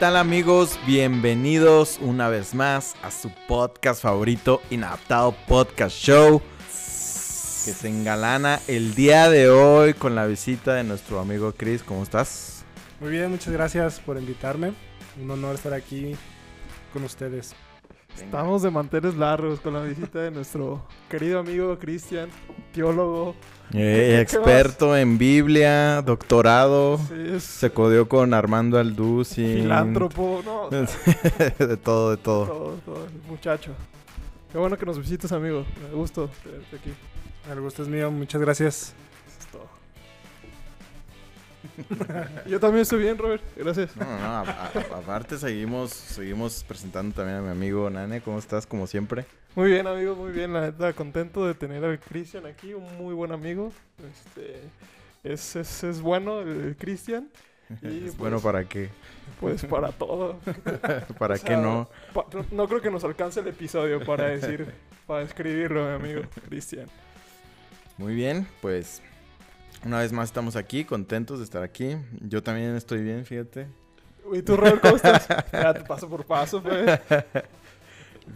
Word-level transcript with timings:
¿Qué 0.00 0.06
tal 0.06 0.16
amigos? 0.16 0.80
Bienvenidos 0.86 1.98
una 2.00 2.30
vez 2.30 2.54
más 2.54 2.96
a 3.02 3.10
su 3.10 3.30
podcast 3.46 4.00
favorito, 4.02 4.62
Inadaptado 4.70 5.34
Podcast 5.46 5.94
Show, 5.94 6.40
que 6.40 7.72
se 7.74 7.86
engalana 7.86 8.60
el 8.66 8.94
día 8.94 9.28
de 9.28 9.50
hoy 9.50 9.92
con 9.92 10.14
la 10.14 10.24
visita 10.24 10.72
de 10.72 10.84
nuestro 10.84 11.20
amigo 11.20 11.52
Chris. 11.54 11.82
¿Cómo 11.82 12.02
estás? 12.02 12.64
Muy 12.98 13.10
bien, 13.10 13.30
muchas 13.30 13.52
gracias 13.52 14.00
por 14.00 14.16
invitarme. 14.16 14.72
Un 15.22 15.30
honor 15.32 15.56
estar 15.56 15.74
aquí 15.74 16.16
con 16.94 17.04
ustedes. 17.04 17.54
Estamos 18.16 18.62
de 18.62 18.70
manteles 18.70 19.16
largos 19.16 19.60
con 19.60 19.74
la 19.74 19.82
visita 19.82 20.20
de 20.20 20.30
nuestro 20.30 20.82
querido 21.10 21.40
amigo 21.40 21.78
Cristian, 21.78 22.30
teólogo. 22.72 23.34
Eh, 23.72 24.18
experto 24.20 24.96
en 24.96 25.16
Biblia, 25.18 26.02
doctorado. 26.02 26.98
Se 27.38 27.70
codió 27.70 28.08
con 28.08 28.34
Armando 28.34 28.78
Alducin. 28.78 29.62
filántropo, 29.62 30.42
no, 30.44 30.62
o 30.64 30.70
sea, 30.86 31.50
de 31.66 31.76
todo, 31.76 32.10
de 32.10 32.16
todo. 32.16 32.46
todo, 32.46 32.74
todo, 32.84 33.06
muchacho. 33.28 33.72
Qué 34.50 34.58
bueno 34.58 34.76
que 34.76 34.86
nos 34.86 34.98
visites, 34.98 35.30
amigo. 35.30 35.64
Me 35.88 35.94
gusto 35.94 36.28
tenerte 36.42 36.76
aquí. 36.76 36.92
El 37.50 37.60
gusto 37.60 37.82
es 37.82 37.88
mío, 37.88 38.10
muchas 38.10 38.40
gracias. 38.40 38.94
Yo 42.46 42.58
también 42.60 42.82
estoy 42.82 43.00
bien, 43.02 43.18
Robert. 43.18 43.42
Gracias. 43.56 43.96
No, 43.96 44.04
no, 44.04 44.18
no, 44.18 44.24
a- 44.26 44.40
a- 44.42 44.98
aparte 44.98 45.38
seguimos, 45.38 45.90
seguimos 45.92 46.64
presentando 46.64 47.14
también 47.14 47.38
a 47.38 47.42
mi 47.42 47.50
amigo 47.50 47.88
Nane. 47.90 48.20
¿Cómo 48.20 48.38
estás? 48.38 48.66
Como 48.66 48.86
siempre. 48.86 49.24
Muy 49.54 49.70
bien, 49.70 49.86
amigo, 49.86 50.14
muy 50.14 50.32
bien. 50.32 50.52
La 50.52 50.60
neta, 50.62 50.92
contento 50.92 51.46
de 51.46 51.54
tener 51.54 51.84
al 51.84 51.98
Cristian 51.98 52.46
aquí, 52.46 52.72
un 52.74 52.96
muy 52.96 53.14
buen 53.14 53.32
amigo. 53.32 53.72
Este, 53.98 54.60
es, 55.24 55.56
es, 55.56 55.84
es 55.84 56.00
bueno 56.00 56.40
el 56.40 56.76
Cristian. 56.78 57.28
Y, 57.82 57.86
Es 57.98 58.02
pues, 58.02 58.16
bueno 58.18 58.40
para 58.40 58.64
qué. 58.64 58.88
Pues 59.38 59.64
para 59.64 59.92
todo. 59.92 60.40
¿Para 61.18 61.36
O 61.36 61.38
qué 61.38 61.56
no? 61.56 61.88
Pa- 62.12 62.26
no- 62.32 62.44
no 62.50 62.68
creo 62.68 62.80
que 62.80 62.90
nos 62.90 63.04
alcance 63.04 63.38
el 63.40 63.46
episodio 63.46 64.04
para 64.04 64.24
decir, 64.26 64.66
para 65.06 65.22
escribirlo, 65.22 65.84
mi 65.86 65.94
amigo 65.94 66.22
Cristian. 66.48 66.86
Muy 67.96 68.14
bien, 68.14 68.48
pues 68.60 69.00
una 69.84 69.98
vez 69.98 70.12
más 70.12 70.28
estamos 70.28 70.56
aquí, 70.56 70.84
contentos 70.84 71.38
de 71.38 71.44
estar 71.44 71.62
aquí. 71.62 71.96
Yo 72.20 72.42
también 72.42 72.76
estoy 72.76 73.02
bien, 73.02 73.24
fíjate. 73.24 73.66
¿Y 74.32 74.42
tú, 74.42 74.56
Robert, 74.56 74.80
cómo 74.80 74.96
estás? 74.96 75.26
Ya 75.52 75.74
te 75.74 75.80
paso 75.80 76.08
por 76.08 76.24
paso, 76.24 76.62
pues. 76.62 77.00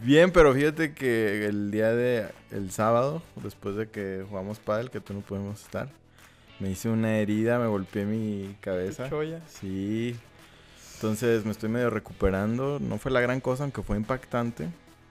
Bien, 0.03 0.33
pero 0.33 0.53
fíjate 0.55 0.95
que 0.95 1.47
el 1.47 1.71
día 1.71 1.93
de 1.93 2.27
el 2.51 2.71
sábado, 2.71 3.23
después 3.43 3.77
de 3.77 3.89
que 3.89 4.25
jugamos 4.29 4.59
pádel, 4.59 4.91
que 4.91 5.01
tú 5.01 5.15
no 5.15 5.21
pudimos 5.21 5.63
estar, 5.63 5.89
me 6.59 6.71
hice 6.71 6.89
una 6.89 7.19
herida, 7.19 7.59
me 7.59 7.67
golpeé 7.67 8.05
mi 8.05 8.57
cabeza. 8.61 9.09
Choya. 9.09 9.41
Sí. 9.47 10.17
Entonces 10.95 11.45
me 11.45 11.51
estoy 11.51 11.69
medio 11.69 11.91
recuperando. 11.91 12.79
No 12.81 12.99
fue 12.99 13.11
la 13.13 13.21
gran 13.21 13.41
cosa, 13.41 13.65
aunque 13.65 13.83
fue 13.83 13.97
impactante. 13.97 14.69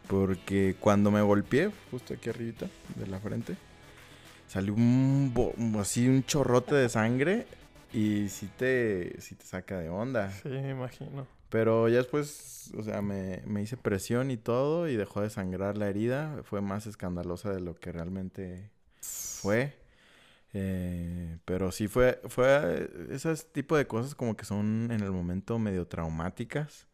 Porque 0.08 0.76
cuando 0.80 1.12
me 1.12 1.22
golpeé, 1.22 1.72
justo 1.92 2.14
aquí 2.14 2.30
arribita 2.30 2.68
de 2.96 3.08
la 3.08 3.20
frente, 3.20 3.56
salió 4.54 4.76
un 4.76 5.32
bo- 5.34 5.56
así 5.80 6.08
un 6.08 6.24
chorrote 6.24 6.76
de 6.76 6.88
sangre. 6.88 7.48
Y 7.92 8.30
sí 8.30 8.50
te, 8.56 9.20
sí 9.20 9.34
te 9.36 9.46
saca 9.46 9.80
de 9.80 9.90
onda. 9.90 10.32
Sí, 10.32 10.50
me 10.50 10.70
imagino. 10.72 11.26
Pero 11.50 11.90
ya 11.90 11.98
después, 11.98 12.72
o 12.78 12.84
sea, 12.84 13.02
me, 13.02 13.42
me 13.46 13.62
hice 13.64 13.78
presión 13.78 14.30
y 14.32 14.38
todo 14.38 14.88
y 14.88 14.96
dejó 14.96 15.22
de 15.22 15.30
sangrar 15.32 15.78
la 15.78 15.90
herida. 15.90 16.42
Fue 16.44 16.62
más 16.62 16.86
escandalosa 16.88 17.52
de 17.52 17.62
lo 17.62 17.76
que 17.76 17.92
realmente 17.92 18.70
fue. 19.02 19.74
Eh, 20.54 21.38
pero 21.46 21.72
sí 21.72 21.88
fue, 21.88 22.22
fue 22.28 22.90
ese 23.10 23.36
tipo 23.52 23.76
de 23.76 23.88
cosas 23.88 24.14
como 24.14 24.36
que 24.36 24.46
son 24.46 24.90
en 24.92 25.02
el 25.02 25.12
momento 25.12 25.58
medio 25.58 25.88
traumáticas. 25.88 26.88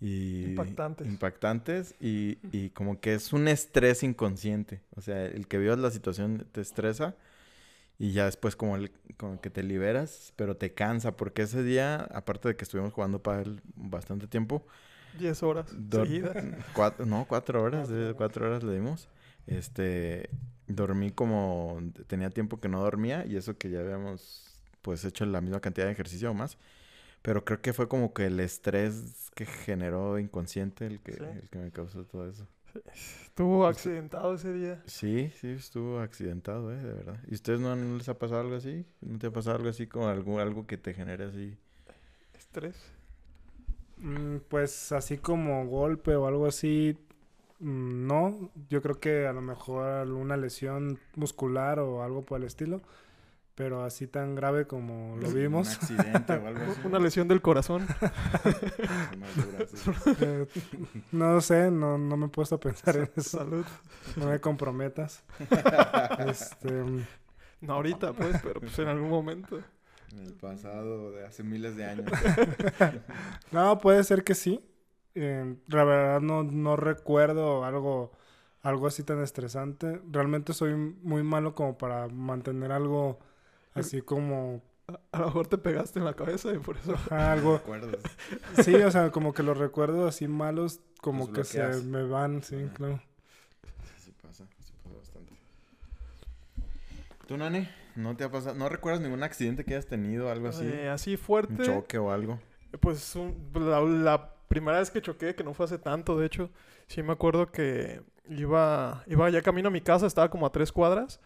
Y 0.00 0.44
Impactantes. 0.44 1.06
impactantes 1.06 1.94
y, 2.00 2.38
y 2.52 2.70
como 2.70 3.00
que 3.00 3.14
es 3.14 3.32
un 3.32 3.48
estrés 3.48 4.02
inconsciente. 4.02 4.82
O 4.94 5.00
sea, 5.00 5.24
el 5.24 5.48
que 5.48 5.58
vio 5.58 5.74
la 5.76 5.90
situación 5.90 6.46
te 6.52 6.60
estresa 6.60 7.16
y 7.98 8.12
ya 8.12 8.26
después 8.26 8.56
como, 8.56 8.76
el, 8.76 8.92
como 9.16 9.40
que 9.40 9.50
te 9.50 9.62
liberas, 9.62 10.32
pero 10.36 10.56
te 10.56 10.74
cansa 10.74 11.16
porque 11.16 11.42
ese 11.42 11.62
día, 11.62 11.96
aparte 12.12 12.48
de 12.48 12.56
que 12.56 12.64
estuvimos 12.64 12.92
jugando 12.92 13.22
para 13.22 13.44
bastante 13.74 14.26
tiempo, 14.26 14.66
10 15.18 15.42
horas 15.42 15.74
seguidas. 15.90 16.36
cuatro, 16.74 17.06
no, 17.06 17.24
cuatro 17.26 17.62
horas, 17.62 17.88
eh, 17.90 18.12
cuatro 18.16 18.46
horas 18.46 18.62
le 18.62 18.74
dimos. 18.74 19.08
Este, 19.46 20.28
dormí 20.66 21.10
como, 21.10 21.80
tenía 22.06 22.30
tiempo 22.30 22.60
que 22.60 22.68
no 22.68 22.82
dormía 22.82 23.24
y 23.26 23.36
eso 23.36 23.56
que 23.56 23.70
ya 23.70 23.80
habíamos 23.80 24.60
pues 24.82 25.04
hecho 25.04 25.24
la 25.26 25.40
misma 25.40 25.60
cantidad 25.60 25.86
de 25.86 25.92
ejercicio 25.92 26.30
o 26.30 26.34
más. 26.34 26.58
Pero 27.26 27.44
creo 27.44 27.60
que 27.60 27.72
fue 27.72 27.88
como 27.88 28.14
que 28.14 28.26
el 28.26 28.38
estrés 28.38 29.32
que 29.34 29.46
generó 29.46 30.16
inconsciente 30.20 30.86
el 30.86 31.00
que, 31.00 31.14
Sí. 31.14 31.24
el 31.24 31.48
que 31.50 31.58
me 31.58 31.72
causó 31.72 32.04
todo 32.04 32.28
eso. 32.30 32.46
Estuvo 32.94 33.66
accidentado 33.66 34.34
ese 34.34 34.52
día. 34.52 34.80
Sí, 34.86 35.32
sí, 35.40 35.48
estuvo 35.48 35.98
accidentado, 35.98 36.72
eh, 36.72 36.76
de 36.76 36.92
verdad. 36.92 37.18
¿Y 37.26 37.34
ustedes 37.34 37.58
no, 37.58 37.74
no 37.74 37.96
les 37.98 38.08
ha 38.08 38.16
pasado 38.16 38.42
algo 38.42 38.54
así? 38.54 38.86
¿No 39.00 39.18
te 39.18 39.26
ha 39.26 39.30
pasado 39.32 39.56
algo 39.56 39.68
así 39.68 39.88
como 39.88 40.06
algo, 40.06 40.38
algo 40.38 40.68
que 40.68 40.78
te 40.78 40.94
genere 40.94 41.24
así? 41.24 41.56
Estrés. 42.38 42.76
Mm, 43.96 44.36
Pues 44.48 44.92
así 44.92 45.18
como 45.18 45.66
golpe 45.66 46.14
o 46.14 46.26
algo 46.28 46.46
así, 46.46 46.96
mm, 47.60 48.06
no. 48.06 48.50
Yo 48.70 48.82
creo 48.82 49.00
que 49.00 49.26
a 49.26 49.32
lo 49.32 49.40
mejor 49.42 49.84
alguna 49.88 50.36
lesión 50.36 51.00
muscular 51.16 51.80
o 51.80 52.02
algo 52.04 52.22
por 52.22 52.38
el 52.40 52.46
estilo. 52.46 52.82
Pero 53.56 53.84
así 53.84 54.06
tan 54.06 54.36
grave 54.36 54.66
como 54.68 55.16
lo 55.18 55.30
Un 55.30 55.34
vimos. 55.34 55.68
accidente 55.76 56.36
o 56.36 56.46
algo 56.46 56.64
así. 56.66 56.80
Una 56.84 57.00
lesión 57.00 57.28
del 57.28 57.42
corazón. 57.42 57.86
Eh, 60.20 60.46
no 61.12 61.40
sé, 61.40 61.70
no, 61.70 61.98
no 61.98 62.16
me 62.16 62.26
he 62.26 62.28
puesto 62.28 62.56
a 62.56 62.60
pensar 62.60 62.96
en 62.96 63.10
eso. 63.16 63.38
Salud. 63.38 63.66
No 64.16 64.26
me 64.26 64.40
comprometas. 64.40 65.24
Este, 66.18 66.84
No 67.60 67.74
ahorita, 67.74 68.12
pues, 68.12 68.38
pero 68.42 68.60
pues 68.60 68.78
en 68.78 68.88
algún 68.88 69.10
momento. 69.10 69.58
En 70.12 70.18
el 70.20 70.34
pasado, 70.34 71.12
de 71.12 71.26
hace 71.26 71.42
miles 71.42 71.76
de 71.76 71.84
años. 71.86 72.10
No, 73.50 73.78
puede 73.78 74.04
ser 74.04 74.24
que 74.24 74.34
sí. 74.34 74.60
Eh, 75.14 75.56
la 75.68 75.84
verdad 75.84 76.20
no, 76.20 76.42
no 76.44 76.76
recuerdo 76.76 77.64
algo, 77.64 78.12
algo 78.62 78.86
así 78.86 79.02
tan 79.02 79.22
estresante. 79.22 80.00
Realmente 80.10 80.52
soy 80.52 80.74
muy 80.76 81.22
malo 81.22 81.54
como 81.54 81.78
para 81.78 82.08
mantener 82.08 82.72
algo 82.72 83.18
así 83.76 84.02
como 84.02 84.62
A, 84.88 85.00
a 85.12 85.18
lo 85.20 85.26
mejor 85.26 85.46
te 85.48 85.58
pegaste 85.58 85.98
en 85.98 86.04
la 86.04 86.14
cabeza 86.14 86.52
y 86.52 86.58
por 86.58 86.76
eso. 86.76 86.94
ajá, 86.94 87.32
algo. 87.32 87.60
Sí, 88.62 88.74
o 88.76 88.90
sea, 88.90 89.10
como 89.10 89.32
que 89.34 89.42
los 89.42 89.58
recuerdos 89.58 90.08
así 90.08 90.28
malos 90.28 90.80
como 91.00 91.32
que 91.32 91.44
se 91.44 91.66
me 91.82 92.02
van, 92.04 92.42
sí, 92.42 92.56
Ajá. 92.64 92.74
claro. 92.74 93.02
Sí 94.04 94.12
pasa, 94.22 94.44
sí 94.64 94.72
pasa 94.84 94.96
bastante. 94.96 95.32
¿Tú, 97.26 97.36
Nani? 97.36 97.68
¿No 97.96 98.16
te 98.16 98.24
ha 98.24 98.30
pasado? 98.30 98.54
¿No 98.54 98.68
recuerdas 98.68 99.00
ningún 99.00 99.22
accidente 99.22 99.64
que 99.64 99.74
hayas 99.74 99.86
tenido, 99.86 100.30
algo 100.30 100.48
así? 100.48 100.64
Eh, 100.66 100.88
así 100.88 101.12
Un 101.12 101.18
fuerte. 101.18 101.62
choque 101.64 101.98
o 101.98 102.12
algo. 102.12 102.38
Pues 102.80 103.16
un- 103.16 103.50
la, 103.54 103.80
la 103.80 104.30
primera 104.48 104.78
vez 104.78 104.90
que 104.90 105.02
choqué, 105.02 105.34
que 105.34 105.42
no 105.42 105.54
fue 105.54 105.64
hace 105.66 105.78
tanto, 105.78 106.16
de 106.18 106.26
hecho, 106.26 106.50
sí 106.86 107.02
me 107.02 107.12
acuerdo 107.12 107.50
que 107.50 108.02
iba, 108.28 109.02
iba 109.06 109.30
ya 109.30 109.42
camino 109.42 109.68
a 109.68 109.72
mi 109.72 109.80
casa, 109.80 110.06
estaba 110.06 110.30
como 110.30 110.46
a 110.46 110.52
tres 110.52 110.70
cuadras 110.72 111.20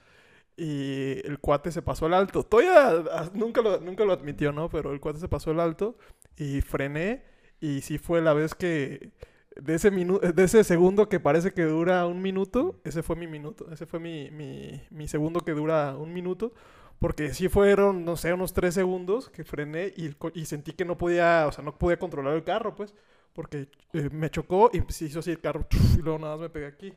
y 0.61 1.27
el 1.27 1.39
cuate 1.41 1.73
se 1.73 1.81
pasó 1.81 2.07
el 2.07 2.13
alto. 2.15 2.43
Todavía 2.43 3.03
ah, 3.13 3.31
nunca 3.33 3.63
lo, 3.63 3.81
nunca 3.81 4.05
lo 4.05 4.13
admitió, 4.13 4.53
¿no? 4.53 4.69
Pero 4.69 4.93
el 4.93 5.01
cuate 5.01 5.19
se 5.19 5.29
pasó 5.29 5.53
el 5.53 5.61
alto 5.61 5.97
y 6.37 6.61
frené 6.61 7.23
y 7.61 7.81
sí 7.81 7.97
fue 7.97 8.21
la 8.21 8.35
vez 8.35 8.55
que 8.55 9.11
de 9.57 9.75
ese 9.75 9.91
de 9.91 10.45
ese 10.45 10.63
segundo 10.65 11.09
que 11.09 11.19
parece 11.19 11.53
que 11.53 11.65
dura 11.65 12.07
un 12.07 12.21
minuto, 12.21 12.81
ese 12.85 13.03
fue 13.03 13.17
mi 13.17 13.27
minuto, 13.27 13.71
ese 13.73 13.87
fue 13.87 14.01
mi, 14.01 14.31
mi, 14.31 14.83
mi 14.91 15.09
segundo 15.09 15.41
que 15.41 15.53
dura 15.53 15.97
un 15.97 16.13
minuto. 16.13 16.53
Porque 16.99 17.33
sí 17.33 17.49
fueron, 17.49 18.05
no 18.05 18.17
sé, 18.17 18.35
unos 18.35 18.53
tres 18.53 18.75
segundos 18.75 19.31
que 19.31 19.43
frené 19.45 19.95
y, 19.97 20.15
y 20.35 20.45
sentí 20.45 20.73
que 20.73 20.85
no 20.85 20.99
podía, 20.99 21.47
o 21.49 21.53
sea, 21.53 21.65
no 21.65 21.79
podía 21.79 21.99
controlar 21.99 22.35
el 22.35 22.45
carro, 22.45 22.75
pues. 22.75 22.95
Porque 23.33 23.69
eh, 23.95 24.11
me 24.13 24.31
chocó 24.31 24.71
y 24.73 24.83
se 24.93 25.07
hizo 25.07 25.21
así 25.21 25.31
el 25.31 25.41
carro 25.41 25.67
y 25.99 26.03
luego 26.03 26.19
nada 26.19 26.35
más 26.35 26.43
me 26.43 26.51
pegué 26.51 26.67
aquí. 26.67 26.93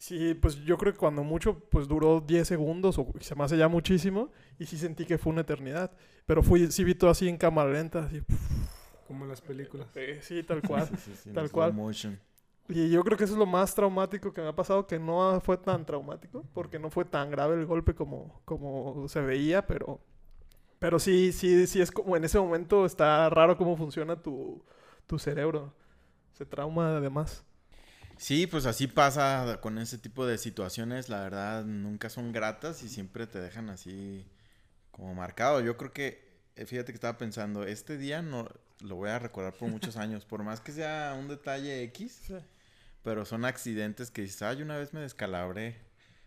Sí, 0.00 0.32
pues 0.32 0.56
yo 0.64 0.78
creo 0.78 0.94
que 0.94 0.98
cuando 0.98 1.22
mucho, 1.22 1.60
pues 1.68 1.86
duró 1.86 2.22
10 2.22 2.48
segundos 2.48 2.98
o 2.98 3.06
se 3.20 3.34
me 3.34 3.44
hace 3.44 3.58
ya 3.58 3.68
muchísimo 3.68 4.30
y 4.58 4.64
sí 4.64 4.78
sentí 4.78 5.04
que 5.04 5.18
fue 5.18 5.30
una 5.30 5.42
eternidad. 5.42 5.92
Pero 6.24 6.42
fui, 6.42 6.72
sí 6.72 6.84
vi 6.84 6.94
todo 6.94 7.10
así 7.10 7.28
en 7.28 7.36
cámara 7.36 7.70
lenta, 7.70 8.04
así. 8.06 8.22
Como 9.06 9.24
en 9.24 9.28
las 9.30 9.42
películas. 9.42 9.88
sí, 10.22 10.42
tal 10.42 10.62
cual. 10.62 10.88
Sí, 10.88 10.94
sí, 10.96 11.12
sí, 11.24 11.32
Tal 11.32 11.50
cual. 11.50 11.74
motion. 11.74 12.18
Y 12.70 12.88
yo 12.88 13.04
creo 13.04 13.18
que 13.18 13.24
eso 13.24 13.34
es 13.34 13.38
lo 13.38 13.44
más 13.44 13.74
traumático 13.74 14.32
que 14.32 14.40
me 14.40 14.48
ha 14.48 14.56
pasado, 14.56 14.86
que 14.86 14.98
no 14.98 15.38
fue 15.42 15.58
tan 15.58 15.84
traumático, 15.84 16.46
porque 16.54 16.78
no 16.78 16.88
fue 16.88 17.04
tan 17.04 17.30
grave 17.30 17.56
el 17.56 17.66
golpe 17.66 17.94
como, 17.94 18.40
como 18.46 19.06
se 19.06 19.20
veía, 19.20 19.66
pero, 19.66 20.00
pero 20.78 20.98
sí, 20.98 21.32
sí, 21.32 21.66
sí 21.66 21.82
es 21.82 21.90
como 21.90 22.16
en 22.16 22.24
ese 22.24 22.38
momento 22.38 22.86
está 22.86 23.28
raro 23.28 23.58
cómo 23.58 23.76
funciona 23.76 24.16
tu, 24.22 24.64
tu 25.06 25.18
cerebro. 25.18 25.74
Se 26.32 26.46
trauma 26.46 26.96
además. 26.96 27.44
Sí, 28.20 28.46
pues 28.46 28.66
así 28.66 28.86
pasa 28.86 29.60
con 29.62 29.78
ese 29.78 29.96
tipo 29.96 30.26
de 30.26 30.36
situaciones. 30.36 31.08
La 31.08 31.22
verdad, 31.22 31.64
nunca 31.64 32.10
son 32.10 32.32
gratas 32.32 32.82
y 32.82 32.90
siempre 32.90 33.26
te 33.26 33.40
dejan 33.40 33.70
así 33.70 34.26
como 34.90 35.14
marcado. 35.14 35.62
Yo 35.62 35.78
creo 35.78 35.94
que 35.94 36.28
eh, 36.56 36.66
fíjate 36.66 36.92
que 36.92 36.96
estaba 36.96 37.16
pensando, 37.16 37.64
este 37.64 37.96
día 37.96 38.20
no 38.20 38.46
lo 38.80 38.96
voy 38.96 39.08
a 39.08 39.18
recordar 39.18 39.54
por 39.54 39.70
muchos 39.70 39.96
años, 39.96 40.26
por 40.26 40.42
más 40.42 40.60
que 40.60 40.72
sea 40.72 41.16
un 41.18 41.28
detalle 41.28 41.82
X, 41.84 42.20
Sí. 42.26 42.34
pero 43.02 43.24
son 43.24 43.46
accidentes 43.46 44.10
que 44.10 44.20
dices, 44.20 44.42
ay, 44.42 44.60
una 44.60 44.76
vez 44.76 44.92
me 44.92 45.00
descalabré. 45.00 45.78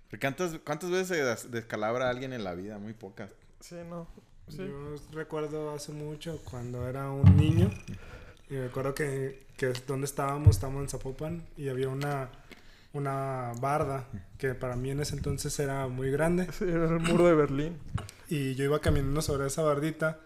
Porque 0.09 0.25
¿Cuántas, 0.25 0.57
¿Cuántas 0.65 0.89
veces 0.89 1.07
se 1.09 1.23
des- 1.23 1.51
descalabra 1.51 2.07
a 2.07 2.09
alguien 2.09 2.33
en 2.33 2.43
la 2.43 2.55
vida? 2.55 2.79
Muy 2.79 2.93
pocas. 2.93 3.29
Sí, 3.59 3.75
no. 3.87 4.07
Sí. 4.47 4.57
Yo 4.57 4.95
recuerdo 5.11 5.75
hace 5.75 5.91
mucho 5.91 6.41
cuando 6.49 6.87
era 6.89 7.11
un 7.11 7.37
niño 7.37 7.69
y 8.49 8.53
me 8.55 8.65
acuerdo 8.65 8.93
que, 8.93 9.45
que 9.57 9.69
es 9.71 9.85
donde 9.87 10.05
estábamos, 10.05 10.55
estábamos 10.55 10.83
en 10.83 10.89
Zapopan 10.89 11.43
y 11.57 11.69
había 11.69 11.89
una, 11.89 12.29
una 12.93 13.51
barda 13.59 14.05
que 14.37 14.53
para 14.53 14.75
mí 14.75 14.91
en 14.91 14.99
ese 14.99 15.15
entonces 15.15 15.57
era 15.59 15.87
muy 15.87 16.11
grande 16.11 16.47
Sí, 16.51 16.65
era 16.65 16.85
el 16.85 16.99
muro 16.99 17.25
de 17.27 17.33
Berlín. 17.33 17.77
y 18.29 18.55
yo 18.55 18.63
iba 18.65 18.79
caminando 18.79 19.21
sobre 19.21 19.47
esa 19.47 19.61
bardita 19.61 20.19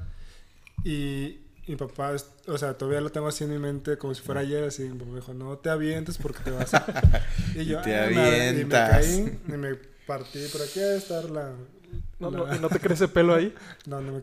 y 0.84 1.40
mi 1.68 1.76
papá, 1.76 2.14
o 2.48 2.58
sea, 2.58 2.78
todavía 2.78 3.02
lo 3.02 3.10
tengo 3.12 3.28
así 3.28 3.44
en 3.44 3.52
mi 3.52 3.60
mente 3.60 3.98
como 3.98 4.14
si 4.16 4.22
fuera 4.22 4.40
ayer, 4.42 4.64
así, 4.64 4.84
mi 4.84 4.98
papá 4.98 5.10
me 5.12 5.16
dijo, 5.18 5.34
no 5.34 5.58
te 5.58 5.70
avientes 5.70 6.18
porque 6.18 6.40
te 6.44 6.52
vas 6.52 6.74
a... 6.74 6.86
Y 7.56 7.66
yo, 7.66 7.80
Y 7.80 7.84
te 7.84 7.98
"Ah, 7.98 8.06
me- 8.08 8.12
y 8.12 8.16
me 8.16 8.22
avientas". 8.78 8.90
caí 9.02 9.40
y 9.48 9.52
me 9.52 9.76
partí, 10.06 10.48
por 10.48 10.62
aquí 10.62 10.80
debe 10.80 10.96
estar 10.98 11.26
la... 11.30 11.52
No, 12.20 12.32
no, 12.32 12.56
¿Y 12.56 12.60
no 12.60 12.68
te 12.70 12.80
crece 12.80 13.08
pelo 13.08 13.36
ahí? 13.36 13.54
No, 13.86 14.02
no 14.02 14.14
me 14.14 14.22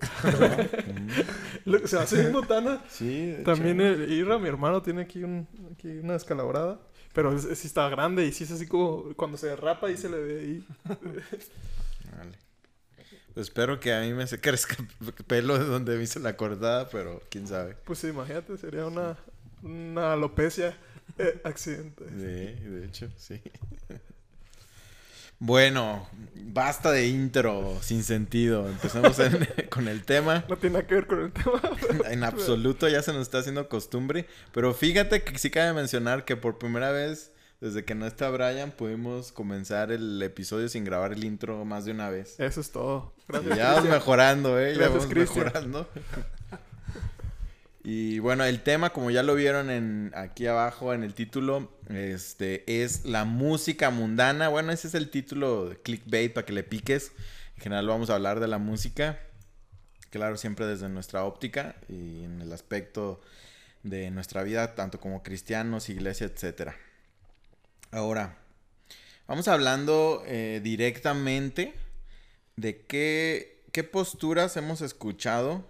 Lo- 1.64 1.86
Se 1.86 1.96
hace 1.98 2.24
mismo 2.24 2.42
Tana. 2.42 2.82
Sí, 2.88 3.36
También 3.44 3.80
el 3.80 4.10
Irra, 4.12 4.38
mi 4.38 4.48
hermano, 4.48 4.82
tiene 4.82 5.02
aquí, 5.02 5.22
un, 5.22 5.46
aquí 5.72 5.88
una 5.98 6.14
descalabrada. 6.14 6.80
Pero 7.12 7.34
es- 7.36 7.58
sí 7.58 7.66
está 7.68 7.88
grande 7.88 8.26
y 8.26 8.32
sí 8.32 8.44
es 8.44 8.50
así 8.50 8.66
como 8.66 9.14
cuando 9.14 9.36
se 9.36 9.46
derrapa 9.46 9.90
y 9.90 9.96
se 9.96 10.08
le 10.10 10.18
ve 10.18 10.40
ahí. 10.40 10.66
Vale. 12.16 12.38
Pues 13.32 13.48
espero 13.48 13.80
que 13.80 13.92
a 13.92 14.00
mí 14.00 14.12
me 14.12 14.26
se 14.26 14.40
crezca 14.40 14.76
pelo 15.26 15.58
de 15.58 15.64
donde 15.64 15.96
me 15.96 16.02
hice 16.02 16.18
la 16.20 16.36
cortada, 16.36 16.88
pero 16.88 17.20
quién 17.30 17.46
sabe. 17.46 17.76
Pues 17.84 18.00
sí, 18.00 18.08
imagínate, 18.08 18.56
sería 18.58 18.86
una, 18.86 19.16
una 19.62 20.12
alopecia 20.12 20.76
eh, 21.18 21.40
accidente. 21.44 22.04
Sí, 22.10 22.64
de 22.68 22.86
hecho, 22.86 23.08
sí. 23.16 23.40
Bueno, 25.38 26.08
basta 26.34 26.90
de 26.92 27.06
intro 27.08 27.76
sin 27.82 28.02
sentido. 28.04 28.68
Empezamos 28.68 29.18
en- 29.18 29.46
con 29.70 29.88
el 29.88 30.04
tema. 30.04 30.44
No 30.48 30.56
tiene 30.56 30.74
nada 30.74 30.86
que 30.86 30.94
ver 30.94 31.06
con 31.06 31.20
el 31.22 31.32
tema. 31.32 31.60
En 32.10 32.24
absoluto 32.24 32.88
ya 32.88 33.02
se 33.02 33.12
nos 33.12 33.22
está 33.22 33.38
haciendo 33.38 33.68
costumbre. 33.68 34.26
Pero 34.52 34.72
fíjate 34.74 35.22
que 35.22 35.38
sí 35.38 35.50
cabe 35.50 35.72
mencionar 35.72 36.24
que 36.24 36.36
por 36.36 36.58
primera 36.58 36.90
vez, 36.92 37.32
desde 37.60 37.84
que 37.84 37.94
no 37.94 38.06
está 38.06 38.30
Brian, 38.30 38.70
pudimos 38.70 39.32
comenzar 39.32 39.90
el 39.92 40.22
episodio 40.22 40.68
sin 40.68 40.84
grabar 40.84 41.12
el 41.12 41.24
intro 41.24 41.64
más 41.64 41.84
de 41.84 41.92
una 41.92 42.10
vez. 42.10 42.38
Eso 42.38 42.60
es 42.60 42.70
todo. 42.70 43.14
Y 43.44 43.56
ya 43.56 43.74
vamos 43.74 43.90
mejorando, 43.90 44.60
¿eh? 44.60 44.74
Ya 44.78 44.88
vamos 44.88 45.08
mejorando. 45.08 45.88
Y 47.86 48.18
bueno, 48.18 48.44
el 48.44 48.62
tema, 48.62 48.94
como 48.94 49.10
ya 49.10 49.22
lo 49.22 49.34
vieron 49.34 49.68
en 49.68 50.10
aquí 50.14 50.46
abajo 50.46 50.94
en 50.94 51.02
el 51.02 51.12
título, 51.12 51.70
este 51.90 52.64
es 52.82 53.04
la 53.04 53.26
música 53.26 53.90
mundana. 53.90 54.48
Bueno, 54.48 54.72
ese 54.72 54.88
es 54.88 54.94
el 54.94 55.10
título 55.10 55.68
de 55.68 55.76
clickbait 55.76 56.32
para 56.32 56.46
que 56.46 56.54
le 56.54 56.62
piques. 56.62 57.12
En 57.56 57.62
general 57.62 57.86
vamos 57.86 58.08
a 58.08 58.14
hablar 58.14 58.40
de 58.40 58.48
la 58.48 58.56
música. 58.56 59.20
Claro, 60.08 60.38
siempre 60.38 60.64
desde 60.64 60.88
nuestra 60.88 61.24
óptica 61.24 61.76
y 61.86 62.24
en 62.24 62.40
el 62.40 62.54
aspecto 62.54 63.20
de 63.82 64.10
nuestra 64.10 64.42
vida, 64.44 64.74
tanto 64.74 64.98
como 64.98 65.22
cristianos, 65.22 65.90
iglesia, 65.90 66.26
etcétera. 66.26 66.74
Ahora, 67.90 68.38
vamos 69.26 69.46
hablando 69.46 70.22
eh, 70.26 70.62
directamente 70.64 71.74
de 72.56 72.80
qué, 72.80 73.62
qué 73.72 73.84
posturas 73.84 74.56
hemos 74.56 74.80
escuchado 74.80 75.68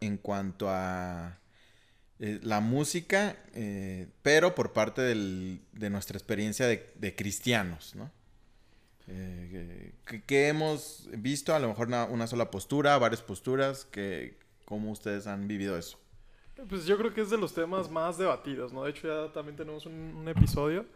en 0.00 0.18
cuanto 0.18 0.68
a 0.68 1.38
eh, 2.20 2.40
la 2.42 2.60
música, 2.60 3.36
eh, 3.54 4.08
pero 4.22 4.54
por 4.54 4.72
parte 4.72 5.02
del- 5.02 5.60
de 5.72 5.90
nuestra 5.90 6.16
experiencia 6.16 6.66
de, 6.66 6.90
de 6.96 7.14
cristianos, 7.14 7.94
¿no? 7.94 8.10
Eh, 9.08 9.92
que, 10.06 10.22
que 10.22 10.48
hemos 10.48 11.08
visto, 11.12 11.54
a 11.54 11.58
lo 11.60 11.68
mejor 11.68 11.86
una, 11.88 12.04
una 12.06 12.26
sola 12.26 12.50
postura, 12.50 12.98
varias 12.98 13.22
posturas, 13.22 13.84
que, 13.84 14.36
¿cómo 14.64 14.90
ustedes 14.90 15.26
han 15.26 15.46
vivido 15.46 15.78
eso? 15.78 15.98
Pues 16.68 16.86
yo 16.86 16.96
creo 16.96 17.12
que 17.12 17.20
es 17.20 17.30
de 17.30 17.36
los 17.38 17.52
temas 17.54 17.90
más 17.90 18.18
debatidos, 18.18 18.72
¿no? 18.72 18.84
De 18.84 18.90
hecho, 18.90 19.06
ya 19.06 19.32
también 19.32 19.56
tenemos 19.56 19.86
un, 19.86 19.92
un 19.94 20.28
episodio. 20.28 20.86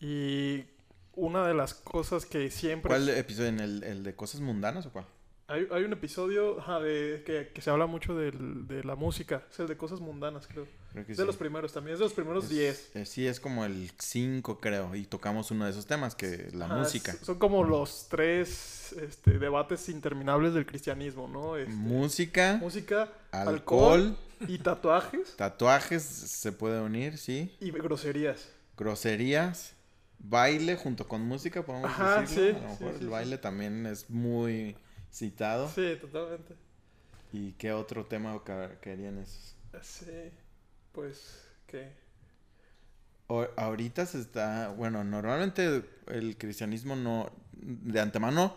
Y 0.00 0.64
una 1.14 1.46
de 1.46 1.54
las 1.54 1.72
cosas 1.72 2.26
que 2.26 2.50
siempre... 2.50 2.88
¿Cuál 2.90 3.08
episodio? 3.08 3.48
¿En 3.48 3.60
el, 3.60 3.82
el 3.84 4.02
de 4.02 4.14
cosas 4.14 4.40
mundanas 4.42 4.84
o 4.84 4.92
cuál? 4.92 5.06
Hay, 5.48 5.68
hay 5.70 5.84
un 5.84 5.92
episodio 5.92 6.58
ajá, 6.58 6.80
de, 6.80 7.22
que, 7.24 7.52
que 7.54 7.60
se 7.62 7.70
habla 7.70 7.86
mucho 7.86 8.16
del- 8.16 8.66
de 8.66 8.82
la 8.82 8.96
música. 8.96 9.44
Es 9.48 9.60
el 9.60 9.68
de 9.68 9.76
cosas 9.76 10.00
mundanas, 10.00 10.48
creo. 10.48 10.66
Creo 10.92 11.06
que 11.06 11.12
Es 11.12 11.18
de 11.18 11.22
sí. 11.22 11.26
los 11.26 11.36
primeros 11.36 11.72
también. 11.72 11.92
Es 11.94 12.00
de 12.00 12.04
los 12.06 12.14
primeros 12.14 12.44
Es- 12.44 12.50
10. 12.50 12.90
eh, 12.96 13.06
sí, 13.06 13.26
es 13.28 13.38
como 13.38 13.64
el 13.64 13.90
5, 13.96 14.58
creo. 14.58 14.94
Y 14.96 15.04
tocamos 15.04 15.52
uno 15.52 15.64
de 15.64 15.70
esos 15.70 15.86
temas, 15.86 16.16
que 16.16 16.48
la 16.52 16.64
Ajá, 16.64 16.74
música. 16.78 17.12
es- 17.12 17.20
son 17.20 17.38
como 17.38 17.62
los 17.62 18.08
tres 18.08 18.92
este, 19.00 19.38
debates 19.38 19.88
interminables 19.88 20.52
del 20.52 20.66
cristianismo, 20.66 21.28
¿no? 21.28 21.56
Este, 21.56 21.72
Música, 21.72 22.56
música, 22.60 23.08
alcohol, 23.30 24.16
y 24.48 24.58
tatuajes 24.58 25.36
tatuajes 25.36 26.02
se 26.02 26.50
puede 26.52 26.80
unir, 26.80 27.18
sí. 27.18 27.56
y 27.60 27.70
groserías. 27.70 28.48
Groserías, 28.76 29.74
baile 30.18 30.74
junto 30.76 31.06
con 31.06 31.22
música, 31.22 31.64
podemos 31.64 31.88
Ajá, 31.90 32.22
decirlo. 32.22 32.42
sí, 32.42 32.56
A 32.56 32.62
lo 32.62 32.68
mejor 32.70 32.92
sí, 32.98 33.04
el 33.04 33.08
baile 33.10 33.38
también 33.38 33.86
es 33.86 34.10
muy 34.10 34.76
citado. 35.16 35.68
Sí, 35.68 35.96
totalmente. 36.00 36.54
¿Y 37.32 37.52
qué 37.52 37.72
otro 37.72 38.04
tema 38.06 38.38
caerían 38.80 39.18
esos? 39.18 39.54
Sí, 39.82 40.30
pues, 40.92 41.46
¿qué? 41.66 41.90
O- 43.28 43.48
ahorita 43.56 44.06
se 44.06 44.20
está, 44.20 44.68
bueno, 44.68 45.02
normalmente 45.04 45.84
el 46.08 46.36
cristianismo 46.38 46.94
no, 46.96 47.30
de 47.52 48.00
antemano, 48.00 48.56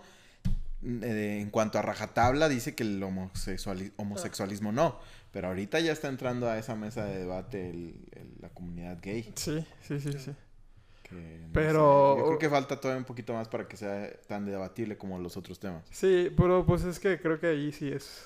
eh, 0.83 1.39
en 1.41 1.49
cuanto 1.49 1.79
a 1.79 1.81
rajatabla, 1.81 2.47
dice 2.49 2.75
que 2.75 2.83
el 2.83 3.01
homosexuali- 3.01 3.91
homosexualismo 3.97 4.71
no, 4.71 4.99
pero 5.31 5.47
ahorita 5.47 5.79
ya 5.79 5.91
está 5.91 6.07
entrando 6.07 6.47
a 6.49 6.57
esa 6.57 6.75
mesa 6.75 7.05
de 7.05 7.19
debate 7.19 7.69
el- 7.69 7.95
el- 8.11 8.35
la 8.41 8.49
comunidad 8.49 8.99
gay. 9.01 9.31
Sí, 9.35 9.65
sí, 9.81 9.99
sí, 9.99 10.13
sí. 10.19 10.31
Que 11.09 11.39
no 11.47 11.49
Pero- 11.53 12.13
sé, 12.15 12.19
yo 12.21 12.25
creo 12.27 12.39
que 12.39 12.49
falta 12.49 12.79
todavía 12.79 12.99
un 12.99 13.05
poquito 13.05 13.33
más 13.33 13.47
para 13.47 13.67
que 13.67 13.77
sea 13.77 14.11
tan 14.27 14.45
debatible 14.45 14.97
como 14.97 15.17
los 15.19 15.35
otros 15.37 15.59
temas. 15.59 15.83
Sí, 15.91 16.31
pero 16.37 16.65
pues 16.65 16.83
es 16.83 16.99
que 16.99 17.19
creo 17.19 17.39
que 17.39 17.47
ahí 17.47 17.71
sí 17.71 17.91
es... 17.91 18.25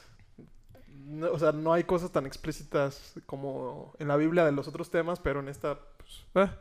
no- 1.06 1.32
o 1.32 1.40
sea, 1.40 1.52
no 1.52 1.74
hay 1.74 1.84
cosas 1.84 2.12
tan 2.12 2.26
explícitas 2.26 3.14
como 3.26 3.94
en 4.00 4.08
la 4.08 4.16
Biblia 4.18 4.46
de 4.46 4.52
los 4.52 4.68
otros 4.68 4.90
temas, 4.92 5.20
pero 5.20 5.40
en 5.40 5.48
esta, 5.50 5.80
pues, 5.98 6.26
eh, 6.36 6.52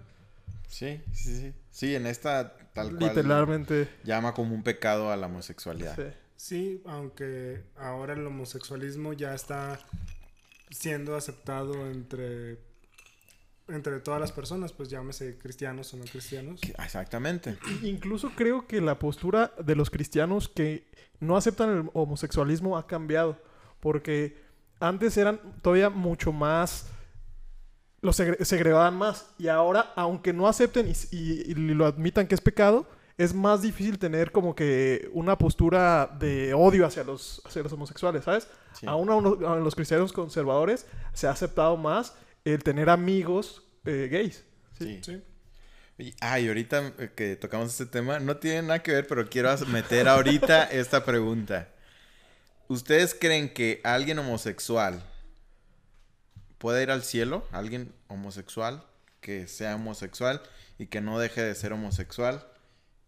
Sí, 0.69 1.03
sí, 1.13 1.37
sí. 1.37 1.55
Sí, 1.71 1.95
en 1.95 2.07
esta 2.07 2.57
tal 2.73 2.97
cual 2.97 2.99
literalmente... 2.99 3.89
llama 4.05 4.33
como 4.33 4.55
un 4.55 4.63
pecado 4.63 5.11
a 5.13 5.17
la 5.17 5.27
homosexualidad. 5.27 5.97
sí. 5.97 6.17
Sí, 6.35 6.83
aunque 6.87 7.63
ahora 7.77 8.15
el 8.15 8.27
homosexualismo 8.27 9.13
ya 9.13 9.33
está 9.33 9.79
siendo 10.71 11.15
aceptado 11.15 11.87
entre, 11.89 12.59
entre 13.73 13.99
todas 14.01 14.21
las 14.21 14.33
personas, 14.33 14.73
pues 14.73 14.89
llámese 14.89 15.39
cristianos 15.39 15.93
o 15.95 15.97
no 15.97 16.05
cristianos. 16.05 16.61
Exactamente. 16.85 17.57
Incluso 17.83 18.31
creo 18.37 18.67
que 18.67 18.81
la 18.81 18.99
postura 18.99 19.53
de 19.65 19.75
los 19.75 19.91
cristianos 19.91 20.49
que 20.49 20.87
no 21.21 21.37
aceptan 21.37 21.71
el 21.71 21.91
homosexualismo 21.95 22.77
ha 22.77 22.87
cambiado. 22.87 23.39
Porque 23.81 24.41
antes 24.81 25.17
eran 25.17 25.41
todavía 25.63 25.91
mucho 25.91 26.33
más. 26.33 26.89
Los 28.01 28.19
segre- 28.19 28.45
segregaban 28.45 28.97
más. 28.97 29.29
Y 29.39 29.49
ahora, 29.49 29.93
aunque 29.97 30.33
no 30.33 30.49
acepten 30.49 30.89
y, 30.89 30.93
y- 31.17 31.43
y 31.51 31.55
lo 31.55 31.87
admitan 31.87 32.27
que 32.27 32.35
es 32.35 32.41
pecado, 32.41 32.87
es 33.19 33.33
más 33.35 33.63
difícil 33.63 33.99
tener 33.99 34.33
como 34.33 34.55
que 34.55 35.09
una 35.13 35.37
postura 35.39 36.07
de 36.19 36.55
odio 36.55 36.87
hacia 36.87 37.05
los, 37.05 37.43
hacia 37.45 37.63
los 37.63 37.73
homosexuales, 37.73 38.25
¿sabes? 38.25 38.49
Sí. 38.73 38.87
Aún 38.87 39.11
a, 39.11 39.17
uno- 39.17 39.49
a 39.49 39.57
los 39.57 39.75
cristianos 39.77 40.13
conservadores 40.13 40.87
se 41.13 41.27
ha 41.29 41.31
aceptado 41.31 41.77
más 41.77 42.15
el 42.45 42.63
tener 42.63 42.91
amigos 42.91 43.63
eh, 43.85 44.09
gays. 44.11 44.45
Sí. 44.79 45.01
Sí. 45.03 45.23
Y, 45.99 46.15
ah, 46.21 46.41
y 46.41 46.49
ahorita 46.49 46.93
eh, 46.99 47.11
que 47.15 47.37
tocamos 47.37 47.71
este 47.71 47.87
tema, 47.87 48.19
no 48.19 48.37
tiene 48.37 48.63
nada 48.63 48.83
que 48.83 48.93
ver, 48.93 49.07
pero 49.07 49.29
quiero 49.29 49.57
meter 49.69 50.09
ahorita 50.09 50.65
esta 50.71 51.05
pregunta. 51.05 51.69
¿Ustedes 52.69 53.15
creen 53.15 53.53
que 53.53 53.81
alguien 53.85 54.19
homosexual 54.19 55.03
puede 56.59 56.83
ir 56.83 56.91
al 56.91 57.03
cielo? 57.03 57.47
¿Alguien 57.53 57.93
homosexual 58.09 58.85
que 59.21 59.47
sea 59.47 59.77
homosexual 59.77 60.43
y 60.79 60.87
que 60.87 61.01
no 61.01 61.19
deje 61.19 61.43
de 61.43 61.55
ser 61.55 61.73
homosexual 61.73 62.47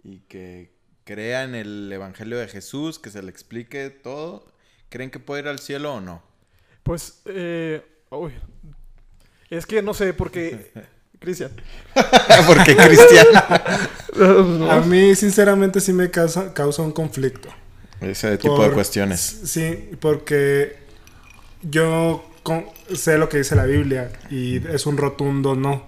y 0.02 0.20
que 0.20 0.74
crea 1.04 1.44
en 1.44 1.54
el 1.54 1.90
Evangelio 1.92 2.38
de 2.38 2.46
Jesús, 2.46 2.98
que 2.98 3.10
se 3.10 3.22
le 3.22 3.30
explique 3.30 3.90
todo? 3.90 4.52
¿Creen 4.90 5.10
que 5.10 5.18
puede 5.18 5.42
ir 5.42 5.48
al 5.48 5.58
cielo 5.58 5.94
o 5.94 6.00
no? 6.00 6.22
Pues, 6.82 7.22
eh, 7.24 7.82
uy, 8.10 8.34
es 9.50 9.66
que 9.66 9.82
no 9.82 9.94
sé, 9.94 10.12
porque, 10.14 10.70
Cristian, 11.20 11.50
Porque 12.46 12.76
cristiano. 12.76 13.42
A 14.70 14.80
mí, 14.80 15.14
sinceramente, 15.14 15.80
sí 15.80 15.92
me 15.92 16.10
causa, 16.10 16.52
causa 16.52 16.82
un 16.82 16.92
conflicto. 16.92 17.48
Ese 18.00 18.36
tipo 18.36 18.58
de 18.60 18.66
Por- 18.66 18.74
cuestiones. 18.74 19.20
Sí, 19.44 19.90
porque 20.00 20.76
yo 21.62 22.30
con- 22.42 22.66
sé 22.94 23.16
lo 23.18 23.28
que 23.28 23.38
dice 23.38 23.56
la 23.56 23.64
Biblia 23.64 24.10
y 24.30 24.56
es 24.68 24.86
un 24.86 24.96
rotundo 24.98 25.54
no. 25.54 25.86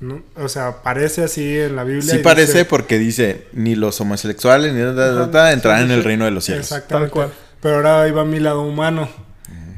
¿no? 0.00 0.22
O 0.36 0.48
sea, 0.48 0.82
parece 0.82 1.22
así 1.24 1.56
en 1.58 1.76
la 1.76 1.84
Biblia. 1.84 2.12
Sí 2.14 2.18
parece 2.18 2.52
dice- 2.52 2.64
porque 2.64 2.98
dice, 2.98 3.46
ni 3.52 3.76
los 3.76 4.00
homosexuales 4.00 4.72
ni 4.74 4.80
da, 4.80 4.92
da, 4.92 5.12
da, 5.12 5.22
Ajá, 5.22 5.30
da, 5.30 5.52
entrarán 5.52 5.86
sí, 5.86 5.92
en 5.92 5.98
el 5.98 6.04
reino 6.04 6.24
de 6.24 6.32
los 6.32 6.44
cielos. 6.44 6.64
Exactamente. 6.64 7.10
Tal 7.12 7.28
cual. 7.28 7.32
Pero 7.60 7.76
ahora 7.76 8.02
ahí 8.02 8.10
va 8.10 8.24
mi 8.24 8.40
lado 8.40 8.62
humano. 8.62 9.08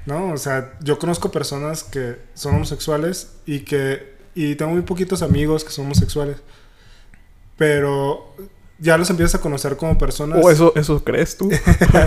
¿No? 0.06 0.32
O 0.32 0.36
sea, 0.36 0.78
yo 0.80 0.98
conozco 0.98 1.30
personas 1.30 1.82
que 1.82 2.16
son 2.34 2.54
homosexuales 2.54 3.32
y 3.44 3.60
que. 3.60 4.16
Y 4.34 4.54
tengo 4.54 4.72
muy 4.72 4.82
poquitos 4.82 5.22
amigos 5.22 5.64
que 5.64 5.70
son 5.70 5.86
homosexuales. 5.86 6.36
Pero 7.56 8.34
ya 8.78 8.98
los 8.98 9.08
empiezas 9.08 9.36
a 9.36 9.40
conocer 9.40 9.76
como 9.76 9.96
personas 9.96 10.44
O 10.44 10.50
eso, 10.50 10.72
eso 10.76 11.02
crees 11.02 11.36
tú. 11.36 11.50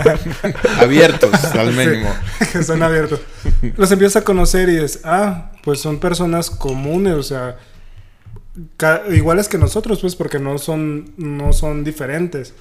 Abiertos, 0.78 1.32
al 1.54 1.74
mínimo. 1.74 2.12
que 2.52 2.62
son 2.62 2.82
abiertos. 2.82 3.20
Los 3.76 3.90
empiezas 3.90 4.22
a 4.22 4.24
conocer 4.24 4.68
y 4.68 4.76
es, 4.76 5.00
ah, 5.04 5.52
pues 5.62 5.80
son 5.80 5.98
personas 5.98 6.50
comunes, 6.50 7.14
o 7.14 7.22
sea, 7.22 7.58
iguales 9.10 9.48
que 9.48 9.58
nosotros, 9.58 10.00
pues, 10.00 10.14
porque 10.14 10.38
no 10.38 10.58
son, 10.58 11.12
no 11.16 11.52
son 11.52 11.82
diferentes. 11.84 12.54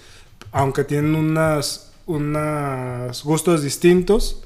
Aunque 0.51 0.83
tienen 0.83 1.15
unas, 1.15 1.91
unos 2.07 3.23
gustos 3.23 3.61
distintos. 3.61 4.43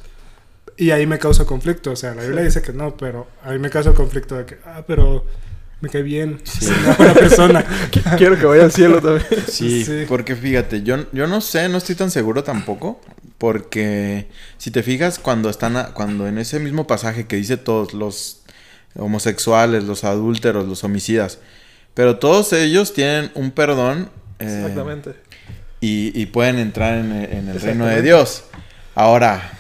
Y 0.78 0.92
ahí 0.92 1.06
me 1.08 1.20
causa 1.20 1.46
conflicto. 1.46 1.92
O 1.92 1.96
sea, 1.96 2.14
la 2.16 2.24
Biblia 2.24 2.44
dice 2.44 2.62
que 2.62 2.74
no, 2.74 2.96
pero 2.98 3.28
a 3.44 3.52
mí 3.52 3.60
me 3.60 3.70
causa 3.70 3.94
conflicto 3.94 4.36
de 4.36 4.46
que, 4.46 4.58
ah, 4.66 4.84
pero 4.88 5.26
me 5.82 5.90
cae 5.90 6.02
bien. 6.02 6.40
Sí. 6.44 6.68
Una 6.84 6.94
buena 6.96 7.14
persona. 7.14 7.66
Quiero 8.18 8.38
que 8.40 8.46
vaya 8.46 8.64
al 8.64 8.72
cielo 8.72 9.02
también. 9.02 9.26
Sí, 9.48 9.84
Sí. 9.86 10.06
porque 10.08 10.36
fíjate, 10.36 10.82
yo, 10.84 11.06
yo 11.12 11.28
no 11.28 11.42
sé, 11.42 11.68
no 11.70 11.78
estoy 11.78 11.96
tan 11.96 12.10
seguro 12.10 12.44
tampoco, 12.44 13.00
porque 13.38 14.28
si 14.58 14.72
te 14.72 14.82
fijas 14.84 15.20
cuando 15.20 15.50
están, 15.50 15.76
a- 15.78 15.94
cuando 15.94 16.28
en 16.28 16.38
ese 16.38 16.60
mismo 16.60 16.88
pasaje 16.88 17.28
que 17.28 17.36
dice 17.36 17.58
todos 17.58 17.94
los 17.94 18.42
homosexuales, 18.96 19.84
los 19.84 20.04
adúlteros, 20.04 20.68
los 20.68 20.84
homicidas, 20.84 21.40
pero 21.94 22.18
todos 22.18 22.54
ellos 22.54 22.94
tienen 22.94 23.32
un 23.36 23.52
perdón 23.52 24.10
eh, 24.40 24.46
Exactamente. 24.62 25.16
y, 25.82 26.12
y 26.20 26.26
pueden 26.28 26.58
entrar 26.60 26.98
en, 26.98 27.12
el- 27.12 27.32
en 27.32 27.50
el 27.50 27.60
reino 27.62 27.86
de. 27.86 28.02
Dios. 28.02 28.46
Ahora, 28.96 29.60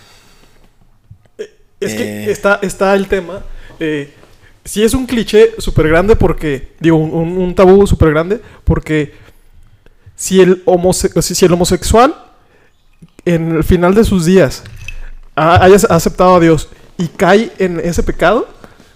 Es 1.83 1.93
Eh. 1.93 1.97
que 2.25 2.31
está, 2.31 2.59
está 2.61 2.93
el 2.95 3.07
tema. 3.07 3.43
Eh, 3.79 4.13
sí 4.63 4.83
es 4.83 4.93
un 4.93 5.05
cliché 5.05 5.51
súper 5.57 5.87
grande 5.87 6.15
porque, 6.15 6.69
digo, 6.79 6.97
un, 6.97 7.53
tabú 7.55 7.85
súper 7.87 8.11
grande 8.11 8.39
porque 8.63 9.13
si 10.15 10.41
el, 10.41 10.63
homose- 10.65 11.21
si, 11.21 11.45
el 11.45 11.51
homosexual 11.53 12.15
en 13.25 13.51
el 13.57 13.63
final 13.63 13.93
de 13.95 14.03
sus 14.03 14.25
días 14.25 14.63
ha- 15.35 15.63
haya 15.63 15.77
aceptado 15.89 16.35
a 16.35 16.39
Dios 16.39 16.69
y 16.97 17.07
cae 17.07 17.51
en 17.59 17.79
ese 17.79 18.03
pecado, 18.03 18.47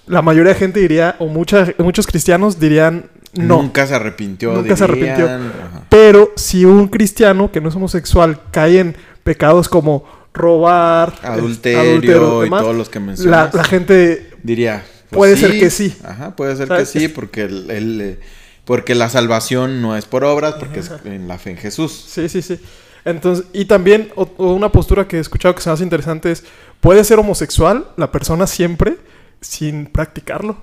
la 0.05 0.21
mayoría 0.21 0.53
de 0.53 0.59
gente 0.59 0.79
diría, 0.79 1.15
o 1.19 1.27
mucha- 1.27 1.73
muchos 1.79 2.07
cristianos 2.07 2.59
dirían, 2.59 3.09
no. 3.33 3.61
nunca 3.61 3.85
se 3.87 3.95
arrepintió. 3.95 4.53
Nunca 4.53 4.75
se 4.77 4.83
arrepintió. 4.85 5.25
ajá. 5.25 5.83
Pero 5.89 6.31
si 6.35 6.63
un 6.65 6.87
cristiano 6.87 7.51
que 7.51 7.59
no 7.61 7.69
es 7.69 7.75
homosexual 7.75 8.39
cae 8.51 8.79
en 8.79 8.95
pecados 9.23 9.67
como 9.67 10.05
robar, 10.37 11.13
Adulterio, 11.23 12.45
y 12.45 12.49
todos 12.49 12.75
los 12.75 12.89
que 12.89 12.99
mencionas. 12.99 13.53
la 13.53 13.63
gente 13.63 14.29
Diría. 14.43 14.83
pues 15.09 15.17
Puede 15.17 15.37
ser 15.37 15.51
que 15.59 15.69
sí. 15.69 15.95
Ajá, 16.03 16.35
puede 16.35 16.55
ser 16.55 16.67
¿Sabes? 16.67 16.91
que 16.91 16.99
sí, 16.99 17.07
porque 17.09 17.43
el, 17.43 17.69
el, 17.71 18.01
eh, 18.01 18.19
porque 18.65 18.95
la 18.95 19.09
salvación 19.09 19.81
no 19.81 19.95
es 19.97 20.05
por 20.05 20.23
obras, 20.23 20.55
porque 20.59 20.79
es 20.79 20.91
en 21.05 21.27
la 21.27 21.37
fe 21.37 21.51
en 21.51 21.57
Jesús. 21.57 22.05
Sí, 22.07 22.29
sí, 22.29 22.41
sí. 22.41 22.59
Entonces, 23.05 23.45
y 23.53 23.65
también 23.65 24.11
o- 24.15 24.29
o 24.37 24.53
una 24.53 24.69
postura 24.71 25.07
que 25.07 25.17
he 25.17 25.19
escuchado 25.19 25.55
que 25.55 25.61
se 25.61 25.69
me 25.69 25.73
hace 25.73 25.83
interesante 25.83 26.31
es, 26.31 26.43
puede 26.81 27.03
ser 27.05 27.19
homosexual 27.19 27.87
la 27.95 28.11
persona 28.11 28.45
siempre 28.47 28.97
sin 29.39 29.85
practicarlo. 29.87 30.57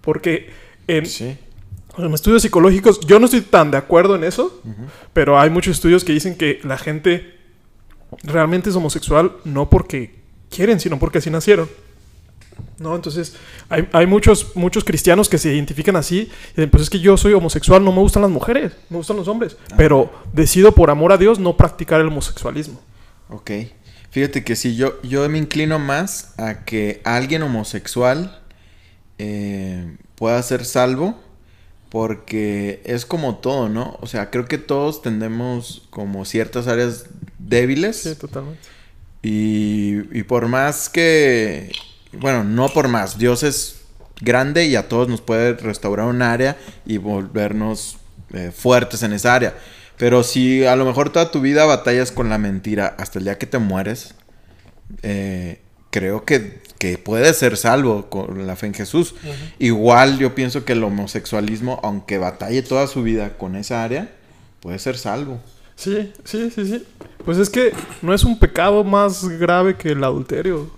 Porque 0.00 0.50
en, 0.86 1.06
Sí. 1.06 1.36
en 1.98 2.14
estudios 2.14 2.42
psicológicos, 2.42 3.00
yo 3.00 3.18
no 3.18 3.24
estoy 3.24 3.40
tan 3.40 3.70
de 3.72 3.78
acuerdo 3.78 4.14
en 4.14 4.22
eso, 4.24 4.62
pero 5.12 5.40
hay 5.40 5.50
muchos 5.50 5.76
estudios 5.76 6.04
que 6.04 6.12
dicen 6.12 6.36
que 6.36 6.60
la 6.62 6.78
gente 6.78 7.35
realmente 8.22 8.70
es 8.70 8.76
homosexual 8.76 9.32
no 9.44 9.70
porque 9.70 10.14
quieren, 10.50 10.80
sino 10.80 10.98
porque 10.98 11.18
así 11.18 11.30
nacieron. 11.30 11.68
¿No? 12.78 12.94
Entonces, 12.94 13.34
hay, 13.68 13.88
hay 13.92 14.06
muchos, 14.06 14.54
muchos 14.54 14.84
cristianos 14.84 15.28
que 15.28 15.38
se 15.38 15.52
identifican 15.54 15.96
así. 15.96 16.20
Y 16.20 16.56
dicen, 16.56 16.70
pues 16.70 16.84
es 16.84 16.90
que 16.90 17.00
yo 17.00 17.16
soy 17.16 17.32
homosexual, 17.32 17.84
no 17.84 17.92
me 17.92 18.00
gustan 18.00 18.22
las 18.22 18.30
mujeres, 18.30 18.72
me 18.90 18.98
gustan 18.98 19.16
los 19.16 19.28
hombres. 19.28 19.56
Pero 19.76 20.12
decido 20.32 20.72
por 20.72 20.90
amor 20.90 21.12
a 21.12 21.16
Dios 21.16 21.38
no 21.38 21.56
practicar 21.56 22.00
el 22.00 22.08
homosexualismo. 22.08 22.80
Ok. 23.28 23.50
Fíjate 24.10 24.44
que 24.44 24.56
sí, 24.56 24.76
yo, 24.76 25.00
yo 25.02 25.28
me 25.28 25.38
inclino 25.38 25.78
más 25.78 26.38
a 26.38 26.64
que 26.64 27.02
alguien 27.04 27.42
homosexual 27.42 28.40
eh, 29.18 29.96
pueda 30.14 30.42
ser 30.42 30.64
salvo, 30.64 31.18
porque 31.90 32.80
es 32.84 33.06
como 33.06 33.36
todo, 33.36 33.68
¿no? 33.68 33.98
O 34.00 34.06
sea, 34.06 34.30
creo 34.30 34.46
que 34.46 34.58
todos 34.58 35.02
tendemos 35.02 35.86
como 35.90 36.24
ciertas 36.24 36.66
áreas 36.66 37.06
débiles. 37.48 38.02
Sí, 38.02 38.14
totalmente. 38.14 38.60
Y, 39.22 40.18
y 40.18 40.22
por 40.22 40.48
más 40.48 40.88
que, 40.88 41.72
bueno, 42.12 42.44
no 42.44 42.68
por 42.68 42.88
más, 42.88 43.18
Dios 43.18 43.42
es 43.42 43.76
grande 44.20 44.66
y 44.66 44.76
a 44.76 44.88
todos 44.88 45.08
nos 45.08 45.20
puede 45.20 45.54
restaurar 45.54 46.06
un 46.06 46.22
área 46.22 46.56
y 46.84 46.96
volvernos 46.98 47.98
eh, 48.32 48.52
fuertes 48.54 49.02
en 49.02 49.12
esa 49.12 49.34
área. 49.34 49.54
Pero 49.96 50.22
si 50.22 50.64
a 50.64 50.76
lo 50.76 50.84
mejor 50.84 51.10
toda 51.10 51.30
tu 51.30 51.40
vida 51.40 51.64
batallas 51.64 52.12
con 52.12 52.28
la 52.28 52.38
mentira 52.38 52.94
hasta 52.98 53.18
el 53.18 53.24
día 53.24 53.38
que 53.38 53.46
te 53.46 53.58
mueres, 53.58 54.14
eh, 55.02 55.60
creo 55.90 56.24
que, 56.24 56.60
que 56.78 56.98
puedes 56.98 57.38
ser 57.38 57.56
salvo 57.56 58.10
con 58.10 58.46
la 58.46 58.56
fe 58.56 58.66
en 58.66 58.74
Jesús. 58.74 59.14
Igual 59.58 60.18
yo 60.18 60.34
pienso 60.34 60.64
que 60.64 60.74
el 60.74 60.84
homosexualismo, 60.84 61.80
aunque 61.82 62.18
batalle 62.18 62.62
toda 62.62 62.86
su 62.86 63.02
vida 63.02 63.38
con 63.38 63.56
esa 63.56 63.84
área, 63.84 64.10
puede 64.60 64.78
ser 64.78 64.98
salvo. 64.98 65.40
Sí, 65.76 66.12
sí, 66.24 66.50
sí, 66.50 66.66
sí. 66.66 66.86
Pues 67.24 67.38
es 67.38 67.50
que 67.50 67.72
no 68.02 68.14
es 68.14 68.24
un 68.24 68.38
pecado 68.38 68.82
más 68.82 69.28
grave 69.28 69.76
que 69.76 69.90
el 69.90 70.02
adulterio. 70.02 70.70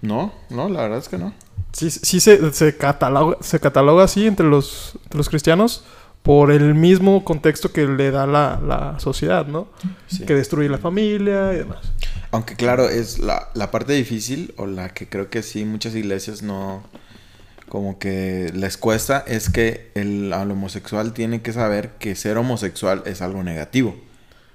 No, 0.00 0.32
no, 0.50 0.68
la 0.68 0.82
verdad 0.82 0.98
es 0.98 1.08
que 1.08 1.18
no. 1.18 1.34
Sí, 1.72 1.90
sí 1.90 2.20
se, 2.20 2.52
se, 2.52 2.76
cataloga, 2.76 3.36
se 3.40 3.58
cataloga 3.58 4.04
así 4.04 4.26
entre 4.26 4.46
los, 4.46 4.92
entre 5.04 5.18
los 5.18 5.28
cristianos 5.28 5.84
por 6.22 6.52
el 6.52 6.74
mismo 6.74 7.24
contexto 7.24 7.72
que 7.72 7.86
le 7.86 8.10
da 8.10 8.26
la, 8.26 8.60
la 8.64 8.98
sociedad, 9.00 9.46
¿no? 9.46 9.68
Sí. 10.06 10.24
Que 10.24 10.34
destruye 10.34 10.68
la 10.68 10.78
familia 10.78 11.52
y 11.52 11.56
demás. 11.56 11.92
Aunque 12.30 12.54
claro, 12.54 12.88
es 12.88 13.18
la, 13.18 13.50
la 13.54 13.70
parte 13.70 13.92
difícil 13.92 14.54
o 14.56 14.66
la 14.66 14.94
que 14.94 15.08
creo 15.08 15.30
que 15.30 15.42
sí 15.42 15.64
muchas 15.64 15.94
iglesias 15.94 16.42
no 16.42 16.82
como 17.74 17.98
que 17.98 18.52
les 18.54 18.76
cuesta 18.76 19.24
es 19.26 19.50
que 19.50 19.90
el 19.96 20.32
al 20.32 20.48
homosexual 20.52 21.12
tiene 21.12 21.42
que 21.42 21.52
saber 21.52 21.90
que 21.98 22.14
ser 22.14 22.36
homosexual 22.38 23.02
es 23.04 23.20
algo 23.20 23.42
negativo 23.42 23.96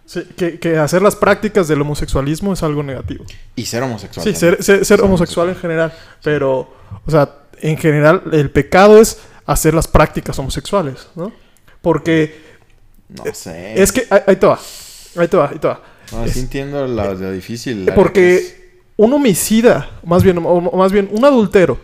Sí, 0.05 0.23
que, 0.37 0.57
que 0.57 0.77
hacer 0.77 1.01
las 1.01 1.17
prácticas 1.17 1.67
del 1.67 1.81
homosexualismo 1.81 2.53
es 2.53 2.63
algo 2.63 2.81
negativo. 2.81 3.25
y 3.57 3.65
ser 3.65 3.83
homosexual. 3.83 4.25
Sí, 4.25 4.33
ser, 4.33 4.63
ser- 4.63 4.85
ser 4.85 5.01
homosexual 5.01 5.49
en 5.49 5.55
general. 5.57 5.91
Pero, 6.23 6.73
o 7.05 7.11
sea, 7.11 7.29
en 7.59 7.75
general 7.77 8.23
el 8.31 8.49
pecado 8.51 9.01
es 9.01 9.19
hacer 9.45 9.73
las 9.73 9.87
prácticas 9.89 10.39
homosexuales, 10.39 11.09
¿no? 11.15 11.33
Porque 11.81 12.41
No 13.09 13.23
sé. 13.33 13.79
es 13.81 13.91
que... 13.91 14.07
Ahí, 14.09 14.21
ahí 14.27 14.35
te 14.37 14.47
va. 14.47 14.57
Ahí 15.17 15.27
te 15.27 15.35
va, 15.37 15.49
ahí 15.49 15.59
te 15.59 15.67
va. 15.67 15.83
No, 16.13 16.25
sí 16.27 16.39
entiendo 16.39 16.87
lo, 16.87 17.13
lo 17.15 17.31
difícil. 17.33 17.91
Porque 17.93 18.71
un 18.95 19.11
homicida, 19.11 19.89
más 20.05 20.23
bien, 20.23 20.39
o 20.43 20.61
más 20.77 20.91
bien 20.93 21.09
un 21.11 21.23
adultero, 21.25 21.79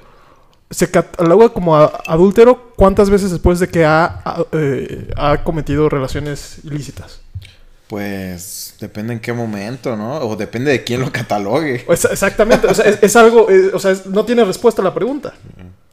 se 0.69 0.89
cataloga 0.89 1.49
como 1.49 1.75
a- 1.75 2.01
adúltero 2.07 2.73
cuántas 2.75 3.09
veces 3.09 3.31
después 3.31 3.59
de 3.59 3.67
que 3.67 3.85
ha, 3.85 4.05
ha, 4.25 4.45
eh, 4.51 5.11
ha 5.15 5.43
cometido 5.43 5.89
relaciones 5.89 6.59
ilícitas. 6.63 7.21
Pues 7.87 8.75
depende 8.79 9.13
en 9.13 9.19
qué 9.19 9.31
momento, 9.31 9.95
¿no? 9.95 10.17
O 10.17 10.35
depende 10.35 10.71
de 10.71 10.83
quién 10.83 11.01
lo 11.01 11.11
catalogue. 11.11 11.85
Es- 11.87 12.05
exactamente, 12.05 12.65
o 12.67 12.73
sea, 12.73 12.83
es, 12.85 12.97
es 13.01 13.15
algo, 13.15 13.47
o 13.73 13.79
sea, 13.79 13.95
no 14.09 14.25
tiene 14.25 14.43
respuesta 14.43 14.81
a 14.81 14.85
la 14.85 14.93
pregunta. 14.93 15.33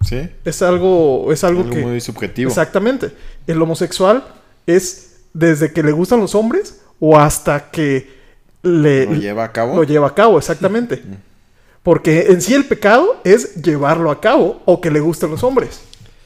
Sí. 0.00 0.29
Es 0.45 0.62
algo, 0.62 1.31
es 1.33 1.45
algo, 1.45 1.61
Algo 1.61 1.75
que... 1.75 1.83
muy 1.83 2.00
subjetivo. 2.00 2.49
Exactamente. 2.49 3.12
El 3.47 3.61
homosexual 3.61 4.25
es 4.67 5.17
desde 5.35 5.73
que 5.73 5.83
le 5.83 5.93
gustan 5.93 6.21
los 6.21 6.35
hombres 6.35 6.81
o 6.99 7.19
hasta 7.19 7.71
que 7.71 8.11
le, 8.62 9.05
Lo 9.07 9.14
lleva 9.14 9.45
a 9.45 9.52
cabo. 9.52 9.76
lo 9.76 9.85
lleva 9.85 10.09
a 10.09 10.14
cabo, 10.14 10.38
exactamente. 10.38 11.02
Porque 11.83 12.27
en 12.29 12.41
sí 12.43 12.55
el 12.55 12.65
pecado 12.67 13.21
es 13.25 13.57
llevarlo 13.57 14.11
a 14.11 14.21
cabo 14.21 14.62
o 14.67 14.81
que 14.81 14.91
le 14.91 15.01
gusten 15.01 15.31
los 15.31 15.43
hombres. 15.43 15.81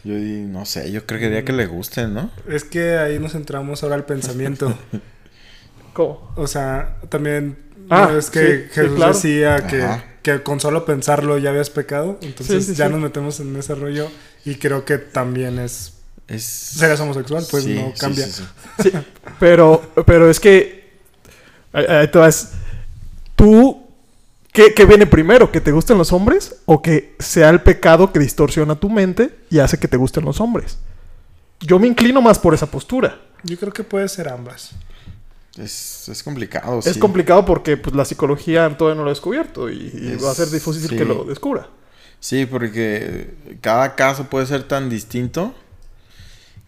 Yo 0.04 0.14
di- 0.14 0.42
no 0.42 0.66
sé, 0.66 0.92
yo 0.92 1.06
creería 1.06 1.44
que 1.44 1.52
le 1.52 1.66
gusten, 1.66 2.12
¿no? 2.14 2.30
Es 2.48 2.64
que 2.64 2.96
ahí 2.98 3.18
nos 3.18 3.32
centramos 3.32 3.82
ahora 3.82 3.94
al 3.96 4.04
pensamiento. 4.04 4.76
¿Cómo? 5.94 6.30
O 6.36 6.46
sea, 6.46 6.96
también 7.08 7.58
Ah, 7.88 8.08
¿no 8.10 8.18
es 8.18 8.30
que 8.30 8.40
sí, 8.40 8.62
sí, 8.64 8.70
Jesús 8.74 8.96
claro. 8.96 9.12
decía 9.14 9.66
que, 9.68 9.86
que 10.22 10.42
con 10.42 10.58
solo 10.60 10.84
pensarlo 10.84 11.38
ya 11.38 11.50
habías 11.50 11.70
pecado. 11.70 12.18
Entonces 12.20 12.64
Sí, 12.66 12.72
sí, 12.72 12.76
ya 12.76 12.86
sí. 12.86 12.92
nos 12.92 13.00
metemos 13.00 13.38
en 13.40 13.54
ese 13.56 13.74
rollo 13.76 14.08
y 14.44 14.56
creo 14.56 14.84
que 14.84 14.98
también 14.98 15.58
es... 15.60 15.94
Es... 16.26 16.42
Seres 16.42 16.98
homosexual, 17.00 17.46
pues 17.50 17.62
Sí, 17.64 17.74
no 17.74 17.94
cambia. 17.98 18.26
sí, 18.26 18.42
sí. 18.82 18.90
Sí, 18.90 18.92
pero, 19.38 19.80
pero 20.04 20.28
es 20.28 20.40
que. 20.40 20.90
vas. 22.12 22.52
Tú 23.36 23.85
¿qué, 24.56 24.72
qué 24.74 24.86
viene 24.86 25.06
primero? 25.06 25.52
¿Que 25.52 25.60
te 25.60 25.70
gusten 25.70 25.98
los 25.98 26.12
hombres? 26.12 26.56
¿O 26.64 26.80
que 26.80 27.14
sea 27.18 27.50
el 27.50 27.60
pecado 27.60 28.10
que 28.10 28.18
distorsiona 28.18 28.74
tu 28.74 28.88
mente 28.88 29.36
y 29.50 29.58
hace 29.58 29.78
que 29.78 29.86
te 29.86 29.98
gusten 29.98 30.24
los 30.24 30.40
hombres? 30.40 30.78
Yo 31.60 31.78
me 31.78 31.86
inclino 31.86 32.22
más 32.22 32.38
por 32.38 32.54
esa 32.54 32.66
postura. 32.70 33.20
Yo 33.44 33.58
creo 33.58 33.72
que 33.72 33.84
puede 33.84 34.08
ser 34.08 34.28
ambas. 34.28 34.70
Es, 35.58 36.08
es 36.08 36.22
complicado, 36.22 36.78
Es 36.80 36.94
sí. 36.94 36.98
complicado 36.98 37.44
porque 37.44 37.76
pues, 37.76 37.94
la 37.94 38.04
psicología 38.06 38.76
todavía 38.76 38.96
no 38.96 39.04
lo 39.04 39.10
ha 39.10 39.12
descubierto 39.12 39.70
y, 39.70 39.90
y 39.94 40.12
Es- 40.12 40.24
va 40.24 40.30
a 40.30 40.34
ser 40.34 40.48
difícil 40.48 40.88
sí. 40.88 40.96
que 40.96 41.04
lo 41.04 41.24
descubra. 41.24 41.68
Sí, 42.18 42.46
porque 42.46 43.34
cada 43.60 43.94
caso 43.94 44.24
puede 44.24 44.46
ser 44.46 44.64
tan 44.64 44.88
distinto 44.88 45.54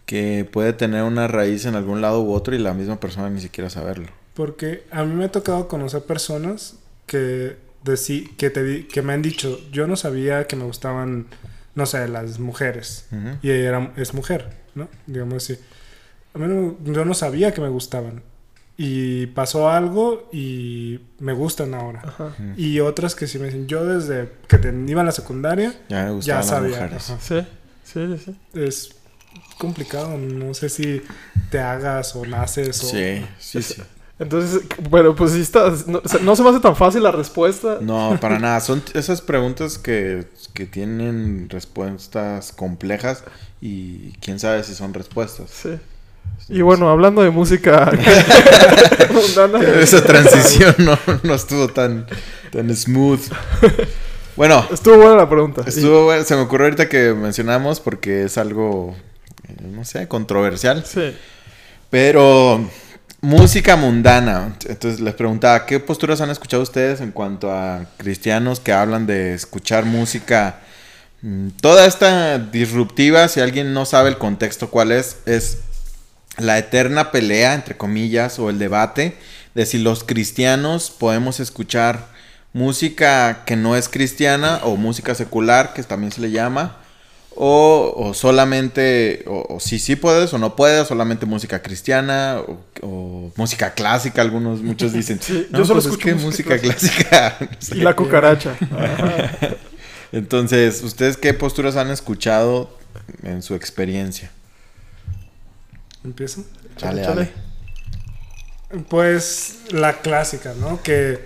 que 0.05 0.47
puede 0.51 0.73
tener 0.73 1.03
una 1.03 1.27
raíz 1.27 1.65
en 1.65 1.75
algún 1.75 2.01
lado 2.01 2.21
u 2.21 2.33
otro 2.33 2.55
y 2.55 2.59
la 2.59 2.73
misma 2.73 2.99
persona 2.99 3.29
ni 3.29 3.41
siquiera 3.41 3.69
saberlo. 3.69 4.07
Porque 4.33 4.83
a 4.91 5.03
mí 5.03 5.13
me 5.13 5.25
ha 5.25 5.31
tocado 5.31 5.67
conocer 5.67 6.03
personas 6.03 6.75
que, 7.05 7.57
decí- 7.83 8.35
que, 8.37 8.49
te 8.49 8.63
di- 8.63 8.83
que 8.83 9.01
me 9.01 9.13
han 9.13 9.21
dicho, 9.21 9.59
yo 9.71 9.87
no 9.87 9.95
sabía 9.95 10.47
que 10.47 10.55
me 10.55 10.63
gustaban, 10.65 11.27
no 11.75 11.85
sé, 11.85 12.07
las 12.07 12.39
mujeres. 12.39 13.05
Ujú. 13.11 13.37
Y 13.41 13.51
ella 13.51 13.69
era, 13.69 13.93
es 13.97 14.13
mujer, 14.13 14.49
¿no? 14.75 14.87
Digamos 15.07 15.43
así. 15.43 15.57
A 16.33 16.37
mí 16.39 16.45
no- 16.47 16.77
yo 16.93 17.05
no 17.05 17.13
sabía 17.13 17.53
que 17.53 17.61
me 17.61 17.69
gustaban. 17.69 18.23
Y 18.81 19.25
pasó 19.27 19.69
algo 19.69 20.29
y 20.31 21.01
me 21.19 21.33
gustan 21.33 21.73
ahora. 21.73 22.01
Ajá. 22.05 22.25
Ujú. 22.27 22.53
Y 22.55 22.79
otras 22.79 23.13
que 23.13 23.27
sí 23.27 23.37
me 23.37 23.45
dicen, 23.47 23.67
yo 23.67 23.85
desde 23.85 24.29
que 24.47 24.57
te, 24.57 24.73
iba 24.87 25.01
a 25.01 25.03
la 25.05 25.11
secundaria, 25.11 25.73
Ya 25.89 25.97
me 25.97 26.05
ya 26.05 26.11
gustaban 26.11 26.37
las 26.39 26.47
sabía. 26.47 26.75
mujeres. 26.77 27.09
Ajá. 27.09 27.19
Sí, 27.21 27.45
sí, 27.83 28.17
sí. 28.23 28.35
Es 28.53 28.95
complicado, 29.57 30.17
no 30.17 30.53
sé 30.53 30.69
si 30.69 31.01
te 31.51 31.59
hagas 31.59 32.15
o 32.15 32.25
naces 32.25 32.81
o... 32.83 32.87
Sí, 32.87 33.25
sí, 33.39 33.61
sí. 33.61 33.81
Entonces, 34.19 34.61
bueno, 34.89 35.15
pues 35.15 35.31
sí 35.31 35.39
está, 35.41 35.71
no, 35.87 36.01
se- 36.03 36.19
no 36.19 36.35
se 36.35 36.43
me 36.43 36.49
hace 36.49 36.59
tan 36.59 36.75
fácil 36.75 37.03
la 37.03 37.11
respuesta. 37.11 37.77
No, 37.79 38.17
para 38.19 38.37
nada. 38.37 38.59
Son 38.59 38.83
esas 38.93 39.21
preguntas 39.21 39.77
que, 39.77 40.25
que 40.53 40.65
tienen 40.65 41.47
respuestas 41.49 42.51
complejas 42.51 43.23
y 43.61 44.11
quién 44.21 44.37
sabe 44.39 44.63
si 44.63 44.75
son 44.75 44.93
respuestas. 44.93 45.49
Sí. 45.49 45.69
Y 46.49 46.61
bueno, 46.61 46.89
hablando 46.89 47.21
de 47.23 47.29
música 47.29 47.91
mundana, 49.11 49.59
Esa 49.79 50.03
transición 50.03 50.75
no, 50.79 50.97
no 51.23 51.33
estuvo 51.33 51.67
tan, 51.69 52.05
tan 52.51 52.75
smooth. 52.75 53.21
Bueno, 54.35 54.65
estuvo 54.71 54.97
buena 54.97 55.15
la 55.15 55.29
pregunta. 55.29 55.63
estuvo 55.65 56.05
bueno. 56.05 56.23
Se 56.23 56.35
me 56.35 56.41
ocurrió 56.41 56.65
ahorita 56.67 56.89
que 56.89 57.13
mencionamos 57.13 57.79
porque 57.79 58.23
es 58.25 58.37
algo, 58.37 58.95
eh, 59.47 59.55
no 59.71 59.83
sé, 59.85 60.07
controversial. 60.07 60.83
Sí. 60.85 61.15
Pero 61.89 62.69
música 63.21 63.75
mundana. 63.75 64.55
Entonces 64.67 64.99
les 64.99 65.13
preguntaba, 65.13 65.65
¿qué 65.65 65.79
posturas 65.79 66.21
han 66.21 66.29
escuchado 66.29 66.63
ustedes 66.63 67.01
en 67.01 67.11
cuanto 67.11 67.51
a 67.51 67.85
cristianos 67.97 68.59
que 68.59 68.71
hablan 68.73 69.05
de 69.05 69.33
escuchar 69.33 69.85
música? 69.85 70.59
mm, 71.21 71.49
Toda 71.61 71.85
esta 71.85 72.37
disruptiva, 72.37 73.27
si 73.27 73.41
alguien 73.41 73.73
no 73.73 73.85
sabe 73.85 74.09
el 74.09 74.17
contexto 74.17 74.69
cuál 74.69 74.91
es, 74.91 75.17
es 75.25 75.59
la 76.37 76.57
eterna 76.57 77.11
pelea, 77.11 77.53
entre 77.53 77.75
comillas, 77.75 78.39
o 78.39 78.49
el 78.49 78.59
debate 78.59 79.17
de 79.55 79.65
si 79.65 79.77
los 79.77 80.03
cristianos 80.03 80.89
podemos 80.89 81.39
escuchar 81.39 82.07
música 82.53 83.43
que 83.45 83.55
no 83.55 83.75
es 83.75 83.89
cristiana 83.89 84.61
o 84.63 84.77
música 84.77 85.15
secular, 85.15 85.73
que 85.73 85.83
también 85.83 86.11
se 86.11 86.21
le 86.21 86.31
llama, 86.31 86.77
o, 87.35 87.93
o 87.95 88.13
solamente, 88.13 89.23
o, 89.27 89.55
o 89.55 89.59
si 89.59 89.79
sí 89.79 89.95
puedes 89.95 90.33
o 90.33 90.37
no 90.37 90.55
puedes, 90.55 90.87
solamente 90.87 91.25
música 91.25 91.61
cristiana 91.61 92.41
o, 92.45 92.59
o 92.81 93.31
música 93.35 93.73
clásica, 93.73 94.21
algunos, 94.21 94.61
muchos 94.61 94.93
dicen. 94.93 95.19
Sí, 95.21 95.47
"No, 95.51 95.59
yo 95.59 95.65
solo 95.65 95.81
pues 95.81 95.85
es 95.85 95.91
escucho 95.91 96.05
que 96.07 96.15
música 96.15 96.57
clásica. 96.59 97.37
no 97.41 97.47
sé". 97.59 97.77
Y 97.77 97.81
la 97.81 97.95
cucaracha. 97.95 98.55
Entonces, 100.11 100.81
¿ustedes 100.83 101.17
qué 101.17 101.33
posturas 101.33 101.75
han 101.75 101.91
escuchado 101.91 102.75
en 103.23 103.41
su 103.43 103.53
experiencia? 103.55 104.31
¿Empiezo? 106.03 106.43
Chale, 106.77 107.03
Chale. 107.03 107.29
Pues 108.87 109.59
la 109.71 109.99
clásica, 110.01 110.53
¿no? 110.59 110.81
Que 110.81 111.19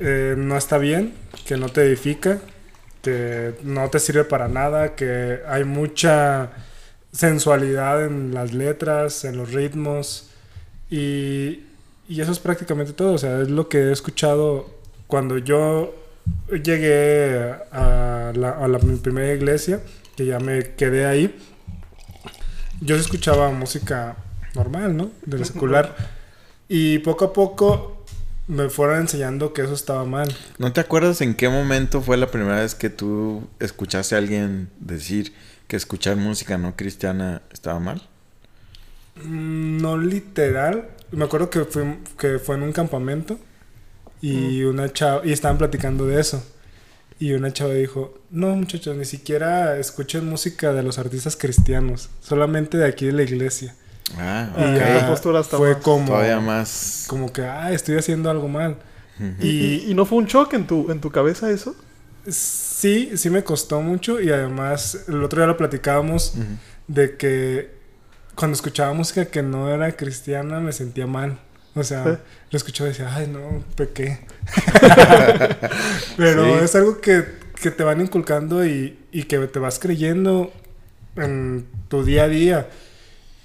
eh, 0.00 0.34
no 0.36 0.56
está 0.56 0.78
bien, 0.78 1.14
que 1.46 1.56
no 1.56 1.68
te 1.68 1.82
edifica, 1.82 2.38
que 3.08 3.64
no 3.64 3.88
te 3.90 3.98
sirve 3.98 4.24
para 4.24 4.48
nada, 4.48 4.94
que 4.94 5.40
hay 5.46 5.64
mucha 5.64 6.50
sensualidad 7.12 8.04
en 8.04 8.34
las 8.34 8.52
letras, 8.52 9.24
en 9.24 9.36
los 9.36 9.52
ritmos 9.52 10.30
y, 10.90 11.64
y 12.08 12.20
eso 12.20 12.32
es 12.32 12.38
prácticamente 12.38 12.92
todo, 12.92 13.12
o 13.14 13.18
sea, 13.18 13.40
es 13.40 13.48
lo 13.50 13.68
que 13.68 13.78
he 13.78 13.92
escuchado 13.92 14.66
cuando 15.06 15.38
yo 15.38 15.94
llegué 16.62 17.54
a, 17.72 18.32
la, 18.34 18.50
a 18.50 18.68
la- 18.68 18.78
mi 18.80 18.96
primera 18.96 19.32
iglesia, 19.32 19.80
que 20.16 20.26
ya 20.26 20.38
me 20.38 20.74
quedé 20.74 21.06
ahí, 21.06 21.34
yo 22.80 22.96
escuchaba 22.96 23.50
música 23.50 24.16
normal, 24.54 24.96
¿no? 24.96 25.10
Del 25.24 25.44
secular. 25.44 25.96
Y 26.68 26.98
poco 26.98 27.24
a 27.26 27.32
poco 27.32 27.97
me 28.48 28.70
fueron 28.70 29.00
enseñando 29.02 29.52
que 29.52 29.62
eso 29.62 29.74
estaba 29.74 30.04
mal. 30.04 30.34
¿No 30.58 30.72
te 30.72 30.80
acuerdas 30.80 31.20
en 31.20 31.34
qué 31.34 31.48
momento 31.48 32.00
fue 32.00 32.16
la 32.16 32.30
primera 32.30 32.56
vez 32.62 32.74
que 32.74 32.90
tú 32.90 33.46
escuchaste 33.60 34.14
a 34.14 34.18
alguien 34.18 34.70
decir 34.80 35.34
que 35.68 35.76
escuchar 35.76 36.16
música 36.16 36.56
no 36.56 36.74
cristiana 36.74 37.42
estaba 37.52 37.78
mal? 37.78 38.02
Mm, 39.22 39.80
No 39.82 39.98
literal. 39.98 40.88
Me 41.12 41.24
acuerdo 41.24 41.50
que 41.50 41.64
fue, 41.64 41.98
que 42.18 42.38
fue 42.38 42.56
en 42.56 42.62
un 42.62 42.72
campamento 42.72 43.38
y 44.20 44.62
una 44.64 44.92
chava, 44.92 45.24
y 45.24 45.32
estaban 45.32 45.58
platicando 45.58 46.06
de 46.06 46.20
eso. 46.20 46.42
Y 47.20 47.32
una 47.32 47.52
chava 47.52 47.74
dijo, 47.74 48.18
no 48.30 48.54
muchachos, 48.54 48.96
ni 48.96 49.04
siquiera 49.04 49.76
escuchen 49.78 50.28
música 50.28 50.72
de 50.72 50.82
los 50.82 50.98
artistas 50.98 51.36
cristianos, 51.36 52.10
solamente 52.20 52.78
de 52.78 52.86
aquí 52.86 53.06
de 53.06 53.12
la 53.12 53.22
iglesia. 53.24 53.74
Ah, 54.16 54.48
Y 54.56 54.62
ok. 54.62 54.76
ya 54.76 54.94
la 54.94 55.06
postura 55.08 55.40
está 55.40 55.56
fue 55.58 55.74
más- 55.74 55.82
como, 55.82 56.06
Todavía 56.06 56.40
más. 56.40 57.04
como 57.08 57.32
que, 57.32 57.42
ah, 57.42 57.72
estoy 57.72 57.98
haciendo 57.98 58.30
algo 58.30 58.48
mal. 58.48 58.76
¿Y, 59.40 59.92
no 59.94 60.06
fue 60.06 60.18
un 60.18 60.26
choque 60.26 60.54
en 60.56 60.66
tu, 60.66 60.90
en 60.92 61.00
tu 61.00 61.10
cabeza 61.10 61.50
eso? 61.50 61.74
Sí, 62.28 63.12
sí 63.16 63.30
me 63.30 63.42
costó 63.42 63.80
mucho 63.82 64.20
y 64.20 64.30
además 64.30 65.04
el 65.08 65.22
otro 65.24 65.40
día 65.40 65.46
lo 65.48 65.56
platicábamos 65.56 66.34
de 66.86 67.16
que 67.16 67.70
cuando 68.36 68.54
escuchaba 68.54 68.92
música 68.92 69.24
que 69.26 69.42
no 69.42 69.68
era 69.74 69.90
cristiana 69.96 70.60
me 70.60 70.72
sentía 70.72 71.06
mal. 71.08 71.38
O 71.74 71.82
sea, 71.82 72.04
Sí. 72.04 72.10
lo 72.50 72.56
escuchaba 72.56 72.88
y 72.88 72.92
decía, 72.92 73.12
ay, 73.14 73.26
no, 73.26 73.62
pequé. 73.76 74.20
Pero 76.16 76.44
Sí. 76.58 76.64
es 76.64 76.74
algo 76.74 77.00
que, 77.00 77.24
que 77.60 77.70
te 77.70 77.82
van 77.84 78.00
inculcando 78.00 78.64
y, 78.66 78.98
y 79.12 79.24
que 79.24 79.38
te 79.48 79.58
vas 79.58 79.78
creyendo 79.78 80.52
en 81.16 81.66
tu 81.88 82.04
día 82.04 82.24
a 82.24 82.28
día. 82.28 82.68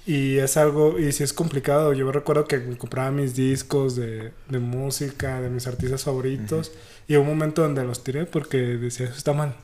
Y 0.06 0.36
es 0.38 0.56
algo, 0.58 0.98
y 0.98 1.12
sí 1.12 1.24
es 1.24 1.32
complicado. 1.32 1.92
Yo 1.94 2.10
recuerdo 2.12 2.44
que 2.44 2.58
me 2.58 2.76
compraba 2.76 3.10
mis 3.10 3.34
discos 3.34 3.96
de, 3.96 4.32
de 4.48 4.58
música, 4.58 5.40
de 5.40 5.48
mis 5.48 5.66
artistas 5.66 6.04
favoritos. 6.04 6.72
Y 7.08 7.16
hubo 7.16 7.22
un 7.22 7.28
momento 7.28 7.62
donde 7.62 7.84
los 7.84 8.04
tiré 8.04 8.26
porque 8.26 8.58
decía, 8.58 9.06
eso 9.06 9.16
está 9.16 9.32
mal. 9.32 9.54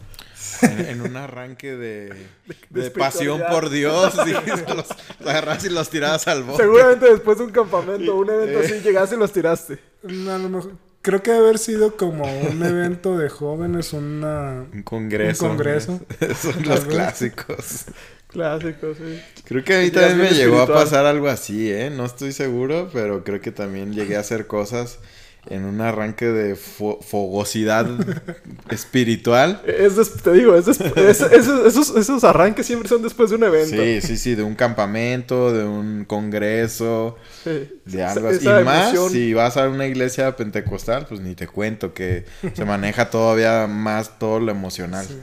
En, 0.62 0.80
en 0.86 1.00
un 1.02 1.16
arranque 1.16 1.76
de, 1.76 2.08
de 2.70 2.82
de 2.82 2.90
pasión 2.90 3.42
por 3.50 3.68
Dios, 3.70 4.14
sí, 4.24 4.32
los, 4.46 4.76
los 4.76 4.86
agarras 5.26 5.64
y 5.64 5.68
los 5.68 5.90
tirabas 5.90 6.26
al 6.26 6.42
bote. 6.42 6.62
Seguramente 6.62 7.06
después 7.10 7.38
de 7.38 7.44
un 7.44 7.50
campamento 7.50 8.16
un 8.16 8.30
evento 8.30 8.60
Eh. 8.60 8.64
así 8.64 8.80
llegaste 8.80 9.16
y 9.16 9.18
los 9.18 9.32
tiraste. 9.32 9.78
No, 10.02 10.32
a 10.32 10.38
lo 10.38 10.48
mejor- 10.48 10.72
creo 11.02 11.22
que 11.22 11.30
debe 11.30 11.44
haber 11.44 11.58
sido 11.58 11.96
como 11.96 12.24
un 12.24 12.62
evento 12.64 13.16
de 13.18 13.28
jóvenes, 13.28 13.92
una... 13.92 14.66
Un 14.72 14.82
congreso. 14.82 15.44
Un 15.44 15.50
congreso. 15.50 16.00
Son 16.40 16.62
los 16.64 16.84
clásicos. 16.84 17.86
Clásico, 18.28 18.94
sí. 18.94 19.20
Creo 19.44 19.64
que 19.64 19.74
a 19.74 19.80
mí 19.80 19.90
Ya 19.90 20.02
también 20.08 20.18
me 20.18 20.30
llegó 20.30 20.60
a 20.60 20.66
pasar 20.66 21.04
algo 21.04 21.28
así, 21.28 21.70
¿eh? 21.70 21.90
No 21.90 22.04
estoy 22.04 22.32
seguro, 22.32 22.88
pero 22.92 23.24
creo 23.24 23.40
que 23.40 23.50
también 23.50 23.92
llegué 23.92 24.16
a 24.16 24.20
hacer 24.20 24.46
cosas 24.46 25.00
en 25.48 25.64
un 25.64 25.80
arranque 25.80 26.26
de 26.26 26.54
fo- 26.54 27.00
fogosidad 27.02 27.86
espiritual. 28.70 29.62
Es 29.66 29.94
te 30.22 30.32
digo, 30.32 30.54
es 30.54 30.68
es- 30.68 31.20
esos, 31.20 32.24
arranques 32.24 32.66
siempre 32.66 32.88
son 32.88 33.02
después 33.02 33.30
de 33.30 33.36
un 33.36 33.44
evento. 33.44 33.76
Sí, 33.82 34.00
sí, 34.02 34.16
sí, 34.16 34.34
de 34.34 34.42
un 34.42 34.54
campamento, 34.54 35.52
de 35.52 35.64
un 35.64 36.04
congreso, 36.04 37.16
Sí. 37.42 37.68
de 37.86 38.02
algo 38.04 38.28
así. 38.28 38.44
Y 38.46 38.64
más, 38.64 38.94
si 39.10 39.32
vas 39.34 39.56
a 39.56 39.68
una 39.68 39.86
iglesia 39.86 40.36
pentecostal, 40.36 41.06
pues 41.08 41.20
ni 41.20 41.34
te 41.34 41.46
cuento 41.46 41.94
que 41.94 42.26
se 42.54 42.64
maneja 42.64 43.08
todavía 43.10 43.66
más 43.66 44.18
todo 44.18 44.40
lo 44.40 44.50
emocional. 44.50 45.06
Sí. 45.06 45.16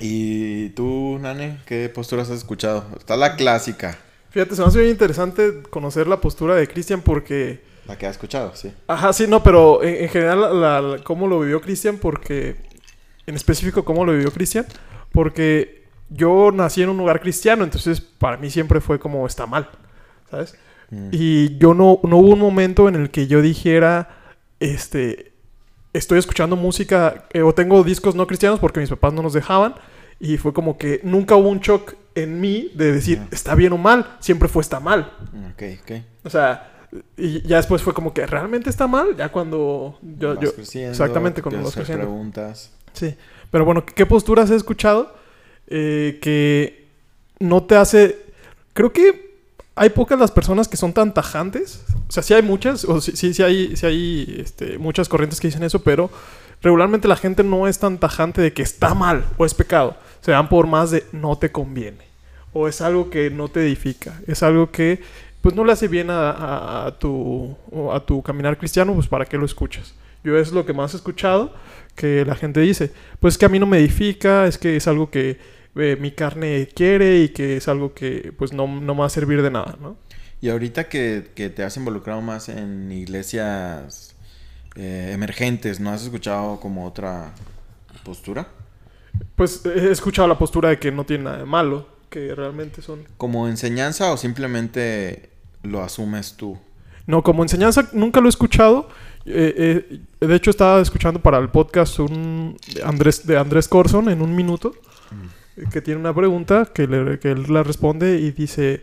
¿Y 0.00 0.68
tú, 0.70 1.18
Nane, 1.20 1.58
qué 1.66 1.88
posturas 1.88 2.30
has 2.30 2.38
escuchado? 2.38 2.86
Está 2.98 3.16
la 3.16 3.36
clásica, 3.36 3.98
Fíjate, 4.30 4.54
se 4.54 4.60
me 4.60 4.68
hace 4.68 4.78
bien 4.80 4.90
interesante 4.90 5.62
conocer 5.70 6.06
la 6.06 6.20
postura 6.20 6.54
de 6.54 6.68
Cristian 6.68 7.00
porque... 7.00 7.66
la 7.88 7.96
que 7.98 8.06
has 8.06 8.12
escuchado, 8.12 8.54
sí. 8.54 8.72
Ajá, 8.86 9.12
sí, 9.12 9.26
no, 9.26 9.42
pero 9.42 9.82
en, 9.82 10.04
en 10.04 10.08
general, 10.08 10.60
la- 10.60 10.80
la- 10.80 10.98
cómo 11.02 11.26
lo 11.26 11.40
vivió 11.40 11.60
Cristian, 11.60 11.96
porque. 11.98 12.56
En 13.26 13.34
específico, 13.34 13.84
cómo 13.84 14.06
lo 14.06 14.12
vivió 14.12 14.30
Cristian, 14.32 14.64
porque 15.12 15.84
yo 16.08 16.50
nací 16.50 16.82
en 16.82 16.88
un 16.88 16.96
lugar 16.96 17.20
cristiano, 17.20 17.62
entonces 17.62 18.00
para 18.00 18.38
mí 18.38 18.48
siempre 18.50 18.80
fue 18.80 18.98
como 18.98 19.26
está 19.26 19.44
mal, 19.46 19.68
¿sabes? 20.30 20.56
Mm. 20.90 21.08
Y 21.12 21.58
yo 21.58 21.74
no, 21.74 22.00
no 22.04 22.16
hubo 22.16 22.32
un 22.32 22.38
momento 22.38 22.88
en 22.88 22.94
el 22.94 23.10
que 23.10 23.26
yo 23.26 23.42
dijera, 23.42 24.08
este, 24.60 25.32
estoy 25.92 26.18
escuchando 26.18 26.56
música 26.56 27.26
eh, 27.34 27.42
o 27.42 27.52
tengo 27.54 27.84
discos 27.84 28.14
no 28.14 28.26
cristianos 28.26 28.58
porque 28.60 28.80
mis 28.80 28.88
papás 28.88 29.12
no 29.12 29.20
nos 29.22 29.34
dejaban. 29.34 29.74
Y 30.20 30.36
fue 30.38 30.52
como 30.54 30.78
que 30.78 31.00
nunca 31.04 31.36
hubo 31.36 31.48
un 31.50 31.60
shock 31.60 31.94
en 32.14 32.40
mí 32.40 32.70
de 32.74 32.92
decir 32.92 33.18
Ajá. 33.18 33.28
está 33.30 33.54
bien 33.54 33.72
o 33.74 33.78
mal. 33.78 34.16
Siempre 34.20 34.48
fue 34.48 34.62
está 34.62 34.80
mal. 34.80 35.12
Ok, 35.52 35.62
ok. 35.82 35.92
O 36.24 36.30
sea, 36.30 36.77
y 37.16 37.42
ya 37.42 37.56
después 37.56 37.82
fue 37.82 37.92
como 37.94 38.12
que 38.14 38.26
realmente 38.26 38.70
está 38.70 38.86
mal. 38.86 39.16
Ya 39.16 39.28
cuando 39.30 39.98
yo, 40.02 40.34
Vas 40.36 40.44
yo- 40.44 40.80
exactamente, 40.88 41.42
cuando 41.42 41.62
vas 41.62 41.74
creciendo. 41.74 42.04
preguntas. 42.06 42.70
Sí, 42.92 43.14
pero 43.50 43.64
bueno, 43.64 43.84
¿qué 43.84 44.06
posturas 44.06 44.50
he 44.50 44.56
escuchado 44.56 45.14
eh, 45.66 46.18
que 46.22 46.86
no 47.40 47.62
te 47.64 47.76
hace... 47.76 48.18
Creo 48.72 48.92
que 48.92 49.28
hay 49.74 49.90
pocas 49.90 50.18
las 50.18 50.30
personas 50.30 50.66
que 50.68 50.76
son 50.76 50.92
tan 50.92 51.12
tajantes. 51.14 51.82
O 52.08 52.12
sea, 52.12 52.22
sí 52.22 52.34
hay 52.34 52.42
muchas, 52.42 52.84
o 52.84 53.00
sí, 53.00 53.12
sí, 53.14 53.34
sí 53.34 53.42
hay, 53.42 53.76
sí 53.76 53.86
hay 53.86 54.36
este, 54.40 54.78
muchas 54.78 55.08
corrientes 55.08 55.40
que 55.40 55.48
dicen 55.48 55.62
eso, 55.62 55.82
pero 55.82 56.10
regularmente 56.62 57.06
la 57.06 57.16
gente 57.16 57.44
no 57.44 57.68
es 57.68 57.78
tan 57.78 57.98
tajante 57.98 58.40
de 58.40 58.52
que 58.52 58.62
está 58.62 58.94
mal 58.94 59.24
o 59.36 59.44
es 59.44 59.54
pecado. 59.54 59.96
Se 60.20 60.30
dan 60.32 60.48
por 60.48 60.66
más 60.66 60.90
de 60.90 61.04
no 61.12 61.36
te 61.38 61.52
conviene. 61.52 62.08
O 62.52 62.66
es 62.66 62.80
algo 62.80 63.10
que 63.10 63.30
no 63.30 63.48
te 63.48 63.60
edifica. 63.60 64.20
Es 64.26 64.42
algo 64.42 64.70
que 64.72 65.00
pues 65.48 65.56
no 65.56 65.64
le 65.64 65.72
hace 65.72 65.88
bien 65.88 66.10
a, 66.10 66.30
a- 66.30 66.86
a 66.88 66.98
tu, 66.98 67.56
a 67.90 68.00
tu 68.00 68.22
caminar 68.22 68.58
cristiano, 68.58 68.92
pues 68.92 69.06
para 69.08 69.24
qué 69.24 69.38
lo 69.38 69.46
escuchas. 69.46 69.94
Yo 70.22 70.36
es 70.36 70.52
lo 70.52 70.66
que 70.66 70.74
más 70.74 70.92
he 70.92 70.98
escuchado 70.98 71.54
que 71.94 72.22
la 72.26 72.34
gente 72.34 72.60
dice, 72.60 72.92
pues 73.18 73.32
es 73.34 73.38
que 73.38 73.46
a 73.46 73.48
mí 73.48 73.58
no 73.58 73.64
me 73.64 73.78
edifica, 73.78 74.46
es 74.46 74.58
que 74.58 74.76
es 74.76 74.86
algo 74.86 75.10
que 75.10 75.38
eh, 75.74 75.96
mi 75.98 76.10
carne 76.10 76.68
quiere 76.74 77.20
y 77.20 77.30
que 77.30 77.56
es 77.56 77.66
algo 77.66 77.94
que 77.94 78.34
pues 78.36 78.52
no, 78.52 78.66
no 78.68 78.94
me 78.94 79.00
va 79.00 79.06
a 79.06 79.08
servir 79.08 79.40
de 79.40 79.50
nada, 79.50 79.78
¿no? 79.80 79.96
Y 80.42 80.50
ahorita 80.50 80.86
que, 80.90 81.30
que 81.34 81.48
te 81.48 81.62
has 81.64 81.78
involucrado 81.78 82.20
más 82.20 82.50
en 82.50 82.92
iglesias 82.92 84.14
eh, 84.76 85.12
emergentes, 85.14 85.80
¿no 85.80 85.88
has 85.90 86.02
escuchado 86.02 86.60
como 86.60 86.86
otra 86.86 87.32
postura? 88.04 88.48
Pues 89.34 89.64
he 89.64 89.90
escuchado 89.90 90.28
la 90.28 90.38
postura 90.38 90.68
de 90.68 90.78
que 90.78 90.92
no 90.92 91.04
tiene 91.06 91.24
nada 91.24 91.38
de 91.38 91.44
malo, 91.44 91.88
que 92.10 92.34
realmente 92.34 92.82
son... 92.82 93.04
¿Como 93.16 93.48
enseñanza 93.48 94.12
o 94.12 94.16
simplemente 94.16 95.27
lo 95.62 95.82
asumes 95.82 96.34
tú? 96.36 96.58
No, 97.06 97.22
como 97.22 97.42
enseñanza 97.42 97.88
nunca 97.92 98.20
lo 98.20 98.26
he 98.26 98.30
escuchado. 98.30 98.88
Eh, 99.24 99.86
eh, 100.20 100.26
de 100.26 100.34
hecho, 100.34 100.50
estaba 100.50 100.80
escuchando 100.80 101.20
para 101.20 101.38
el 101.38 101.48
podcast 101.48 101.98
un 101.98 102.56
de 102.74 102.82
Andrés, 102.82 103.26
de 103.26 103.36
Andrés 103.38 103.68
Corson 103.68 104.08
en 104.08 104.22
un 104.22 104.34
minuto, 104.34 104.74
eh, 105.56 105.64
que 105.72 105.80
tiene 105.82 106.00
una 106.00 106.14
pregunta 106.14 106.66
que, 106.72 106.86
le- 106.86 107.18
que 107.18 107.30
él 107.32 107.44
la 107.48 107.62
responde 107.62 108.18
y 108.20 108.30
dice, 108.30 108.82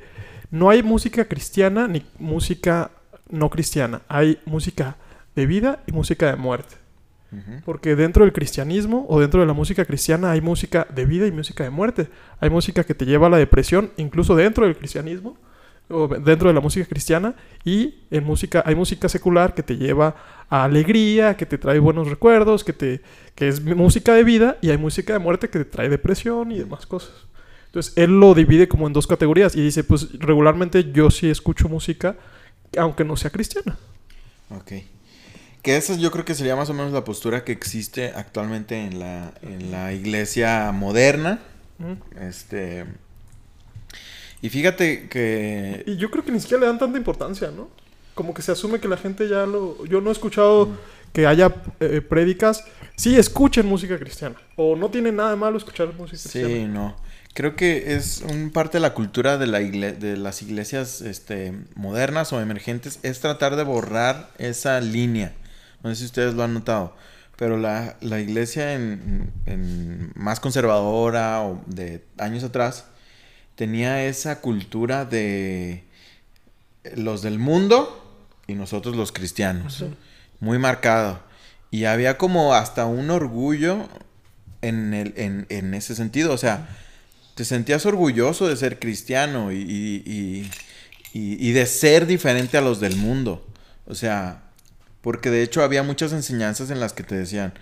no 0.52 0.70
hay 0.70 0.84
música 0.84 1.26
cristiana 1.26 1.88
ni 1.88 2.04
música 2.20 2.92
no 3.30 3.50
cristiana, 3.50 4.02
hay 4.08 4.40
música 4.46 4.98
de 5.36 5.46
vida 5.48 5.84
y 5.88 5.92
música 5.92 6.28
de 6.28 6.36
muerte. 6.36 6.76
Porque 7.66 7.98
dentro 7.98 8.24
del 8.24 8.32
cristianismo 8.32 9.06
o 9.10 9.20
dentro 9.20 9.42
de 9.42 9.46
la 9.48 9.52
música 9.52 9.84
cristiana 9.84 10.32
hay 10.32 10.40
música 10.40 10.88
de 10.96 11.06
vida 11.06 11.28
y 11.28 11.32
música 11.34 11.66
de 11.66 11.70
muerte. 11.70 12.08
Hay 12.40 12.50
música 12.50 12.86
que 12.86 12.94
te 12.94 13.06
lleva 13.06 13.28
a 13.28 13.30
la 13.30 13.38
depresión, 13.38 13.92
incluso 13.98 14.36
dentro 14.36 14.66
del 14.66 14.78
cristianismo 14.78 15.36
dentro 15.88 16.48
de 16.48 16.54
la 16.54 16.62
música 16.62 16.86
cristiana 16.88 17.36
y 17.64 17.96
en 18.10 18.24
música 18.24 18.64
hay 18.66 18.76
música 18.76 19.08
secular 19.08 19.54
que 19.54 19.64
te 19.64 19.78
lleva 19.78 20.16
a 20.50 20.64
alegría, 20.64 21.38
que 21.38 21.46
te 21.46 21.58
trae 21.58 21.80
buenos 21.80 22.10
recuerdos, 22.10 22.64
que 22.64 22.74
te 22.74 23.02
que 23.36 23.48
es 23.48 23.62
música 23.62 24.14
de 24.14 24.24
vida 24.24 24.58
y 24.62 24.70
hay 24.70 24.78
música 24.78 25.14
de 25.14 25.20
muerte 25.20 25.50
que 25.50 25.60
te 25.60 25.66
trae 25.66 25.90
depresión 25.90 26.52
y 26.52 26.60
demás 26.60 26.86
cosas. 26.86 27.14
Entonces, 27.68 27.94
él 27.98 28.20
lo 28.20 28.34
divide 28.34 28.70
como 28.70 28.88
en 28.88 28.94
dos 28.94 29.06
categorías 29.06 29.56
y 29.56 29.62
dice, 29.62 29.84
pues 29.84 30.18
regularmente 30.20 30.92
yo 30.94 31.12
sí 31.12 31.30
escucho 31.30 31.68
música 31.68 32.16
aunque 32.78 33.04
no 33.04 33.18
sea 33.18 33.32
cristiana. 33.32 33.78
Ok. 34.50 34.72
Que 35.62 35.78
esa 35.78 35.96
yo 35.96 36.12
creo 36.12 36.26
que 36.26 36.36
sería 36.36 36.56
más 36.56 36.70
o 36.70 36.74
menos 36.74 36.94
la 36.94 37.04
postura 37.04 37.44
que 37.44 37.52
existe 37.52 38.14
actualmente 38.16 38.86
en 38.86 39.00
la, 39.00 39.34
en 39.42 39.72
la 39.72 39.94
iglesia 39.94 40.72
moderna. 40.72 41.40
¿Mm? 41.80 42.22
Este. 42.22 42.86
Y 44.42 44.50
fíjate 44.50 45.08
que. 45.10 45.84
Y 45.88 45.98
yo 45.98 46.10
creo 46.12 46.24
que 46.24 46.32
ni 46.32 46.40
siquiera 46.40 46.62
le 46.62 46.68
dan 46.68 46.80
tanta 46.80 46.98
importancia, 46.98 47.52
¿no? 47.52 47.70
Como 48.14 48.34
que 48.34 48.42
se 48.42 48.52
asume 48.52 48.80
que 48.80 48.88
la 48.88 48.96
gente 48.98 49.28
ya 49.28 49.46
lo... 49.46 49.84
Yo 49.86 50.00
no 50.00 50.10
he 50.10 50.14
escuchado 50.14 50.70
que 51.12 51.28
haya 51.28 51.54
eh, 51.82 52.00
prédicas. 52.02 52.64
Sí, 52.96 53.18
escuchen 53.18 53.66
música 53.66 53.98
cristiana. 54.00 54.36
O 54.56 54.76
no 54.78 54.90
tiene 54.90 55.12
nada 55.12 55.32
de 55.32 55.36
malo 55.36 55.58
escuchar 55.58 55.94
música 55.94 56.18
Sí, 56.18 56.40
cristiana. 56.42 56.68
no. 56.74 56.96
Creo 57.34 57.58
que 57.58 57.94
es 57.96 58.22
un 58.22 58.52
parte 58.52 58.78
de 58.78 58.82
la 58.82 58.94
cultura 58.94 59.38
de, 59.38 59.48
la 59.48 59.60
igle- 59.62 59.98
de 59.98 60.16
las 60.16 60.42
iglesias 60.42 61.02
este, 61.02 61.54
modernas 61.76 62.32
o 62.32 62.40
emergentes 62.40 63.00
es 63.04 63.20
tratar 63.20 63.58
de 63.58 63.64
borrar 63.64 64.30
esa 64.38 64.80
línea. 64.80 65.34
No 65.84 65.90
sé 65.90 65.98
si 65.98 66.06
ustedes 66.06 66.34
lo 66.36 66.44
han 66.44 66.54
notado. 66.54 66.96
Pero 67.36 67.58
la, 67.58 67.98
la 68.00 68.22
iglesia 68.22 68.74
en, 68.76 69.30
en 69.46 70.14
más 70.16 70.40
conservadora 70.40 71.42
o 71.42 71.62
de 71.66 72.02
años 72.18 72.46
atrás 72.46 72.86
tenía 73.56 74.06
esa 74.06 74.42
cultura 74.42 75.06
de 75.06 75.84
los 76.96 77.22
del 77.22 77.40
mundo 77.40 78.02
y 78.48 78.54
nosotros 78.56 78.96
los 78.96 79.12
cristianos. 79.12 79.86
Muy 80.40 80.60
marcado. 80.60 81.20
Y 81.72 81.86
había 81.86 82.18
como 82.18 82.54
hasta 82.54 82.86
un 82.86 83.10
orgullo 83.10 83.88
en, 84.62 84.94
el, 84.94 85.14
en, 85.18 85.46
en 85.50 85.74
ese 85.74 85.96
sentido. 85.96 86.32
O 86.34 86.38
sea, 86.38 86.68
te 87.36 87.44
sentías 87.46 87.86
orgulloso 87.86 88.48
de 88.48 88.56
ser 88.56 88.80
cristiano 88.80 89.52
y, 89.52 89.58
y, 89.58 90.04
y- 90.06 90.52
y- 91.14 91.50
y 91.50 91.52
de 91.54 91.66
ser 91.66 92.06
diferente 92.08 92.58
a 92.58 92.62
los 92.62 92.80
del 92.80 92.96
mundo. 92.98 93.46
O 93.88 93.96
sea, 93.96 94.44
porque 95.02 95.30
de 95.30 95.44
hecho 95.44 95.64
había 95.64 95.82
muchas 95.84 96.12
enseñanzas 96.14 96.70
en 96.72 96.80
las 96.80 96.94
que 96.94 97.04
te 97.04 97.16
decían, 97.16 97.54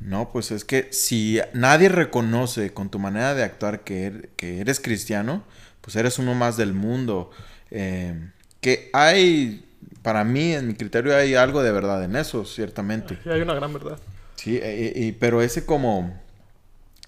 no, 0.00 0.30
pues 0.32 0.50
es 0.50 0.64
que 0.64 0.88
si 0.92 1.40
nadie 1.54 1.88
reconoce 1.88 2.72
con 2.72 2.88
tu 2.90 2.98
manera 2.98 3.34
de 3.34 3.42
actuar 3.42 3.80
que, 3.84 4.06
er- 4.12 4.28
que 4.36 4.60
eres 4.60 4.80
cristiano, 4.80 5.42
pues 5.80 5.96
eres 5.96 6.18
uno 6.18 6.34
más 6.34 6.56
del 6.56 6.72
mundo. 6.72 7.30
Eh, 7.70 8.30
que 8.60 8.90
hay, 8.92 9.64
para 10.02 10.24
mí, 10.24 10.54
en 10.54 10.68
mi 10.68 10.74
criterio, 10.74 11.16
hay 11.16 11.34
algo 11.34 11.62
de 11.62 11.72
verdad 11.72 12.02
en 12.04 12.16
eso, 12.16 12.44
ciertamente. 12.44 13.18
Sí, 13.22 13.28
hay 13.30 13.40
una 13.40 13.54
gran 13.54 13.72
verdad. 13.72 13.98
Sí, 14.36 14.58
eh, 14.62 14.92
y- 14.94 15.12
pero 15.12 15.42
ese 15.42 15.66
como 15.66 16.14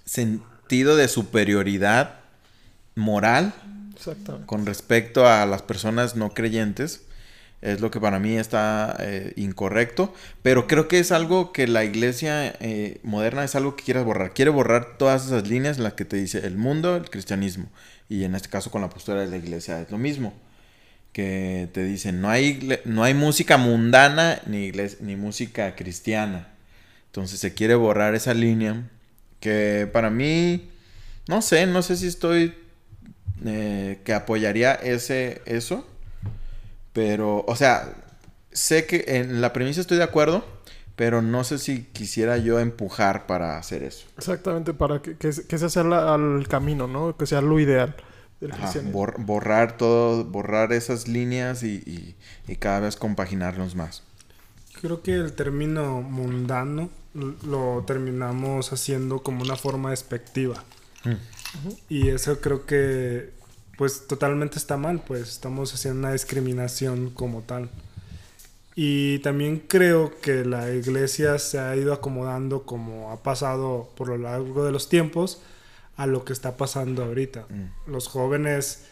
sentido 0.04 0.96
de 0.96 1.08
superioridad 1.08 2.20
moral 2.94 3.52
con 4.46 4.66
respecto 4.66 5.28
a 5.28 5.46
las 5.46 5.62
personas 5.62 6.16
no 6.16 6.30
creyentes 6.30 7.02
es 7.62 7.80
lo 7.80 7.90
que 7.90 8.00
para 8.00 8.18
mí 8.18 8.36
está 8.36 8.96
eh, 9.00 9.32
incorrecto, 9.36 10.14
pero 10.42 10.66
creo 10.66 10.88
que 10.88 10.98
es 10.98 11.12
algo 11.12 11.52
que 11.52 11.66
la 11.66 11.84
iglesia 11.84 12.54
eh, 12.60 13.00
moderna 13.02 13.44
es 13.44 13.54
algo 13.54 13.76
que 13.76 13.84
quiere 13.84 14.00
borrar, 14.02 14.32
quiere 14.32 14.50
borrar 14.50 14.96
todas 14.96 15.26
esas 15.26 15.48
líneas 15.48 15.76
en 15.76 15.84
las 15.84 15.92
que 15.94 16.04
te 16.04 16.16
dice 16.16 16.46
el 16.46 16.56
mundo, 16.56 16.96
el 16.96 17.10
cristianismo, 17.10 17.68
y 18.08 18.24
en 18.24 18.34
este 18.34 18.48
caso 18.48 18.70
con 18.70 18.80
la 18.80 18.88
postura 18.88 19.20
de 19.20 19.28
la 19.28 19.36
iglesia 19.36 19.80
es 19.80 19.90
lo 19.90 19.98
mismo, 19.98 20.32
que 21.12 21.68
te 21.72 21.84
dicen 21.84 22.20
no 22.20 22.30
hay, 22.30 22.78
no 22.84 23.04
hay 23.04 23.14
música 23.14 23.56
mundana 23.56 24.40
ni, 24.46 24.72
ni 25.00 25.16
música 25.16 25.74
cristiana, 25.76 26.48
entonces 27.06 27.40
se 27.40 27.52
quiere 27.54 27.74
borrar 27.74 28.14
esa 28.14 28.32
línea 28.34 28.84
que 29.40 29.88
para 29.92 30.10
mí, 30.10 30.70
no 31.26 31.42
sé, 31.42 31.66
no 31.66 31.82
sé 31.82 31.96
si 31.96 32.06
estoy 32.06 32.54
eh, 33.44 33.98
que 34.04 34.12
apoyaría 34.12 34.74
ese 34.74 35.40
eso. 35.46 35.86
Pero, 36.92 37.44
o 37.46 37.56
sea, 37.56 37.92
sé 38.52 38.86
que 38.86 39.04
en 39.08 39.40
la 39.40 39.52
premisa 39.52 39.80
estoy 39.80 39.98
de 39.98 40.04
acuerdo, 40.04 40.44
pero 40.96 41.22
no 41.22 41.44
sé 41.44 41.58
si 41.58 41.84
quisiera 41.84 42.36
yo 42.38 42.58
empujar 42.60 43.26
para 43.26 43.58
hacer 43.58 43.82
eso. 43.82 44.06
Exactamente, 44.18 44.74
para 44.74 45.00
que, 45.02 45.16
que, 45.16 45.30
que 45.48 45.56
ese 45.56 45.70
sea 45.70 45.84
la- 45.84 46.14
al 46.14 46.46
camino, 46.48 46.86
¿no? 46.86 47.16
Que 47.16 47.26
sea 47.26 47.40
lo 47.40 47.58
ideal 47.60 47.94
del 48.40 48.52
Ajá, 48.52 48.58
cristianismo. 48.60 49.00
bor- 49.00 49.14
borrar 49.24 49.76
todo, 49.76 50.24
borrar 50.24 50.72
esas 50.72 51.08
líneas 51.08 51.62
y, 51.62 51.76
y- 51.86 52.16
y 52.48 52.56
cada 52.56 52.80
vez 52.80 52.96
compaginarlos 52.96 53.76
más. 53.76 54.02
Creo 54.80 55.02
que 55.02 55.14
el 55.14 55.32
término 55.34 56.00
mundano 56.02 56.90
lo 57.44 57.84
terminamos 57.86 58.72
haciendo 58.72 59.22
como 59.22 59.42
una 59.42 59.56
forma 59.56 59.90
despectiva. 59.90 60.64
Y 61.88 62.08
eso 62.08 62.40
creo 62.40 62.66
que 62.66 63.30
pues 63.80 64.06
totalmente 64.06 64.58
está 64.58 64.76
mal, 64.76 65.00
pues 65.06 65.22
estamos 65.22 65.72
haciendo 65.72 66.00
una 66.00 66.12
discriminación 66.12 67.08
como 67.08 67.40
tal. 67.40 67.70
Y 68.74 69.20
también 69.20 69.58
creo 69.66 70.20
que 70.20 70.44
la 70.44 70.70
iglesia 70.70 71.38
se 71.38 71.58
ha 71.58 71.74
ido 71.74 71.94
acomodando 71.94 72.64
como 72.64 73.10
ha 73.10 73.22
pasado 73.22 73.88
por 73.96 74.08
lo 74.08 74.18
largo 74.18 74.66
de 74.66 74.70
los 74.70 74.90
tiempos 74.90 75.40
a 75.96 76.06
lo 76.06 76.26
que 76.26 76.34
está 76.34 76.58
pasando 76.58 77.04
ahorita. 77.04 77.46
Mm. 77.48 77.90
Los 77.90 78.06
jóvenes 78.06 78.84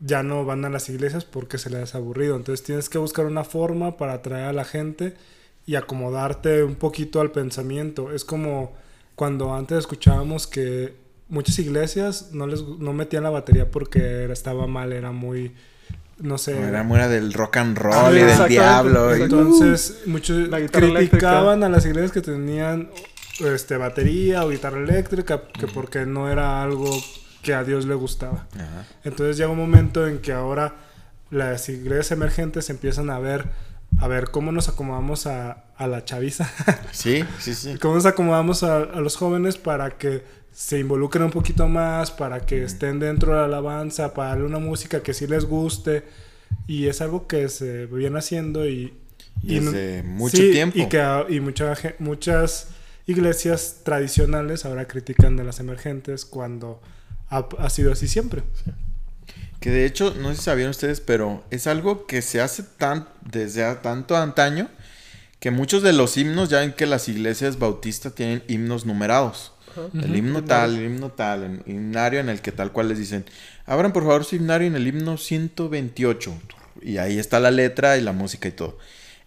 ya 0.00 0.24
no 0.24 0.44
van 0.44 0.64
a 0.64 0.68
las 0.68 0.88
iglesias 0.88 1.24
porque 1.24 1.56
se 1.56 1.70
les 1.70 1.94
ha 1.94 1.98
aburrido. 1.98 2.34
Entonces 2.34 2.66
tienes 2.66 2.88
que 2.88 2.98
buscar 2.98 3.26
una 3.26 3.44
forma 3.44 3.96
para 3.96 4.14
atraer 4.14 4.46
a 4.46 4.52
la 4.52 4.64
gente 4.64 5.14
y 5.64 5.76
acomodarte 5.76 6.64
un 6.64 6.74
poquito 6.74 7.20
al 7.20 7.30
pensamiento. 7.30 8.12
Es 8.12 8.24
como 8.24 8.72
cuando 9.14 9.54
antes 9.54 9.78
escuchábamos 9.78 10.48
que 10.48 11.03
muchas 11.28 11.58
iglesias 11.58 12.30
no 12.32 12.46
les 12.46 12.62
no 12.62 12.92
metían 12.92 13.22
la 13.22 13.30
batería 13.30 13.70
porque 13.70 14.30
estaba 14.30 14.66
mal, 14.66 14.92
era 14.92 15.12
muy 15.12 15.54
no 16.18 16.38
sé. 16.38 16.56
Era 16.56 16.82
muera 16.84 17.08
del 17.08 17.32
rock 17.32 17.56
and 17.56 17.76
Ah, 17.78 17.82
roll 18.08 18.16
y 18.18 18.20
del 18.22 18.48
diablo. 18.48 19.16
y-. 19.16 19.22
Entonces, 19.22 20.02
muchos 20.06 20.48
La 20.48 20.60
guitarra 20.60 20.88
criticaban 20.94 21.64
a 21.64 21.68
las 21.68 21.84
iglesias 21.86 22.12
que 22.12 22.20
tenían 22.20 22.88
este 23.40 23.76
batería 23.76 24.44
o 24.44 24.48
guitarra 24.50 24.78
eléctrica, 24.80 25.42
que 25.58 25.66
porque 25.66 26.06
no 26.06 26.30
era 26.30 26.62
algo 26.62 26.88
que 27.42 27.52
a 27.52 27.64
Dios 27.64 27.84
le 27.86 27.94
gustaba. 27.94 28.46
Ajá. 28.54 28.86
Entonces 29.02 29.36
llega 29.36 29.50
un 29.50 29.58
momento 29.58 30.06
en 30.06 30.18
que 30.18 30.32
ahora 30.32 30.76
las 31.30 31.68
iglesias 31.68 32.12
emergentes 32.12 32.70
empiezan 32.70 33.10
a 33.10 33.18
ver 33.18 33.48
a 34.00 34.08
ver 34.08 34.30
cómo 34.30 34.50
nos 34.52 34.68
acomodamos 34.68 35.26
a, 35.26 35.64
a 35.76 35.86
la 35.86 36.04
chaviza, 36.04 36.48
Sí, 36.92 37.24
sí, 37.38 37.54
sí. 37.54 37.76
cómo 37.80 37.94
nos 37.94 38.06
acomodamos 38.06 38.62
a, 38.64 38.78
a 38.78 39.00
los 39.00 39.16
jóvenes 39.16 39.56
para 39.56 39.90
que 39.98 40.22
se 40.54 40.78
involucren 40.78 41.24
un 41.24 41.30
poquito 41.32 41.68
más, 41.68 42.10
para 42.10 42.46
que 42.46 42.62
estén 42.62 43.00
dentro 43.00 43.32
de 43.32 43.38
la 43.40 43.44
alabanza, 43.46 44.14
para 44.14 44.30
darle 44.30 44.44
una 44.46 44.60
música 44.60 45.02
que 45.02 45.12
sí 45.12 45.26
les 45.26 45.44
guste. 45.44 46.04
Y 46.66 46.86
es 46.86 47.00
algo 47.02 47.26
que 47.26 47.48
se 47.50 47.86
viene 47.86 48.18
haciendo 48.18 48.66
y, 48.66 48.94
Y 49.42 49.60
no- 49.60 49.72
desde 49.72 50.02
mucho 50.04 50.36
sí, 50.36 50.52
tiempo. 50.52 50.78
Y, 50.78 50.88
que, 50.88 51.02
y 51.28 51.40
mucha 51.40 51.74
muchas 51.98 52.68
iglesias 53.06 53.80
tradicionales 53.82 54.64
ahora 54.64 54.86
critican 54.86 55.36
de 55.36 55.44
las 55.44 55.60
emergentes 55.60 56.24
cuando 56.24 56.80
ha, 57.28 57.46
ha 57.58 57.68
sido 57.68 57.92
así 57.92 58.06
siempre. 58.08 58.42
Que 59.60 59.70
de 59.70 59.86
hecho, 59.86 60.14
no 60.20 60.30
sé 60.30 60.36
si 60.36 60.42
sabían 60.42 60.70
ustedes, 60.70 61.00
pero 61.00 61.42
es 61.50 61.66
algo 61.66 62.06
que 62.06 62.22
se 62.22 62.40
hace 62.40 62.62
tan, 62.62 63.08
desde 63.30 63.64
a- 63.64 63.82
tanto 63.82 64.16
antaño 64.16 64.68
que 65.40 65.50
muchos 65.50 65.82
de 65.82 65.92
los 65.92 66.16
himnos, 66.16 66.48
ya 66.48 66.60
ven 66.60 66.72
que 66.72 66.86
las 66.86 67.08
iglesias 67.08 67.58
bautistas 67.58 68.14
tienen 68.14 68.42
himnos 68.48 68.86
numerados. 68.86 69.52
El 69.94 70.16
himno 70.16 70.44
tal, 70.44 70.76
el 70.76 70.84
himno 70.84 71.10
tal, 71.10 71.42
el 71.42 71.72
himnario 71.72 72.20
en 72.20 72.28
el 72.28 72.40
que 72.40 72.52
tal 72.52 72.72
cual 72.72 72.88
les 72.88 72.98
dicen, 72.98 73.24
abran 73.66 73.92
por 73.92 74.04
favor 74.04 74.24
su 74.24 74.36
himnario 74.36 74.66
en 74.66 74.76
el 74.76 74.86
himno 74.86 75.16
128. 75.16 76.32
Y 76.82 76.98
ahí 76.98 77.18
está 77.18 77.40
la 77.40 77.50
letra 77.50 77.96
y 77.96 78.00
la 78.00 78.12
música 78.12 78.48
y 78.48 78.52
todo. 78.52 78.78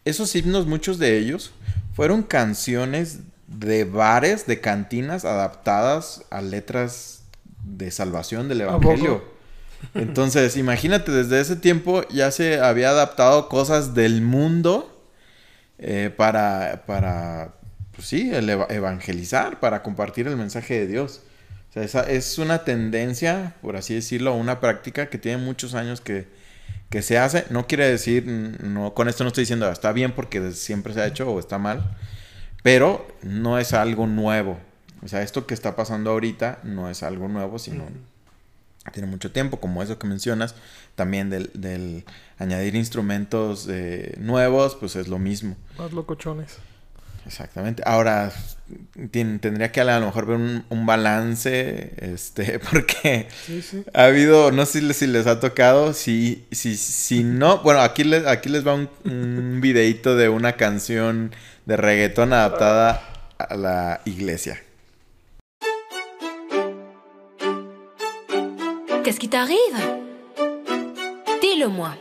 Esos 0.06 0.36
himnos, 0.36 0.68
muchos 0.68 1.00
de 1.00 1.18
ellos, 1.18 1.52
fueron 1.94 2.24
canciones 2.24 3.20
de 3.48 3.86
bares, 3.86 4.46
de 4.46 4.62
cantinas 4.62 5.26
adaptadas 5.26 6.24
a 6.30 6.42
letras 6.42 7.24
de 7.64 7.92
salvación 7.92 8.48
del. 8.48 8.62
Evangelio. 8.62 9.24
Entonces, 9.94 10.58
imagínate, 10.58 11.12
desde 11.12 11.40
ese 11.40 11.56
tiempo 11.56 12.08
ya 12.10 12.32
se 12.32 12.60
había 12.60 12.90
adaptado 12.90 13.50
cosas 13.50 13.94
del 13.94 14.22
mundo 14.22 14.98
eh, 15.78 16.12
para, 16.16 16.84
para, 16.88 17.57
pues 17.98 18.08
sí, 18.08 18.30
el 18.34 18.50
eva- 18.50 18.68
evangelizar, 18.70 19.60
para 19.60 19.84
compartir 19.84 20.28
el 20.28 20.38
mensaje 20.38 20.76
de 20.80 20.88
Dios. 20.88 21.22
O 21.70 21.74
sea, 21.74 21.84
esa 21.84 22.10
es 22.10 22.38
una 22.38 22.64
tendencia, 22.64 23.56
por 23.62 23.76
así 23.76 23.94
decirlo, 23.94 24.34
una 24.36 24.62
práctica 24.62 25.10
que 25.10 25.18
tiene 25.18 25.38
muchos 25.44 25.74
años 25.74 26.00
que, 26.00 26.28
que 26.90 27.02
se 27.02 27.18
hace. 27.18 27.46
No 27.50 27.68
quiere 27.68 27.90
decir, 27.90 28.26
no, 28.26 28.94
con 28.94 29.10
esto 29.10 29.24
no 29.26 29.30
estoy 29.30 29.42
diciendo 29.42 29.68
"Ah, 29.68 29.74
está 29.74 29.92
bien 29.92 30.14
porque 30.14 30.52
siempre 30.54 30.94
se 30.94 31.02
ha 31.02 31.08
hecho 31.08 31.30
o 31.30 31.40
está 31.40 31.58
mal, 31.58 31.98
pero 32.64 33.06
no 33.22 33.60
es 33.60 33.74
algo 33.74 34.08
nuevo. 34.08 34.58
O 35.04 35.08
sea, 35.10 35.22
esto 35.22 35.46
que 35.46 35.54
está 35.54 35.76
pasando 35.76 36.12
ahorita 36.12 36.60
no 36.64 36.90
es 36.90 37.04
algo 37.04 37.28
nuevo, 37.28 37.60
sino 37.60 37.84
tiene 38.94 39.08
mucho 39.10 39.32
tiempo, 39.32 39.60
como 39.60 39.84
eso 39.84 40.00
que 40.00 40.08
mencionas, 40.08 40.56
también 40.96 41.30
del, 41.30 41.52
del 41.54 42.06
añadir 42.38 42.74
instrumentos 42.76 43.68
eh, 43.70 44.16
nuevos, 44.18 44.76
pues 44.76 44.96
es 44.96 45.10
lo 45.10 45.20
mismo. 45.20 45.58
Más 45.78 45.92
locochones. 45.92 46.58
Exactamente. 47.28 47.84
Ahora, 47.86 48.32
tendría 49.12 49.72
que 49.72 49.82
a 49.82 50.00
lo 50.00 50.06
mejor 50.06 50.26
ver 50.26 50.38
un, 50.38 50.66
un 50.70 50.86
balance, 50.86 51.94
este, 51.98 52.60
porque 52.72 53.28
Sí, 53.46 53.62
sí. 53.62 53.84
ha 53.94 54.06
habido, 54.06 54.52
no 54.52 54.66
sé 54.66 54.80
si 54.80 54.86
les, 54.86 54.98
si 54.98 55.08
les 55.08 55.28
ha 55.28 55.40
tocado, 55.42 55.94
si, 55.94 56.46
si, 56.52 56.78
si 56.78 57.24
no, 57.26 57.60
bueno, 57.60 57.82
aquí 57.82 58.06
les, 58.06 58.26
aquí 58.26 58.48
les 58.50 58.66
va 58.66 58.74
un, 58.76 58.90
un 59.04 59.60
videito 59.62 60.16
de 60.16 60.30
una 60.30 60.54
canción 60.54 61.36
de 61.66 61.76
reggaetón 61.76 62.32
adaptada 62.32 63.04
a 63.38 63.56
la 63.56 64.02
iglesia. 64.06 64.64
Qu'est-ce 69.04 69.20
qui 69.20 69.30
t'arrive 69.30 69.78
Dis-le-moi. 71.42 71.96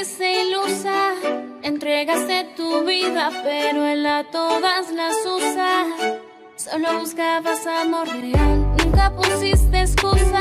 Te 0.00 0.06
sentiste 0.06 0.42
ilusa, 0.44 1.12
entregaste 1.60 2.54
tu 2.56 2.86
vida, 2.86 3.30
pero 3.44 3.84
él 3.84 4.06
a 4.06 4.24
todas 4.24 4.90
las 4.92 5.14
usa. 5.26 5.84
Solo 6.56 7.00
buscabas 7.00 7.66
amor 7.66 8.08
real, 8.08 8.76
nunca 8.78 9.12
pusiste 9.14 9.82
excusa. 9.82 10.40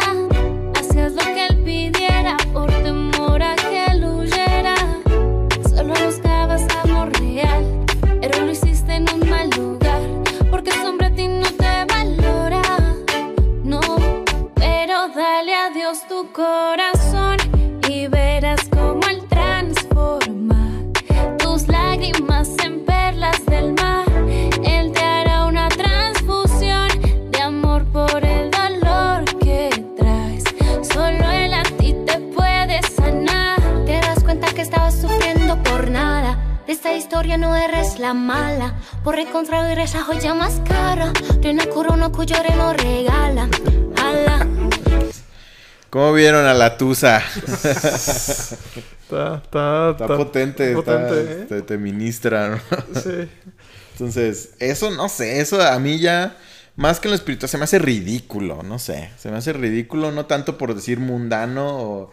Hacías 0.80 1.12
lo 1.12 1.24
que 1.34 1.48
él 1.48 1.58
pidiera 1.66 2.38
por 2.54 2.72
temor 2.84 3.44
a 3.44 3.56
que 3.58 3.84
él 3.84 4.06
huyera. 4.06 4.76
Solo 5.70 5.94
buscabas 6.06 6.64
amor 6.86 7.12
real, 7.20 7.86
pero 8.22 8.46
lo 8.46 8.52
hiciste 8.54 8.94
en 8.94 9.14
un 9.14 9.30
mal 9.30 9.50
lugar, 9.50 10.02
porque 10.50 10.70
ese 10.70 10.88
hombre 10.88 11.08
a 11.08 11.14
ti 11.14 11.28
no 11.28 11.52
te 11.52 11.84
valora. 11.84 12.62
No, 13.66 13.82
pero 14.56 15.10
dale 15.10 15.54
a 15.54 15.70
Dios 15.72 16.08
tu 16.08 16.32
corazón 16.32 16.99
historia 37.20 37.38
no 37.38 37.54
eres 37.54 38.00
la 38.00 38.14
mala. 38.14 38.80
Por 39.04 39.20
el 39.20 39.28
contrario, 39.28 39.68
eres 39.68 39.94
la 39.94 40.04
joya 40.04 40.34
más 40.34 40.62
cara. 40.66 41.12
De 41.42 41.50
una 41.50 41.66
corona 41.66 42.10
cuyo 42.14 42.38
no 42.56 42.72
regala. 42.72 43.50
Ala. 43.98 44.48
¿Cómo 45.90 46.14
vieron 46.14 46.46
a 46.46 46.54
la 46.54 46.78
Tusa? 46.78 47.22
Está, 49.10 49.42
está, 49.44 49.90
Está 49.90 50.08
potente, 50.08 50.72
está, 50.72 51.10
potente, 51.10 51.42
¿eh? 51.42 51.46
te, 51.50 51.62
te 51.64 51.78
ministra, 51.78 52.50
¿no? 52.52 53.02
Sí. 53.02 53.28
Entonces, 53.94 54.52
eso 54.60 54.92
no 54.92 55.10
sé, 55.10 55.42
eso 55.42 55.62
a 55.62 55.78
mí 55.78 56.00
ya, 56.00 56.38
más 56.78 57.02
que 57.02 57.10
en 57.10 57.12
lo 57.12 57.16
espiritual, 57.16 57.50
se 57.50 57.58
me 57.58 57.66
hace 57.66 57.80
ridículo, 57.80 58.64
no 58.64 58.80
sé. 58.80 59.10
Se 59.18 59.30
me 59.30 59.38
hace 59.38 59.52
ridículo, 59.52 60.12
no 60.12 60.26
tanto 60.26 60.58
por 60.58 60.74
decir 60.74 61.00
mundano 61.00 61.68
o 61.68 62.12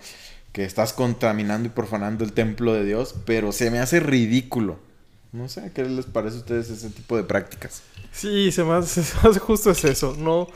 que 0.50 0.64
estás 0.64 0.92
contaminando 0.92 1.68
y 1.68 1.70
profanando 1.70 2.24
el 2.24 2.32
templo 2.32 2.72
de 2.72 2.84
Dios, 2.84 3.14
pero 3.24 3.52
se 3.52 3.70
me 3.70 3.78
hace 3.78 4.00
ridículo. 4.00 4.84
No 5.32 5.48
sé, 5.48 5.70
¿qué 5.74 5.84
les 5.84 6.06
parece 6.06 6.36
a 6.36 6.40
ustedes 6.40 6.70
ese 6.70 6.90
tipo 6.90 7.16
de 7.16 7.24
prácticas? 7.24 7.82
Sí, 8.12 8.50
se 8.52 8.62
hace, 8.62 9.02
se 9.32 9.38
justo 9.38 9.70
es 9.70 9.84
eso. 9.84 10.14
No. 10.18 10.48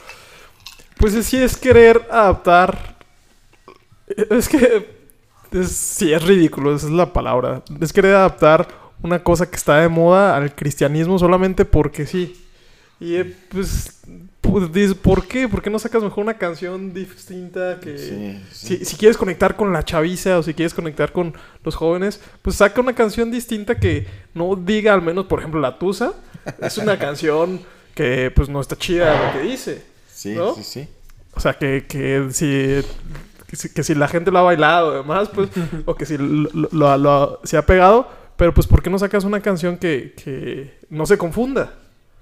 Pues 0.98 1.14
sí 1.26 1.36
es 1.36 1.56
querer 1.56 2.06
adaptar. 2.10 2.96
Es 4.06 4.48
que. 4.48 4.88
es- 5.52 5.70
sí, 5.72 6.12
es 6.12 6.22
ridículo, 6.22 6.74
esa 6.74 6.86
es 6.86 6.92
la 6.92 7.12
palabra. 7.12 7.62
Es 7.80 7.92
querer 7.92 8.14
adaptar 8.16 8.68
una 9.02 9.22
cosa 9.22 9.48
que 9.50 9.56
está 9.56 9.78
de 9.78 9.88
moda 9.88 10.36
al 10.36 10.54
cristianismo 10.54 11.18
solamente 11.18 11.64
porque 11.64 12.06
sí. 12.06 12.40
Y 12.98 13.16
eh, 13.16 13.36
pues. 13.50 14.00
Pues, 14.50 14.72
dices, 14.72 14.94
¿Por 14.94 15.26
qué? 15.26 15.48
¿Por 15.48 15.62
qué 15.62 15.70
no 15.70 15.78
sacas 15.78 16.02
mejor 16.02 16.24
una 16.24 16.34
canción 16.38 16.92
distinta 16.92 17.78
que. 17.80 17.96
Sí, 17.98 18.42
sí. 18.52 18.76
Si, 18.78 18.84
si 18.84 18.96
quieres 18.96 19.16
conectar 19.16 19.56
con 19.56 19.72
la 19.72 19.82
chaviza 19.84 20.38
o 20.38 20.42
si 20.42 20.54
quieres 20.54 20.74
conectar 20.74 21.12
con 21.12 21.34
los 21.64 21.74
jóvenes, 21.74 22.20
pues 22.42 22.56
saca 22.56 22.80
una 22.80 22.94
canción 22.94 23.30
distinta 23.30 23.78
que 23.78 24.06
no 24.34 24.56
diga 24.56 24.92
al 24.94 25.02
menos, 25.02 25.26
por 25.26 25.38
ejemplo, 25.38 25.60
La 25.60 25.78
Tusa. 25.78 26.14
Es 26.60 26.78
una 26.78 26.98
canción 26.98 27.60
que 27.94 28.30
pues 28.34 28.48
no 28.48 28.60
está 28.60 28.76
chida 28.76 29.26
lo 29.32 29.40
que 29.40 29.46
dice. 29.48 29.84
Sí, 30.12 30.34
¿no? 30.34 30.54
sí, 30.54 30.62
sí. 30.64 30.88
O 31.34 31.40
sea, 31.40 31.54
que, 31.54 31.86
que 31.88 32.28
si... 32.32 32.82
Que 33.46 33.56
si, 33.56 33.68
que 33.72 33.82
si 33.82 33.96
la 33.96 34.06
gente 34.06 34.30
lo 34.30 34.38
ha 34.38 34.42
bailado, 34.42 34.92
además, 34.94 35.28
pues, 35.34 35.50
o 35.84 35.96
que 35.96 36.06
si 36.06 36.16
lo, 36.18 36.48
lo- 36.70 36.96
lo- 36.96 37.40
se 37.42 37.56
ha 37.56 37.66
pegado, 37.66 38.08
pero 38.36 38.54
pues, 38.54 38.68
¿por 38.68 38.80
qué 38.80 38.90
no 38.90 38.98
sacas 38.98 39.24
una 39.24 39.40
canción 39.40 39.76
que, 39.76 40.14
que 40.22 40.78
no 40.88 41.04
se 41.04 41.18
confunda? 41.18 41.74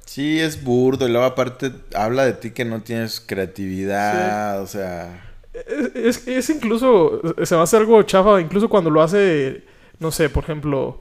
Sí, 0.09 0.41
es 0.41 0.65
burdo 0.65 1.07
y 1.07 1.11
luego 1.13 1.27
aparte 1.27 1.71
habla 1.95 2.25
de 2.25 2.33
ti 2.33 2.51
que 2.53 2.65
no 2.65 2.81
tienes 2.81 3.21
creatividad, 3.21 4.63
o 4.63 4.67
sea... 4.67 5.23
Es, 5.53 5.95
es, 5.95 6.29
es 6.29 6.51
incluso, 6.51 7.21
se 7.45 7.55
me 7.55 7.61
hace 7.61 7.77
algo 7.77 8.03
chafa, 8.05 8.41
incluso 8.41 8.71
cuando 8.71 8.89
lo 8.89 9.03
hace, 9.03 9.65
no 9.99 10.11
sé, 10.11 10.31
por 10.31 10.45
ejemplo, 10.45 10.99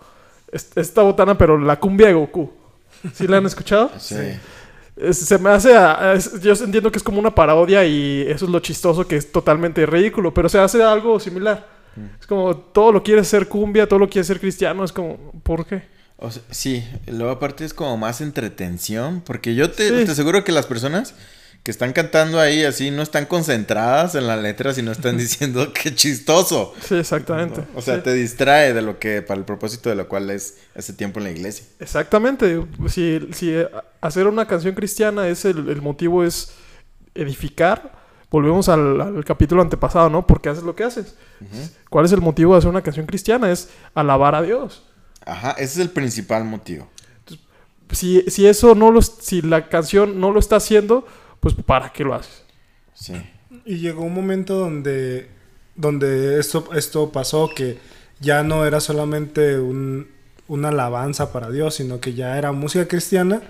es- 0.52 0.72
esta 0.76 1.04
botana, 1.04 1.38
pero 1.38 1.58
la 1.58 1.80
cumbia 1.80 2.08
de 2.08 2.16
Goku. 2.16 2.52
¿Sí 3.14 3.28
la 3.28 3.38
han 3.38 3.46
escuchado? 3.54 3.92
Sí. 3.98 4.16
Es- 4.98 5.20
se 5.20 5.38
me 5.38 5.52
hace, 5.52 5.74
a- 5.78 6.14
es- 6.14 6.42
yo 6.42 6.52
entiendo 6.54 6.92
que 6.92 6.98
es 6.98 7.04
como 7.04 7.20
una 7.20 7.34
parodia 7.34 7.86
y 7.86 8.26
eso 8.28 8.44
es 8.44 8.52
lo 8.52 8.60
chistoso, 8.60 9.08
que 9.08 9.16
es 9.16 9.32
totalmente 9.32 9.86
ridículo, 9.86 10.34
pero 10.34 10.50
se 10.50 10.60
hace 10.60 10.84
algo 10.84 11.18
similar. 11.20 11.66
Mm. 11.96 12.20
Es 12.20 12.28
como, 12.28 12.56
todo 12.58 12.92
lo 12.92 13.02
quiere 13.04 13.24
ser 13.24 13.48
cumbia, 13.48 13.88
todo 13.88 14.00
lo 14.00 14.10
quiere 14.10 14.26
ser 14.26 14.40
cristiano, 14.40 14.84
es 14.84 14.92
como, 14.92 15.32
¿por 15.44 15.66
qué? 15.66 15.84
O 16.18 16.32
sea, 16.32 16.42
sí, 16.50 16.84
luego 17.08 17.32
aparte 17.32 17.64
es 17.64 17.74
como 17.74 17.96
más 17.98 18.22
entretención, 18.22 19.22
porque 19.26 19.54
yo 19.56 19.72
te, 19.72 19.90
Sí. 20.00 20.06
te 20.06 20.12
aseguro 20.12 20.44
que 20.44 20.52
las 20.52 20.66
personas 20.66 21.14
que 21.64 21.72
están 21.72 21.92
cantando 21.92 22.40
ahí 22.40 22.64
así, 22.64 22.92
no 22.92 23.02
están 23.02 23.26
concentradas 23.26 24.16
en 24.16 24.26
la 24.26 24.38
letra, 24.38 24.74
sino 24.74 24.92
están 24.92 25.18
diciendo 25.18 25.74
qué 25.74 25.94
chistoso. 25.94 26.74
Sí, 26.88 26.96
exactamente. 26.96 27.62
O 27.76 27.82
sea, 27.82 27.98
Sí. 27.98 28.02
te 28.04 28.14
distrae 28.14 28.74
de 28.74 28.82
lo 28.82 29.00
que, 29.00 29.22
para 29.22 29.38
el 29.40 29.46
propósito 29.46 29.90
de 29.90 29.96
lo 29.96 30.08
cual 30.08 30.30
es 30.30 30.58
ese 30.76 30.94
tiempo 30.94 31.20
en 31.20 31.26
la 31.26 31.32
iglesia. 31.32 31.66
Exactamente. 31.80 32.66
Si, 32.88 33.20
si 33.34 33.54
hacer 34.02 34.28
una 34.28 34.48
canción 34.48 34.76
cristiana 34.76 35.28
es 35.28 35.44
el, 35.46 35.68
el 35.70 35.82
motivo 35.82 36.24
es 36.24 36.52
edificar, 37.16 37.92
volvemos 38.32 38.70
al, 38.70 39.00
al 39.02 39.26
capítulo 39.26 39.62
antepasado, 39.62 40.10
¿no? 40.10 40.26
¿Por 40.26 40.42
qué 40.42 40.50
haces 40.50 40.64
lo 40.64 40.76
que 40.76 40.84
haces? 40.84 41.16
¿Cuál 41.90 42.06
es 42.06 42.12
el 42.12 42.22
motivo 42.22 42.54
de 42.54 42.60
hacer 42.60 42.70
una 42.70 42.82
canción 42.82 43.06
cristiana? 43.06 43.52
Es 43.52 43.70
alabar 43.94 44.36
a 44.36 44.42
Dios. 44.42 44.84
Ajá, 45.28 45.52
ese 45.52 45.64
es 45.66 45.78
el 45.80 45.90
principal 45.92 46.46
motivo. 46.46 46.90
Si, 47.92 48.22
si 48.30 48.46
eso 48.48 48.76
no 48.76 48.92
lo, 48.92 49.02
si 49.02 49.42
la 49.42 49.70
canción 49.70 50.20
no 50.20 50.32
lo 50.32 50.40
está 50.40 50.58
haciendo, 50.58 51.06
pues 51.40 51.54
¿para 51.56 51.92
qué 51.94 52.04
lo 52.04 52.14
haces? 52.16 52.44
Sí. 52.94 53.14
Y 53.66 53.78
llegó 53.78 54.04
un 54.04 54.14
momento 54.14 54.56
donde, 54.56 55.30
donde 55.76 56.40
esto, 56.40 56.70
esto 56.74 57.12
pasó, 57.12 57.54
que 57.56 57.80
ya 58.20 58.44
no 58.44 58.66
era 58.66 58.80
solamente 58.82 59.60
un, 59.60 60.10
una 60.48 60.70
alabanza 60.70 61.32
para 61.32 61.50
Dios, 61.50 61.76
sino 61.76 62.00
que 62.02 62.14
ya 62.14 62.38
era 62.38 62.52
música 62.52 62.88
cristiana, 62.88 63.42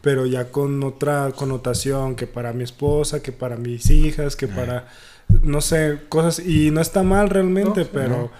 pero 0.00 0.26
ya 0.26 0.50
con 0.50 0.82
otra 0.82 1.32
connotación, 1.36 2.16
que 2.16 2.26
para 2.26 2.52
mi 2.52 2.64
esposa, 2.64 3.22
que 3.22 3.32
para 3.32 3.56
mis 3.56 3.90
hijas, 3.90 4.36
que 4.36 4.48
para, 4.48 4.88
no 5.42 5.60
sé, 5.60 6.00
cosas, 6.08 6.40
y 6.40 6.70
no 6.72 6.80
está 6.80 7.02
mal 7.04 7.30
realmente, 7.30 7.84
No, 7.84 7.90
pero 7.92 8.08
no. 8.08 8.30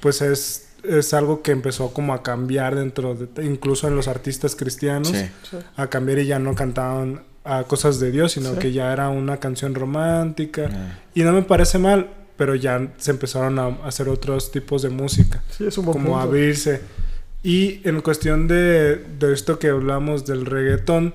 pues 0.00 0.22
es, 0.22 0.71
es 0.84 1.14
algo 1.14 1.42
que 1.42 1.52
empezó 1.52 1.92
como 1.92 2.12
a 2.14 2.22
cambiar 2.22 2.74
dentro, 2.74 3.14
de, 3.14 3.44
incluso 3.44 3.88
en 3.88 3.96
los 3.96 4.08
artistas 4.08 4.56
cristianos 4.56 5.08
Sí. 5.08 5.56
a 5.76 5.86
cambiar 5.88 6.18
y 6.20 6.26
ya 6.26 6.38
no 6.38 6.54
cantaban 6.54 7.22
a 7.44 7.64
cosas 7.64 7.98
de 8.00 8.10
Dios, 8.12 8.32
sino 8.32 8.52
Sí. 8.54 8.58
que 8.58 8.72
ya 8.72 8.92
era 8.92 9.08
una 9.08 9.38
canción 9.38 9.74
romántica. 9.74 10.70
Ah. 10.72 10.98
Y 11.14 11.22
no 11.22 11.32
me 11.32 11.42
parece 11.42 11.78
mal, 11.78 12.08
pero 12.36 12.54
ya 12.54 12.88
se 12.98 13.10
empezaron 13.12 13.58
a 13.58 13.66
hacer 13.86 14.08
otros 14.08 14.50
tipos 14.52 14.82
de 14.82 14.88
música, 14.90 15.42
Sí, 15.56 15.66
es 15.66 15.76
un 15.78 15.84
como 15.86 15.98
punto. 16.04 16.18
abrirse. 16.18 16.80
Y 17.44 17.80
en 17.88 18.00
cuestión 18.02 18.46
de, 18.48 18.96
de 19.18 19.32
esto 19.32 19.58
que 19.58 19.68
hablamos 19.68 20.24
del 20.26 20.46
reggaetón, 20.46 21.14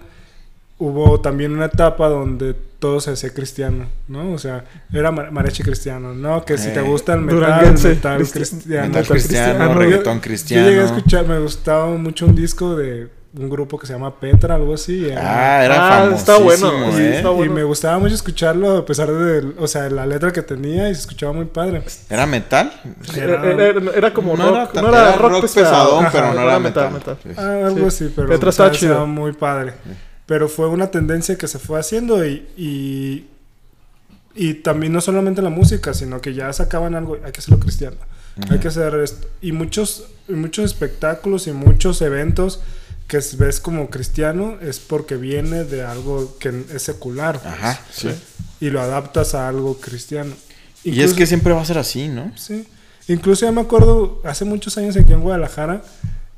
hubo 0.78 1.22
también 1.22 1.54
una 1.54 1.66
etapa 1.66 2.08
donde 2.10 2.56
todo 2.80 3.00
se 3.00 3.12
hacía 3.12 3.34
cristiano, 3.34 3.86
¿no? 4.08 4.32
O 4.34 4.38
sea, 4.38 4.64
era 4.94 5.12
ma- 5.12 5.32
mariachi 5.32 5.64
cristiano, 5.64 6.14
¿no? 6.14 6.46
Que 6.46 6.58
si 6.58 6.70
te 6.70 6.80
Eh, 6.80 6.84
gusta 6.84 7.14
el 7.16 7.22
metal, 7.22 7.74
metal 7.74 8.20
cristi- 8.20 8.32
cristiano. 8.34 8.88
Metal 8.88 8.90
metal 8.90 9.06
cristiano, 9.08 9.46
cristiano. 9.48 9.74
reggaetón 9.80 10.16
Yo 10.18 10.22
cristiano. 10.22 10.68
llegué 10.70 10.82
a 10.82 10.86
escuchar, 10.86 11.26
me 11.28 11.40
gustaba 11.40 11.88
mucho 11.88 12.26
un 12.28 12.36
disco 12.36 12.76
de 12.76 13.10
un 13.38 13.50
grupo 13.50 13.78
que 13.78 13.86
se 13.86 13.94
llama 13.94 14.20
Petra, 14.20 14.56
algo 14.56 14.74
así. 14.74 15.10
era- 15.10 15.58
Ah, 15.60 15.64
era 15.66 15.76
Ah, 16.06 16.12
está 16.16 16.38
bueno, 16.38 16.72
sí, 16.96 17.02
¿eh? 17.02 17.18
está 17.18 17.30
bueno. 17.30 17.52
Y 17.52 17.56
me 17.56 17.64
gustaba 17.64 18.00
mucho 18.00 18.16
escucharlo 18.16 18.78
a 18.78 18.86
pesar 18.86 19.12
de, 19.12 19.54
o 19.60 19.68
sea, 19.68 19.90
la 19.90 20.06
letra 20.08 20.32
que 20.32 20.42
tenía 20.42 20.90
y 20.90 20.96
se 20.96 21.02
escuchaba 21.02 21.34
muy 21.34 21.46
padre. 21.46 21.84
¿Era 22.10 22.26
metal? 22.26 22.72
Era, 23.16 23.44
era- 23.44 23.92
era 23.96 24.14
como 24.14 24.36
no 24.38 24.50
rock, 24.50 24.70
era, 24.74 24.82
no 24.82 24.88
era, 24.90 25.10
era 25.10 25.18
rock, 25.18 25.42
pesado, 25.42 25.66
pesadón, 25.66 26.06
Ajá, 26.06 26.12
pero 26.14 26.34
no 26.34 26.42
era 26.42 26.60
metal. 26.60 26.94
metal. 26.94 27.18
Sí. 27.24 27.30
Ah, 27.38 27.62
algo 27.66 27.78
Sí. 27.92 28.06
así, 28.06 28.14
pero 28.16 28.28
Petra 28.30 28.52
chido. 28.72 28.92
estaba 28.94 29.06
muy 29.06 29.34
padre. 29.34 29.74
Pero 30.28 30.48
fue 30.50 30.68
una 30.68 30.92
tendencia 30.92 31.38
que 31.38 31.48
se 31.48 31.58
fue 31.58 31.80
haciendo 31.80 32.24
y, 32.26 32.46
y, 32.58 33.26
y 34.36 34.54
también 34.56 34.94
no 34.94 35.02
solamente 35.02 35.42
la 35.42 35.50
música, 35.50 35.94
sino 35.94 36.22
que 36.22 36.34
ya 36.36 36.52
sacaban 36.54 36.94
algo, 36.96 37.18
hay 37.26 37.32
que 37.32 37.40
hacerlo 37.40 37.60
cristiano, 37.60 37.98
hay 38.50 38.60
que 38.60 38.68
hacer 38.68 38.94
esto. 38.96 39.28
Y 39.42 39.52
muchos, 39.54 40.06
muchos 40.28 40.66
espectáculos 40.66 41.48
y 41.48 41.54
muchos 41.54 42.02
eventos 42.02 42.60
que 43.08 43.20
ves 43.38 43.60
como 43.62 43.90
cristiano 43.90 44.58
es 44.62 44.80
porque 44.80 45.16
viene 45.16 45.64
de 45.64 45.84
algo 45.86 46.38
que 46.40 46.66
es 46.74 46.82
secular. 46.82 47.40
pues, 47.42 47.54
Ajá, 47.54 47.80
sí. 47.90 48.10
Y 48.60 48.70
lo 48.70 48.82
adaptas 48.82 49.34
a 49.34 49.48
algo 49.48 49.80
cristiano. 49.80 50.34
Y 50.84 50.90
es 50.90 50.96
Incluso- 50.98 51.16
que 51.16 51.26
siempre 51.26 51.54
va 51.54 51.62
a 51.62 51.66
ser 51.66 51.78
así, 51.78 52.10
¿no? 52.10 52.34
Sí. 52.38 52.68
Incluso 53.08 53.46
ya 53.46 53.54
me 53.54 53.62
acuerdo, 53.62 54.22
hace 54.26 54.44
muchos 54.44 54.78
años 54.78 54.98
aquí 54.98 55.14
en 55.14 55.22
Guadalajara, 55.22 55.82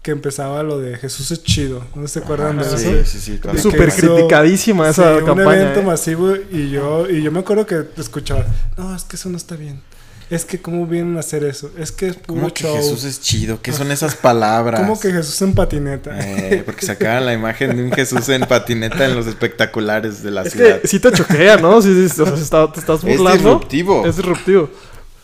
que 0.01 0.11
empezaba 0.11 0.63
lo 0.63 0.79
de 0.79 0.97
Jesús 0.97 1.29
es 1.31 1.43
chido. 1.43 1.83
¿No 1.95 2.07
se 2.07 2.19
acuerdan 2.19 2.57
de 2.57 2.65
Ajá, 2.65 2.75
eso? 2.75 2.89
Sí, 2.89 3.01
sí, 3.05 3.19
sí. 3.19 3.39
que 3.39 3.57
Súper 3.57 3.91
criticadísima 3.91 4.89
esa 4.89 5.13
Sí, 5.15 5.19
un 5.19 5.25
campaña. 5.25 5.61
evento 5.61 5.79
eh. 5.81 5.83
masivo 5.83 6.33
y 6.51 6.69
yo, 6.71 7.09
y 7.09 7.21
yo 7.21 7.31
me 7.31 7.39
acuerdo 7.39 7.65
que 7.65 7.83
escuchaba, 7.97 8.45
no, 8.77 8.95
es 8.95 9.03
que 9.03 9.15
eso 9.17 9.29
no 9.29 9.37
está 9.37 9.55
bien. 9.55 9.81
Es 10.29 10.45
que 10.45 10.61
cómo 10.61 10.85
vienen 10.85 11.17
a 11.17 11.21
hacer 11.21 11.43
eso. 11.43 11.71
Es 11.75 11.91
que 11.91 12.07
es 12.09 12.15
puro 12.15 12.41
¿Cómo 12.41 12.53
que. 12.53 12.63
Jesús 12.63 13.03
es 13.03 13.19
chido? 13.19 13.59
¿Qué 13.63 13.73
son 13.73 13.91
esas 13.91 14.13
palabras? 14.15 14.79
¿Cómo 14.79 14.99
que 14.99 15.11
Jesús 15.11 15.41
en 15.41 15.55
patineta? 15.55 16.11
Eh, 16.21 16.61
porque 16.63 16.85
sacaban 16.85 17.25
la 17.25 17.33
imagen 17.33 17.75
de 17.75 17.83
un 17.83 17.91
Jesús 17.91 18.29
en 18.29 18.41
patineta 18.43 19.05
en 19.05 19.15
los 19.15 19.25
espectaculares 19.25 20.21
de 20.21 20.29
la 20.29 20.43
Es 20.43 20.53
ciudad. 20.53 20.81
que 20.81 20.87
sí 20.87 20.99
te 20.99 21.11
choquea, 21.11 21.57
¿no? 21.57 21.81
Sí, 21.81 22.07
sí, 22.07 22.21
o 22.21 22.25
sea, 22.27 22.35
está- 22.35 22.71
te 22.71 22.79
estás 22.79 23.03
Es 23.03 23.17
burlando. 23.17 23.31
disruptivo. 23.55 24.05
Es 24.05 24.17
disruptivo. 24.17 24.69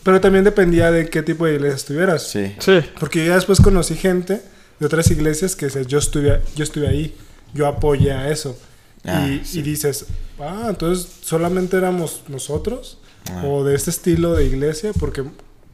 Pero 0.02 0.20
también 0.20 0.42
dependía 0.44 0.90
de 0.90 1.08
qué 1.08 1.22
tipo 1.22 1.46
de 1.46 1.54
iglesia 1.54 1.76
estuvieras. 1.76 2.28
Sí. 2.28 2.54
Sí. 2.58 2.80
Porque 2.98 3.20
yo 3.20 3.26
ya 3.26 3.34
después 3.36 3.60
conocí 3.60 3.94
gente 3.94 4.42
de 4.80 4.86
otras 4.86 5.10
iglesias 5.10 5.56
que 5.56 5.66
decía, 5.66 5.82
yo 5.82 5.98
estuve, 5.98 6.40
yo 6.54 6.64
estuve 6.64 6.88
ahí, 6.88 7.14
yo 7.54 7.66
apoyé 7.66 8.12
a 8.12 8.30
eso. 8.30 8.58
Ah, 9.04 9.26
y, 9.28 9.44
sí. 9.44 9.60
y 9.60 9.62
dices, 9.62 10.06
ah, 10.40 10.66
entonces 10.68 11.06
solamente 11.22 11.76
éramos 11.76 12.22
nosotros 12.28 12.98
Ah. 13.28 13.42
o 13.44 13.64
de 13.64 13.74
este 13.74 13.90
estilo 13.90 14.34
de 14.34 14.44
iglesia, 14.44 14.92
porque 15.00 15.24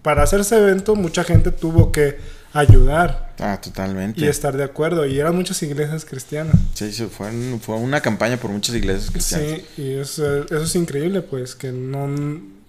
para 0.01 0.23
hacer 0.23 0.41
ese 0.41 0.57
evento 0.57 0.95
mucha 0.97 1.23
gente 1.23 1.51
tuvo 1.51 1.93
que 1.93 2.17
ayudar 2.55 3.35
Ah, 3.39 3.61
totalmente. 3.63 4.21
y 4.21 4.27
estar 4.27 4.57
de 4.57 4.65
acuerdo. 4.65 5.05
Y 5.07 5.19
eran 5.19 5.37
muchas 5.37 5.63
iglesias 5.63 6.05
cristianas. 6.07 6.57
Sí, 6.75 6.91
sí, 6.93 7.07
fue, 7.15 7.29
un- 7.29 7.61
fue 7.61 7.77
una 7.77 8.01
campaña 8.01 8.39
por 8.39 8.51
muchas 8.51 8.75
iglesias 8.75 9.11
cristianas. 9.11 9.61
Sí, 9.77 9.83
y 9.83 9.93
eso, 9.95 10.45
eso 10.45 10.63
es 10.63 10.75
increíble, 10.77 11.21
pues, 11.23 11.55
que 11.55 11.73
no... 11.73 12.09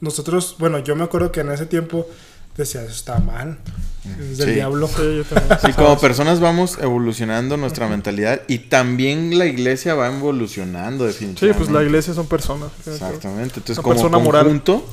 Nosotros, 0.01 0.55
bueno, 0.59 0.79
yo 0.79 0.97
me 0.97 1.03
acuerdo 1.05 1.31
que 1.31 1.39
en 1.39 1.51
ese 1.53 1.65
tiempo 1.65 2.05
decía, 2.57 2.81
eso 2.83 2.91
está 2.91 3.19
mal, 3.19 3.59
es 4.05 4.37
del 4.37 4.49
Sí. 4.49 4.55
diablo. 4.55 4.87
Sí. 4.87 5.23
Sí, 5.65 5.73
como 5.73 5.99
personas 5.99 6.39
vamos 6.39 6.77
evolucionando 6.81 7.55
nuestra 7.57 7.87
mentalidad 7.87 8.41
y 8.47 8.59
también 8.59 9.37
la 9.37 9.45
iglesia 9.45 9.95
va 9.95 10.07
evolucionando 10.07 11.05
Sí, 11.05 11.13
definitivamente. 11.13 11.57
pues 11.57 11.71
la 11.71 11.83
iglesia 11.83 12.13
son 12.13 12.27
personas. 12.27 12.69
Exactamente. 12.85 13.55
Entonces, 13.59 13.77
Una 13.77 13.83
como 13.83 13.95
persona 13.95 14.17
moral. 14.19 14.43
conjunto, 14.43 14.85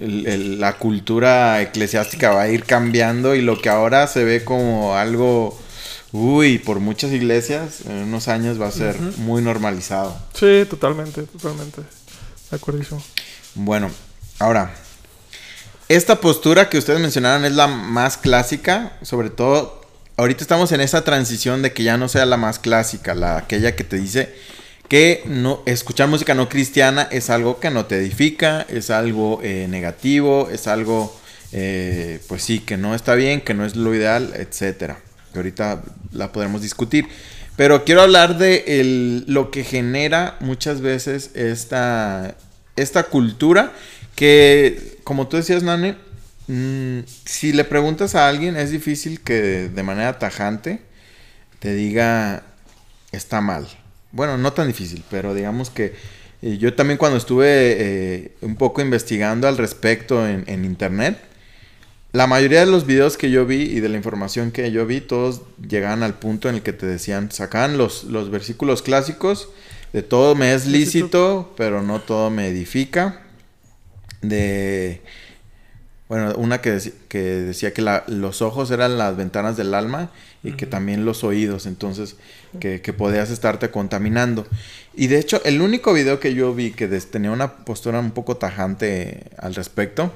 el- 0.00 0.26
el- 0.26 0.60
la 0.60 0.74
cultura 0.74 1.60
eclesiástica 1.62 2.30
va 2.30 2.42
a 2.42 2.48
ir 2.48 2.64
cambiando 2.64 3.34
y 3.34 3.40
lo 3.42 3.60
que 3.60 3.68
ahora 3.68 4.06
se 4.06 4.24
ve 4.24 4.44
como 4.44 4.94
algo, 4.94 5.58
uy, 6.12 6.58
por 6.58 6.80
muchas 6.80 7.10
iglesias, 7.12 7.80
en 7.86 7.96
unos 8.04 8.28
años 8.28 8.60
va 8.60 8.68
a 8.68 8.72
ser 8.72 8.96
muy 9.16 9.42
normalizado. 9.42 10.16
Sí, 10.34 10.64
totalmente, 10.68 11.22
totalmente. 11.22 11.80
De 12.50 12.56
acuerdísimo. 12.56 13.02
Bueno, 13.54 13.90
ahora, 14.38 14.72
esta 15.88 16.20
postura 16.20 16.68
que 16.68 16.78
ustedes 16.78 17.00
mencionaron 17.00 17.44
es 17.44 17.52
la 17.52 17.66
más 17.66 18.16
clásica, 18.16 18.92
sobre 19.02 19.30
todo, 19.30 19.80
ahorita 20.16 20.42
estamos 20.42 20.72
en 20.72 20.80
esa 20.80 21.04
transición 21.04 21.62
de 21.62 21.72
que 21.72 21.82
ya 21.82 21.96
no 21.96 22.08
sea 22.08 22.26
la 22.26 22.36
más 22.36 22.58
clásica, 22.58 23.14
la 23.14 23.38
aquella 23.38 23.74
que 23.74 23.84
te 23.84 23.96
dice 23.96 24.32
que 24.88 25.22
no 25.26 25.62
escuchar 25.66 26.08
música 26.08 26.34
no 26.34 26.48
cristiana 26.48 27.08
es 27.10 27.30
algo 27.30 27.60
que 27.60 27.70
no 27.70 27.86
te 27.86 27.98
edifica, 27.98 28.66
es 28.68 28.90
algo 28.90 29.40
eh, 29.42 29.66
negativo, 29.68 30.48
es 30.50 30.66
algo, 30.66 31.14
eh, 31.52 32.20
pues 32.26 32.42
sí, 32.42 32.60
que 32.60 32.78
no 32.78 32.94
está 32.94 33.14
bien, 33.14 33.42
que 33.42 33.54
no 33.54 33.66
es 33.66 33.76
lo 33.76 33.94
ideal, 33.94 34.32
etcétera. 34.34 34.98
Que 35.32 35.40
ahorita 35.40 35.82
la 36.12 36.32
podremos 36.32 36.62
discutir. 36.62 37.06
Pero 37.56 37.84
quiero 37.84 38.00
hablar 38.00 38.38
de 38.38 39.24
lo 39.26 39.50
que 39.50 39.62
genera 39.62 40.36
muchas 40.40 40.80
veces 40.80 41.32
esta, 41.34 42.34
esta 42.76 43.02
cultura 43.04 43.72
que, 44.14 44.97
como 45.08 45.26
tú 45.26 45.38
decías, 45.38 45.62
Nane, 45.62 45.96
mm, 46.48 46.98
si 47.24 47.54
le 47.54 47.64
preguntas 47.64 48.14
a 48.14 48.28
alguien 48.28 48.58
es 48.58 48.70
difícil 48.70 49.22
que 49.22 49.70
de 49.70 49.82
manera 49.82 50.18
tajante 50.18 50.82
te 51.60 51.72
diga 51.72 52.42
está 53.10 53.40
mal. 53.40 53.66
Bueno, 54.12 54.36
no 54.36 54.52
tan 54.52 54.66
difícil, 54.66 55.02
pero 55.10 55.32
digamos 55.32 55.70
que 55.70 55.94
eh, 56.42 56.58
yo 56.58 56.74
también 56.74 56.98
cuando 56.98 57.16
estuve 57.16 57.46
eh, 57.48 58.32
un 58.42 58.56
poco 58.56 58.82
investigando 58.82 59.48
al 59.48 59.56
respecto 59.56 60.28
en, 60.28 60.44
en 60.46 60.66
internet, 60.66 61.18
la 62.12 62.26
mayoría 62.26 62.60
de 62.60 62.70
los 62.70 62.84
videos 62.84 63.16
que 63.16 63.30
yo 63.30 63.46
vi 63.46 63.62
y 63.62 63.80
de 63.80 63.88
la 63.88 63.96
información 63.96 64.50
que 64.50 64.70
yo 64.70 64.84
vi, 64.84 65.00
todos 65.00 65.40
llegaban 65.66 66.02
al 66.02 66.18
punto 66.18 66.50
en 66.50 66.56
el 66.56 66.62
que 66.62 66.74
te 66.74 66.84
decían, 66.84 67.32
sacaban 67.32 67.78
los, 67.78 68.04
los 68.04 68.30
versículos 68.30 68.82
clásicos, 68.82 69.48
de 69.94 70.02
todo 70.02 70.34
me 70.34 70.52
es 70.52 70.66
lícito, 70.66 71.54
pero 71.56 71.80
no 71.82 71.98
todo 71.98 72.28
me 72.28 72.48
edifica. 72.48 73.22
De, 74.22 75.00
bueno, 76.08 76.34
una 76.36 76.60
que, 76.60 76.78
que 77.08 77.18
decía 77.20 77.72
que 77.74 77.82
la- 77.82 78.04
los 78.08 78.40
ojos 78.42 78.70
eran 78.70 78.96
las 78.98 79.16
ventanas 79.16 79.56
del 79.56 79.74
alma 79.74 80.10
y 80.42 80.52
que 80.52 80.66
también 80.66 81.04
los 81.04 81.22
oídos, 81.24 81.66
entonces 81.66 82.16
que, 82.60 82.80
que 82.80 82.92
podías 82.92 83.30
estarte 83.30 83.70
contaminando. 83.70 84.46
Y 84.94 85.08
de 85.08 85.18
hecho, 85.18 85.40
el 85.44 85.60
único 85.60 85.92
video 85.92 86.18
que 86.18 86.32
yo 86.34 86.54
vi 86.54 86.70
que 86.70 86.88
des- 86.88 87.10
tenía 87.10 87.30
una 87.30 87.56
postura 87.64 88.00
un 88.00 88.12
poco 88.12 88.36
tajante 88.36 89.24
al 89.36 89.54
respecto, 89.54 90.12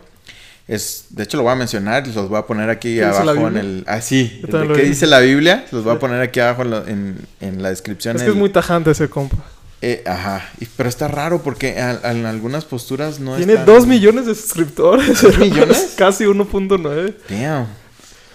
es, 0.69 1.07
de 1.11 1.25
hecho 1.25 1.37
lo 1.37 1.43
voy 1.43 1.53
a 1.53 1.57
mencionar, 1.57 2.07
los 2.07 2.29
voy 2.29 2.39
a 2.39 2.47
poner 2.47 2.71
aquí 2.71 2.95
¿Qué 2.97 3.05
dice 3.05 3.25
la 3.25 3.33
abajo 3.33 3.49
en 3.49 3.57
el... 3.59 3.85
Ah, 3.87 4.01
sí, 4.01 4.41
de 4.43 4.69
qué 4.75 4.83
dice 4.85 5.07
la 5.07 5.19
Biblia, 5.19 5.67
los 5.73 5.85
voy 5.85 5.95
a 5.95 5.99
poner 5.99 6.21
aquí 6.23 6.41
abajo 6.41 6.63
en, 6.63 6.71
la- 6.71 6.85
en- 6.87 7.19
en 7.41 7.63
la 7.63 7.69
descripción. 7.69 8.17
Es 8.17 8.23
que 8.23 8.31
es 8.31 8.35
muy 8.37 8.49
tajante 8.51 8.93
ese 8.93 9.09
compa. 9.09 9.37
Eh, 9.85 10.03
ajá, 10.07 10.49
y- 10.61 10.67
pero 10.77 10.89
está 10.89 11.09
raro 11.09 11.43
porque 11.43 11.81
a- 11.81 11.99
a- 12.05 12.13
en 12.13 12.25
algunas 12.25 12.65
posturas 12.65 13.19
no 13.19 13.37
Tiene 13.37 13.55
está- 13.55 13.65
dos 13.65 13.87
millones 13.87 14.27
de 14.27 14.35
suscriptores. 14.37 15.21
¿Dos 15.23 15.37
millones? 15.39 15.95
Casi 15.97 16.25
1.9. 16.25 17.15
Damn. 17.29 17.67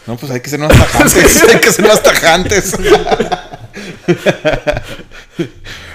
No, 0.05 0.17
pues 0.17 0.31
hay 0.31 0.41
que 0.41 0.49
ser 0.49 0.59
más 0.59 0.69
tajantes. 0.77 1.43
hay 1.53 1.59
que 1.59 1.71
ser 1.71 1.85
más 1.87 2.03
tajantes. 2.03 2.73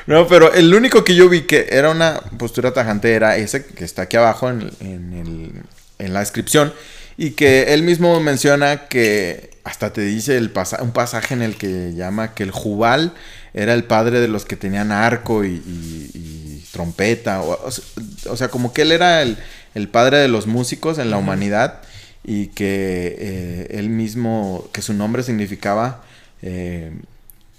no, 0.07 0.27
pero 0.27 0.53
el 0.53 0.75
único 0.75 1.05
que 1.05 1.15
yo 1.15 1.29
vi 1.29 1.43
que 1.43 1.69
era 1.71 1.91
una 1.91 2.21
postura 2.39 2.73
tajante 2.73 3.13
era 3.13 3.37
ese 3.37 3.65
que 3.65 3.85
está 3.85 4.03
aquí 4.03 4.17
abajo 4.17 4.49
en, 4.51 4.71
en 4.81 5.13
el- 5.13 5.63
en 5.99 6.13
la 6.13 6.21
descripción. 6.21 6.73
Y 7.17 7.31
que 7.33 7.75
él 7.75 7.83
mismo 7.83 8.19
menciona 8.21 8.87
que 8.89 9.51
hasta 9.65 9.93
te 9.93 10.01
dice 10.01 10.37
el 10.39 10.51
pasa- 10.51 10.83
un 10.83 10.93
pasaje 10.93 11.35
en 11.35 11.43
el 11.43 11.57
que 11.57 11.93
llama 11.95 12.35
que 12.35 12.43
el 12.43 12.51
Jubal 12.51 13.13
era 13.55 13.75
el 13.75 13.85
padre 13.85 14.21
de 14.21 14.29
los 14.29 14.45
que 14.45 14.57
tenían 14.57 14.93
arco 14.93 15.45
y, 15.45 15.49
y- 15.67 16.11
y 16.15 16.65
trompeta. 16.73 17.43
O, 17.43 17.67
o 17.67 17.71
sea- 17.71 17.85
o 18.31 18.37
sea, 18.37 18.49
como 18.49 18.73
que 18.73 18.83
él 18.83 18.93
era 18.93 19.23
el, 19.23 19.37
el 19.75 19.89
padre 19.89 20.19
de 20.19 20.29
los 20.29 20.47
músicos 20.47 20.99
en 20.99 21.11
la 21.11 21.19
humanidad 21.19 21.81
y 22.25 22.47
que 22.49 23.17
eh, 23.19 23.67
él 23.79 23.89
mismo, 23.89 24.69
que 24.73 24.81
su 24.83 24.95
nombre 24.95 25.23
significaba 25.23 26.03
eh, 26.43 26.93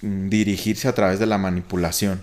mm, 0.02 0.30
dirigirse 0.30 0.88
a 0.88 0.96
través 0.96 1.20
de 1.20 1.26
la 1.26 1.38
manipulación. 1.38 2.22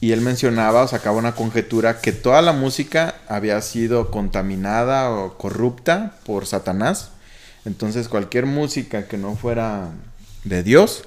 Y 0.00 0.12
él 0.12 0.20
mencionaba 0.20 0.82
o 0.82 0.88
sacaba 0.88 1.16
una 1.18 1.34
conjetura 1.34 2.00
que 2.00 2.12
toda 2.12 2.40
la 2.40 2.52
música 2.52 3.16
había 3.28 3.60
sido 3.62 4.10
contaminada 4.12 5.10
o 5.10 5.36
corrupta 5.36 6.14
por 6.24 6.46
Satanás. 6.46 7.10
Entonces 7.64 8.08
cualquier 8.08 8.46
música 8.46 9.08
que 9.08 9.18
no 9.18 9.34
fuera 9.36 9.88
de 10.44 10.62
Dios 10.62 11.02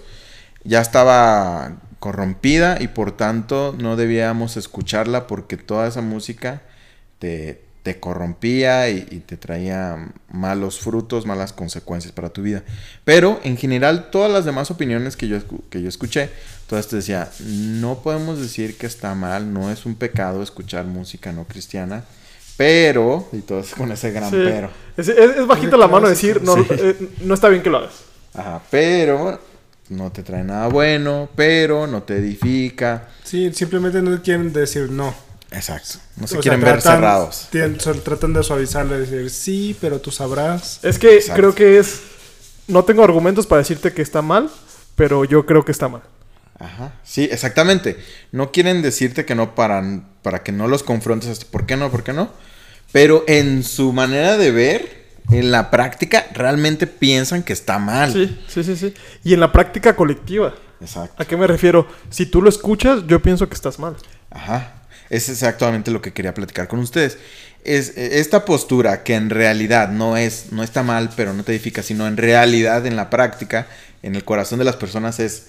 ya 0.64 0.82
estaba 0.82 1.78
corrompida 2.00 2.78
y 2.82 2.88
por 2.88 3.12
tanto 3.16 3.76
no 3.78 3.96
debíamos 3.96 4.58
escucharla 4.58 5.28
porque 5.28 5.58
toda 5.58 5.88
esa 5.88 6.02
música 6.02 6.62
te, 7.20 7.62
te 7.84 8.00
corrompía 8.00 8.90
y, 8.90 9.08
y 9.12 9.20
te 9.20 9.38
traía 9.38 10.12
malos 10.32 10.80
frutos, 10.80 11.26
malas 11.28 11.54
consecuencias 11.54 12.12
para 12.12 12.30
tu 12.30 12.42
vida. 12.42 12.64
Pero 13.06 13.40
en 13.44 13.56
general 13.58 14.10
todas 14.12 14.32
las 14.32 14.46
demás 14.46 14.72
opiniones 14.72 15.16
que 15.16 15.28
yo, 15.28 15.38
que 15.70 15.82
yo 15.82 15.90
escuché, 15.90 16.30
todas 16.68 16.88
te 16.88 16.96
decía, 16.96 17.30
no 17.48 18.00
podemos 18.00 18.40
decir 18.40 18.78
que 18.78 18.88
está 18.88 19.14
mal, 19.14 19.54
no 19.54 19.70
es 19.72 19.86
un 19.86 19.94
pecado 19.96 20.42
escuchar 20.42 20.86
música 20.86 21.32
no 21.32 21.44
cristiana, 21.46 22.04
pero, 22.58 23.28
y 23.32 23.40
todos 23.40 23.74
con 23.76 23.92
ese 23.92 24.12
gran 24.12 24.30
Sí. 24.30 24.38
pero. 24.44 24.70
Es, 24.98 25.08
es- 25.08 25.38
es 25.38 25.48
bajita 25.48 25.78
la 25.78 25.88
mano 25.88 26.08
decir, 26.10 26.42
no, 26.44 26.56
Sí. 26.56 26.66
eh, 26.72 27.10
no 27.24 27.34
está 27.34 27.48
bien 27.50 27.62
que 27.64 27.70
lo 27.70 27.78
hagas. 27.78 27.94
Ajá, 28.34 28.62
pero 28.70 29.40
no 29.92 30.12
te 30.12 30.24
trae 30.24 30.44
nada 30.44 30.68
bueno, 30.68 31.30
pero 31.36 31.86
no 31.86 32.04
te 32.04 32.18
edifica. 32.18 33.10
Sí, 33.24 33.52
simplemente 33.54 34.02
no 34.02 34.22
quieren 34.22 34.52
decir 34.54 34.90
no. 34.90 35.14
Exacto. 35.52 36.00
No 36.16 36.28
se 36.28 36.38
O 36.38 36.42
sea, 36.42 36.42
quieren 36.42 36.62
ver 36.62 36.82
cerrados. 36.82 37.50
tratan 38.04 38.34
de 38.34 38.42
suavizarlo 38.42 38.96
y 38.96 39.02
decir 39.02 39.30
sí, 39.30 39.76
pero 39.82 40.00
tú 40.00 40.10
sabrás. 40.10 40.80
Es 40.82 40.98
que 40.98 41.16
Exacto. 41.18 41.40
creo 41.40 41.56
que 41.56 41.78
es... 41.78 42.02
No 42.68 42.86
tengo 42.86 43.04
argumentos 43.04 43.46
para 43.48 43.60
decirte 43.60 43.92
que 43.92 44.02
está 44.02 44.22
mal, 44.22 44.50
pero 44.96 45.26
yo 45.26 45.46
creo 45.46 45.66
que 45.66 45.74
está 45.74 45.90
mal. 45.90 46.02
Ajá. 46.58 46.94
Sí, 47.04 47.28
exactamente. 47.30 47.98
No 48.32 48.52
quieren 48.52 48.82
decirte 48.82 49.26
que 49.26 49.36
no 49.36 49.56
para, 49.56 49.84
para 50.22 50.42
que 50.44 50.54
no 50.54 50.68
los 50.70 50.84
confrontes. 50.84 51.44
¿Por 51.44 51.66
qué 51.66 51.76
no? 51.76 51.92
¿Por 51.92 52.04
qué 52.04 52.14
no? 52.14 52.30
Pero 52.94 53.26
en 53.28 53.64
su 53.64 53.92
manera 53.92 54.38
de 54.38 54.52
ver, 54.52 55.01
en 55.32 55.52
la 55.52 55.72
práctica, 55.72 56.28
realmente 56.34 56.88
piensan 56.88 57.44
que 57.44 57.54
está 57.54 57.80
mal. 57.80 58.12
Sí, 58.12 58.40
sí, 58.48 58.64
sí, 58.64 58.76
sí. 58.76 58.94
Y 59.24 59.34
en 59.34 59.40
la 59.40 59.52
práctica 59.52 59.96
colectiva. 59.96 60.54
Exacto. 60.82 61.22
¿A 61.22 61.26
qué 61.26 61.38
me 61.38 61.48
refiero? 61.48 61.88
Si 62.10 62.26
tú 62.26 62.42
lo 62.42 62.50
escuchas, 62.50 63.06
yo 63.08 63.22
pienso 63.22 63.48
que 63.48 63.56
estás 63.56 63.80
mal. 63.80 63.96
Ajá. 64.30 64.82
Es 65.10 65.28
exactamente 65.30 65.92
lo 65.92 66.02
que 66.02 66.14
quería 66.14 66.34
platicar 66.34 66.68
con 66.68 66.80
ustedes. 66.80 67.18
Es 67.64 67.98
eh, 67.98 68.20
esta 68.20 68.46
postura 68.46 69.04
que 69.04 69.16
en 69.16 69.30
realidad 69.30 69.90
no 69.90 70.18
es, 70.18 70.52
no 70.52 70.64
está 70.64 70.84
mal, 70.84 71.10
pero 71.16 71.34
no 71.34 71.44
te 71.44 71.52
edifica, 71.52 71.84
sino 71.84 72.08
en 72.08 72.18
realidad 72.18 72.86
en 72.86 72.96
la 72.96 73.10
práctica, 73.10 73.68
en 74.04 74.16
el 74.16 74.24
corazón 74.24 74.60
de 74.60 74.66
las 74.66 74.78
personas 74.78 75.20
es 75.20 75.48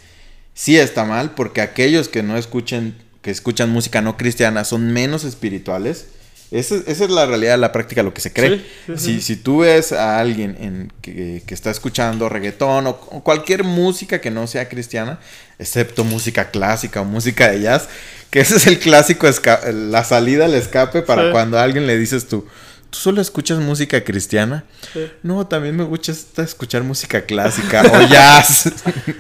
sí 0.52 0.76
está 0.76 1.04
mal, 1.04 1.30
porque 1.34 1.60
aquellos 1.60 2.08
que 2.08 2.22
no 2.22 2.36
escuchen, 2.36 2.96
que 3.22 3.30
escuchan 3.30 3.70
música 3.70 4.00
no 4.00 4.16
cristiana 4.16 4.64
son 4.64 4.92
menos 4.92 5.24
espirituales. 5.24 6.08
Esa, 6.52 6.74
es- 6.76 6.82
esa 6.86 7.04
es 7.04 7.10
la 7.10 7.26
realidad 7.26 7.58
la 7.58 7.72
práctica, 7.72 8.02
lo 8.02 8.12
que 8.14 8.20
se 8.20 8.32
cree. 8.32 8.58
Sí, 8.58 8.64
sí, 8.86 8.92
si, 8.98 9.14
sí. 9.14 9.20
si 9.22 9.36
tú 9.36 9.58
ves 9.60 9.92
a 9.92 10.20
alguien 10.20 10.56
en 10.60 10.92
que, 11.00 11.42
que 11.46 11.54
está 11.54 11.70
escuchando 11.70 12.28
reggaetón 12.28 12.86
o, 12.86 12.90
o 12.90 13.22
cualquier 13.24 13.64
música 13.64 14.20
que 14.20 14.30
no 14.30 14.46
sea 14.46 14.68
cristiana, 14.68 15.18
excepto 15.58 16.04
música 16.04 16.50
clásica 16.50 17.00
o 17.00 17.04
música 17.04 17.50
de 17.50 17.60
jazz, 17.62 17.88
que 18.30 18.40
ese 18.40 18.56
es 18.56 18.66
el 18.66 18.78
clásico, 18.78 19.26
la 19.72 20.04
salida 20.04 20.44
al 20.44 20.54
escape 20.54 21.02
para 21.02 21.30
cuando 21.32 21.58
a 21.58 21.62
alguien 21.62 21.86
le 21.86 21.96
dices 21.98 22.28
tú, 22.28 22.46
¿tú 22.90 22.98
solo 22.98 23.20
escuchas 23.22 23.58
música 23.58 24.04
cristiana? 24.04 24.64
Sí. 24.92 25.06
No, 25.22 25.46
también 25.46 25.76
me 25.76 25.84
gusta 25.84 26.12
escuchar 26.42 26.82
música 26.82 27.22
clásica 27.22 27.82
o 27.82 28.02
jazz. 28.10 28.72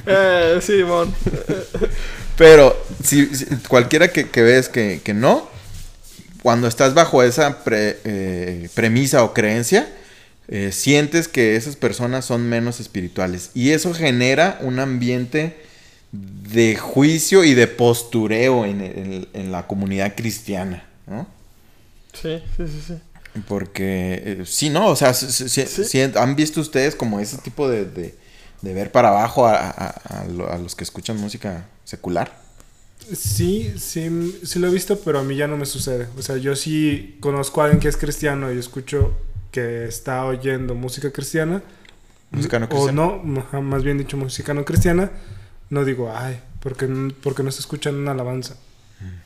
Eh, 0.06 0.58
sí, 0.62 0.82
Mon. 0.84 1.14
Pero 2.36 2.76
si, 3.04 3.26
si- 3.34 3.46
cualquiera 3.68 4.08
que, 4.08 4.28
que 4.28 4.42
ves 4.42 4.68
que, 4.68 5.00
que 5.04 5.14
no, 5.14 5.48
cuando 6.42 6.66
estás 6.68 6.94
bajo 6.94 7.22
esa 7.22 7.62
pre- 7.64 7.98
eh, 8.04 8.68
premisa 8.74 9.22
o 9.24 9.32
creencia, 9.32 9.88
eh, 10.48 10.72
sientes 10.72 11.28
que 11.28 11.56
esas 11.56 11.76
personas 11.76 12.24
son 12.24 12.48
menos 12.48 12.80
espirituales. 12.80 13.50
Y 13.54 13.70
eso 13.70 13.94
genera 13.94 14.58
un 14.62 14.80
ambiente 14.80 15.56
de 16.12 16.76
juicio 16.76 17.44
y 17.44 17.54
de 17.54 17.66
postureo 17.68 18.64
en, 18.64 18.80
en- 18.82 19.28
en 19.32 19.52
la 19.52 19.66
comunidad 19.66 20.14
cristiana, 20.16 20.84
¿no? 21.06 21.26
Sí, 22.12 22.42
sí, 22.56 22.66
sí, 22.66 22.82
sí. 22.88 22.94
Porque, 23.48 24.22
eh, 24.26 24.42
sí, 24.44 24.68
¿no? 24.68 24.88
O 24.88 24.96
sea, 24.96 25.14
si- 25.14 25.30
si- 25.32 25.48
Sí. 25.66 25.84
si- 25.84 26.00
¿han 26.02 26.36
visto 26.36 26.60
ustedes 26.60 26.94
como 26.94 27.18
ese 27.20 27.38
tipo 27.38 27.68
de, 27.68 27.86
de- 27.86 28.14
de 28.60 28.74
ver 28.74 28.92
para 28.92 29.08
abajo 29.08 29.46
a, 29.46 29.56
a- 29.56 30.20
a 30.20 30.24
lo- 30.26 30.52
a 30.52 30.58
los 30.58 30.74
que 30.74 30.84
escuchan 30.84 31.16
música 31.16 31.64
secular? 31.84 32.41
Sí, 33.14 33.74
sí, 33.78 34.40
sí 34.44 34.58
lo 34.58 34.68
he 34.68 34.70
visto, 34.70 34.98
pero 35.00 35.18
a 35.20 35.22
mí 35.22 35.36
ya 35.36 35.46
no 35.46 35.56
me 35.56 35.66
sucede. 35.66 36.08
O 36.18 36.22
sea, 36.22 36.36
yo 36.36 36.54
sí 36.56 37.16
conozco 37.20 37.60
a 37.60 37.64
alguien 37.64 37.80
que 37.80 37.88
es 37.88 37.96
cristiano 37.96 38.52
y 38.52 38.58
escucho 38.58 39.12
que 39.50 39.84
está 39.86 40.24
oyendo 40.24 40.74
música 40.74 41.10
cristiana. 41.10 41.62
Música 42.30 42.58
no 42.58 42.66
O 42.66 42.68
cristiana. 42.68 43.20
no, 43.24 43.62
más 43.62 43.82
bien 43.82 43.98
dicho 43.98 44.16
música 44.16 44.54
no 44.54 44.64
cristiana. 44.64 45.10
No 45.70 45.84
digo, 45.84 46.12
ay, 46.14 46.40
porque, 46.60 46.86
porque 47.22 47.42
no 47.42 47.48
está 47.50 47.60
escuchando 47.60 47.98
una 48.00 48.12
alabanza. 48.12 48.56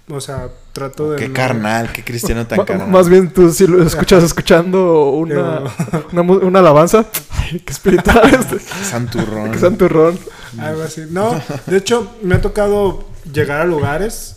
O 0.09 0.20
sea, 0.22 0.49
trato 0.72 1.11
de... 1.11 1.18
Qué 1.18 1.29
no- 1.29 1.35
carnal, 1.35 1.93
qué 1.93 2.03
cristiano 2.03 2.47
tan 2.47 2.64
carnal. 2.64 2.89
Más 2.89 3.09
bien 3.11 3.29
tú 3.31 3.53
si 3.53 3.66
lo 3.66 3.83
escuchas 3.87 4.24
escuchando 4.24 5.11
una, 5.11 5.64
una, 6.12 6.22
una 6.22 6.59
alabanza. 6.61 7.07
Ay, 7.31 7.61
qué 7.61 7.72
espiritual 7.72 8.33
este. 8.35 8.59
Santurrón. 8.85 9.53
Qué 9.53 9.59
santurrón. 9.59 10.18
Algo 10.59 10.83
así. 10.83 11.03
No, 11.11 11.39
de 11.66 11.77
hecho, 11.77 12.16
me 12.22 12.37
ha 12.37 12.41
tocado 12.41 13.07
llegar 13.33 13.61
a 13.61 13.64
lugares. 13.64 14.37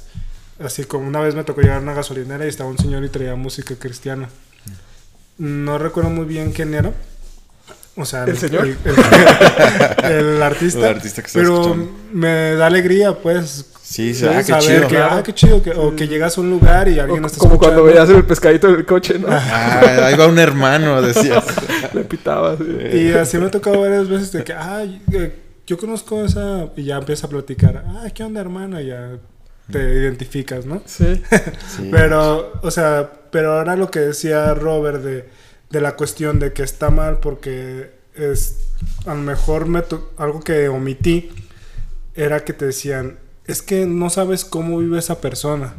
Así 0.63 0.83
como 0.83 1.07
una 1.07 1.19
vez 1.21 1.35
me 1.35 1.43
tocó 1.45 1.61
llegar 1.61 1.77
a 1.77 1.81
una 1.81 1.93
gasolinera 1.93 2.45
y 2.45 2.49
estaba 2.49 2.69
un 2.69 2.77
señor 2.77 3.03
y 3.05 3.09
traía 3.09 3.35
música 3.35 3.75
cristiana. 3.79 4.27
No 5.37 5.77
recuerdo 5.77 6.09
muy 6.09 6.25
bien 6.25 6.51
quién 6.51 6.73
era. 6.73 6.91
O 7.95 8.05
sea, 8.05 8.23
¿El 8.25 8.37
señor? 8.37 8.65
El, 8.65 8.77
el- 8.85 10.11
el 10.35 10.41
artista. 10.43 10.79
El 10.89 10.95
artista 10.97 11.21
que 11.21 11.29
pero 11.33 11.61
escuchando. 11.61 11.91
me 12.13 12.55
da 12.55 12.67
alegría, 12.67 13.13
pues. 13.13 13.65
Sí, 13.81 14.13
sí, 14.13 14.21
¿sabes? 14.25 14.49
ah, 14.51 14.59
qué 14.59 14.65
chido. 14.67 14.87
que, 14.87 14.97
ah, 14.97 15.21
qué 15.25 15.33
chido. 15.33 15.63
que- 15.63 15.71
o 15.71 15.95
que 15.95 16.07
llegas 16.07 16.37
a 16.37 16.41
un 16.41 16.49
lugar 16.49 16.87
y 16.89 16.99
alguien 16.99 17.23
O- 17.23 17.27
está 17.27 17.39
como 17.39 17.57
cuando 17.57 17.79
escuchando. 17.87 18.05
veías 18.05 18.17
el 18.21 18.25
pescadito 18.25 18.71
del 18.71 18.85
coche, 18.85 19.17
¿no? 19.17 19.27
Ah, 19.31 20.07
ahí 20.07 20.15
va 20.15 20.27
un 20.27 20.39
hermano, 20.39 21.01
decías. 21.01 21.43
Le 21.93 22.01
pitaba. 22.03 22.55
sí. 22.57 22.63
Y 22.97 23.11
así 23.13 23.37
me 23.37 23.45
ha 23.47 23.51
tocado 23.51 23.79
varias 23.81 24.07
veces 24.07 24.31
de 24.31 24.43
que, 24.43 24.53
ay, 24.53 25.01
eh, 25.11 25.35
yo 25.69 25.77
conozco 25.77 26.25
esa. 26.25 26.71
Y 26.75 26.85
ya 26.85 26.97
empieza 26.97 27.27
a 27.27 27.29
platicar. 27.29 27.85
Ah, 27.87 28.09
¿qué 28.13 28.23
onda, 28.23 28.41
hermana? 28.41 28.81
Ya 28.81 29.19
te 29.71 29.79
identificas, 29.79 30.65
¿no? 30.65 30.81
Sí. 30.85 31.21
Sí. 31.67 31.89
Pero, 31.91 32.53
o 32.63 32.71
sea, 32.71 33.11
pero 33.31 33.53
ahora 33.53 33.75
lo 33.75 33.91
que 33.91 33.99
decía 33.99 34.53
Robert 34.55 35.03
de, 35.03 35.29
de 35.69 35.81
la 35.81 35.95
cuestión 35.95 36.39
de 36.39 36.53
que 36.53 36.63
está 36.63 36.89
mal 36.89 37.19
porque 37.19 37.91
es, 38.15 38.71
a 39.05 39.13
lo 39.13 39.21
mejor 39.21 39.67
me 39.67 39.83
algo 40.17 40.39
que 40.39 40.67
omití 40.69 41.29
era 42.15 42.43
que 42.43 42.53
te 42.53 42.65
decían, 42.65 43.19
es 43.45 43.61
que 43.61 43.85
no 43.85 44.09
sabes 44.09 44.45
cómo 44.45 44.79
vive 44.79 44.97
esa 44.97 45.21
persona. 45.21 45.75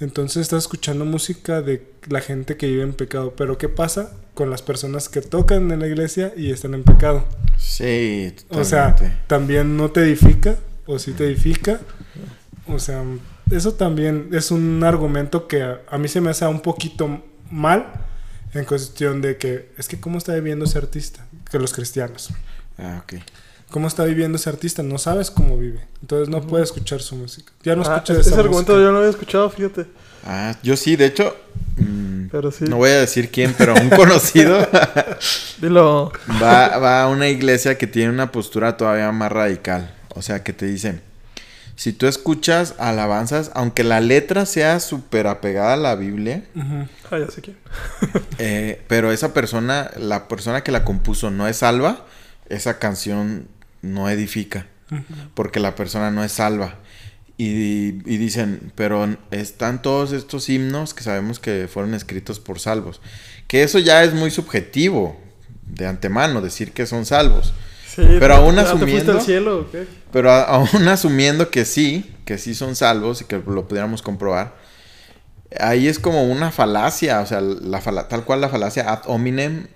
Entonces 0.00 0.42
estás 0.42 0.64
escuchando 0.64 1.04
música 1.04 1.62
de 1.62 1.86
la 2.08 2.20
gente 2.20 2.56
que 2.56 2.66
vive 2.66 2.82
en 2.82 2.94
pecado. 2.94 3.34
Pero 3.36 3.58
¿qué 3.58 3.68
pasa 3.68 4.10
con 4.40 4.48
las 4.48 4.62
personas 4.62 5.10
que 5.10 5.20
tocan 5.20 5.70
en 5.70 5.80
la 5.80 5.86
iglesia 5.86 6.32
y 6.34 6.50
están 6.50 6.72
en 6.72 6.82
pecado? 6.82 7.26
Sí, 7.58 8.34
O 8.48 8.64
sea, 8.64 8.94
totalmente. 8.94 9.22
también 9.26 9.76
no 9.76 9.90
te 9.90 10.00
edifica 10.00 10.56
o 10.86 10.98
sí 10.98 11.12
te 11.12 11.26
edifica. 11.26 11.78
O 12.66 12.78
sea, 12.78 13.04
eso 13.50 13.74
también 13.74 14.30
es 14.32 14.50
un 14.50 14.82
argumento 14.82 15.46
que 15.46 15.62
a, 15.62 15.82
a 15.90 15.98
mí 15.98 16.08
se 16.08 16.22
me 16.22 16.30
hace 16.30 16.46
un 16.46 16.60
poquito 16.60 17.22
mal 17.50 17.84
en 18.54 18.64
cuestión 18.64 19.20
de 19.20 19.36
que 19.36 19.72
es 19.76 19.88
que 19.88 20.00
cómo 20.00 20.16
está 20.16 20.32
viviendo 20.34 20.64
ese 20.64 20.78
artista 20.78 21.26
que 21.50 21.58
los 21.58 21.74
cristianos. 21.74 22.30
Ah, 22.78 23.02
ok. 23.04 23.20
cómo 23.70 23.88
está 23.88 24.04
viviendo 24.04 24.36
ese 24.36 24.48
artista, 24.48 24.82
no 24.82 24.96
sabes 24.96 25.30
cómo 25.30 25.58
vive. 25.58 25.80
Entonces 26.00 26.30
no 26.30 26.40
puedes 26.40 26.68
escuchar 26.70 27.02
su 27.02 27.14
música. 27.14 27.52
Ya 27.62 27.76
no 27.76 27.82
Ah, 27.82 27.96
escuchas 27.96 28.16
ese 28.20 28.30
esa 28.30 28.40
argumento 28.40 28.72
música. 28.72 28.86
yo 28.86 28.90
no 28.92 28.98
había 29.00 29.10
escuchado, 29.10 29.50
fíjate. 29.50 29.84
Ah, 30.24 30.54
yo 30.62 30.76
sí, 30.76 30.96
de 30.96 31.06
hecho, 31.06 31.36
mm, 31.76 32.26
Pero 32.30 32.50
sí. 32.50 32.64
no 32.64 32.76
voy 32.76 32.90
a 32.90 33.00
decir 33.00 33.30
quién, 33.30 33.54
pero 33.56 33.74
un 33.74 33.88
conocido 33.96 34.66
Dilo. 35.60 36.12
va, 36.42 36.78
va 36.78 37.02
a 37.02 37.08
una 37.08 37.28
iglesia 37.28 37.76
que 37.78 37.86
tiene 37.86 38.10
una 38.10 38.30
postura 38.32 38.76
todavía 38.76 39.10
más 39.12 39.32
radical. 39.32 39.94
O 40.14 40.22
sea, 40.22 40.42
que 40.42 40.52
te 40.52 40.66
dicen, 40.66 41.00
si 41.76 41.92
tú 41.92 42.06
escuchas 42.06 42.74
alabanzas, 42.78 43.50
aunque 43.54 43.84
la 43.84 44.00
letra 44.00 44.44
sea 44.44 44.80
súper 44.80 45.26
apegada 45.26 45.74
a 45.74 45.76
la 45.78 45.94
Biblia, 45.94 46.42
Ujú. 46.54 46.86
Ah, 47.10 47.18
ya 47.18 47.30
sé 47.30 47.40
quién. 47.40 47.56
eh, 48.38 48.82
pero 48.88 49.10
esa 49.12 49.32
persona, 49.32 49.90
la 49.96 50.28
persona 50.28 50.62
que 50.62 50.72
la 50.72 50.84
compuso 50.84 51.30
no 51.30 51.48
es 51.48 51.56
salva, 51.58 52.04
esa 52.48 52.78
canción 52.78 53.46
no 53.82 54.10
edifica, 54.10 54.66
porque 55.34 55.60
la 55.60 55.74
persona 55.76 56.10
no 56.10 56.22
es 56.24 56.32
salva. 56.32 56.74
Y, 57.42 58.02
y 58.04 58.16
dicen, 58.18 58.72
pero 58.74 59.16
están 59.30 59.80
todos 59.80 60.12
estos 60.12 60.48
himnos 60.48 60.92
que 60.92 61.02
sabemos 61.02 61.38
que 61.38 61.68
fueron 61.72 61.94
escritos 61.94 62.38
por 62.38 62.58
salvos. 62.60 63.00
Que 63.46 63.62
eso 63.62 63.78
ya 63.78 64.04
es 64.04 64.12
muy 64.12 64.30
subjetivo 64.30 65.16
de 65.64 65.86
antemano, 65.86 66.42
decir 66.42 66.72
que 66.72 66.84
son 66.86 67.06
salvos. 67.06 67.54
Sí, 67.86 68.02
Pero 68.04 68.20
¿te- 68.20 68.32
aún 68.42 68.56
te- 68.56 68.62
¿Te 68.62 68.66
fuiste 68.68 68.84
asumiendo- 68.86 69.12
al 69.12 69.20
cielo 69.22 69.58
o 69.60 69.70
qué? 69.70 69.86
Pero 70.12 70.30
a- 70.30 70.42
aún 70.42 70.86
asumiendo 70.88 71.50
que 71.50 71.64
sí, 71.64 72.14
que 72.26 72.36
sí 72.36 72.54
son 72.54 72.76
salvos 72.76 73.22
y 73.22 73.24
que 73.24 73.40
lo 73.46 73.66
pudiéramos 73.66 74.02
comprobar, 74.02 74.54
ahí 75.58 75.88
es 75.88 75.98
como 75.98 76.24
una 76.24 76.52
falacia, 76.52 77.20
o 77.20 77.26
sea, 77.26 77.40
la 77.40 77.80
fala- 77.80 78.06
tal 78.08 78.24
cual 78.24 78.40
la 78.42 78.48
falacia 78.50 78.90
ad 78.92 79.02
hominem 79.06 79.66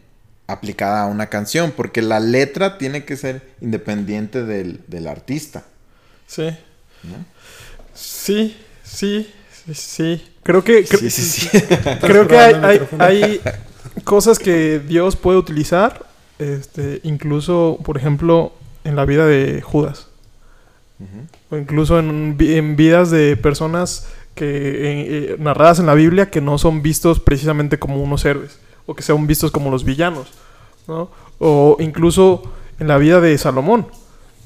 aplicada 0.47 1.03
a 1.03 1.07
una 1.07 1.27
canción, 1.31 1.73
porque 1.75 2.03
la 2.03 2.21
letra 2.21 2.77
tiene 2.79 3.05
que 3.05 3.17
ser 3.17 3.41
independiente 3.62 4.45
del, 4.45 4.81
del 4.89 5.07
artista. 5.09 5.65
Sí. 6.27 6.51
¿no? 7.03 7.25
Sí, 7.95 8.57
sí, 8.83 9.33
sí, 9.67 9.75
sí. 9.75 10.25
Creo 10.43 10.63
que... 10.65 10.85
cre- 10.87 10.99
Sí, 10.99 11.11
sí, 11.11 11.23
sí. 11.23 11.49
Creo 12.01 12.27
que 12.29 12.39
hay, 12.39 12.81
hay, 12.99 13.41
cosas 14.05 14.39
que 14.39 14.81
Dios 14.81 15.17
puede 15.17 15.39
utilizar, 15.39 16.05
este, 16.39 17.01
incluso, 17.05 17.79
por 17.85 17.97
ejemplo, 17.97 18.53
en 18.85 18.97
la 18.97 19.05
vida 19.05 19.27
de 19.27 19.63
Judas. 19.63 20.09
O 21.51 21.57
incluso 21.57 21.99
en, 21.99 22.37
en 22.41 22.77
vidas 22.77 23.11
de 23.11 23.37
personas 23.37 24.07
que 24.35 24.47
eh, 24.47 25.37
narradas 25.39 25.79
en 25.79 25.87
la 25.87 25.95
Biblia 25.95 26.31
que 26.31 26.41
no 26.41 26.57
son 26.59 26.83
vistos 26.83 27.21
precisamente 27.21 27.79
como 27.79 28.03
unos 28.03 28.25
héroes 28.25 28.59
o 28.87 28.95
que 28.95 29.03
sean 29.03 29.27
vistos 29.27 29.51
como 29.51 29.71
los 29.71 29.85
villanos, 29.85 30.29
¿no? 30.89 31.11
O 31.39 31.77
incluso 31.81 32.43
en 32.79 32.89
la 32.89 32.97
vida 32.99 33.21
de 33.21 33.37
Salomón. 33.39 33.87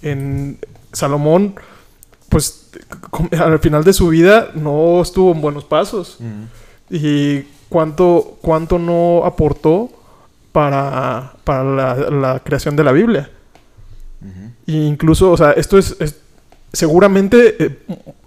En 0.02 0.58
Salomón, 0.92 1.54
pues 2.28 2.67
al 3.38 3.58
final 3.58 3.84
de 3.84 3.92
su 3.92 4.08
vida 4.08 4.50
no 4.54 5.00
estuvo 5.02 5.32
en 5.32 5.40
buenos 5.40 5.64
pasos 5.64 6.18
Ujú. 6.20 6.94
y 6.96 7.42
cuánto, 7.68 8.38
cuánto 8.42 8.78
no 8.78 9.22
aportó 9.24 9.90
para, 10.52 11.34
para 11.44 11.64
la, 11.64 11.94
la 12.10 12.40
creación 12.40 12.74
de 12.76 12.84
la 12.84 12.92
Biblia. 12.92 13.30
Ujú. 14.20 14.50
Y 14.66 14.86
incluso, 14.86 15.30
o 15.30 15.36
sea, 15.36 15.52
esto 15.52 15.78
es, 15.78 15.96
es- 16.00 16.16
seguramente 16.72 17.64
eh, 17.64 17.78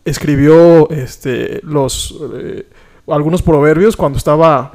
escribió 0.06 0.90
este 0.90 1.60
los 1.64 2.16
eh, 2.34 2.68
algunos 3.08 3.42
proverbios 3.42 3.96
cuando 3.96 4.18
estaba 4.18 4.72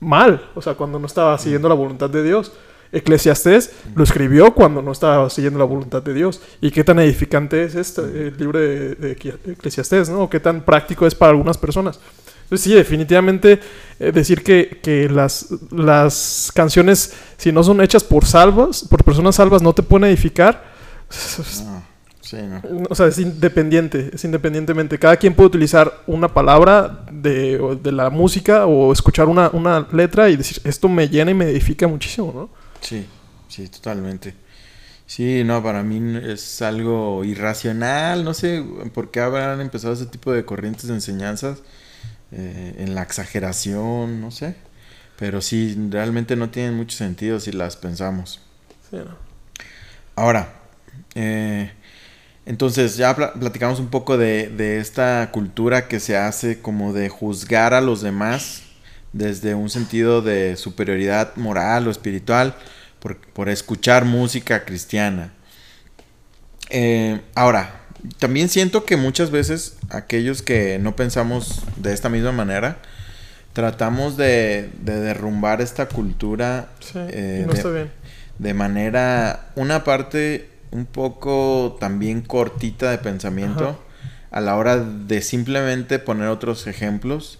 mal, 0.00 0.48
o 0.54 0.62
sea, 0.62 0.74
cuando 0.74 0.98
no 0.98 1.06
estaba 1.06 1.38
siguiendo 1.38 1.68
la 1.68 1.74
voluntad 1.74 2.10
de 2.10 2.22
Dios. 2.22 2.52
Eclesiastés 2.94 3.72
lo 3.94 4.04
escribió 4.04 4.54
cuando 4.54 4.80
no 4.80 4.92
estaba 4.92 5.28
siguiendo 5.28 5.58
la 5.58 5.64
voluntad 5.64 6.02
de 6.02 6.14
Dios. 6.14 6.40
¿Y 6.60 6.70
qué 6.70 6.84
tan 6.84 6.98
edificante 7.00 7.64
es 7.64 7.74
este 7.74 8.02
el 8.02 8.36
libro 8.36 8.58
de, 8.58 8.94
de 8.94 9.12
Eclesiastés, 9.12 10.08
¿no? 10.08 10.22
O 10.22 10.30
qué 10.30 10.40
tan 10.40 10.64
práctico 10.64 11.06
es 11.06 11.14
para 11.14 11.30
algunas 11.30 11.58
personas. 11.58 11.98
Entonces 12.44 12.64
sí, 12.64 12.74
definitivamente 12.74 13.58
eh, 13.98 14.12
decir 14.12 14.42
que, 14.42 14.78
que 14.82 15.08
las, 15.08 15.48
las 15.70 16.52
canciones, 16.54 17.14
si 17.38 17.52
no 17.52 17.62
son 17.62 17.80
hechas 17.80 18.04
por 18.04 18.26
salvas, 18.26 18.86
por 18.88 19.02
personas 19.02 19.36
salvas, 19.36 19.62
no 19.62 19.72
te 19.72 19.82
pueden 19.82 20.08
edificar. 20.08 20.62
No, 21.64 21.82
sí, 22.20 22.36
no. 22.36 22.62
O 22.90 22.94
sea, 22.94 23.06
es 23.06 23.18
independiente, 23.18 24.10
es 24.12 24.24
independientemente. 24.24 24.98
Cada 24.98 25.16
quien 25.16 25.34
puede 25.34 25.48
utilizar 25.48 26.02
una 26.06 26.28
palabra 26.28 27.06
de, 27.10 27.78
de 27.82 27.92
la 27.92 28.10
música 28.10 28.66
o 28.66 28.92
escuchar 28.92 29.26
una, 29.26 29.48
una 29.54 29.88
letra 29.92 30.28
y 30.28 30.36
decir, 30.36 30.60
esto 30.64 30.86
me 30.88 31.08
llena 31.08 31.30
y 31.30 31.34
me 31.34 31.50
edifica 31.50 31.88
muchísimo, 31.88 32.30
¿no? 32.34 32.63
Sí, 32.84 33.06
sí, 33.48 33.68
totalmente. 33.68 34.34
Sí, 35.06 35.44
no, 35.44 35.62
para 35.62 35.82
mí 35.84 36.18
es 36.24 36.62
algo 36.62 37.24
irracional. 37.24 38.24
No 38.24 38.34
sé 38.34 38.64
por 38.94 39.10
qué 39.12 39.20
habrán 39.20 39.60
empezado 39.60 39.94
ese 39.94 40.06
tipo 40.06 40.32
de 40.32 40.44
corrientes 40.46 40.88
de 40.88 40.94
enseñanzas 40.94 41.60
eh, 42.32 42.76
en 42.78 42.94
la 42.94 43.02
exageración, 43.02 44.20
no 44.20 44.30
sé. 44.32 44.56
Pero 45.18 45.42
sí, 45.42 45.76
realmente 45.90 46.36
no 46.36 46.50
tienen 46.50 46.74
mucho 46.76 46.96
sentido 46.98 47.40
si 47.40 47.52
las 47.52 47.76
pensamos. 47.76 48.42
Sí, 48.90 48.96
¿no? 48.98 49.16
Ahora, 50.16 50.54
eh, 51.14 51.72
entonces 52.46 52.98
ya 52.98 53.16
pla- 53.16 53.34
platicamos 53.34 53.80
un 53.80 53.88
poco 53.88 54.18
de, 54.18 54.48
de 54.50 54.80
esta 54.80 55.30
cultura 55.32 55.88
que 55.88 56.00
se 56.00 56.18
hace 56.18 56.60
como 56.62 56.94
de 56.94 57.10
juzgar 57.10 57.74
a 57.74 57.82
los 57.82 58.02
demás 58.02 58.63
desde 59.14 59.54
un 59.54 59.70
sentido 59.70 60.20
de 60.20 60.56
superioridad 60.56 61.34
moral 61.36 61.88
o 61.88 61.90
espiritual 61.90 62.54
por, 62.98 63.16
por 63.16 63.48
escuchar 63.48 64.04
música 64.04 64.64
cristiana. 64.66 65.32
Eh, 66.70 67.20
ahora, 67.34 67.80
también 68.18 68.48
siento 68.48 68.84
que 68.84 68.96
muchas 68.96 69.30
veces 69.30 69.76
aquellos 69.90 70.42
que 70.42 70.78
no 70.78 70.96
pensamos 70.96 71.62
de 71.76 71.92
esta 71.92 72.08
misma 72.08 72.32
manera, 72.32 72.78
tratamos 73.52 74.16
de, 74.16 74.70
de 74.82 75.00
derrumbar 75.00 75.60
esta 75.60 75.86
cultura 75.88 76.68
Sí, 76.80 76.98
eh, 76.98 77.44
no 77.46 77.52
de- 77.52 77.58
está 77.58 77.70
bien. 77.70 77.90
de 78.38 78.54
manera, 78.54 79.50
una 79.54 79.84
parte 79.84 80.48
un 80.72 80.86
poco 80.86 81.76
también 81.78 82.20
cortita 82.20 82.90
de 82.90 82.98
pensamiento 82.98 83.64
Ajá. 83.68 83.78
a 84.32 84.40
la 84.40 84.56
hora 84.56 84.76
de 84.78 85.22
simplemente 85.22 86.00
poner 86.00 86.26
otros 86.28 86.66
ejemplos 86.66 87.38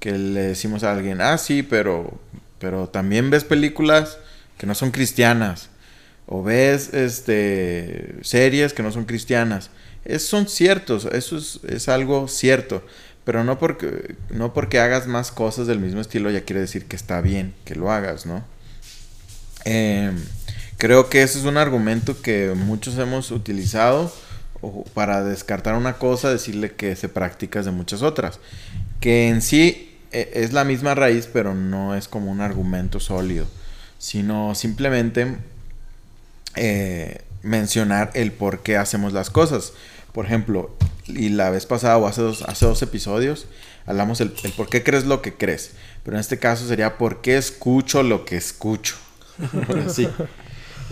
que 0.00 0.12
le 0.12 0.42
decimos 0.42 0.84
a 0.84 0.92
alguien, 0.92 1.20
ah, 1.20 1.38
sí, 1.38 1.62
pero, 1.62 2.18
pero 2.58 2.88
también 2.88 3.30
ves 3.30 3.44
películas 3.44 4.18
que 4.56 4.66
no 4.66 4.74
son 4.74 4.90
cristianas 4.90 5.70
o 6.26 6.42
ves 6.42 6.92
este, 6.92 8.16
series 8.22 8.72
que 8.72 8.82
no 8.82 8.92
son 8.92 9.04
cristianas. 9.04 9.70
Es, 10.04 10.26
son 10.26 10.48
ciertos, 10.48 11.06
eso 11.06 11.36
es, 11.36 11.60
es 11.68 11.88
algo 11.88 12.28
cierto, 12.28 12.84
pero 13.24 13.44
no 13.44 13.58
porque, 13.58 14.14
no 14.30 14.54
porque 14.54 14.78
hagas 14.78 15.06
más 15.06 15.30
cosas 15.30 15.66
del 15.66 15.80
mismo 15.80 16.00
estilo 16.00 16.30
ya 16.30 16.44
quiere 16.44 16.60
decir 16.60 16.86
que 16.86 16.96
está 16.96 17.20
bien 17.20 17.54
que 17.64 17.74
lo 17.74 17.90
hagas, 17.90 18.26
¿no? 18.26 18.44
Eh, 19.64 20.12
creo 20.78 21.10
que 21.10 21.22
ese 21.22 21.38
es 21.38 21.44
un 21.44 21.56
argumento 21.56 22.20
que 22.22 22.54
muchos 22.54 22.96
hemos 22.98 23.30
utilizado 23.30 24.12
para 24.94 25.22
descartar 25.22 25.74
una 25.74 25.94
cosa, 25.94 26.30
decirle 26.30 26.72
que 26.72 26.96
se 26.96 27.08
practicas 27.08 27.64
de 27.64 27.70
muchas 27.70 28.02
otras. 28.02 28.40
Que 29.00 29.28
en 29.28 29.42
sí 29.42 29.87
es 30.12 30.52
la 30.52 30.64
misma 30.64 30.94
raíz, 30.94 31.28
pero 31.32 31.54
no 31.54 31.94
es 31.94 32.08
como 32.08 32.30
un 32.30 32.40
argumento 32.40 33.00
sólido, 33.00 33.46
sino 33.98 34.54
simplemente 34.54 35.36
eh, 36.56 37.22
mencionar 37.42 38.10
el 38.14 38.32
por 38.32 38.60
qué 38.60 38.76
hacemos 38.76 39.12
las 39.12 39.30
cosas. 39.30 39.72
Por 40.12 40.26
ejemplo, 40.26 40.74
y 41.06 41.28
la 41.30 41.50
vez 41.50 41.66
pasada 41.66 41.98
o 41.98 42.06
hace 42.06 42.22
dos, 42.22 42.42
hace 42.42 42.66
dos 42.66 42.82
episodios, 42.82 43.46
hablamos 43.86 44.20
el, 44.20 44.34
el 44.42 44.52
por 44.52 44.68
qué 44.68 44.82
crees 44.82 45.04
lo 45.04 45.22
que 45.22 45.34
crees. 45.34 45.72
Pero 46.02 46.16
en 46.16 46.20
este 46.20 46.38
caso 46.38 46.66
sería 46.66 46.98
por 46.98 47.20
qué 47.20 47.36
escucho 47.36 48.02
lo 48.02 48.24
que 48.24 48.36
escucho. 48.36 48.96
sí. 49.88 50.08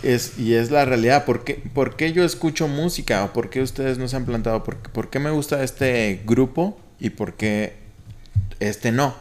Es, 0.02 0.38
y 0.38 0.54
es 0.54 0.70
la 0.70 0.84
realidad. 0.84 1.24
¿Por 1.24 1.42
qué, 1.44 1.54
por 1.54 1.96
qué 1.96 2.12
yo 2.12 2.22
escucho 2.22 2.68
música? 2.68 3.24
¿O 3.24 3.32
por 3.32 3.48
qué 3.50 3.62
ustedes 3.62 3.98
no 3.98 4.08
se 4.08 4.16
han 4.16 4.26
plantado? 4.26 4.62
¿Por, 4.62 4.76
por 4.76 5.10
qué 5.10 5.18
me 5.18 5.30
gusta 5.30 5.62
este 5.62 6.22
grupo? 6.26 6.78
¿Y 7.00 7.10
por 7.10 7.34
qué 7.34 7.85
este 8.60 8.92
no? 8.92 9.14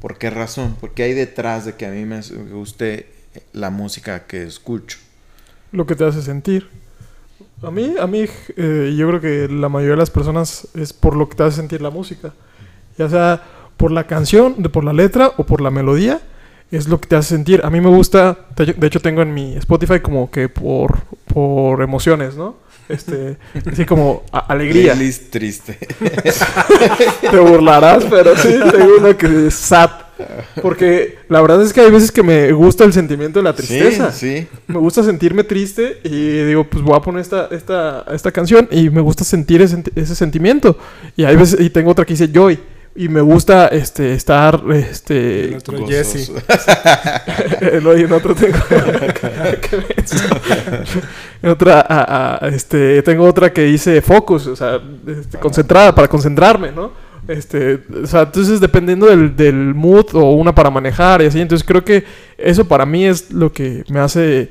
¿Por 0.00 0.18
qué 0.18 0.30
razón? 0.30 0.76
¿Por 0.80 0.92
qué 0.92 1.04
hay 1.04 1.12
detrás 1.12 1.64
de 1.64 1.74
que 1.74 1.86
a 1.86 1.90
mí 1.90 2.04
me 2.04 2.20
guste 2.50 3.12
la 3.52 3.70
música 3.70 4.26
que 4.26 4.42
escucho? 4.42 4.98
Lo 5.70 5.86
que 5.86 5.94
te 5.94 6.04
hace 6.04 6.22
sentir. 6.22 6.68
A 7.62 7.70
mí, 7.70 7.94
a 7.98 8.06
mí 8.06 8.24
eh, 8.56 8.94
yo 8.96 9.08
creo 9.08 9.20
que 9.20 9.48
la 9.48 9.68
mayoría 9.68 9.92
de 9.92 9.98
las 9.98 10.10
personas 10.10 10.66
es 10.74 10.92
por 10.92 11.14
lo 11.14 11.28
que 11.28 11.36
te 11.36 11.44
hace 11.44 11.56
sentir 11.56 11.80
la 11.80 11.90
música. 11.90 12.34
Ya 12.98 13.08
sea 13.08 13.42
por 13.76 13.92
la 13.92 14.06
canción, 14.06 14.54
por 14.54 14.84
la 14.84 14.92
letra 14.92 15.32
o 15.36 15.46
por 15.46 15.60
la 15.60 15.70
melodía, 15.70 16.20
es 16.72 16.88
lo 16.88 17.00
que 17.00 17.08
te 17.08 17.16
hace 17.16 17.36
sentir. 17.36 17.60
A 17.64 17.70
mí 17.70 17.80
me 17.80 17.88
gusta, 17.88 18.46
de 18.56 18.86
hecho 18.86 19.00
tengo 19.00 19.22
en 19.22 19.32
mi 19.32 19.54
Spotify 19.56 20.00
como 20.00 20.30
que 20.30 20.48
por, 20.48 21.02
por 21.32 21.82
emociones, 21.82 22.34
¿no? 22.34 22.56
Este, 22.88 23.36
así 23.70 23.84
como 23.84 24.24
alegría. 24.30 24.94
Triste. 25.30 25.78
Te 27.20 27.38
burlarás, 27.38 28.04
pero 28.04 28.36
sí, 28.36 28.54
tengo 28.70 28.96
uno 28.98 29.16
que 29.16 29.46
es 29.46 29.54
sad. 29.54 29.90
Porque 30.60 31.18
la 31.28 31.40
verdad 31.40 31.62
es 31.62 31.72
que 31.72 31.80
hay 31.80 31.90
veces 31.90 32.12
que 32.12 32.22
me 32.22 32.52
gusta 32.52 32.84
el 32.84 32.92
sentimiento 32.92 33.38
de 33.38 33.44
la 33.44 33.54
tristeza. 33.54 34.12
Sí, 34.12 34.38
sí. 34.40 34.48
Me 34.68 34.78
gusta 34.78 35.02
sentirme 35.02 35.44
triste 35.44 36.00
y 36.04 36.44
digo, 36.44 36.64
pues 36.64 36.82
voy 36.84 36.96
a 36.96 37.00
poner 37.00 37.22
esta, 37.22 37.48
esta, 37.50 38.04
esta 38.12 38.30
canción 38.30 38.68
y 38.70 38.90
me 38.90 39.00
gusta 39.00 39.24
sentir 39.24 39.62
ese, 39.62 39.82
ese 39.94 40.14
sentimiento. 40.14 40.78
Y 41.16 41.24
hay 41.24 41.36
veces, 41.36 41.60
y 41.60 41.70
tengo 41.70 41.90
otra 41.90 42.04
que 42.04 42.12
dice 42.12 42.28
Joy. 42.32 42.58
Y 42.94 43.08
me 43.08 43.22
gusta 43.22 43.68
este 43.68 44.12
estar 44.12 44.62
este 44.70 45.46
El 45.46 45.54
otro. 45.56 45.86
Jesse. 45.86 46.30
no, 47.82 47.96
y 47.96 48.02
en 48.02 48.12
otro 48.12 48.34
tengo 48.34 48.58
en 51.42 51.50
otra 51.50 51.80
a- 51.88 52.44
a- 52.44 52.48
este 52.48 53.02
tengo 53.02 53.24
otra 53.24 53.52
que 53.52 53.62
dice 53.62 54.00
focus 54.02 54.46
o 54.46 54.56
sea 54.56 54.80
este, 55.06 55.38
concentrada 55.38 55.94
para 55.94 56.08
concentrarme 56.08 56.72
no 56.72 56.92
este 57.28 57.80
o 58.02 58.06
sea 58.06 58.22
entonces 58.22 58.60
dependiendo 58.60 59.06
del, 59.06 59.34
del 59.36 59.74
mood 59.74 60.06
o 60.14 60.32
una 60.32 60.54
para 60.54 60.70
manejar 60.70 61.22
y 61.22 61.26
así 61.26 61.40
entonces 61.40 61.66
creo 61.66 61.84
que 61.84 62.04
eso 62.36 62.64
para 62.66 62.84
mí 62.84 63.06
es 63.06 63.30
lo 63.30 63.52
que 63.52 63.84
me 63.88 64.00
hace 64.00 64.50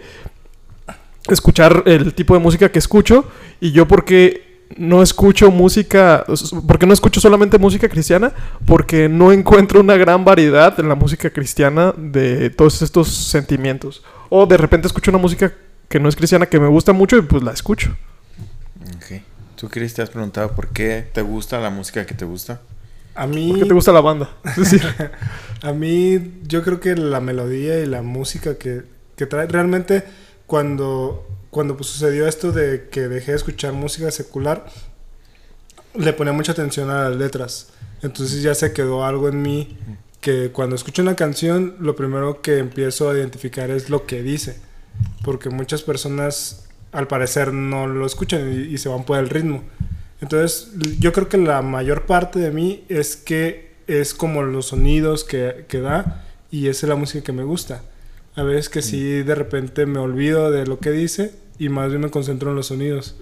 escuchar 1.29 1.83
el 1.85 2.13
tipo 2.13 2.33
de 2.33 2.39
música 2.39 2.69
que 2.69 2.79
escucho 2.79 3.25
y 3.59 3.71
yo 3.71 3.87
porque 3.87 4.50
no 4.77 5.01
escucho 5.01 5.51
música, 5.51 6.25
porque 6.67 6.85
no 6.85 6.93
escucho 6.93 7.19
solamente 7.19 7.57
música 7.57 7.89
cristiana, 7.89 8.33
porque 8.65 9.09
no 9.09 9.31
encuentro 9.31 9.79
una 9.79 9.95
gran 9.97 10.25
variedad 10.25 10.79
en 10.79 10.89
la 10.89 10.95
música 10.95 11.29
cristiana 11.29 11.93
de 11.97 12.49
todos 12.49 12.81
estos 12.81 13.09
sentimientos. 13.09 14.03
O 14.29 14.45
de 14.45 14.57
repente 14.57 14.87
escucho 14.87 15.11
una 15.11 15.19
música 15.19 15.53
que 15.87 15.99
no 15.99 16.07
es 16.09 16.15
cristiana 16.15 16.45
que 16.45 16.59
me 16.59 16.67
gusta 16.67 16.93
mucho 16.93 17.17
y 17.17 17.21
pues 17.21 17.43
la 17.43 17.51
escucho. 17.51 17.95
Ok. 18.95 19.21
¿Tú, 19.55 19.69
Chris, 19.69 19.93
te 19.93 20.01
has 20.01 20.09
preguntado 20.09 20.53
por 20.53 20.69
qué 20.69 21.05
te 21.13 21.21
gusta 21.21 21.59
la 21.59 21.69
música 21.69 22.05
que 22.05 22.15
te 22.15 22.25
gusta? 22.25 22.61
A 23.13 23.27
mí, 23.27 23.49
¿Por 23.49 23.59
qué 23.59 23.65
te 23.65 23.73
gusta 23.73 23.91
la 23.91 24.01
banda? 24.01 24.29
Es 24.43 24.55
decir, 24.55 24.83
a 25.61 25.73
mí, 25.73 26.39
yo 26.43 26.63
creo 26.63 26.79
que 26.79 26.95
la 26.95 27.19
melodía 27.19 27.79
y 27.79 27.85
la 27.85 28.01
música 28.01 28.57
que, 28.57 28.83
que 29.17 29.25
trae, 29.25 29.47
realmente 29.47 30.03
cuando, 30.47 31.27
cuando 31.51 31.77
pues, 31.77 31.89
sucedió 31.89 32.27
esto 32.27 32.51
de 32.51 32.87
que 32.89 33.01
dejé 33.01 33.31
de 33.31 33.37
escuchar 33.37 33.73
música 33.73 34.09
secular, 34.09 34.65
le 35.93 36.13
ponía 36.13 36.33
mucha 36.33 36.53
atención 36.53 36.89
a 36.89 37.09
las 37.09 37.17
letras. 37.17 37.67
Entonces 38.01 38.41
ya 38.41 38.55
se 38.55 38.73
quedó 38.73 39.05
algo 39.05 39.27
en 39.27 39.41
mí 39.41 39.77
que 40.21 40.51
cuando 40.51 40.75
escucho 40.75 41.01
una 41.01 41.15
canción, 41.15 41.75
lo 41.79 41.95
primero 41.95 42.41
que 42.41 42.57
empiezo 42.57 43.09
a 43.09 43.17
identificar 43.17 43.69
es 43.69 43.89
lo 43.89 44.05
que 44.05 44.23
dice. 44.23 44.59
Porque 45.23 45.49
muchas 45.49 45.81
personas, 45.81 46.69
al 46.93 47.07
parecer, 47.07 47.53
no 47.53 47.85
lo 47.85 48.05
escuchan 48.05 48.69
y, 48.71 48.77
se 48.77 48.87
van 48.87 49.03
por 49.03 49.19
el 49.19 49.29
ritmo. 49.29 49.63
Entonces, 50.21 50.71
yo 50.99 51.11
creo 51.11 51.27
que 51.27 51.37
la 51.37 51.61
mayor 51.61 52.05
parte 52.05 52.39
de 52.39 52.51
mí 52.51 52.85
es 52.87 53.17
que 53.17 53.71
es 53.87 54.13
como 54.13 54.43
los 54.43 54.67
sonidos 54.67 55.25
que, 55.25 55.65
que 55.67 55.81
da 55.81 56.23
y 56.49 56.67
esa 56.67 56.85
es 56.85 56.89
la 56.89 56.95
música 56.95 57.23
que 57.23 57.33
me 57.33 57.43
gusta. 57.43 57.81
A 58.35 58.43
veces 58.43 58.69
que 58.69 58.81
sí, 58.81 59.23
de 59.23 59.35
repente 59.35 59.85
me 59.85 59.99
olvido 59.99 60.51
de 60.51 60.65
lo 60.65 60.79
que 60.79 60.91
dice 60.91 61.33
y 61.59 61.69
más 61.69 61.89
bien 61.89 62.01
me 62.01 62.09
concentro 62.09 62.49
en 62.51 62.55
los 62.55 62.67
sonidos. 62.67 63.15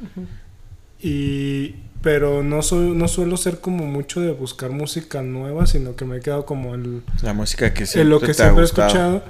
Y, 1.01 1.75
pero 2.01 2.43
no, 2.43 2.61
soy, 2.61 2.91
no 2.91 3.07
suelo 3.07 3.37
ser 3.37 3.59
como 3.59 3.85
mucho 3.85 4.21
de 4.21 4.31
buscar 4.31 4.69
música 4.69 5.21
nueva, 5.21 5.65
sino 5.65 5.95
que 5.95 6.05
me 6.05 6.17
he 6.17 6.19
quedado 6.19 6.45
como 6.45 6.75
el, 6.75 7.01
La 7.23 7.33
música 7.33 7.73
que 7.73 7.81
en 7.81 7.87
siempre 7.87 8.09
lo 8.09 8.19
que 8.19 8.27
te 8.27 8.31
ha 8.33 8.35
siempre 8.35 8.61
he 8.61 8.65
escuchado. 8.65 9.23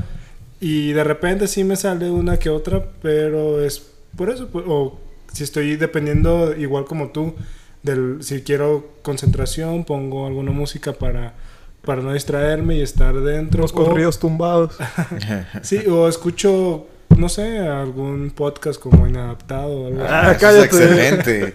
Y 0.59 0.91
de 0.91 1.03
repente 1.03 1.47
sí 1.47 1.63
me 1.63 1.75
sale 1.75 2.11
una 2.11 2.37
que 2.37 2.49
otra, 2.49 2.85
pero 3.01 3.63
es 3.63 3.81
por 4.15 4.29
eso. 4.29 4.47
pues, 4.49 4.65
O 4.67 4.99
si 5.31 5.43
estoy 5.43 5.75
dependiendo, 5.75 6.55
igual 6.55 6.85
como 6.85 7.09
tú, 7.09 7.35
del 7.83 8.17
si 8.21 8.41
quiero 8.41 8.93
concentración, 9.01 9.85
pongo 9.85 10.27
alguna 10.27 10.51
música 10.51 10.93
para, 10.93 11.33
para 11.83 12.01
no 12.01 12.13
distraerme 12.13 12.75
y 12.77 12.81
estar 12.81 13.13
dentro. 13.21 13.61
los 13.61 13.71
o- 13.71 13.75
corridos 13.75 14.19
tumbados. 14.19 14.75
sí, 15.61 15.77
o 15.87 16.07
escucho, 16.07 16.87
no 17.17 17.29
sé, 17.29 17.59
algún 17.59 18.31
podcast 18.31 18.79
como 18.79 19.07
Inadaptado. 19.07 19.69
o 19.83 19.87
algo 19.87 20.03
así. 20.03 20.13
Ah, 20.13 20.31
eso 20.31 20.39
cállate. 20.39 20.65
Es 20.67 20.73
excelente. 20.73 21.53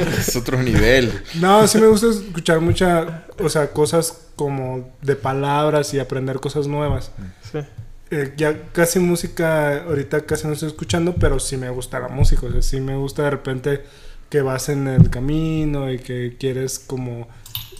es 0.18 0.36
otro 0.36 0.62
nivel. 0.62 1.12
No, 1.40 1.66
sí 1.66 1.78
me 1.78 1.86
gusta 1.86 2.08
escuchar 2.08 2.60
mucha, 2.60 3.24
o 3.38 3.48
sea, 3.48 3.70
cosas 3.72 4.22
como 4.36 4.90
de 5.02 5.16
palabras 5.16 5.92
y 5.94 5.98
aprender 5.98 6.40
cosas 6.40 6.66
nuevas. 6.66 7.10
Sí. 7.52 7.58
Eh, 8.10 8.34
ya 8.36 8.56
casi 8.72 8.98
música, 9.00 9.82
ahorita 9.82 10.20
casi 10.26 10.46
no 10.46 10.52
estoy 10.52 10.68
escuchando, 10.68 11.14
pero 11.18 11.40
sí 11.40 11.56
me 11.56 11.70
gusta 11.70 11.98
la 11.98 12.08
música. 12.08 12.46
O 12.46 12.52
sea, 12.52 12.62
sí 12.62 12.80
me 12.80 12.96
gusta 12.96 13.22
de 13.24 13.30
repente 13.30 13.82
que 14.28 14.42
vas 14.42 14.68
en 14.68 14.86
el 14.88 15.08
camino 15.10 15.90
y 15.90 15.98
que 15.98 16.36
quieres 16.38 16.78
como, 16.78 17.28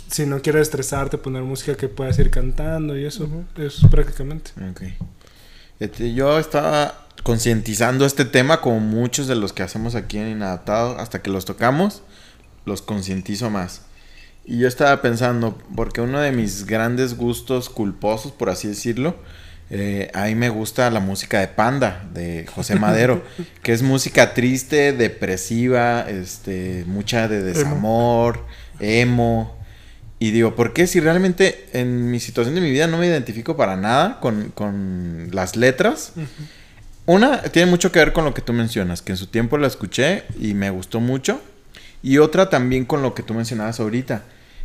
si 0.09 0.27
no 0.27 0.41
quieres 0.43 0.63
estresarte, 0.63 1.19
poner 1.19 1.43
música 1.43 1.77
que 1.77 1.89
puedas 1.89 2.19
ir 2.19 2.31
cantando 2.31 2.97
y 2.97 3.05
eso, 3.05 3.25
Ujú. 3.25 3.45
eso 3.57 3.89
prácticamente. 3.91 4.51
Ok. 4.71 4.83
Este, 5.81 6.15
yo 6.15 6.39
estaba 6.39 7.07
concientizando 7.23 8.07
este 8.07 8.25
tema 8.25 8.61
como 8.61 8.81
muchos 8.81 9.27
de 9.27 9.35
los 9.35 9.53
que 9.53 9.63
hacemos 9.63 9.95
aquí 9.95 10.19
en 10.19 10.29
Inadaptado, 10.29 10.99
hasta 10.99 11.23
que 11.23 11.31
los 11.31 11.45
tocamos, 11.45 12.03
los 12.65 12.83
concientizo 12.83 13.51
más. 13.51 13.83
Y 14.45 14.59
yo 14.59 14.69
estaba 14.69 15.03
pensando, 15.03 15.59
porque 15.75 16.01
uno 16.01 16.21
de 16.21 16.31
mis 16.31 16.67
grandes 16.67 17.17
gustos 17.17 17.69
culposos, 17.69 18.31
por 18.31 18.49
así 18.49 18.69
decirlo, 18.69 19.17
eh, 19.71 20.09
a 20.15 20.27
mí 20.27 20.37
me 20.37 20.49
gusta 20.49 20.89
la 20.93 21.01
música 21.01 21.41
de 21.41 21.49
Panda, 21.49 22.09
de 22.15 22.47
José 22.47 22.77
Madero, 22.79 23.25
que 23.65 23.73
es 23.73 23.83
música 23.83 24.33
triste, 24.35 24.93
depresiva, 24.93 26.09
este, 26.09 26.85
mucha 26.87 27.27
de 27.27 27.43
desamor, 27.43 28.45
emo. 28.79 29.56
Y 30.19 30.31
digo, 30.31 30.55
¿por 30.55 30.73
qué 30.73 30.87
si 30.87 31.01
realmente 31.01 31.69
en 31.73 32.11
mi 32.11 32.21
situación 32.21 32.55
de 32.55 32.61
mi 32.63 32.71
vida 32.71 32.87
no 32.87 32.97
me 32.97 33.07
identifico 33.07 33.57
para 33.57 33.77
nada 33.77 34.19
con, 34.21 34.51
con 34.55 35.29
las 35.33 35.57
letras? 35.57 36.13
Una, 37.05 37.43
tiene 37.43 37.71
mucho 37.71 37.93
que 37.93 37.99
ver 37.99 38.13
con 38.13 38.25
lo 38.25 38.33
que 38.33 38.41
tú 38.43 38.53
mencionas, 38.53 39.03
que 39.03 39.13
en 39.13 39.19
su 39.19 39.27
tiempo 39.27 39.59
la 39.59 39.67
escuché 39.67 40.25
y 40.41 40.55
me 40.55 40.71
gustó 40.71 41.01
mucho. 41.01 41.41
Y 42.03 42.19
otra 42.19 42.49
también 42.49 42.85
con 42.85 43.03
lo 43.03 43.15
que 43.15 43.23
tú 43.23 43.35
mencionabas 43.35 43.79
ahorita. 43.79 44.23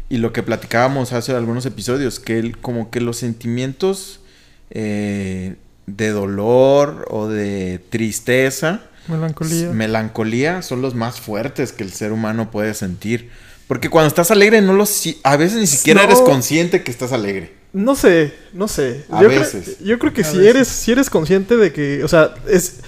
Y 0.09 0.17
lo 0.17 0.33
que 0.33 0.41
platicábamos 0.43 1.13
hace 1.13 1.33
algunos 1.33 1.65
episodios, 1.65 2.19
que 2.19 2.39
el, 2.39 2.57
como 2.57 2.89
que 2.89 3.01
los 3.01 3.17
sentimientos 3.17 4.21
eh, 4.69 5.55
de 5.85 6.09
dolor 6.09 7.05
o 7.09 7.27
de 7.27 7.79
tristeza, 7.89 8.81
Melancolía. 9.07 9.69
melancolía, 9.71 10.61
son 10.61 10.81
los 10.81 10.95
más 10.95 11.19
fuertes 11.19 11.73
que 11.73 11.83
el 11.83 11.91
ser 11.91 12.11
humano 12.11 12.51
puede 12.51 12.73
sentir. 12.73 13.29
Porque 13.71 13.89
cuando 13.89 14.09
estás 14.09 14.31
alegre, 14.31 14.61
no 14.61 14.73
lo 14.73 14.85
si- 14.85 15.21
a 15.23 15.37
veces 15.37 15.57
ni 15.57 15.65
siquiera 15.65 16.01
No. 16.01 16.07
eres 16.07 16.19
consciente 16.19 16.83
que 16.83 16.91
estás 16.91 17.13
alegre. 17.13 17.53
No 17.71 17.95
sé, 17.95 18.33
no 18.51 18.67
sé. 18.67 19.05
A 19.09 19.21
yo 19.21 19.29
veces. 19.29 19.75
Creo, 19.77 19.87
yo 19.87 19.97
creo 19.97 20.13
que 20.13 20.23
A 20.23 20.25
si 20.25 20.37
veces. 20.39 20.55
eres, 20.55 20.67
si 20.67 20.91
eres 20.91 21.09
consciente 21.09 21.55
de 21.55 21.71
que, 21.71 22.03
o 22.03 22.07
sea, 22.09 22.33
es... 22.49 22.81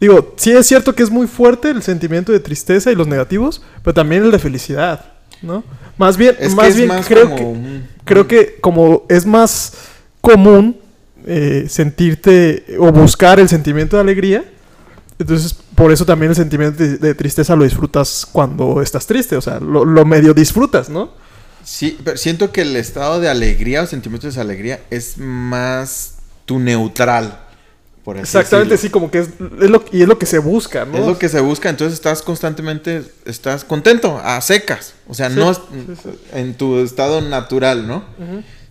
Digo, 0.00 0.32
sí 0.36 0.52
es 0.52 0.68
cierto 0.68 0.94
que 0.94 1.02
es 1.02 1.10
muy 1.10 1.26
fuerte 1.26 1.68
el 1.70 1.82
sentimiento 1.82 2.30
de 2.30 2.38
tristeza 2.38 2.92
y 2.92 2.94
los 2.94 3.08
negativos, 3.08 3.60
pero 3.82 3.92
también 3.92 4.22
el 4.22 4.30
de 4.30 4.38
felicidad, 4.38 5.04
¿no? 5.42 5.64
Más 5.98 6.16
bien, 6.16 6.36
Es 6.38 6.54
más 6.54 6.76
bien 6.76 6.86
más 6.90 7.08
creo 7.08 7.30
como 7.30 7.52
que 7.54 7.80
creo 8.04 8.28
que 8.28 8.58
como 8.60 9.06
es 9.08 9.26
más 9.26 9.72
común 10.20 10.76
eh, 11.26 11.66
sentirte 11.68 12.64
o 12.78 12.92
buscar 12.92 13.40
el 13.40 13.48
sentimiento 13.48 13.96
de 13.96 14.02
alegría, 14.02 14.44
entonces 15.18 15.56
por 15.74 15.92
eso 15.92 16.04
también 16.04 16.30
el 16.30 16.36
sentimiento 16.36 16.82
de, 16.82 17.14
tristeza 17.14 17.56
lo 17.56 17.64
disfrutas 17.64 18.26
cuando 18.30 18.80
estás 18.82 19.06
triste, 19.06 19.36
o 19.36 19.40
sea, 19.40 19.60
lo, 19.60 19.84
lo 19.84 20.04
medio 20.04 20.34
disfrutas, 20.34 20.88
¿no? 20.88 21.10
Sí, 21.64 21.98
pero 22.04 22.16
siento 22.18 22.52
que 22.52 22.60
el 22.62 22.76
estado 22.76 23.20
de 23.20 23.28
alegría 23.28 23.82
o 23.82 23.86
sentimientos 23.86 24.34
de 24.34 24.40
alegría 24.40 24.80
es 24.90 25.16
más 25.18 26.16
tu 26.44 26.58
neutral. 26.58 27.40
Por 28.04 28.16
así 28.18 28.24
Exactamente, 28.24 28.76
sí, 28.76 28.90
como 28.90 29.10
que 29.10 29.20
es, 29.20 29.28
es 29.62 29.70
lo, 29.70 29.82
y 29.90 30.02
es 30.02 30.08
lo 30.08 30.18
que 30.18 30.26
se 30.26 30.38
busca, 30.38 30.84
¿no? 30.84 30.98
Es 30.98 31.06
lo 31.06 31.18
que 31.18 31.30
se 31.30 31.40
busca, 31.40 31.70
entonces 31.70 31.94
estás 31.94 32.20
constantemente, 32.20 33.02
estás 33.24 33.64
contento, 33.64 34.20
a 34.22 34.38
secas. 34.42 34.92
O 35.08 35.14
sea, 35.14 35.30
Sí, 35.30 35.36
no 35.36 35.50
es- 35.50 35.56
sí, 35.56 35.94
sí. 36.02 36.10
en 36.34 36.52
tu 36.52 36.80
estado 36.80 37.22
natural, 37.22 37.86
¿no? 37.88 38.04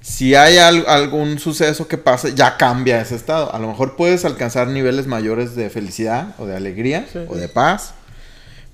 Si 0.05 0.35
hay 0.35 0.57
al- 0.57 0.85
algún 0.87 1.39
suceso 1.39 1.87
que 1.87 1.97
pase, 1.97 2.33
ya 2.35 2.57
cambia 2.57 2.99
ese 3.01 3.15
estado. 3.15 3.55
A 3.55 3.59
lo 3.59 3.69
mejor 3.69 3.95
puedes 3.95 4.25
alcanzar 4.25 4.67
niveles 4.67 5.07
mayores 5.07 5.55
de 5.55 5.69
felicidad 5.69 6.35
o 6.39 6.45
de 6.45 6.57
alegría 6.57 7.07
Sí. 7.11 7.19
o 7.29 7.35
de 7.35 7.47
paz, 7.47 7.93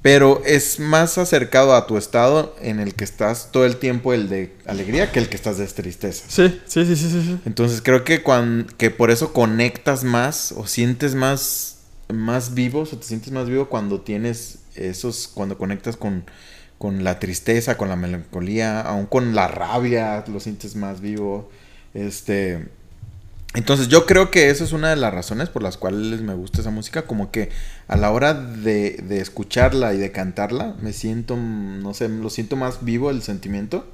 pero 0.02 0.42
es 0.44 0.80
más 0.80 1.20
acercado 1.20 1.76
a 1.76 1.86
tu 1.86 1.98
estado 1.98 2.56
en 2.62 2.80
el 2.80 2.96
que 2.96 3.04
estás 3.04 3.50
todo 3.52 3.66
el 3.68 3.76
tiempo 3.78 4.12
el 4.14 4.28
de 4.28 4.56
alegría 4.66 5.12
que 5.12 5.20
el 5.20 5.30
que 5.30 5.36
estás 5.36 5.60
de 5.60 5.68
tristeza. 5.68 6.26
Sí, 6.28 6.60
sí, 6.66 6.84
sí, 6.86 6.96
sí, 6.96 7.10
sí. 7.12 7.40
Entonces 7.46 7.82
creo 7.84 8.04
que, 8.04 8.24
cuan- 8.24 8.66
que 8.80 8.90
por 8.90 9.12
eso 9.12 9.32
conectas 9.32 10.04
más 10.04 10.52
o 10.54 10.66
sientes 10.66 11.14
más, 11.14 11.76
más 12.12 12.56
vivos 12.56 12.92
o 12.92 12.98
te 12.98 13.06
sientes 13.06 13.32
más 13.32 13.48
vivo 13.48 13.70
cuando 13.70 14.02
tienes 14.02 14.58
esos, 14.74 15.28
cuando 15.32 15.60
conectas 15.60 15.96
con, 15.96 16.24
con 16.80 17.04
la 17.04 17.20
tristeza, 17.20 17.78
con 17.78 17.90
la 17.90 17.96
melancolía, 17.96 18.82
aún 18.82 19.06
con 19.06 19.36
la 19.36 19.48
rabia, 19.48 20.24
lo 20.28 20.40
sientes 20.40 20.76
más 20.76 21.00
vivo. 21.02 21.52
Este, 21.94 22.68
entonces 23.54 23.88
yo 23.88 24.08
creo 24.08 24.32
que 24.32 24.50
esa 24.50 24.64
es 24.64 24.72
una 24.72 24.90
de 24.90 24.96
las 24.96 25.14
razones 25.14 25.50
por 25.50 25.62
las 25.62 25.78
cuales 25.78 26.22
me 26.22 26.34
gusta 26.34 26.62
esa 26.62 26.72
música, 26.72 27.04
como 27.04 27.30
que 27.30 27.50
a 27.88 27.98
la 27.98 28.10
hora 28.10 28.34
de, 28.34 28.98
de 29.08 29.20
escucharla 29.22 29.94
y 29.94 29.98
de 29.98 30.12
cantarla, 30.12 30.74
me 30.82 30.94
siento, 30.94 31.38
no 31.38 31.94
sé, 31.94 32.10
lo 32.10 32.32
siento 32.32 32.56
más 32.56 32.84
vivo 32.84 33.12
el 33.12 33.22
sentimiento. 33.22 33.86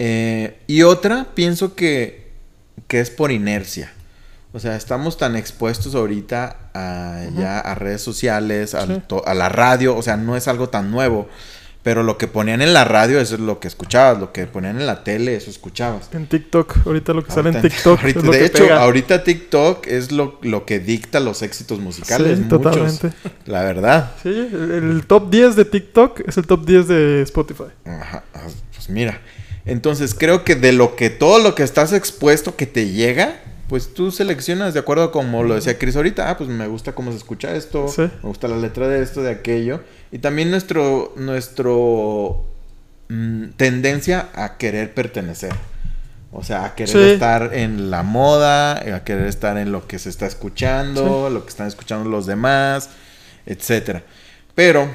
Eh, 0.00 0.58
y 0.66 0.82
otra, 0.82 1.28
pienso 1.34 1.76
que 1.76 2.28
que 2.88 2.98
es 3.00 3.10
por 3.10 3.30
inercia. 3.30 3.92
O 4.52 4.58
sea, 4.58 4.74
estamos 4.74 5.16
tan 5.16 5.36
expuestos 5.36 5.94
ahorita 5.94 6.56
a, 6.74 7.22
ya 7.36 7.60
a 7.60 7.74
redes 7.76 8.02
sociales, 8.02 8.70
Sí. 8.70 9.02
a 9.24 9.34
la 9.34 9.48
radio, 9.48 9.96
o 9.96 10.02
sea, 10.02 10.16
no 10.16 10.36
es 10.36 10.48
algo 10.48 10.70
tan 10.70 10.90
nuevo. 10.90 11.28
Pero 11.82 12.02
lo 12.02 12.18
que 12.18 12.26
ponían 12.26 12.60
en 12.60 12.74
la 12.74 12.84
radio, 12.84 13.18
eso 13.20 13.36
es 13.36 13.40
lo 13.40 13.58
que 13.58 13.66
escuchabas. 13.66 14.20
Lo 14.20 14.32
que 14.32 14.46
ponían 14.46 14.78
en 14.78 14.86
la 14.86 15.02
tele, 15.02 15.34
eso 15.34 15.48
escuchabas. 15.48 16.10
En 16.12 16.26
TikTok, 16.26 16.86
ahorita 16.86 17.14
lo 17.14 17.24
que 17.24 17.32
sale 17.32 17.48
en 17.50 17.62
TikTok. 17.62 17.98
ahorita- 18.02 18.18
es 18.20 18.24
lo 18.26 18.32
de 18.32 18.38
que 18.38 18.44
hecho, 18.44 18.62
pega. 18.64 18.82
ahorita 18.82 19.24
TikTok 19.24 19.86
es 19.86 20.12
lo, 20.12 20.38
lo 20.42 20.66
que 20.66 20.78
dicta 20.78 21.20
los 21.20 21.40
éxitos 21.40 21.78
musicales. 21.80 22.36
Sí, 22.38 22.44
muchos, 22.44 22.62
totalmente. 22.62 23.10
La 23.46 23.62
verdad. 23.62 24.12
Sí, 24.22 24.28
el, 24.28 24.70
el 24.92 25.06
top 25.06 25.30
10 25.30 25.56
de 25.56 25.64
TikTok 25.64 26.20
es 26.28 26.36
el 26.36 26.46
top 26.46 26.66
10 26.66 26.88
de 26.88 27.22
Spotify. 27.22 27.64
Ajá, 27.86 28.24
ah, 28.34 28.46
pues 28.74 28.90
mira. 28.90 29.18
Entonces 29.64 30.14
creo 30.14 30.44
que 30.44 30.56
de 30.56 30.72
lo 30.72 30.96
que 30.96 31.08
todo 31.08 31.38
lo 31.38 31.54
que 31.54 31.62
estás 31.62 31.92
expuesto 31.94 32.56
que 32.56 32.66
te 32.66 32.90
llega, 32.90 33.40
pues 33.68 33.94
tú 33.94 34.10
seleccionas 34.10 34.74
de 34.74 34.80
acuerdo 34.80 35.04
a 35.04 35.12
como 35.12 35.44
lo 35.44 35.54
decía 35.54 35.78
Chris 35.78 35.96
ahorita. 35.96 36.28
Ah, 36.28 36.36
pues 36.36 36.50
me 36.50 36.66
gusta 36.66 36.92
cómo 36.94 37.10
se 37.10 37.16
escucha 37.16 37.54
esto, 37.54 37.88
Sí. 37.88 38.02
me 38.02 38.28
gusta 38.28 38.48
la 38.48 38.56
letra 38.56 38.86
de 38.88 39.02
esto, 39.02 39.22
de 39.22 39.30
aquello. 39.30 39.80
Y 40.12 40.18
también 40.18 40.50
nuestro, 40.50 41.12
nuestro 41.16 42.44
mm, 43.08 43.50
tendencia 43.56 44.28
a 44.34 44.56
querer 44.56 44.92
pertenecer. 44.94 45.52
O 46.32 46.44
sea, 46.44 46.64
a 46.64 46.74
querer 46.74 46.90
Sí. 46.92 47.10
estar 47.12 47.54
en 47.54 47.90
la 47.90 48.02
moda, 48.02 48.78
a 48.94 49.04
querer 49.04 49.26
estar 49.26 49.58
en 49.58 49.72
lo 49.72 49.86
que 49.88 49.98
se 49.98 50.08
está 50.08 50.26
escuchando, 50.26 51.28
lo 51.30 51.42
que 51.44 51.48
están 51.50 51.66
escuchando 51.66 52.08
los 52.08 52.26
demás, 52.26 52.90
etcétera. 53.46 54.04
Pero 54.54 54.88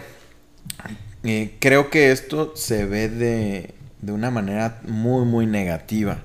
eh, 1.23 1.55
creo 1.59 1.89
que 1.89 2.11
esto 2.11 2.53
se 2.55 2.85
ve 2.85 3.09
de, 3.09 3.73
de 4.01 4.11
una 4.11 4.31
manera 4.31 4.79
muy, 4.87 5.25
muy 5.25 5.45
negativa. 5.45 6.19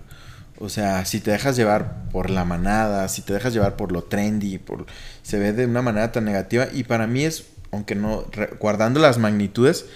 O 0.58 0.68
sea, 0.68 1.04
si 1.06 1.20
te 1.20 1.30
dejas 1.30 1.56
llevar 1.56 2.04
por 2.12 2.28
la 2.30 2.44
manada, 2.44 3.08
si 3.08 3.22
te 3.22 3.32
dejas 3.32 3.52
llevar 3.54 3.76
por 3.76 3.92
lo 3.92 4.02
trendy, 4.04 4.58
por, 4.58 4.84
se 5.22 5.38
ve 5.38 5.52
de 5.52 5.66
una 5.66 5.80
manera 5.82 6.12
tan 6.12 6.24
negativa. 6.26 6.68
Y 6.72 6.84
para 6.84 7.06
mí 7.06 7.24
es, 7.24 7.46
aunque 7.72 7.94
no, 7.94 8.24
guardando 8.58 9.00
las 9.00 9.18
magnitudes, 9.18 9.86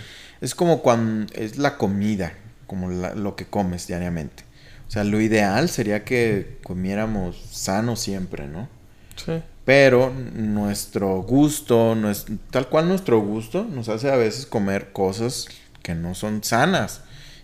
es 0.40 0.54
como 0.54 0.82
cuando 0.82 1.32
es 1.34 1.58
la 1.58 1.76
comida, 1.76 2.34
como 2.66 2.90
la- 2.90 3.14
lo 3.14 3.36
que 3.36 3.46
comes 3.46 3.86
diariamente. 3.86 4.44
O 4.86 4.90
sea, 4.90 5.04
lo 5.04 5.20
ideal 5.20 5.68
sería 5.68 6.04
que 6.04 6.58
comiéramos 6.62 7.36
sano 7.50 7.96
siempre, 7.96 8.46
¿no? 8.46 8.68
Sí. 9.16 9.42
Pero 9.64 10.12
nuestro 10.34 11.22
gusto, 11.22 11.94
nues- 11.94 12.26
tal 12.50 12.68
cual 12.68 12.88
nuestro 12.88 13.18
gusto, 13.20 13.64
nos 13.64 13.88
hace 13.88 14.10
a 14.10 14.16
veces 14.16 14.44
comer 14.46 14.92
cosas 14.92 15.46
que 15.82 15.94
no 15.94 16.14
son 16.14 16.44
sanas 16.44 17.00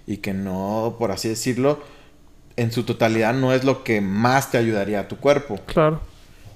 y 0.06 0.18
que 0.18 0.34
no, 0.34 0.96
por 0.98 1.12
así 1.12 1.28
decirlo, 1.28 1.82
en 2.56 2.72
su 2.72 2.82
totalidad 2.84 3.32
no 3.34 3.54
es 3.54 3.64
lo 3.64 3.84
que 3.84 4.00
más 4.02 4.50
te 4.50 4.58
ayudaría 4.58 5.00
a 5.00 5.08
tu 5.08 5.16
cuerpo. 5.16 5.58
Claro. 5.66 6.02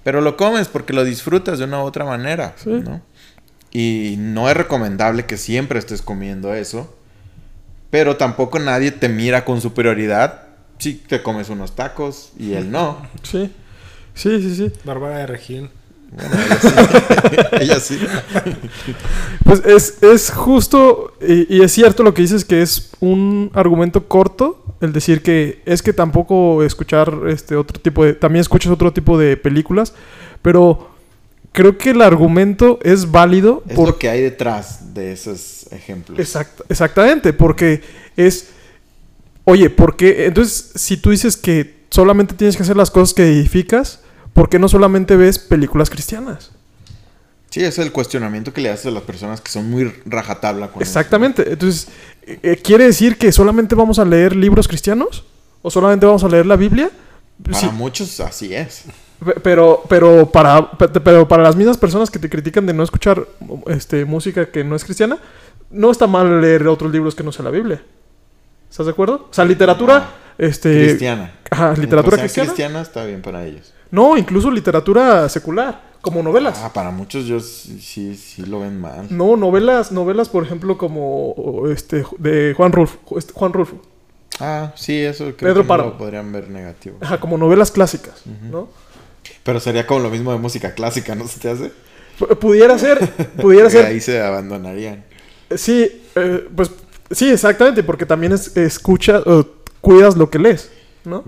Pero 0.03 0.20
lo 0.20 0.37
comes 0.37 0.68
porque 0.68 0.93
lo 0.93 1.03
disfrutas 1.03 1.59
de 1.59 1.64
una 1.64 1.83
u 1.83 1.87
otra 1.87 2.05
manera, 2.05 2.55
Sí. 2.62 2.68
¿no? 2.70 3.01
Y 3.75 4.14
no 4.18 4.49
es 4.49 4.57
recomendable 4.57 5.27
que 5.27 5.37
siempre 5.37 5.79
estés 5.79 6.01
comiendo 6.01 6.55
eso. 6.55 6.97
Pero 7.91 8.16
tampoco 8.16 8.59
nadie 8.59 8.91
te 8.91 9.11
mira 9.11 9.45
con 9.45 9.61
superioridad 9.61 10.43
si 10.79 10.95
te 10.95 11.22
comes 11.22 11.51
unos 11.51 11.77
tacos 11.77 12.33
y 12.39 12.55
él 12.55 12.70
no. 12.70 13.07
Sí. 13.22 13.53
Sí, 14.14 14.41
sí, 14.41 14.55
sí. 14.55 14.72
Bárbara 14.85 15.18
de 15.18 15.27
Regil. 15.27 15.70
Bueno, 16.12 16.31
ella 16.37 16.61
sí. 16.61 16.68
ella 17.61 17.81
sí. 17.81 17.99
Pues 19.45 19.62
es, 19.66 20.03
es 20.03 20.31
justo 20.31 21.14
y, 21.20 21.57
y 21.57 21.62
es 21.62 21.72
cierto 21.72 22.05
lo 22.05 22.14
que 22.14 22.22
dices 22.22 22.45
que 22.45 22.62
es 22.62 22.93
un 23.01 23.51
argumento 23.55 24.07
corto 24.07 24.64
el 24.81 24.93
decir 24.93 25.22
que 25.22 25.62
es 25.64 25.83
que 25.83 25.93
tampoco 25.93 26.62
escuchar 26.62 27.12
este 27.29 27.57
otro 27.57 27.81
tipo 27.81 28.05
de 28.05 28.14
también 28.14 28.41
escuchas 28.41 28.72
otro 28.72 28.93
tipo 28.93 29.18
de 29.18 29.37
películas, 29.37 29.95
pero 30.43 30.93
creo 31.55 31.78
que 31.78 31.90
el 31.90 32.02
argumento 32.02 32.78
es 32.82 33.11
válido 33.11 33.62
Es 33.68 33.76
por- 33.76 33.88
lo 33.88 33.98
que 33.98 34.11
hay 34.11 34.20
detrás 34.20 34.92
de 34.92 35.12
esos 35.12 35.66
ejemplos. 35.72 36.18
Exact- 36.18 36.64
exactamente, 36.68 37.32
porque 37.32 37.80
es 38.16 38.48
oye, 39.44 39.70
porque 39.70 40.26
entonces 40.26 40.72
si 40.74 40.96
tú 40.98 41.11
dices 41.11 41.36
que 41.36 41.74
solamente 41.90 42.34
tienes 42.34 42.57
que 42.57 42.64
hacer 42.64 42.76
las 42.76 42.90
cosas 42.90 43.14
que 43.14 43.22
edificas, 43.24 44.00
¿por 44.32 44.48
qué 44.48 44.59
no 44.59 44.68
solamente 44.68 45.16
ves 45.16 45.38
películas 45.38 45.88
cristianas? 45.90 46.50
Sí, 47.50 47.62
es 47.62 47.78
el 47.78 47.92
cuestionamiento 47.92 48.52
que 48.52 48.61
le 48.61 48.68
haces 48.70 48.86
a 48.86 48.90
las 48.90 49.05
personas 49.05 49.40
que 49.40 49.52
son 49.52 49.70
muy 49.70 49.84
rajatabla 50.07 50.72
con 50.72 50.82
eso. 50.82 50.90
Exactamente. 50.90 51.48
Entonces, 51.52 51.86
eh, 52.26 52.40
eh, 52.42 52.57
¿quiere 52.57 52.84
decir 52.84 53.16
que 53.16 53.30
solamente 53.30 53.76
vamos 53.76 54.00
a 54.00 54.05
leer 54.05 54.34
libros 54.34 54.66
cristianos? 54.66 55.24
¿O 55.62 55.70
solamente 55.70 56.05
vamos 56.05 56.24
a 56.24 56.28
leer 56.28 56.46
la 56.46 56.57
Biblia? 56.57 56.90
Para 57.44 57.57
Sí, 57.61 57.66
muchos 57.72 58.18
así 58.18 58.52
es. 58.52 58.82
Pe- 59.24 59.40
pero, 59.42 59.82
pero, 59.88 60.30
para, 60.30 60.70
pe- 60.70 60.88
pero 60.88 61.28
para 61.28 61.42
las 61.42 61.56
mismas 61.56 61.76
personas 61.76 62.10
que 62.10 62.18
te 62.18 62.30
critican 62.30 62.64
de 62.66 62.72
no 62.72 62.82
escuchar 62.82 63.26
este, 63.66 64.04
música 64.04 64.46
que 64.46 64.64
no 64.64 64.76
es 64.76 64.84
cristiana, 64.84 65.18
no 65.70 65.90
está 65.90 66.06
mal 66.06 66.40
leer 66.40 66.66
otros 66.68 66.90
libros 66.92 67.14
que 67.14 67.22
no 67.24 67.32
sea 67.32 67.44
la 67.44 67.50
Biblia. 67.50 67.82
¿Estás 68.70 68.86
de 68.86 68.92
acuerdo? 68.92 69.26
O 69.30 69.34
sea, 69.34 69.44
literatura... 69.44 70.10
Este, 70.36 70.86
Cristiana. 70.86 71.32
Ajá, 71.48 71.74
literatura 71.74 72.16
sea 72.16 72.24
cristiana. 72.24 72.48
cristiana 72.48 72.80
está 72.80 73.04
bien 73.04 73.22
para 73.22 73.44
ellos. 73.46 73.72
No, 73.92 74.16
incluso 74.16 74.50
literatura 74.50 75.28
secular, 75.28 75.80
como 76.00 76.24
novelas. 76.24 76.58
Ah, 76.60 76.72
para 76.72 76.90
muchos 76.90 77.26
yo 77.26 77.38
sí, 77.38 78.16
sí, 78.16 78.44
lo 78.44 78.58
ven 78.58 78.80
mal. 78.80 79.06
No, 79.10 79.36
novelas, 79.36 79.92
novelas, 79.92 80.28
por 80.28 80.42
ejemplo, 80.42 80.76
como 80.76 81.66
este 81.72 82.04
de 82.18 82.52
Juan 82.56 82.72
Rulfo, 82.72 83.16
este, 83.16 83.32
Juan 83.32 83.52
Rulfo. 83.52 83.80
Ah, 84.40 84.72
sí, 84.74 84.98
eso 84.98 85.26
creo 85.36 85.54
Pedro 85.54 85.62
que 85.62 85.68
no 85.68 85.76
lo 85.90 85.98
podrían 85.98 86.32
ver 86.32 86.50
negativo. 86.50 86.96
Ajá, 87.00 87.20
como 87.20 87.38
novelas 87.38 87.70
clásicas, 87.70 88.22
¿no? 88.50 88.66
Pero 89.45 89.61
sería 89.61 89.86
como 89.86 90.01
lo 90.01 90.11
mismo 90.11 90.32
de 90.32 90.38
música 90.38 90.74
clásica, 90.74 91.14
¿no 91.14 91.28
se 91.28 91.38
te 91.38 91.51
hace? 91.51 91.70
P- 92.18 92.34
Pudiera 92.36 92.76
ser, 92.78 92.99
pudiera 93.40 93.70
ser. 93.70 93.86
ahí 93.86 94.01
se 94.01 94.20
abandonarían. 94.20 95.05
Sí, 95.55 96.03
eh, 96.16 96.49
pues 96.57 96.70
sí, 97.11 97.28
exactamente, 97.30 97.82
porque 97.82 98.07
también 98.07 98.32
es, 98.32 98.57
escuchas 98.57 99.22
o 99.26 99.47
cuidas 99.80 100.16
lo 100.16 100.30
que 100.30 100.38
lees, 100.38 100.70
¿no? 101.05 101.22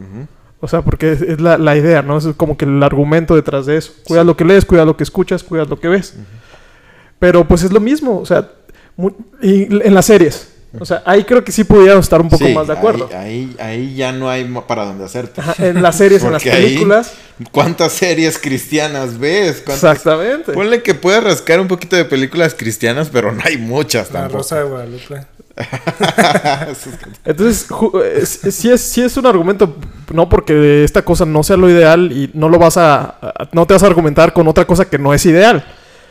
O 0.61 0.69
sea, 0.69 0.81
porque 0.83 1.12
es, 1.12 1.21
es 1.23 1.41
la, 1.41 1.59
la 1.59 1.77
idea, 1.77 2.01
¿no? 2.03 2.17
Es 2.17 2.27
como 2.37 2.57
que 2.57 2.64
el 2.64 2.83
argumento 2.83 3.37
detrás 3.37 3.67
de 3.67 3.77
eso. 3.77 3.93
Cuidas 4.05 4.25
lo 4.25 4.37
que 4.37 4.45
lees, 4.45 4.64
cuidas 4.64 4.87
lo 4.87 4.97
que 4.97 5.05
escuchas, 5.05 5.45
cuidas 5.45 5.69
lo 5.69 5.79
que 5.79 5.89
ves. 5.89 6.14
Pero 7.19 7.47
pues 7.47 7.62
es 7.62 7.73
lo 7.73 7.81
mismo, 7.81 8.19
o 8.19 8.27
sea, 8.27 8.51
y 9.43 9.64
en 9.64 9.95
las 9.95 10.07
series. 10.07 10.53
O 10.81 10.85
sea, 10.85 11.03
ahí 11.07 11.24
creo 11.24 11.43
que 11.45 11.53
sí 11.53 11.64
pudiéramos 11.64 12.05
estar 12.05 12.20
un 12.20 12.29
poco 12.29 12.45
Sí, 12.45 12.53
más 12.55 12.66
de 12.66 12.72
acuerdo. 12.74 13.09
Ahí, 13.12 13.55
ahí, 13.59 13.66
ahí 13.81 13.95
ya 13.95 14.12
no 14.12 14.29
hay 14.29 14.45
para 14.66 14.85
dónde 14.85 15.05
hacerte. 15.05 15.41
Ajá, 15.41 15.55
en 15.59 15.83
las 15.83 15.97
series, 15.97 16.22
en 16.24 16.33
las 16.33 16.45
ahí- 16.45 16.51
películas. 16.51 17.12
¿Cuántas 17.53 17.93
series 17.93 18.39
cristianas 18.39 19.18
ves? 19.18 19.62
¿Cuántas- 19.64 19.85
Exactamente. 19.97 20.53
Ponle 20.53 20.83
que 20.83 20.95
puedes 20.95 21.22
rascar 21.22 21.61
un 21.61 21.68
poquito 21.68 21.97
de 21.97 22.05
películas 22.05 22.55
cristianas, 22.55 23.09
pero 23.12 23.33
no 23.33 23.43
hay 23.45 23.57
muchas 23.59 24.09
La 24.12 24.20
tampoco. 24.20 24.39
Rosa 24.39 24.57
de 24.57 24.62
Guadalupe. 24.64 25.20
Entonces, 27.24 27.66
es- 28.20 28.55
sí, 28.55 28.70
es, 28.70 28.81
sí 28.81 29.03
es 29.03 29.16
un 29.16 29.27
argumento, 29.27 29.77
no 30.12 30.29
porque 30.29 30.85
esta 30.85 31.03
cosa 31.03 31.24
no 31.24 31.43
sea 31.43 31.57
lo 31.57 31.68
ideal 31.70 32.12
y 32.12 32.31
no 32.35 32.49
lo 32.49 32.59
vas 32.59 32.77
a, 32.77 33.01
a- 33.20 33.49
no 33.53 33.66
te 33.66 33.74
vas 33.74 33.83
a 33.83 33.87
argumentar 33.87 34.33
con 34.33 34.47
otra 34.49 34.64
cosa 34.66 34.85
que 34.89 34.99
no 34.99 35.14
es 35.14 35.24
ideal. 35.27 35.64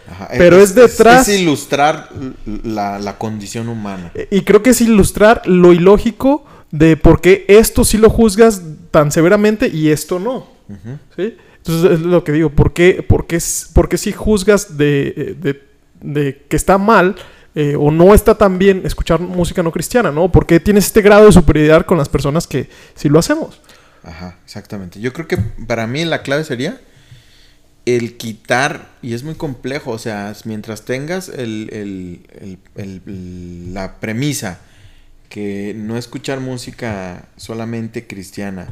Ajá, 0.10 0.30
Pero 0.38 0.58
es 0.58 0.76
detrás- 0.76 1.28
Es, 1.28 1.40
ilustrar 1.40 2.10
la, 2.64 3.00
la 3.00 3.18
condición 3.18 3.70
humana. 3.70 4.12
Y 4.30 4.42
creo 4.42 4.62
que 4.62 4.70
es 4.72 4.82
ilustrar 4.82 5.42
lo 5.46 5.74
ilógico 5.74 6.46
de 6.72 6.98
por 6.98 7.22
qué 7.22 7.46
esto 7.48 7.84
sí 7.84 7.98
lo 7.98 8.10
juzgas 8.10 8.62
tan 8.92 9.12
severamente 9.12 9.68
y 9.68 9.90
esto 9.90 10.20
no. 10.20 10.48
¿sí? 11.16 11.36
Entonces 11.58 11.92
es 11.94 12.00
lo 12.02 12.24
que 12.24 12.32
digo, 12.32 12.50
¿por 12.52 12.74
qué, 12.74 13.04
por 13.08 13.26
qué, 13.28 13.40
por 13.74 13.90
qué 13.90 13.98
sí 13.98 14.12
juzgas 14.12 14.78
de, 14.78 15.36
de- 15.40 15.64
de 16.02 16.44
que 16.48 16.56
está 16.56 16.78
mal 16.78 17.16
eh, 17.56 17.76
o 17.80 17.90
no 17.90 18.14
está 18.14 18.36
tan 18.36 18.60
bien 18.60 18.82
escuchar 18.86 19.20
música 19.20 19.64
no 19.64 19.72
cristiana? 19.72 20.12
¿no? 20.12 20.32
¿Por 20.32 20.46
qué 20.46 20.60
tienes 20.60 20.86
este 20.86 21.02
grado 21.02 21.26
de 21.26 21.32
superioridad 21.32 21.86
con 21.86 21.98
las 21.98 22.10
personas 22.10 22.46
que 22.46 22.70
sí 22.94 23.10
lo 23.10 23.18
hacemos? 23.18 23.60
Ajá, 24.04 24.38
exactamente. 24.46 25.00
Yo 25.00 25.12
creo 25.14 25.28
que 25.28 25.38
para 25.38 25.88
mí 25.88 26.06
la 26.06 26.22
clave 26.22 26.44
sería 26.44 26.80
el 27.86 28.18
quitar, 28.18 28.90
y 29.02 29.14
es 29.14 29.24
muy 29.24 29.36
complejo, 29.36 29.92
o 29.92 29.98
sea, 30.00 30.34
mientras 30.46 30.86
tengas 30.86 31.30
el, 31.30 31.70
el- 31.72 32.58
el- 32.76 33.74
la 33.74 34.00
premisa 34.00 34.60
que 35.30 35.74
no 35.76 35.98
escuchar 35.98 36.40
música 36.40 37.28
solamente 37.38 38.08
cristiana 38.08 38.70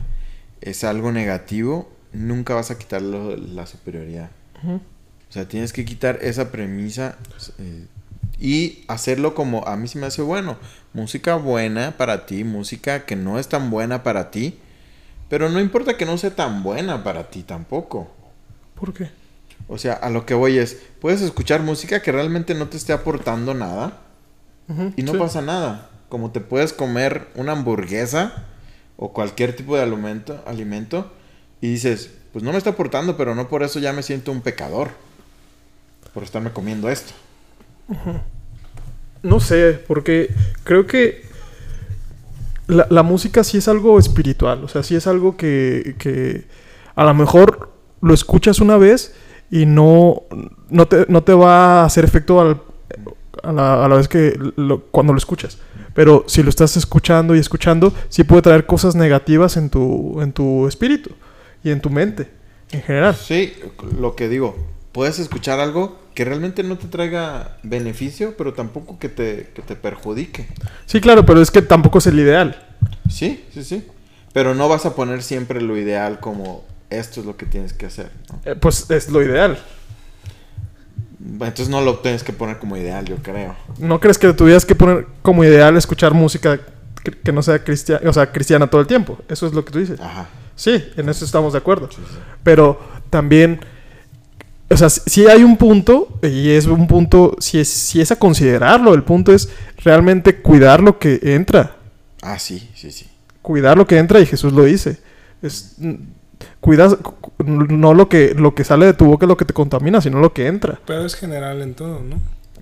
es 0.61 0.83
algo 0.83 1.11
negativo, 1.11 1.91
nunca 2.13 2.53
vas 2.55 2.71
a 2.71 2.77
quitarlo 2.77 3.35
la 3.35 3.65
superioridad. 3.67 4.29
O 5.29 5.33
sea, 5.33 5.47
tienes 5.47 5.73
que 5.73 5.83
quitar 5.83 6.19
esa 6.21 6.51
premisa 6.51 7.17
eh, 7.59 7.85
y 8.39 8.83
hacerlo 8.87 9.33
como 9.35 9.67
a 9.67 9.75
mí 9.77 9.87
se 9.87 9.97
me 9.99 10.05
hace 10.05 10.21
bueno. 10.21 10.57
Música 10.93 11.35
buena 11.35 11.97
para 11.97 12.25
ti, 12.25 12.43
música 12.43 13.05
que 13.05 13.15
no 13.15 13.39
es 13.39 13.47
tan 13.47 13.69
buena 13.69 14.03
para 14.03 14.31
ti, 14.31 14.57
pero 15.29 15.49
no 15.49 15.59
importa 15.59 15.97
que 15.97 16.05
no 16.05 16.17
sea 16.17 16.35
tan 16.35 16.63
buena 16.63 17.03
para 17.03 17.29
ti 17.29 17.41
tampoco. 17.43 18.11
¿Por 18.75 18.93
qué? 18.93 19.09
O 19.67 19.77
sea, 19.77 19.93
a 19.93 20.09
lo 20.09 20.25
que 20.25 20.33
voy 20.33 20.57
es, 20.57 20.77
puedes 20.99 21.21
escuchar 21.21 21.61
música 21.61 22.01
que 22.01 22.11
realmente 22.11 22.53
no 22.53 22.67
te 22.67 22.77
esté 22.77 22.93
aportando 22.93 23.53
nada 23.53 23.99
y 24.95 25.03
no 25.03 25.13
sí. 25.13 25.17
pasa 25.17 25.41
nada. 25.41 25.89
Como 26.09 26.31
te 26.31 26.41
puedes 26.41 26.73
comer 26.73 27.27
una 27.35 27.53
hamburguesa 27.53 28.45
o 28.97 29.13
cualquier 29.13 29.55
tipo 29.55 29.75
de 29.75 29.83
alimento, 29.83 30.43
alimento 30.45 31.11
y 31.61 31.69
dices, 31.69 32.11
pues 32.31 32.43
no 32.43 32.51
me 32.51 32.57
está 32.57 32.71
aportando, 32.71 33.17
pero 33.17 33.35
no 33.35 33.47
por 33.47 33.63
eso 33.63 33.79
ya 33.79 33.93
me 33.93 34.03
siento 34.03 34.31
un 34.31 34.41
pecador. 34.41 34.89
Por 36.13 36.23
estarme 36.23 36.51
comiendo 36.51 36.89
esto. 36.89 37.13
No 39.23 39.39
sé, 39.39 39.81
porque 39.87 40.29
creo 40.63 40.85
que 40.85 41.23
la, 42.67 42.85
la 42.89 43.01
música 43.01 43.43
sí 43.43 43.57
es 43.57 43.67
algo 43.67 43.97
espiritual. 43.97 44.63
O 44.63 44.67
sea, 44.67 44.83
sí 44.83 44.95
es 44.95 45.07
algo 45.07 45.37
que, 45.37 45.95
que 45.97 46.45
a 46.95 47.03
lo 47.05 47.13
mejor 47.15 47.72
lo 48.03 48.13
escuchas 48.13 48.59
una 48.59 48.77
vez 48.77 49.13
y 49.49 49.65
no, 49.65 50.21
no, 50.69 50.87
te, 50.87 51.05
no 51.09 51.23
te 51.23 51.33
va 51.33 51.81
a 51.81 51.85
hacer 51.85 52.05
efecto 52.05 52.39
al- 52.41 52.61
a, 53.41 53.51
la, 53.51 53.85
a 53.85 53.87
la 53.89 53.95
vez 53.95 54.07
que 54.07 54.37
lo- 54.55 54.81
cuando 54.91 55.13
lo 55.13 55.17
escuchas. 55.17 55.57
Pero 55.93 56.23
si 56.27 56.41
lo 56.43 56.49
estás 56.49 56.75
escuchando 56.77 57.35
y 57.35 57.39
escuchando, 57.39 57.93
sí 58.09 58.23
puede 58.23 58.41
traer 58.41 58.65
cosas 58.65 58.95
negativas 58.95 59.57
en 59.57 59.69
tu, 59.69 60.21
en 60.21 60.31
tu 60.33 60.67
espíritu 60.67 61.11
y 61.63 61.69
en 61.71 61.81
tu 61.81 61.89
mente 61.89 62.29
en 62.71 62.81
general. 62.81 63.15
Sí, 63.15 63.53
lo 63.99 64.15
que 64.15 64.27
digo, 64.29 64.55
puedes 64.91 65.19
escuchar 65.19 65.59
algo 65.59 65.99
que 66.15 66.25
realmente 66.25 66.63
no 66.63 66.77
te 66.77 66.87
traiga 66.87 67.57
beneficio, 67.63 68.35
pero 68.37 68.53
tampoco 68.53 68.97
que 68.99 69.09
te, 69.09 69.49
que 69.53 69.61
te 69.61 69.75
perjudique. 69.75 70.47
Sí, 70.85 70.99
claro, 71.01 71.25
pero 71.25 71.41
es 71.41 71.51
que 71.51 71.61
tampoco 71.61 71.97
es 71.99 72.07
el 72.07 72.19
ideal. 72.19 72.59
Sí, 73.09 73.43
sí, 73.53 73.63
sí. 73.63 73.85
Pero 74.33 74.55
no 74.55 74.67
vas 74.69 74.85
a 74.87 74.95
poner 74.95 75.21
siempre 75.21 75.61
lo 75.61 75.77
ideal 75.77 76.19
como 76.19 76.63
esto 76.99 77.19
es 77.19 77.25
lo 77.25 77.37
que 77.37 77.45
tienes 77.45 77.73
que 77.73 77.85
hacer. 77.85 78.11
¿no? 78.29 78.51
Eh, 78.51 78.55
pues 78.55 78.89
es 78.89 79.09
lo 79.09 79.21
ideal. 79.21 79.57
Entonces 81.19 81.69
no 81.69 81.81
lo 81.81 81.99
tienes 81.99 82.23
que 82.23 82.33
poner 82.33 82.59
como 82.59 82.75
ideal, 82.75 83.05
yo 83.05 83.15
creo. 83.17 83.55
¿No 83.79 83.99
crees 83.99 84.17
que 84.17 84.31
tuvieras 84.33 84.65
que 84.65 84.75
poner 84.75 85.07
como 85.21 85.43
ideal 85.43 85.77
escuchar 85.77 86.13
música 86.13 86.59
que, 87.23 87.31
no 87.31 87.41
sea 87.41 87.63
cristiana, 87.63 88.09
o 88.09 88.13
sea, 88.13 88.31
cristiana 88.31 88.69
todo 88.69 88.81
el 88.81 88.87
tiempo? 88.87 89.17
Eso 89.29 89.47
es 89.47 89.53
lo 89.53 89.63
que 89.63 89.71
tú 89.71 89.79
dices. 89.79 89.99
Ajá. 89.99 90.27
Sí, 90.55 90.83
en 90.97 91.09
eso 91.09 91.25
estamos 91.25 91.53
de 91.53 91.59
acuerdo. 91.59 91.89
sí, 91.89 92.01
sí. 92.07 92.17
Pero 92.43 92.79
también, 93.09 93.61
o 94.69 94.77
sea, 94.77 94.89
si 94.89 95.25
hay 95.27 95.43
un 95.43 95.57
punto, 95.57 96.19
y 96.21 96.49
es 96.49 96.65
un 96.65 96.87
punto, 96.87 97.35
si 97.39 97.59
es, 97.59 97.69
si 97.69 98.01
es 98.01 98.11
a 98.11 98.17
considerarlo, 98.17 98.93
el 98.93 99.03
punto 99.03 99.33
es 99.33 99.49
realmente 99.77 100.41
cuidar 100.41 100.81
lo 100.81 100.99
que 100.99 101.19
entra. 101.23 101.77
Ah, 102.21 102.37
sí, 102.37 102.69
sí, 102.75 102.91
sí. 102.91 103.07
Cuidar 103.41 103.77
lo 103.77 103.87
que 103.87 103.97
entra, 103.97 104.19
y 104.19 104.25
Jesús 104.25 104.53
lo 104.53 104.63
dice. 104.63 104.97
Es, 105.41 105.75
cuidas 106.63 106.95
cu- 106.95 107.13
cu- 107.21 107.31
no 107.43 107.93
lo 107.93 108.09
que, 108.09 108.33
lo 108.33 108.55
que 108.55 108.63
sale 108.63 108.87
de 108.87 108.93
tu 108.93 109.05
boca 109.05 109.25
es 109.25 109.27
lo 109.27 109.37
que 109.37 109.45
te 109.45 109.53
contamina, 109.53 110.01
sino 110.01 110.19
lo 110.19 110.33
que 110.33 110.47
entra. 110.47 110.79
Pero 110.87 111.05
es 111.05 111.13
general 111.13 111.61
en 111.61 111.75
todo, 111.75 111.99
¿no? 112.01 112.19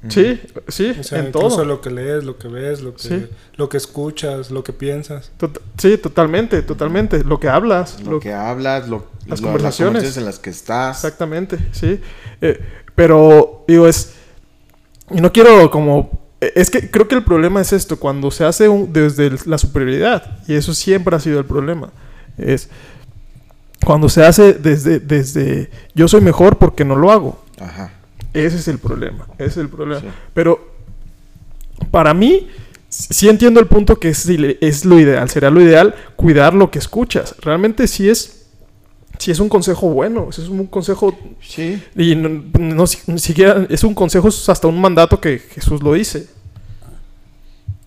Sí, 0.09 0.41
sí, 0.67 0.95
O 0.99 1.03
sea, 1.03 1.19
en 1.19 1.27
incluso 1.27 1.57
todo. 1.57 1.65
lo 1.65 1.79
que 1.79 1.91
lees, 1.91 2.23
lo 2.23 2.39
que 2.39 2.47
ves, 2.47 2.81
lo 2.81 2.95
que, 2.95 3.03
Sí. 3.03 3.27
lo 3.55 3.69
que 3.69 3.77
escuchas, 3.77 4.49
lo 4.49 4.63
que 4.63 4.73
piensas. 4.73 5.31
Tot- 5.39 5.61
sí, 5.77 5.95
totalmente, 5.99 6.63
totalmente. 6.63 7.23
Lo 7.23 7.39
que 7.39 7.47
hablas, 7.49 8.01
Lo, 8.03 8.13
lo 8.13 8.19
que 8.19 8.33
hablas, 8.33 8.89
lo, 8.89 9.05
Las 9.27 9.39
lo- 9.41 9.45
conversaciones. 9.47 10.17
en 10.17 10.25
las 10.25 10.39
que 10.39 10.49
estás. 10.49 10.97
Exactamente, 11.05 11.59
sí. 11.71 11.99
Eh, 12.41 12.59
pero, 12.95 13.63
digo, 13.67 13.87
es... 13.87 14.13
Y 15.11 15.21
no 15.21 15.31
quiero 15.31 15.69
como... 15.69 16.19
eh, 16.41 16.51
Es 16.55 16.71
que 16.71 16.89
creo 16.89 17.07
que 17.07 17.13
el 17.13 17.23
problema 17.23 17.61
es 17.61 17.71
esto, 17.71 17.99
cuando 17.99 18.31
se 18.31 18.43
hace 18.43 18.67
un- 18.69 18.91
desde 18.91 19.27
el- 19.27 19.39
la 19.45 19.59
superioridad, 19.59 20.39
y 20.47 20.55
eso 20.55 20.73
siempre 20.73 21.15
ha 21.15 21.19
sido 21.19 21.37
el 21.37 21.45
problema, 21.45 21.91
es 22.39 22.69
cuando 23.85 24.09
se 24.09 24.23
hace 24.25 24.53
desde, 24.53 24.99
desde 24.99 25.69
yo 25.95 26.07
soy 26.07 26.21
mejor 26.21 26.57
porque 26.57 26.85
no 26.85 26.95
lo 26.95 27.11
hago. 27.11 27.43
Ajá. 27.59 27.91
Ese 28.33 28.57
es 28.57 28.67
el 28.67 28.79
problema, 28.79 29.27
ese 29.37 29.45
es 29.45 29.57
el 29.57 29.69
problema. 29.69 30.01
Sí. 30.01 30.07
Pero 30.33 30.71
para 31.89 32.13
mí, 32.13 32.47
sí 32.89 33.27
entiendo 33.29 33.59
el 33.59 33.67
punto 33.67 33.99
que 33.99 34.09
es, 34.09 34.25
lo 34.85 34.99
ideal, 34.99 35.29
sería 35.29 35.49
lo 35.49 35.61
ideal 35.61 35.95
cuidar 36.15 36.53
lo 36.53 36.71
que 36.71 36.79
escuchas. 36.79 37.35
Realmente 37.41 37.87
sí 37.87 38.09
es, 38.09 38.45
sí 39.17 39.31
es 39.31 39.39
un 39.39 39.49
consejo 39.49 39.89
bueno, 39.89 40.29
es 40.29 40.39
un 40.39 40.67
consejo 40.67 41.17
Sí. 41.41 41.81
y 41.95 42.15
no, 42.15 42.85
ni 43.07 43.19
siquiera 43.19 43.65
es 43.69 43.83
un 43.83 43.93
consejo, 43.93 44.29
es 44.29 44.47
hasta 44.47 44.67
un 44.67 44.79
mandato 44.79 45.19
que 45.19 45.39
Jesús 45.39 45.81
lo 45.81 45.93
dice. 45.93 46.27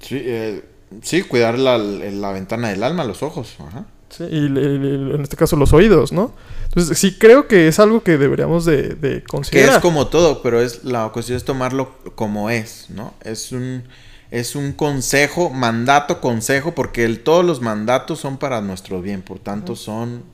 Sí, 0.00 0.20
eh, 0.20 0.62
sí, 1.02 1.22
cuidar 1.22 1.58
la, 1.58 1.78
la 1.78 2.32
ventana 2.32 2.68
del 2.68 2.82
alma, 2.82 3.04
los 3.04 3.22
ojos. 3.22 3.56
Ajá. 3.60 3.86
¿Sí? 4.16 4.24
Y 4.24 4.48
le- 4.48 4.78
le- 4.78 5.14
en 5.14 5.20
este 5.22 5.36
caso 5.36 5.56
los 5.56 5.72
oídos, 5.72 6.12
¿no? 6.12 6.32
Entonces 6.64 6.98
sí 6.98 7.16
creo 7.18 7.46
que 7.48 7.68
es 7.68 7.78
algo 7.78 8.02
que 8.02 8.16
deberíamos 8.18 8.64
de, 8.64 8.94
de 8.94 9.20
Que 9.20 9.22
considerar. 9.24 9.76
es 9.76 9.78
como 9.82 10.08
todo, 10.08 10.42
pero 10.42 10.60
es 10.60 10.84
la 10.84 11.08
cuestión 11.10 11.36
es 11.36 11.44
tomarlo 11.44 11.92
como 12.14 12.50
es, 12.50 12.86
¿no? 12.90 13.14
Es 13.22 13.52
un 13.52 13.84
es 14.30 14.56
un 14.56 14.72
consejo, 14.72 15.50
mandato, 15.50 16.20
consejo, 16.20 16.74
porque 16.74 17.04
el, 17.04 17.20
todos 17.20 17.44
los 17.44 17.60
mandatos 17.60 18.18
son 18.18 18.36
para 18.38 18.60
nuestro 18.60 19.00
bien, 19.00 19.22
por 19.22 19.38
tanto 19.38 19.76
son 19.76 20.24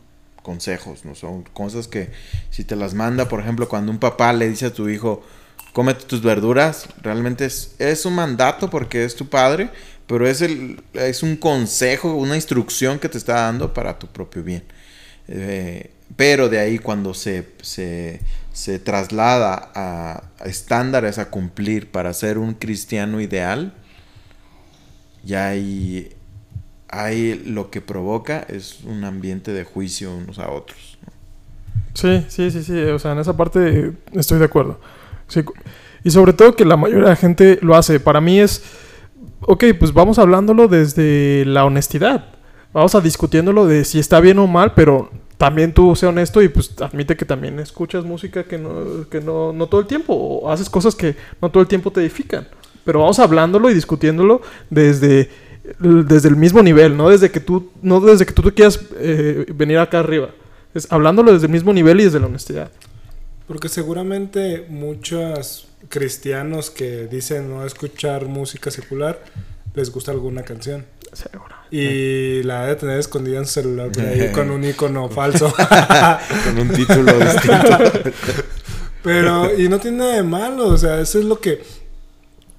consejos, 0.42 1.04
no 1.04 1.14
son 1.14 1.42
cosas 1.52 1.86
que 1.86 2.10
si 2.48 2.64
te 2.64 2.76
las 2.76 2.94
manda, 2.94 3.28
por 3.28 3.40
ejemplo, 3.40 3.68
cuando 3.68 3.92
un 3.92 3.98
papá 3.98 4.32
le 4.32 4.48
dice 4.48 4.66
a 4.66 4.72
tu 4.72 4.88
hijo, 4.88 5.22
cómete 5.74 6.06
tus 6.06 6.22
verduras, 6.22 6.86
realmente 7.02 7.44
es, 7.44 7.74
es 7.78 8.06
un 8.06 8.14
mandato 8.14 8.70
porque 8.70 9.04
es 9.04 9.16
tu 9.16 9.28
padre, 9.28 9.70
pero 10.10 10.26
es, 10.26 10.42
el, 10.42 10.82
es 10.94 11.22
un 11.22 11.36
consejo, 11.36 12.16
una 12.16 12.34
instrucción 12.34 12.98
que 12.98 13.08
te 13.08 13.16
está 13.16 13.42
dando 13.42 13.72
para 13.72 13.96
tu 13.96 14.08
propio 14.08 14.42
bien. 14.42 14.64
Eh, 15.28 15.92
pero 16.16 16.48
de 16.48 16.58
ahí 16.58 16.80
cuando 16.80 17.14
se, 17.14 17.46
se, 17.62 18.20
se 18.52 18.80
traslada 18.80 19.70
a, 19.72 20.24
estándares 20.44 21.18
a 21.18 21.30
cumplir 21.30 21.92
para 21.92 22.12
ser 22.12 22.38
un 22.38 22.54
cristiano 22.54 23.20
ideal, 23.20 23.72
ya 25.22 25.46
ahí, 25.46 26.12
ahí 26.88 27.40
lo 27.46 27.70
que 27.70 27.80
provoca 27.80 28.44
es 28.48 28.80
un 28.82 29.04
ambiente 29.04 29.52
de 29.52 29.62
juicio 29.62 30.12
unos 30.12 30.40
a 30.40 30.50
otros. 30.50 30.98
Sí, 31.94 32.26
sí, 32.26 32.50
sí, 32.50 32.64
sí. 32.64 32.82
O 32.82 32.98
sea, 32.98 33.12
en 33.12 33.20
esa 33.20 33.36
parte 33.36 33.92
estoy 34.14 34.40
de 34.40 34.46
acuerdo. 34.46 34.80
Y 36.02 36.10
sobre 36.10 36.32
todo 36.32 36.56
que 36.56 36.64
la 36.64 36.76
mayoría 36.76 37.04
de 37.04 37.10
la 37.10 37.16
gente 37.16 37.60
lo 37.62 37.76
hace. 37.76 38.00
Para 38.00 38.20
mí 38.20 38.40
es, 38.40 38.60
ok, 39.40 39.64
pues 39.78 39.92
vamos 39.92 40.18
hablándolo 40.18 40.68
desde 40.68 41.44
la 41.46 41.64
honestidad. 41.64 42.26
Vamos 42.72 42.94
a 42.94 43.00
discutiéndolo 43.00 43.66
de 43.66 43.84
si 43.84 43.98
está 43.98 44.20
bien 44.20 44.38
o 44.38 44.46
mal, 44.46 44.74
pero 44.74 45.10
también 45.40 45.72
tú 45.72 45.96
sé 45.96 46.06
honesto 46.06 46.42
y 46.42 46.48
pues 46.48 46.70
admite 46.82 47.16
que 47.16 47.24
también 47.24 47.58
escuchas 47.58 48.04
música 48.04 48.44
que 48.44 48.58
no, 48.58 49.08
que 49.08 49.22
no, 49.22 49.52
no 49.52 49.66
todo 49.68 49.80
el 49.80 49.86
tiempo 49.86 50.12
o 50.12 50.50
haces 50.50 50.68
cosas 50.68 50.94
que 50.94 51.16
no 51.40 51.50
todo 51.50 51.62
el 51.62 51.66
tiempo 51.66 51.90
te 51.90 52.00
edifican. 52.00 52.46
Pero 52.84 53.00
vamos 53.00 53.18
hablándolo 53.18 53.70
y 53.70 53.74
discutiéndolo 53.74 54.42
desde, 54.68 55.30
desde 55.78 56.28
el 56.28 56.36
mismo 56.36 56.62
nivel, 56.62 56.94
no 56.94 57.08
desde 57.08 57.30
que 57.30 57.40
tú, 57.40 57.70
no 57.80 58.00
desde 58.00 58.26
que 58.26 58.34
tú 58.34 58.42
te 58.42 58.52
quieras 58.52 58.80
eh, 58.98 59.46
venir 59.54 59.78
acá 59.78 60.00
arriba. 60.00 60.28
Es 60.74 60.92
hablándolo 60.92 61.32
desde 61.32 61.46
el 61.46 61.52
mismo 61.52 61.72
nivel 61.72 62.00
y 62.00 62.04
desde 62.04 62.20
la 62.20 62.26
honestidad. 62.26 62.70
Porque 63.48 63.70
seguramente 63.70 64.66
muchos 64.68 65.69
cristianos 65.88 66.70
que 66.70 67.06
dicen 67.06 67.48
no 67.50 67.64
escuchar 67.64 68.26
música 68.26 68.70
secular 68.70 69.22
les 69.74 69.90
gusta 69.90 70.10
alguna 70.12 70.42
canción. 70.42 70.84
Seguro. 71.12 71.54
Y 71.72 72.42
la 72.44 72.66
de 72.66 72.76
tener 72.76 72.98
escondida 72.98 73.38
en 73.38 73.46
su 73.46 73.52
celular 73.54 73.90
por 73.90 74.04
ahí 74.04 74.30
con 74.34 74.50
un 74.50 74.62
icono 74.64 75.08
falso. 75.08 75.52
Con 76.44 76.58
un 76.58 76.68
título 76.68 77.12
distinto. 77.18 77.78
Pero, 79.02 79.58
y 79.58 79.68
no 79.68 79.78
tiene 79.80 79.98
nada 79.98 80.14
de 80.16 80.22
malo, 80.22 80.66
o 80.68 80.76
sea, 80.76 81.00
eso 81.00 81.18
es 81.18 81.24
lo 81.24 81.40
que, 81.40 81.62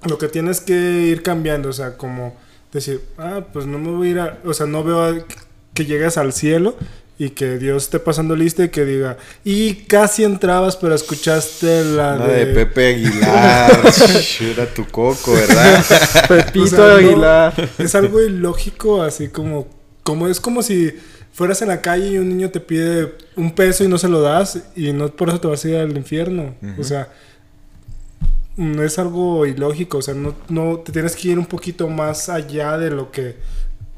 lo 0.08 0.18
que 0.18 0.28
tienes 0.28 0.60
que 0.60 0.72
ir 0.74 1.22
cambiando, 1.22 1.68
o 1.68 1.72
sea, 1.72 1.96
como 1.96 2.36
decir, 2.72 3.00
ah, 3.16 3.44
pues 3.52 3.66
no 3.66 3.78
me 3.78 3.90
voy 3.92 4.08
a 4.08 4.10
ir 4.10 4.18
a, 4.18 4.38
o 4.44 4.52
sea, 4.52 4.66
no 4.66 4.82
veo 4.82 5.02
a- 5.04 5.24
que 5.72 5.84
llegues 5.86 6.18
al 6.18 6.32
cielo 6.32 6.76
y 7.24 7.30
que 7.30 7.56
Dios 7.56 7.84
esté 7.84 8.00
pasando 8.00 8.34
lista 8.34 8.64
y 8.64 8.70
que 8.70 8.84
diga, 8.84 9.16
y 9.44 9.74
casi 9.84 10.24
entrabas, 10.24 10.76
pero 10.76 10.92
escuchaste 10.92 11.84
la 11.84 12.16
La 12.16 12.26
de... 12.26 12.46
de 12.46 12.54
Pepe 12.54 12.94
Aguilar. 12.94 13.70
Era 14.40 14.66
tu 14.74 14.84
coco, 14.88 15.32
¿verdad? 15.32 15.84
Pepito 16.28 16.62
O 16.64 16.66
sea, 16.66 16.78
no- 16.78 16.94
Aguilar. 16.96 17.70
Es 17.78 17.94
algo 17.94 18.20
ilógico, 18.20 19.02
así 19.02 19.28
como, 19.28 19.68
como 20.02 20.26
es 20.26 20.40
como 20.40 20.64
si 20.64 20.92
fueras 21.32 21.62
en 21.62 21.68
la 21.68 21.80
calle 21.80 22.08
y 22.10 22.18
un 22.18 22.28
niño 22.28 22.50
te 22.50 22.58
pide 22.58 23.14
un 23.36 23.54
peso 23.54 23.84
y 23.84 23.88
no 23.88 23.98
se 23.98 24.08
lo 24.08 24.20
das 24.20 24.58
y 24.74 24.92
no 24.92 25.08
por 25.08 25.28
eso 25.28 25.40
te 25.40 25.46
vas 25.46 25.64
a 25.64 25.68
ir 25.68 25.76
al 25.76 25.96
infierno. 25.96 26.56
O 26.76 26.82
sea, 26.82 27.08
no 28.56 28.82
es 28.82 28.98
algo 28.98 29.46
ilógico, 29.46 29.98
o 29.98 30.02
sea, 30.02 30.14
no, 30.14 30.34
no 30.48 30.78
te 30.78 30.90
tienes 30.90 31.14
que 31.14 31.28
ir 31.28 31.38
un 31.38 31.46
poquito 31.46 31.88
más 31.88 32.28
allá 32.28 32.76
de 32.78 32.90
lo 32.90 33.12
que, 33.12 33.36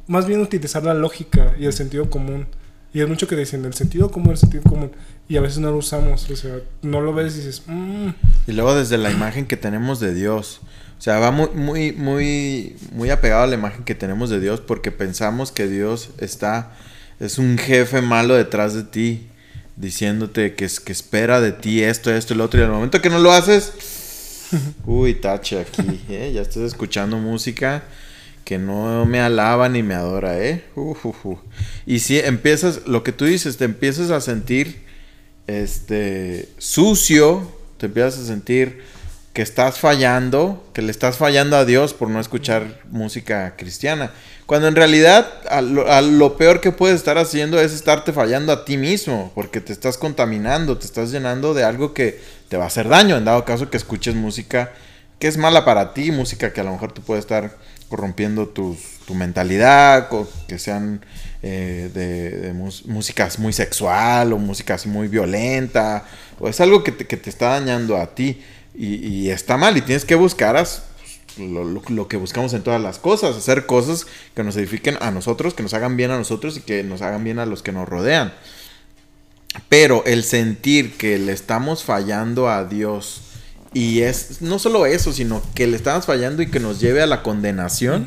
más 0.06 0.26
bien 0.26 0.42
utilizar 0.42 0.84
la 0.84 0.92
lógica 0.92 1.54
y 1.58 1.64
el 1.64 1.72
sentido 1.72 2.10
común. 2.10 2.46
Y 2.94 3.00
es 3.00 3.08
mucho 3.08 3.26
que 3.26 3.34
dicen 3.34 3.64
el 3.64 3.74
sentido 3.74 4.08
común, 4.08 4.30
el 4.30 4.38
sentido 4.38 4.62
común. 4.62 4.92
Y 5.28 5.36
a 5.36 5.40
veces 5.40 5.58
no 5.58 5.72
lo 5.72 5.78
usamos, 5.78 6.30
o 6.30 6.36
sea, 6.36 6.54
no 6.82 7.00
lo 7.00 7.12
ves 7.12 7.34
y 7.34 7.38
dices, 7.38 7.62
"Mm". 7.66 8.10
Y 8.46 8.52
luego 8.52 8.72
desde 8.74 8.98
la 8.98 9.10
imagen 9.10 9.46
que 9.46 9.56
tenemos 9.56 9.98
de 9.98 10.14
Dios. 10.14 10.60
O 10.96 11.02
sea, 11.02 11.18
va 11.18 11.32
muy, 11.32 11.48
muy, 11.54 11.92
muy, 11.92 12.76
muy 12.92 13.10
apegado 13.10 13.42
a 13.42 13.46
la 13.48 13.56
imagen 13.56 13.82
que 13.82 13.96
tenemos 13.96 14.30
de 14.30 14.38
Dios 14.38 14.60
porque 14.60 14.92
pensamos 14.92 15.50
que 15.50 15.66
Dios 15.66 16.10
está, 16.18 16.70
es 17.18 17.38
un 17.38 17.58
jefe 17.58 18.00
malo 18.00 18.36
detrás 18.36 18.74
de 18.74 18.84
ti, 18.84 19.26
diciéndote 19.76 20.54
que, 20.54 20.68
que 20.84 20.92
espera 20.92 21.40
de 21.40 21.50
ti 21.50 21.82
esto, 21.82 22.14
esto 22.14 22.32
y 22.32 22.36
lo 22.36 22.44
otro. 22.44 22.60
Y 22.60 22.62
al 22.62 22.70
momento 22.70 23.02
que 23.02 23.10
no 23.10 23.18
lo 23.18 23.32
haces, 23.32 23.72
uy, 24.86 25.14
tache 25.14 25.58
aquí, 25.58 26.00
¿eh? 26.08 26.30
ya 26.32 26.42
estás 26.42 26.62
escuchando 26.62 27.18
música 27.18 27.82
que 28.44 28.58
no 28.58 29.06
me 29.06 29.20
alaba 29.20 29.68
ni 29.68 29.82
me 29.82 29.94
adora, 29.94 30.38
¿eh? 30.38 30.64
Y 31.86 32.00
si 32.00 32.18
empiezas, 32.18 32.86
lo 32.86 33.02
que 33.02 33.12
tú 33.12 33.24
dices, 33.24 33.56
te 33.56 33.64
empiezas 33.64 34.10
a 34.10 34.20
sentir 34.20 34.84
este 35.46 36.48
sucio, 36.58 37.50
te 37.78 37.86
empiezas 37.86 38.18
a 38.20 38.26
sentir 38.26 38.82
que 39.32 39.42
estás 39.42 39.78
fallando, 39.78 40.64
que 40.72 40.82
le 40.82 40.92
estás 40.92 41.16
fallando 41.16 41.56
a 41.56 41.64
Dios 41.64 41.92
por 41.92 42.08
no 42.08 42.20
escuchar 42.20 42.82
música 42.90 43.56
cristiana. 43.56 44.12
Cuando 44.46 44.68
en 44.68 44.76
realidad 44.76 45.26
lo, 45.62 46.00
lo 46.02 46.36
peor 46.36 46.60
que 46.60 46.70
puedes 46.70 46.96
estar 46.96 47.18
haciendo 47.18 47.58
es 47.58 47.72
estarte 47.72 48.12
fallando 48.12 48.52
a 48.52 48.64
ti 48.64 48.76
mismo, 48.76 49.32
porque 49.34 49.60
te 49.60 49.72
estás 49.72 49.98
contaminando, 49.98 50.78
te 50.78 50.84
estás 50.84 51.10
llenando 51.10 51.54
de 51.54 51.64
algo 51.64 51.94
que 51.94 52.20
te 52.48 52.58
va 52.58 52.64
a 52.64 52.66
hacer 52.68 52.88
daño, 52.88 53.16
en 53.16 53.24
dado 53.24 53.44
caso 53.44 53.70
que 53.70 53.76
escuches 53.76 54.14
música 54.14 54.72
que 55.18 55.28
es 55.28 55.36
mala 55.36 55.64
para 55.64 55.94
ti, 55.94 56.10
música 56.10 56.52
que 56.52 56.60
a 56.60 56.64
lo 56.64 56.72
mejor 56.72 56.92
tú 56.92 57.02
puedes 57.02 57.24
estar 57.24 57.56
corrompiendo 57.94 58.48
tu 59.06 59.14
mentalidad, 59.14 60.08
que 60.48 60.58
sean 60.58 61.00
eh, 61.42 61.90
de, 61.94 62.52
músicas 62.86 63.38
muy 63.38 63.52
sexual 63.52 64.32
o 64.32 64.38
música 64.38 64.74
así 64.74 64.88
muy 64.88 65.06
violenta, 65.06 66.04
o 66.40 66.48
es 66.48 66.60
algo 66.60 66.82
que 66.82 66.90
te, 66.90 67.06
que 67.06 67.16
te 67.16 67.30
está 67.30 67.50
dañando 67.50 67.96
a 67.96 68.14
ti 68.16 68.42
y, 68.74 69.28
está 69.30 69.56
mal 69.56 69.76
y 69.76 69.82
tienes 69.82 70.04
que 70.04 70.16
buscar 70.16 70.56
as- 70.56 70.82
lo, 71.38 71.62
lo- 71.62 71.82
lo 71.88 72.08
que 72.08 72.16
buscamos 72.16 72.52
en 72.54 72.62
todas 72.62 72.80
las 72.82 72.98
cosas, 72.98 73.36
hacer 73.36 73.66
cosas 73.66 74.06
que 74.34 74.42
nos 74.42 74.56
edifiquen 74.56 74.96
a 75.00 75.12
nosotros, 75.12 75.54
que 75.54 75.62
nos 75.62 75.74
hagan 75.74 75.96
bien 75.96 76.10
a 76.10 76.16
nosotros 76.18 76.56
y 76.56 76.60
que 76.62 76.82
nos 76.82 77.00
hagan 77.02 77.22
bien 77.22 77.38
a 77.38 77.46
los 77.46 77.62
que 77.62 77.70
nos 77.72 77.88
rodean. 77.88 78.32
Pero 79.68 80.02
el 80.04 80.24
sentir 80.24 80.96
que 80.96 81.18
le 81.18 81.32
estamos 81.32 81.84
fallando 81.84 82.48
a 82.48 82.64
Dios 82.64 83.20
y 83.74 84.00
es 84.00 84.40
no 84.40 84.58
solo 84.58 84.86
eso, 84.86 85.12
sino 85.12 85.42
que 85.54 85.66
le 85.66 85.76
estamos 85.76 86.06
fallando 86.06 86.42
y 86.42 86.50
que 86.50 86.60
nos 86.60 86.80
lleve 86.80 87.02
a 87.02 87.06
la 87.06 87.22
condenación 87.22 88.06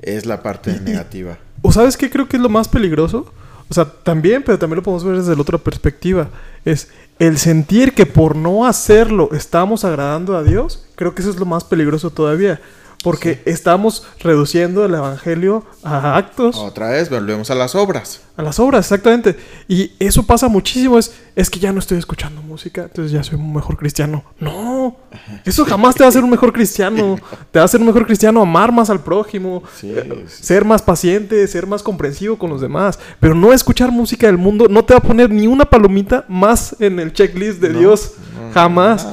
es 0.00 0.26
la 0.26 0.42
parte 0.42 0.80
negativa. 0.80 1.38
¿O 1.60 1.70
sabes 1.70 1.96
qué 1.96 2.10
creo 2.10 2.28
que 2.28 2.36
es 2.36 2.42
lo 2.42 2.48
más 2.48 2.66
peligroso? 2.66 3.32
O 3.68 3.74
sea, 3.74 3.84
también, 3.84 4.42
pero 4.42 4.58
también 4.58 4.76
lo 4.76 4.82
podemos 4.82 5.04
ver 5.04 5.16
desde 5.16 5.34
la 5.34 5.42
otra 5.42 5.58
perspectiva. 5.58 6.28
Es 6.64 6.88
el 7.18 7.38
sentir 7.38 7.94
que 7.94 8.04
por 8.04 8.34
no 8.36 8.66
hacerlo 8.66 9.30
estamos 9.32 9.84
agradando 9.84 10.36
a 10.36 10.42
Dios. 10.42 10.84
Creo 10.94 11.14
que 11.14 11.22
eso 11.22 11.30
es 11.30 11.36
lo 11.36 11.46
más 11.46 11.64
peligroso 11.64 12.10
todavía. 12.10 12.60
Porque 13.02 13.42
estamos 13.46 14.04
reduciendo 14.20 14.84
el 14.84 14.94
evangelio 14.94 15.64
a 15.82 16.16
actos, 16.16 16.56
Otra 16.56 16.90
vez 16.90 17.10
volvemos 17.10 17.50
a 17.50 17.54
las 17.56 17.74
obras. 17.74 18.20
a 18.36 18.42
las 18.42 18.58
obras, 18.60 18.86
exactamente. 18.86 19.36
Y 19.68 19.92
eso 19.98 20.22
pasa 20.22 20.48
muchísimo. 20.48 20.98
Es, 20.98 21.12
es 21.34 21.50
que 21.50 21.58
ya 21.58 21.72
no 21.72 21.80
estoy 21.80 21.98
escuchando 21.98 22.40
música, 22.42 22.82
entonces 22.82 23.10
ya 23.12 23.22
soy 23.24 23.36
un 23.38 23.52
mejor 23.52 23.76
cristiano. 23.76 24.22
No, 24.38 24.96
eso 25.44 25.64
jamás 25.64 25.94
te 25.96 26.02
va 26.04 26.06
a 26.06 26.08
hacer 26.10 26.22
un 26.22 26.30
mejor 26.30 26.52
cristiano. 26.52 27.16
Te 27.50 27.58
va 27.58 27.62
a 27.62 27.64
hacer 27.64 27.80
un 27.80 27.86
mejor 27.86 28.06
cristiano 28.06 28.40
amar 28.42 28.70
más 28.72 28.88
al 28.88 29.00
prójimo, 29.02 29.62
Sí, 29.78 29.90
eh, 29.90 30.24
ser 30.28 30.64
más 30.64 30.80
paciente, 30.80 31.46
ser 31.48 31.66
más 31.66 31.82
comprensivo 31.82 32.38
con 32.38 32.50
los 32.50 32.60
demás. 32.60 32.98
Pero 33.18 33.34
no 33.34 33.52
escuchar 33.52 33.90
música 33.90 34.26
del 34.28 34.38
mundo 34.38 34.66
no 34.70 34.84
te 34.84 34.94
va 34.94 34.98
a 34.98 35.02
poner 35.02 35.28
ni 35.30 35.46
una 35.48 35.64
palomita 35.64 36.24
más 36.28 36.76
en 36.78 37.00
el 37.00 37.12
checklist 37.12 37.60
de 37.60 37.70
No, 37.70 37.78
Dios. 37.80 38.12
no, 38.40 38.52
jamás. 38.54 39.06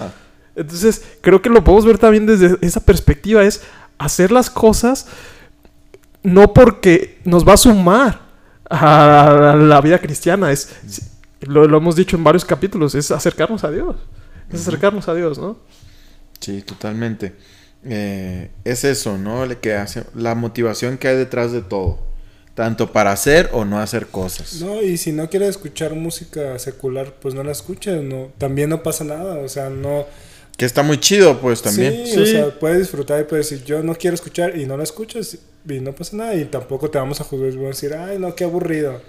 Entonces, 0.59 1.01
creo 1.21 1.41
que 1.41 1.49
lo 1.49 1.63
podemos 1.63 1.85
ver 1.85 1.97
también 1.97 2.25
desde 2.25 2.57
esa 2.61 2.81
perspectiva, 2.81 3.43
es 3.43 3.61
hacer 3.97 4.31
las 4.31 4.49
cosas 4.49 5.07
no 6.23 6.53
porque 6.53 7.19
nos 7.23 7.47
va 7.47 7.53
a 7.53 7.57
sumar 7.57 8.21
a 8.69 9.55
la 9.57 9.81
vida 9.81 9.99
cristiana, 9.99 10.51
es, 10.51 10.69
lo, 11.41 11.67
lo 11.67 11.77
hemos 11.77 11.95
dicho 11.95 12.15
en 12.17 12.23
varios 12.23 12.45
capítulos, 12.45 12.93
es 12.93 13.09
acercarnos 13.11 13.63
a 13.63 13.71
Dios, 13.71 13.95
es 14.51 14.61
acercarnos 14.61 15.07
a 15.07 15.15
Dios, 15.15 15.37
¿no? 15.37 15.57
Sí, 16.39 16.61
totalmente. 16.61 17.35
Eh, 17.83 18.51
es 18.65 18.83
eso, 18.83 19.17
¿no? 19.17 19.45
Le- 19.45 19.57
Que 19.59 19.75
hace, 19.75 20.03
la 20.13 20.35
motivación 20.35 20.97
que 20.97 21.07
hay 21.07 21.15
detrás 21.17 21.51
de 21.51 21.61
todo. 21.61 21.99
Tanto 22.53 22.91
para 22.91 23.13
hacer 23.13 23.49
o 23.53 23.63
no 23.63 23.79
hacer 23.79 24.07
cosas. 24.07 24.61
No, 24.61 24.81
y 24.81 24.97
si 24.97 25.13
no 25.13 25.29
quieres 25.29 25.49
escuchar 25.49 25.95
música 25.95 26.59
secular, 26.59 27.13
pues 27.21 27.33
no 27.33 27.43
la 27.43 27.53
escuches, 27.53 28.03
no, 28.03 28.31
también 28.37 28.69
no 28.69 28.83
pasa 28.83 29.03
nada, 29.05 29.35
o 29.39 29.47
sea, 29.47 29.69
no... 29.69 30.05
Que 30.59 30.65
está 30.65 30.83
muy 30.83 30.99
chido, 30.99 31.39
pues 31.39 31.61
también. 31.61 32.05
Sí, 32.05 32.19
o 32.19 32.25
sea, 32.25 32.59
puedes 32.59 32.79
disfrutar 32.79 33.21
y 33.21 33.23
puedes 33.23 33.49
decir, 33.49 33.65
yo 33.65 33.81
no 33.81 33.95
quiero 33.95 34.15
escuchar 34.15 34.57
y 34.57 34.65
no 34.65 34.75
la 34.75 34.83
escuchas 34.83 35.37
y 35.67 35.79
no 35.79 35.93
pasa 35.93 36.17
nada 36.17 36.35
y 36.35 36.43
tampoco 36.43 36.89
te 36.89 36.97
vamos 36.97 37.21
a 37.21 37.23
juzgar 37.23 37.53
y 37.53 37.55
vamos 37.55 37.67
a 37.67 37.81
decir, 37.81 37.93
ay, 37.93 38.19
no, 38.19 38.35
qué 38.35 38.43
aburrido. 38.43 39.01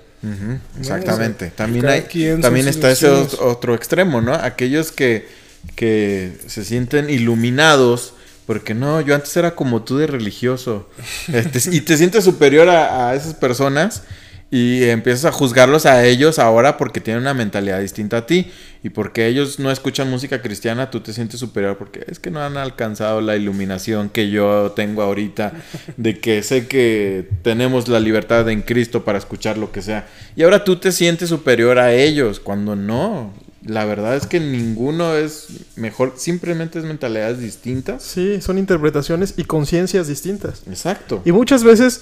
Exactamente. 0.78 1.46
o 1.46 1.48
sea, 1.48 1.56
también 1.56 1.86
hay, 1.88 2.02
también 2.40 2.68
está 2.68 2.92
ese 2.92 3.08
otro 3.08 3.74
extremo, 3.74 4.20
¿no? 4.20 4.32
Aquellos 4.32 4.92
que, 4.92 5.26
que 5.74 6.32
se 6.46 6.64
sienten 6.64 7.10
iluminados 7.10 8.14
porque 8.46 8.72
no, 8.72 9.00
yo 9.00 9.16
antes 9.16 9.36
era 9.36 9.56
como 9.56 9.82
tú 9.82 9.98
de 9.98 10.06
religioso. 10.06 10.88
Este, 11.32 11.74
y 11.74 11.80
te 11.80 11.96
sientes 11.96 12.22
superior 12.22 12.68
a, 12.68 13.08
a 13.08 13.16
esas 13.16 13.34
personas 13.34 14.04
y 14.50 14.82
empiezas 14.84 15.26
a 15.26 15.32
juzgarlos 15.32 15.86
a 15.86 16.04
ellos 16.04 16.40
ahora 16.40 16.76
porque 16.76 17.00
tienen 17.00 17.22
una 17.22 17.34
mentalidad 17.34 17.80
distinta 17.80 18.18
a 18.18 18.26
ti. 18.26 18.50
Y 18.82 18.88
porque 18.88 19.26
ellos 19.26 19.58
no 19.58 19.70
escuchan 19.70 20.10
música 20.10 20.40
cristiana, 20.40 20.90
tú 20.90 21.00
te 21.00 21.12
sientes 21.12 21.38
superior 21.38 21.76
porque 21.76 22.02
es 22.08 22.18
que 22.18 22.30
no 22.30 22.40
han 22.40 22.56
alcanzado 22.56 23.20
la 23.20 23.36
iluminación 23.36 24.08
que 24.08 24.30
yo 24.30 24.72
tengo 24.74 25.02
ahorita, 25.02 25.52
de 25.98 26.18
que 26.18 26.42
sé 26.42 26.66
que 26.66 27.28
tenemos 27.42 27.88
la 27.88 28.00
libertad 28.00 28.48
en 28.48 28.62
Cristo 28.62 29.04
para 29.04 29.18
escuchar 29.18 29.58
lo 29.58 29.70
que 29.70 29.82
sea. 29.82 30.08
Y 30.34 30.42
ahora 30.42 30.64
tú 30.64 30.76
te 30.76 30.92
sientes 30.92 31.28
superior 31.28 31.78
a 31.78 31.92
ellos, 31.92 32.40
cuando 32.40 32.74
no. 32.74 33.32
La 33.62 33.84
verdad 33.84 34.16
es 34.16 34.26
que 34.26 34.40
ninguno 34.40 35.14
es 35.14 35.48
mejor, 35.76 36.14
simplemente 36.16 36.78
es 36.78 36.86
mentalidades 36.86 37.40
distintas. 37.40 38.02
Sí, 38.02 38.40
son 38.40 38.56
interpretaciones 38.56 39.34
y 39.36 39.44
conciencias 39.44 40.08
distintas. 40.08 40.62
Exacto. 40.66 41.20
Y 41.26 41.32
muchas 41.32 41.62
veces, 41.62 42.00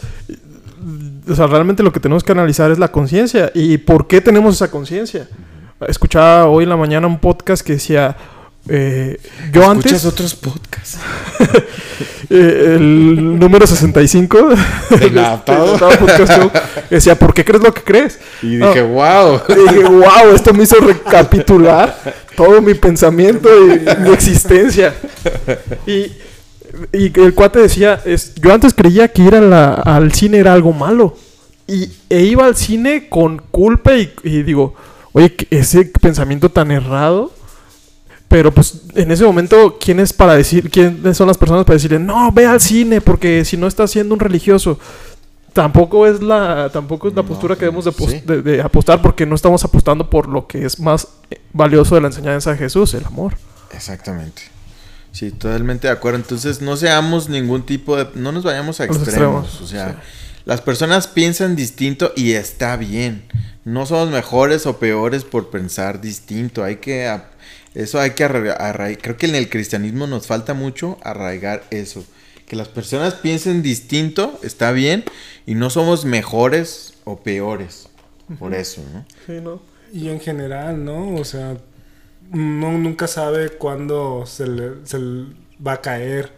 o 1.29 1.35
sea, 1.35 1.47
realmente 1.47 1.83
lo 1.83 1.93
que 1.93 2.01
tenemos 2.01 2.25
que 2.25 2.33
analizar 2.33 2.71
es 2.71 2.79
la 2.79 2.89
conciencia 2.93 3.51
y 3.55 3.79
por 3.79 4.07
qué 4.07 4.21
tenemos 4.21 4.55
esa 4.57 4.71
conciencia. 4.71 5.29
Escuchaba 5.87 6.47
hoy 6.47 6.65
en 6.65 6.71
la 6.71 6.77
mañana 6.77 7.07
un 7.07 7.19
podcast 7.21 7.65
que 7.65 7.75
decía, 7.75 8.17
eh, 8.69 9.19
yo 9.53 9.63
¿Escuchas 9.63 9.71
antes, 9.93 10.05
otros 10.05 10.35
podcasts? 10.35 10.99
eh, 12.31 12.75
el 12.77 13.39
número 13.39 13.67
65 13.67 14.51
Del 15.01 15.19
adaptado. 15.19 15.79
decía, 16.91 17.19
¿por 17.19 17.33
qué 17.33 17.45
crees 17.45 17.63
lo 17.63 17.73
que 17.73 17.83
crees? 17.83 18.19
Y 18.43 18.57
No. 18.57 18.69
dije, 18.69 18.83
wow. 18.83 19.41
Y 19.49 19.55
dije, 19.55 19.85
wow, 19.89 20.35
esto 20.35 20.53
me 20.53 20.65
hizo 20.65 20.77
recapitular 20.81 21.97
todo 22.37 22.61
mi 22.61 22.75
pensamiento 22.75 23.49
y 23.67 23.81
mi 24.03 24.11
existencia. 24.13 24.95
Y, 25.87 26.13
y 26.93 27.19
el 27.21 27.35
cuate 27.35 27.61
decía, 27.61 28.01
es, 28.05 28.35
yo 28.37 28.53
antes 28.53 28.75
creía 28.75 29.09
que 29.09 29.23
ir 29.23 29.35
a 29.35 29.41
la- 29.41 29.75
al 29.75 30.13
cine 30.13 30.39
era 30.39 30.53
algo 30.53 30.73
malo. 30.73 31.17
Y, 31.67 31.91
e 32.09 32.23
iba 32.23 32.47
al 32.47 32.57
cine 32.57 33.09
con 33.09 33.43
culpa 33.51 33.95
y, 33.95 34.13
y 34.25 34.43
digo, 34.43 34.75
oye, 35.13 35.35
ese 35.51 35.85
pensamiento 35.85 36.49
tan 36.51 36.71
errado. 36.71 37.33
Pero 38.29 38.53
pues 38.53 38.83
en 38.95 39.11
ese 39.11 39.25
momento, 39.25 39.79
¿quién 39.81 40.01
es 40.01 40.13
para 40.13 40.35
decir, 40.35 40.71
quiénes 40.71 41.17
son 41.17 41.29
las 41.29 41.39
personas 41.39 41.65
para 41.65 41.75
decirle, 41.77 41.99
no, 41.99 42.31
ve 42.31 42.45
al 42.47 42.61
cine, 42.61 43.01
porque 43.01 43.43
si 43.47 43.57
no 43.57 43.67
estás 43.67 43.91
siendo 43.91 44.13
un 44.15 44.21
religioso? 44.21 44.79
Tampoco 45.55 46.07
es 46.07 46.23
la, 46.23 46.69
tampoco 46.71 47.09
es 47.09 47.15
la 47.15 47.23
No, 47.23 47.29
postura 47.29 47.55
que 47.57 47.63
debemos 47.65 47.87
de, 47.87 47.91
apos- 47.91 48.11
sí. 48.11 48.21
de- 48.25 48.43
de 48.43 48.61
apostar 48.63 49.01
porque 49.01 49.25
no 49.25 49.35
estamos 49.35 49.65
apostando 49.65 50.09
por 50.11 50.29
lo 50.29 50.47
que 50.47 50.65
es 50.65 50.79
más 50.79 51.09
eh, 51.31 51.41
valioso 51.55 51.95
de 51.95 52.03
la 52.03 52.09
enseñanza 52.09 52.53
de 52.53 52.59
Jesús, 52.59 52.93
el 52.95 53.05
amor. 53.07 53.33
Exactamente. 53.73 54.43
Sí, 55.13 55.31
totalmente 55.31 55.89
de 55.89 55.93
acuerdo. 55.93 56.19
Entonces, 56.19 56.61
no 56.61 56.77
seamos 56.77 57.29
ningún 57.29 57.65
tipo 57.67 57.97
de... 57.97 58.07
No 58.15 58.31
nos 58.33 58.45
vayamos 58.45 58.81
a 58.81 58.85
extremos. 58.85 59.09
extremos, 59.09 59.61
O 59.61 59.67
sea, 59.67 59.91
sí. 59.91 59.95
las 60.45 60.61
personas 60.61 61.07
piensan 61.09 61.57
distinto 61.57 62.13
y 62.17 62.33
está 62.33 62.77
bien. 62.77 63.23
No 63.65 63.85
somos 63.87 64.11
mejores 64.11 64.67
o 64.67 64.79
peores 64.79 65.25
por 65.25 65.51
pensar 65.51 66.01
distinto. 66.01 66.63
Hay 66.65 66.77
que... 66.77 67.07
a- 67.09 67.31
Eso 67.75 68.01
hay 68.01 68.11
que 68.13 68.25
arraigar. 68.25 68.99
Creo 69.01 69.17
que 69.17 69.27
en 69.27 69.35
el 69.35 69.49
cristianismo 69.49 70.07
nos 70.07 70.27
falta 70.27 70.55
mucho 70.55 70.99
arraigar 71.03 71.65
eso. 71.71 72.05
Que 72.47 72.57
las 72.57 72.69
personas 72.69 73.15
piensen 73.15 73.63
distinto, 73.63 74.39
está 74.43 74.73
bien. 74.73 75.05
Y 75.47 75.55
no 75.55 75.69
somos 75.71 76.05
mejores 76.05 76.95
o 77.05 77.21
peores. 77.21 77.89
Por 78.39 78.55
eso, 78.55 78.83
¿no? 78.93 79.05
Sí, 79.27 79.41
¿no? 79.43 79.61
Y 79.93 80.09
en 80.09 80.21
general, 80.21 80.85
¿no? 80.85 81.15
O 81.15 81.25
sea, 81.25 81.57
uno 82.33 82.73
nunca 82.79 83.07
sabe 83.07 83.51
cuándo 83.51 84.25
se 84.27 84.47
le, 84.47 84.71
se 84.85 84.99
le 84.99 85.27
va 85.67 85.73
a 85.75 85.81
caer, 85.81 86.33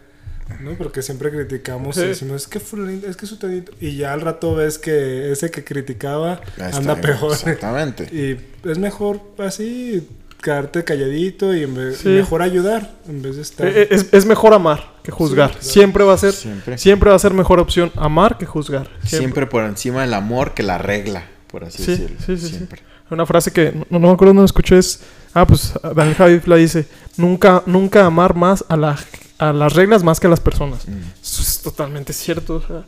¿no? 0.61 0.71
Porque 0.77 1.01
siempre 1.01 1.31
criticamos 1.31 1.95
Sí. 1.95 2.01
y 2.01 2.05
decimos, 2.07 2.43
es 2.43 2.47
que 2.47 2.59
fulanito, 2.59 3.07
es 3.07 3.17
que 3.17 3.25
su 3.25 3.37
tedito. 3.37 3.71
Y 3.79 3.95
ya 3.97 4.13
al 4.13 4.21
rato 4.21 4.55
ves 4.55 4.77
que 4.77 5.31
ese 5.31 5.49
que 5.51 5.63
criticaba 5.63 6.41
está 6.57 6.77
anda 6.77 6.95
bien, 6.95 7.17
peor. 7.17 7.31
Exactamente. 7.33 8.07
Y 8.11 8.37
es 8.69 8.77
mejor 8.77 9.21
así, 9.37 10.07
quedarte 10.41 10.83
calladito 10.83 11.53
y 11.55 11.63
en 11.63 11.75
vez- 11.75 11.97
Sí. 11.97 12.09
mejor 12.09 12.41
ayudar 12.41 12.95
en 13.07 13.21
vez 13.21 13.35
de 13.35 13.41
estar... 13.43 13.67
Eh, 13.67 13.83
eh, 13.83 13.87
Es, 13.91 14.07
es 14.11 14.25
mejor 14.25 14.53
amar 14.53 14.93
que 15.03 15.11
juzgar. 15.11 15.49
Sí, 15.51 15.57
claro. 15.59 15.71
Siempre 15.71 16.03
va 16.03 16.13
a 16.13 16.17
ser, 16.17 16.33
Siempre. 16.33 16.77
siempre 16.77 17.09
va 17.11 17.15
a 17.15 17.19
ser 17.19 17.33
mejor 17.33 17.59
opción 17.59 17.91
amar 17.95 18.37
que 18.37 18.45
juzgar. 18.45 18.87
Siempre. 19.03 19.09
Siempre 19.19 19.45
por 19.47 19.63
encima 19.65 20.01
del 20.01 20.13
amor 20.13 20.53
que 20.53 20.63
la 20.63 20.77
regla, 20.77 21.27
por 21.47 21.63
así 21.65 21.83
Sí, 21.83 21.91
decirlo. 21.91 22.17
sí, 22.25 22.37
sí, 22.37 22.47
sí. 22.47 22.55
Siempre. 22.55 22.81
Una 23.11 23.25
frase 23.25 23.51
que 23.51 23.71
no, 23.73 23.99
no 23.99 24.07
me 24.07 24.09
acuerdo 24.13 24.33
dónde 24.33 24.45
escuché 24.45 24.77
es, 24.77 25.01
ah, 25.33 25.45
pues 25.45 25.73
Daniel 25.95 26.15
Javif 26.15 26.47
la 26.47 26.55
dice, 26.55 26.87
nunca, 27.17 27.63
nunca 27.65 28.05
amar 28.05 28.35
más 28.35 28.63
a, 28.69 28.77
la, 28.77 28.97
a 29.37 29.53
las 29.53 29.73
reglas 29.73 30.03
más 30.03 30.19
que 30.19 30.27
a 30.27 30.29
las 30.29 30.39
personas. 30.39 30.87
Mm. 30.87 31.01
Eso 31.21 31.41
es 31.41 31.61
totalmente 31.61 32.13
cierto. 32.13 32.55
o 32.55 32.61
sea, 32.67 32.85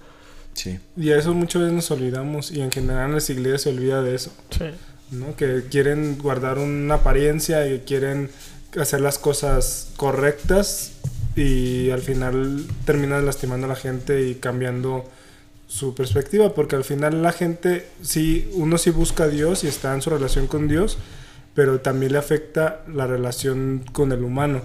Sí. 0.53 0.79
Y 0.95 1.09
a 1.11 1.17
eso 1.17 1.33
muchas 1.33 1.63
veces 1.63 1.75
nos 1.75 1.89
olvidamos 1.91 2.51
y 2.51 2.61
en 2.61 2.71
general 2.71 3.09
en 3.09 3.15
las 3.15 3.29
iglesias 3.29 3.63
se 3.63 3.69
olvida 3.69 4.03
de 4.03 4.13
eso, 4.15 4.31
Sí. 4.51 4.65
¿no? 5.11 5.35
Que 5.35 5.63
quieren 5.69 6.17
guardar 6.19 6.59
una 6.59 6.95
apariencia 6.95 7.67
y 7.67 7.79
quieren 7.79 8.29
hacer 8.79 9.01
las 9.01 9.17
cosas 9.17 9.89
correctas 9.97 10.91
y 11.35 11.89
al 11.89 12.01
final 12.01 12.65
terminan 12.85 13.25
lastimando 13.25 13.65
a 13.65 13.69
la 13.69 13.75
gente 13.75 14.27
y 14.27 14.35
cambiando 14.35 15.09
su 15.67 15.95
perspectiva, 15.95 16.53
porque 16.53 16.75
al 16.75 16.83
final 16.83 17.23
la 17.23 17.31
gente, 17.31 17.87
sí, 18.03 18.47
uno 18.53 18.77
sí 18.77 18.91
busca 18.91 19.23
a 19.23 19.27
Dios 19.27 19.63
y 19.63 19.67
está 19.67 19.93
en 19.95 20.03
su 20.03 20.11
relación 20.11 20.45
con 20.45 20.67
Dios, 20.67 20.99
pero 21.53 21.79
también 21.79 22.11
le 22.13 22.17
afecta 22.17 22.81
la 22.93 23.07
relación 23.07 23.83
con 23.91 24.11
el 24.11 24.23
humano. 24.23 24.61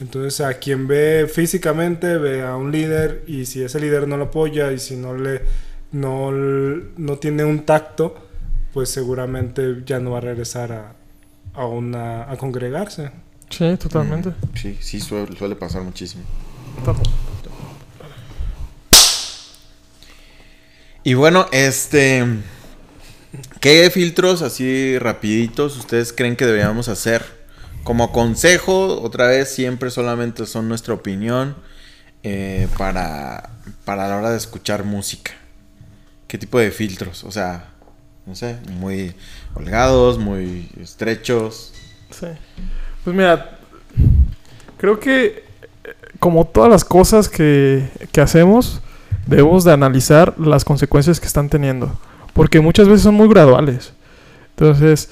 Entonces 0.00 0.40
a 0.40 0.54
quien 0.54 0.86
ve 0.86 1.28
físicamente, 1.32 2.18
ve 2.18 2.42
a 2.42 2.56
un 2.56 2.70
líder 2.70 3.24
y 3.26 3.46
si 3.46 3.62
ese 3.62 3.80
líder 3.80 4.06
no 4.06 4.16
lo 4.16 4.24
apoya 4.24 4.72
y 4.72 4.78
si 4.78 4.96
no 4.96 5.16
le 5.16 5.42
no, 5.90 6.30
no 6.30 7.16
tiene 7.16 7.44
un 7.44 7.64
tacto, 7.64 8.14
pues 8.72 8.90
seguramente 8.90 9.82
ya 9.84 9.98
no 9.98 10.12
va 10.12 10.18
a 10.18 10.20
regresar 10.20 10.72
a, 10.72 10.92
a 11.54 11.66
una 11.66 12.30
a 12.30 12.36
congregarse. 12.36 13.10
Sí, 13.50 13.76
totalmente. 13.76 14.32
Sí, 14.54 14.76
sí, 14.80 15.00
suele, 15.00 15.36
suele 15.36 15.56
pasar 15.56 15.82
muchísimo. 15.82 16.22
Y 21.02 21.14
bueno, 21.14 21.46
este... 21.52 22.24
¿Qué 23.60 23.90
filtros 23.90 24.42
así 24.42 24.98
rapiditos 24.98 25.76
ustedes 25.76 26.12
creen 26.12 26.36
que 26.36 26.46
deberíamos 26.46 26.88
hacer? 26.88 27.24
Como 27.84 28.12
consejo, 28.12 29.00
otra 29.00 29.28
vez, 29.28 29.50
siempre 29.50 29.90
solamente 29.90 30.46
son 30.46 30.68
nuestra 30.68 30.94
opinión 30.94 31.56
eh, 32.22 32.68
para, 32.76 33.50
para 33.84 34.08
la 34.08 34.16
hora 34.16 34.30
de 34.30 34.36
escuchar 34.36 34.84
música. 34.84 35.32
¿Qué 36.26 36.38
tipo 36.38 36.58
de 36.58 36.70
filtros? 36.70 37.24
O 37.24 37.30
sea, 37.30 37.70
no 38.26 38.34
sé, 38.34 38.56
muy 38.72 39.14
holgados, 39.54 40.18
muy 40.18 40.70
estrechos. 40.80 41.72
Sí. 42.10 42.26
Pues 43.04 43.16
mira, 43.16 43.58
creo 44.76 45.00
que 45.00 45.44
eh, 45.84 45.94
como 46.18 46.46
todas 46.46 46.70
las 46.70 46.84
cosas 46.84 47.28
que, 47.28 47.88
que 48.12 48.20
hacemos, 48.20 48.80
debemos 49.26 49.64
de 49.64 49.72
analizar 49.72 50.34
las 50.38 50.64
consecuencias 50.64 51.20
que 51.20 51.26
están 51.26 51.48
teniendo. 51.48 51.98
Porque 52.38 52.60
muchas 52.60 52.86
veces 52.86 53.02
son 53.02 53.14
muy 53.16 53.28
graduales. 53.28 53.92
Entonces, 54.56 55.08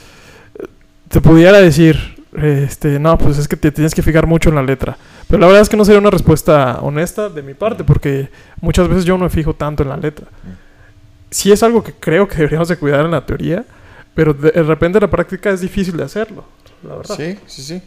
te 1.09 1.21
pudiera 1.21 1.59
decir, 1.61 1.99
este, 2.41 3.01
no, 3.01 3.19
pues 3.19 3.37
es 3.39 3.49
que 3.49 3.57
te 3.57 3.73
tienes 3.73 3.97
que 3.97 4.03
fijar 4.03 4.29
mucho 4.29 4.49
en 4.51 4.55
la 4.55 4.63
letra. 4.63 4.97
Pero 5.27 5.41
la 5.41 5.47
verdad 5.49 5.63
es 5.63 5.69
que 5.69 5.77
no 5.77 5.85
sería 5.85 5.99
una 5.99 6.11
respuesta 6.11 6.79
honesta 6.83 7.29
de 7.29 7.43
mi 7.43 7.55
parte, 7.55 7.83
porque 7.83 8.29
muchas 8.61 8.87
veces 8.87 9.05
yo 9.05 9.19
no 9.19 9.25
me 9.25 9.31
fijo 9.31 9.55
tanto 9.55 9.83
en 9.83 9.89
la 9.89 9.97
letra. 9.97 10.27
Sí 11.29 11.51
es 11.51 11.65
algo 11.65 11.83
que 11.83 11.93
creo 11.99 12.29
que 12.29 12.37
deberíamos 12.37 12.69
de 12.69 12.77
cuidar 12.77 13.05
en 13.05 13.11
la 13.11 13.27
teoría, 13.27 13.65
pero 14.15 14.33
de 14.33 14.63
repente 14.63 14.99
en 14.99 15.03
la 15.03 15.11
práctica 15.11 15.51
es 15.51 15.61
difícil 15.61 15.97
de 15.97 16.05
hacerlo, 16.05 16.45
la 16.87 16.95
verdad. 16.95 17.17
Sí, 17.17 17.37
sí, 17.49 17.63
sí. 17.63 17.83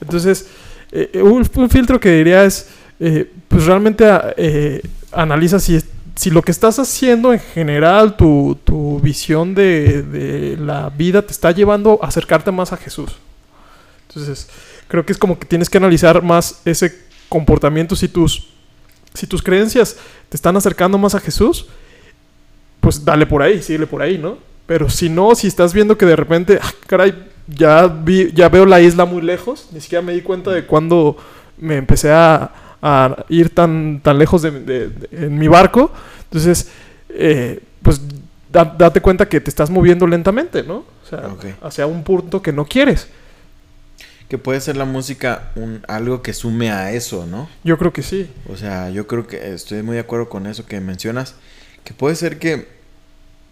Entonces, 0.00 0.46
eh, 0.92 1.10
eh, 1.14 1.22
un, 1.22 1.44
un 1.56 1.70
filtro 1.70 1.98
que 1.98 2.10
diría 2.12 2.44
es, 2.44 2.68
eh, 3.00 3.28
pues 3.48 3.66
realmente 3.66 4.06
a- 4.06 4.32
eh, 4.36 4.80
analiza 5.12 5.58
si, 5.58 5.82
si 6.20 6.28
lo 6.28 6.42
que 6.42 6.50
estás 6.50 6.78
haciendo 6.78 7.32
en 7.32 7.38
general, 7.38 8.14
tu, 8.14 8.58
tu 8.62 9.00
visión 9.00 9.54
de, 9.54 10.02
de 10.02 10.58
la 10.58 10.90
vida 10.90 11.22
te 11.22 11.32
está 11.32 11.50
llevando 11.50 11.98
a 12.02 12.08
acercarte 12.08 12.50
más 12.50 12.74
a 12.74 12.76
Jesús. 12.76 13.12
Entonces, 14.06 14.50
creo 14.86 15.06
que 15.06 15.12
es 15.12 15.18
como 15.18 15.38
que 15.38 15.46
tienes 15.46 15.70
que 15.70 15.78
analizar 15.78 16.22
más 16.22 16.60
ese 16.66 16.94
comportamiento. 17.30 17.96
Si 17.96 18.06
tus, 18.06 18.50
si 19.14 19.26
tus 19.26 19.40
creencias 19.40 19.96
te 20.28 20.36
están 20.36 20.54
acercando 20.58 20.98
más 20.98 21.14
a 21.14 21.20
Jesús, 21.20 21.68
pues 22.80 23.02
dale 23.02 23.24
por 23.24 23.40
ahí, 23.40 23.62
síguele 23.62 23.86
por 23.86 24.02
ahí, 24.02 24.18
¿no? 24.18 24.36
Pero 24.66 24.90
si 24.90 25.08
no, 25.08 25.34
si 25.34 25.46
estás 25.46 25.72
viendo 25.72 25.96
que 25.96 26.04
de 26.04 26.16
repente, 26.16 26.58
ah, 26.60 26.70
caray, 26.86 27.14
ya, 27.46 27.86
vi, 27.86 28.30
ya 28.34 28.50
veo 28.50 28.66
la 28.66 28.82
isla 28.82 29.06
muy 29.06 29.22
lejos, 29.22 29.70
ni 29.72 29.80
siquiera 29.80 30.02
me 30.02 30.12
di 30.12 30.20
cuenta 30.20 30.50
de 30.50 30.66
cuando 30.66 31.16
me 31.56 31.78
empecé 31.78 32.10
a, 32.12 32.52
a 32.82 33.24
ir 33.28 33.54
tan, 33.54 34.00
tan 34.02 34.18
lejos 34.18 34.42
de, 34.42 34.50
de- 34.50 34.88
de- 34.88 35.08
en 35.26 35.38
mi 35.38 35.48
barco, 35.48 35.92
entonces, 36.24 36.68
eh, 37.10 37.60
pues 37.82 38.00
da- 38.52 38.64
date 38.78 39.00
cuenta 39.00 39.28
que 39.28 39.40
te 39.40 39.50
estás 39.50 39.70
moviendo 39.70 40.06
lentamente, 40.06 40.62
¿no? 40.62 40.76
O 40.76 41.06
sea, 41.08 41.20
hacia 41.62 41.86
un 41.86 42.04
punto 42.04 42.40
que 42.42 42.52
no 42.52 42.64
quieres. 42.64 43.08
Que 44.28 44.38
puede 44.38 44.60
ser 44.60 44.76
la 44.76 44.84
música 44.84 45.50
un, 45.56 45.82
algo 45.88 46.22
que 46.22 46.32
sume 46.32 46.70
a 46.70 46.92
eso, 46.92 47.26
¿no? 47.26 47.48
Yo 47.64 47.76
creo 47.78 47.92
que 47.92 48.02
sí. 48.04 48.30
O 48.48 48.56
sea, 48.56 48.88
yo 48.90 49.08
creo 49.08 49.26
que 49.26 49.52
estoy 49.52 49.82
muy 49.82 49.94
de 49.94 50.00
acuerdo 50.02 50.28
con 50.28 50.46
eso 50.46 50.66
que 50.66 50.80
mencionas. 50.80 51.34
Que 51.82 51.94
puede 51.94 52.14
ser 52.14 52.38
que, 52.38 52.68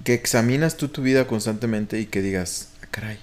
que 0.04 0.14
examinas 0.14 0.76
tú 0.76 0.86
tu 0.86 1.02
vida 1.02 1.26
constantemente 1.26 1.98
y 1.98 2.06
que 2.06 2.22
digas, 2.22 2.68
"Ah, 2.80 2.86
caray, 2.92 3.18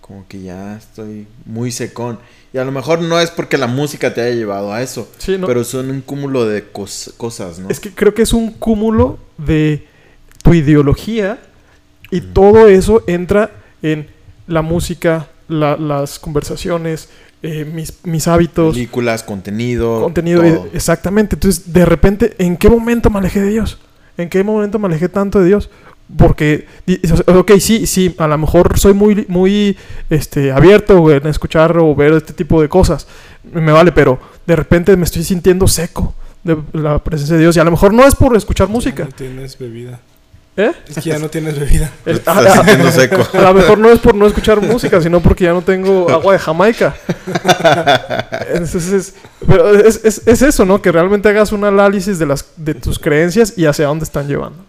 como 0.00 0.26
que 0.28 0.40
ya 0.40 0.78
estoy 0.78 1.26
muy 1.44 1.72
secón. 1.72 2.18
Y 2.52 2.58
a 2.58 2.64
lo 2.64 2.72
mejor 2.72 3.00
no 3.02 3.20
es 3.20 3.30
porque 3.30 3.58
la 3.58 3.66
música 3.66 4.14
te 4.14 4.22
haya 4.22 4.34
llevado 4.34 4.72
a 4.72 4.82
eso, 4.82 5.10
Sí, 5.18 5.36
¿no? 5.36 5.46
pero 5.46 5.64
son 5.64 5.90
un 5.90 6.00
cúmulo 6.00 6.46
de 6.46 6.72
cos- 6.72 7.12
cosas, 7.16 7.58
¿no? 7.58 7.68
Es 7.68 7.78
que 7.80 7.90
creo 7.94 8.14
que 8.14 8.22
es 8.22 8.32
un 8.32 8.52
cúmulo 8.52 9.18
de 9.36 9.86
tu 10.42 10.54
ideología 10.54 11.38
y 12.10 12.20
todo 12.22 12.68
eso 12.68 13.02
entra 13.06 13.50
en 13.82 14.08
la 14.46 14.62
música, 14.62 15.28
la- 15.48 15.76
las 15.76 16.18
conversaciones, 16.18 17.10
eh, 17.42 17.64
mis, 17.66 17.98
mis 18.04 18.26
hábitos, 18.26 18.74
Películas, 18.74 19.22
contenido, 19.22 20.00
contenido. 20.00 20.42
todo. 20.42 20.68
Exactamente. 20.72 21.36
Entonces, 21.36 21.72
de 21.72 21.84
repente, 21.84 22.34
¿en 22.38 22.56
qué 22.56 22.68
momento 22.70 23.10
me 23.10 23.18
alejé 23.18 23.42
de 23.42 23.50
Dios? 23.50 23.78
¿En 24.16 24.28
qué 24.30 24.42
momento 24.42 24.78
me 24.78 24.86
alejé 24.88 25.08
tanto 25.08 25.38
de 25.38 25.46
Dios? 25.46 25.70
Porque, 26.16 26.66
ok, 27.26 27.52
sí, 27.60 27.86
sí, 27.86 28.14
a 28.18 28.26
lo 28.26 28.38
mejor 28.38 28.78
soy 28.78 28.94
muy, 28.94 29.26
muy 29.28 29.76
este, 30.08 30.50
abierto 30.52 31.10
en 31.12 31.26
escuchar 31.26 31.76
o 31.76 31.94
ver 31.94 32.14
este 32.14 32.32
tipo 32.32 32.62
de 32.62 32.68
cosas. 32.68 33.06
Me 33.52 33.72
vale, 33.72 33.92
pero 33.92 34.18
de 34.46 34.56
repente 34.56 34.96
me 34.96 35.04
estoy 35.04 35.22
sintiendo 35.22 35.68
seco 35.68 36.14
de 36.44 36.56
la 36.72 36.98
presencia 36.98 37.36
de 37.36 37.42
Dios. 37.42 37.56
Y 37.56 37.60
a 37.60 37.64
lo 37.64 37.70
mejor 37.72 37.92
no 37.92 38.04
es 38.06 38.14
por 38.14 38.34
escuchar 38.36 38.68
Ya 38.68 38.72
música. 38.72 39.04
no 39.04 39.10
tienes 39.10 39.58
bebida. 39.58 40.00
¿Eh? 40.56 40.72
Es 40.88 40.94
que 40.96 41.10
ya 41.10 41.18
no 41.20 41.28
tienes 41.28 41.56
bebida. 41.58 41.90
Estás 42.06 42.52
sintiendo 42.54 42.90
seco. 42.90 43.28
a 43.38 43.42
lo 43.42 43.54
mejor 43.54 43.78
no 43.78 43.90
es 43.90 43.98
por 44.00 44.14
no 44.14 44.26
escuchar 44.26 44.60
música, 44.60 45.00
sino 45.02 45.20
porque 45.20 45.44
ya 45.44 45.52
no 45.52 45.62
tengo 45.62 46.10
agua 46.10 46.32
de 46.32 46.38
Jamaica. 46.38 46.96
Entonces, 48.52 48.92
es, 48.92 49.14
pero 49.46 49.74
es, 49.74 50.00
es- 50.04 50.22
es 50.26 50.42
eso, 50.42 50.64
¿no? 50.64 50.80
Que 50.82 50.90
realmente 50.90 51.28
hagas 51.28 51.52
un 51.52 51.64
análisis 51.64 52.18
de, 52.18 52.26
las, 52.26 52.46
de 52.56 52.74
tus 52.74 52.98
creencias 52.98 53.54
y 53.56 53.66
hacia 53.66 53.86
dónde 53.86 54.04
están 54.04 54.26
llevando. 54.26 54.64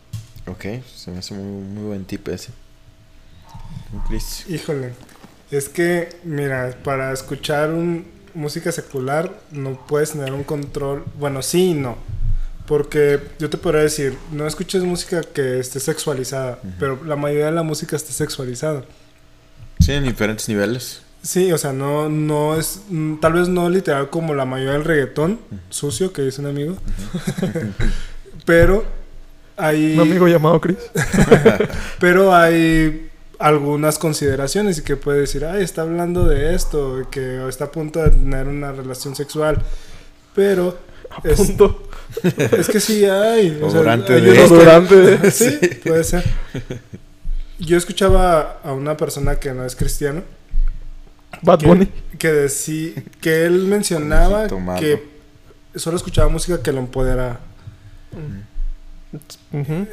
Ok, 0.49 0.65
se 0.95 1.11
me 1.11 1.19
hace 1.19 1.33
muy, 1.33 1.63
muy 1.63 1.83
buen 1.83 2.05
tip 2.05 2.27
ese. 2.27 2.51
Chris. 4.07 4.45
Híjole, 4.49 4.93
es 5.51 5.69
que, 5.69 6.09
mira, 6.23 6.75
para 6.83 7.11
escuchar 7.13 7.69
un, 7.69 8.05
música 8.33 8.71
secular 8.71 9.39
no 9.51 9.85
puedes 9.87 10.11
tener 10.11 10.33
un 10.33 10.43
control, 10.43 11.05
bueno, 11.19 11.41
sí 11.41 11.71
y 11.71 11.73
no. 11.73 11.97
Porque 12.65 13.19
yo 13.39 13.49
te 13.49 13.57
podría 13.57 13.81
decir, 13.81 14.17
no 14.31 14.45
escuches 14.45 14.83
música 14.83 15.21
que 15.21 15.59
esté 15.59 15.79
sexualizada, 15.79 16.59
pero 16.79 17.03
la 17.03 17.15
mayoría 17.15 17.47
de 17.47 17.51
la 17.51 17.63
música 17.63 17.95
está 17.95 18.11
sexualizada. 18.11 18.83
Sí, 19.79 19.93
en 19.93 20.03
diferentes 20.03 20.47
niveles. 20.49 21.01
Sí, 21.23 21.51
o 21.51 21.57
sea, 21.57 21.73
no, 21.73 22.09
no 22.09 22.57
es, 22.57 22.81
mm, 22.89 23.17
tal 23.17 23.33
vez 23.33 23.49
no 23.49 23.69
literal 23.69 24.09
como 24.09 24.35
la 24.35 24.45
mayoría 24.45 24.73
del 24.73 24.85
reggaetón, 24.85 25.39
sucio, 25.69 26.13
que 26.13 26.21
dice 26.21 26.41
un 26.41 26.47
amigo, 26.47 26.77
pero 28.45 28.85
hay... 29.59 29.93
Un 29.95 30.01
amigo 30.01 30.27
llamado 30.27 30.59
Chris. 30.61 30.77
Pero 31.99 32.33
hay 32.35 33.09
algunas 33.37 33.97
consideraciones 33.99 34.79
y 34.79 34.81
que 34.83 34.95
puede 34.95 35.21
decir, 35.21 35.45
ay, 35.45 35.63
está 35.63 35.83
hablando 35.83 36.25
de 36.27 36.55
esto, 36.55 37.07
que 37.11 37.47
está 37.47 37.65
a 37.65 37.71
punto 37.71 38.01
de 38.01 38.09
tener 38.11 38.47
una 38.47 38.71
relación 38.71 39.15
sexual. 39.15 39.61
Pero 40.35 40.77
A 41.09 41.27
es, 41.27 41.37
punto. 41.37 41.89
es 42.57 42.67
que 42.67 42.79
sí 42.79 43.05
hay. 43.05 43.59
O 43.61 43.69
sea, 43.69 43.79
durante 43.79 44.13
hay 44.13 44.21
de- 44.21 44.47
Durante. 44.47 45.31
sí, 45.31 45.57
puede 45.83 46.03
ser. 46.03 46.23
Yo 47.59 47.77
escuchaba 47.77 48.59
a 48.63 48.73
una 48.73 48.95
persona 48.95 49.35
que 49.35 49.53
no 49.53 49.65
es 49.65 49.75
cristiano 49.75 50.21
Bad 51.41 51.59
Bunny. 51.61 51.85
que, 52.11 52.17
que, 52.17 52.45
decí- 52.45 53.03
que 53.21 53.45
él 53.45 53.65
mencionaba 53.67 54.47
que 54.79 55.03
solo 55.75 55.97
escuchaba 55.97 56.29
música 56.29 56.61
que 56.61 56.71
lo 56.71 56.79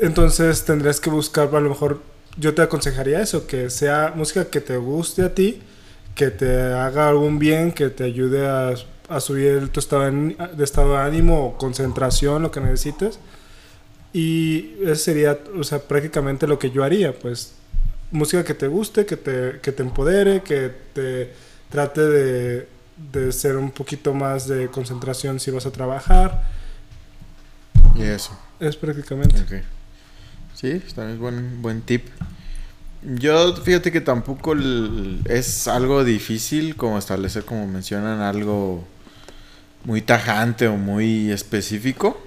Entonces 0.00 0.64
tendrías 0.64 1.00
que 1.00 1.10
buscar, 1.10 1.48
a 1.54 1.60
lo 1.60 1.68
mejor 1.70 2.02
yo 2.36 2.54
te 2.54 2.62
aconsejaría 2.62 3.20
eso, 3.20 3.46
que 3.46 3.70
sea 3.70 4.12
música 4.14 4.46
que 4.46 4.60
te 4.60 4.76
guste 4.76 5.22
a 5.22 5.34
ti, 5.34 5.62
que 6.14 6.30
te 6.30 6.72
haga 6.74 7.08
algún 7.08 7.38
bien, 7.38 7.72
que 7.72 7.88
te 7.88 8.04
ayude 8.04 8.46
a, 8.46 8.74
a 9.08 9.20
subir 9.20 9.68
tu 9.70 9.80
estado 9.80 10.02
de, 10.02 10.36
de 10.56 10.64
estado 10.64 10.92
de 10.92 10.98
ánimo 10.98 11.46
o 11.46 11.58
concentración, 11.58 12.42
lo 12.42 12.50
que 12.50 12.60
necesites. 12.60 13.18
Y 14.12 14.76
eso 14.82 14.96
sería, 14.96 15.38
o 15.58 15.64
sea, 15.64 15.78
prácticamente 15.78 16.46
lo 16.46 16.58
que 16.58 16.70
yo 16.70 16.84
haría, 16.84 17.12
pues 17.12 17.54
música 18.10 18.44
que 18.44 18.54
te 18.54 18.66
guste, 18.66 19.04
que 19.04 19.16
te, 19.16 19.60
que 19.60 19.72
te 19.72 19.82
empodere, 19.82 20.42
que 20.42 20.72
te 20.94 21.32
trate 21.70 22.00
de, 22.00 22.68
de 23.12 23.32
ser 23.32 23.56
un 23.56 23.70
poquito 23.70 24.14
más 24.14 24.46
de 24.46 24.68
concentración 24.68 25.40
si 25.40 25.50
vas 25.50 25.66
a 25.66 25.70
trabajar. 25.70 26.44
Y 27.94 28.02
eso. 28.02 28.38
Es 28.60 28.76
prácticamente. 28.76 29.40
Ok. 29.40 29.62
Sí, 30.54 30.80
también 30.94 31.14
es 31.14 31.18
buen, 31.18 31.62
buen 31.62 31.82
tip. 31.82 32.06
Yo, 33.02 33.54
fíjate 33.56 33.92
que 33.92 34.00
tampoco 34.00 34.52
el- 34.52 35.20
es 35.26 35.68
algo 35.68 36.02
difícil 36.04 36.76
como 36.76 36.98
establecer, 36.98 37.44
como 37.44 37.66
mencionan, 37.66 38.20
algo 38.20 38.86
muy 39.84 40.02
tajante 40.02 40.66
o 40.68 40.76
muy 40.76 41.30
específico. 41.30 42.20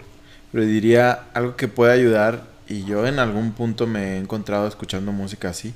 Pero 0.52 0.66
diría 0.66 1.26
algo 1.34 1.56
que 1.56 1.68
puede 1.68 1.94
ayudar, 1.94 2.44
y 2.68 2.84
yo 2.86 3.06
en 3.08 3.20
algún 3.20 3.52
punto 3.54 3.86
me 3.88 4.16
he 4.16 4.18
encontrado 4.18 4.68
escuchando 4.68 5.12
música 5.12 5.50
así, 5.50 5.74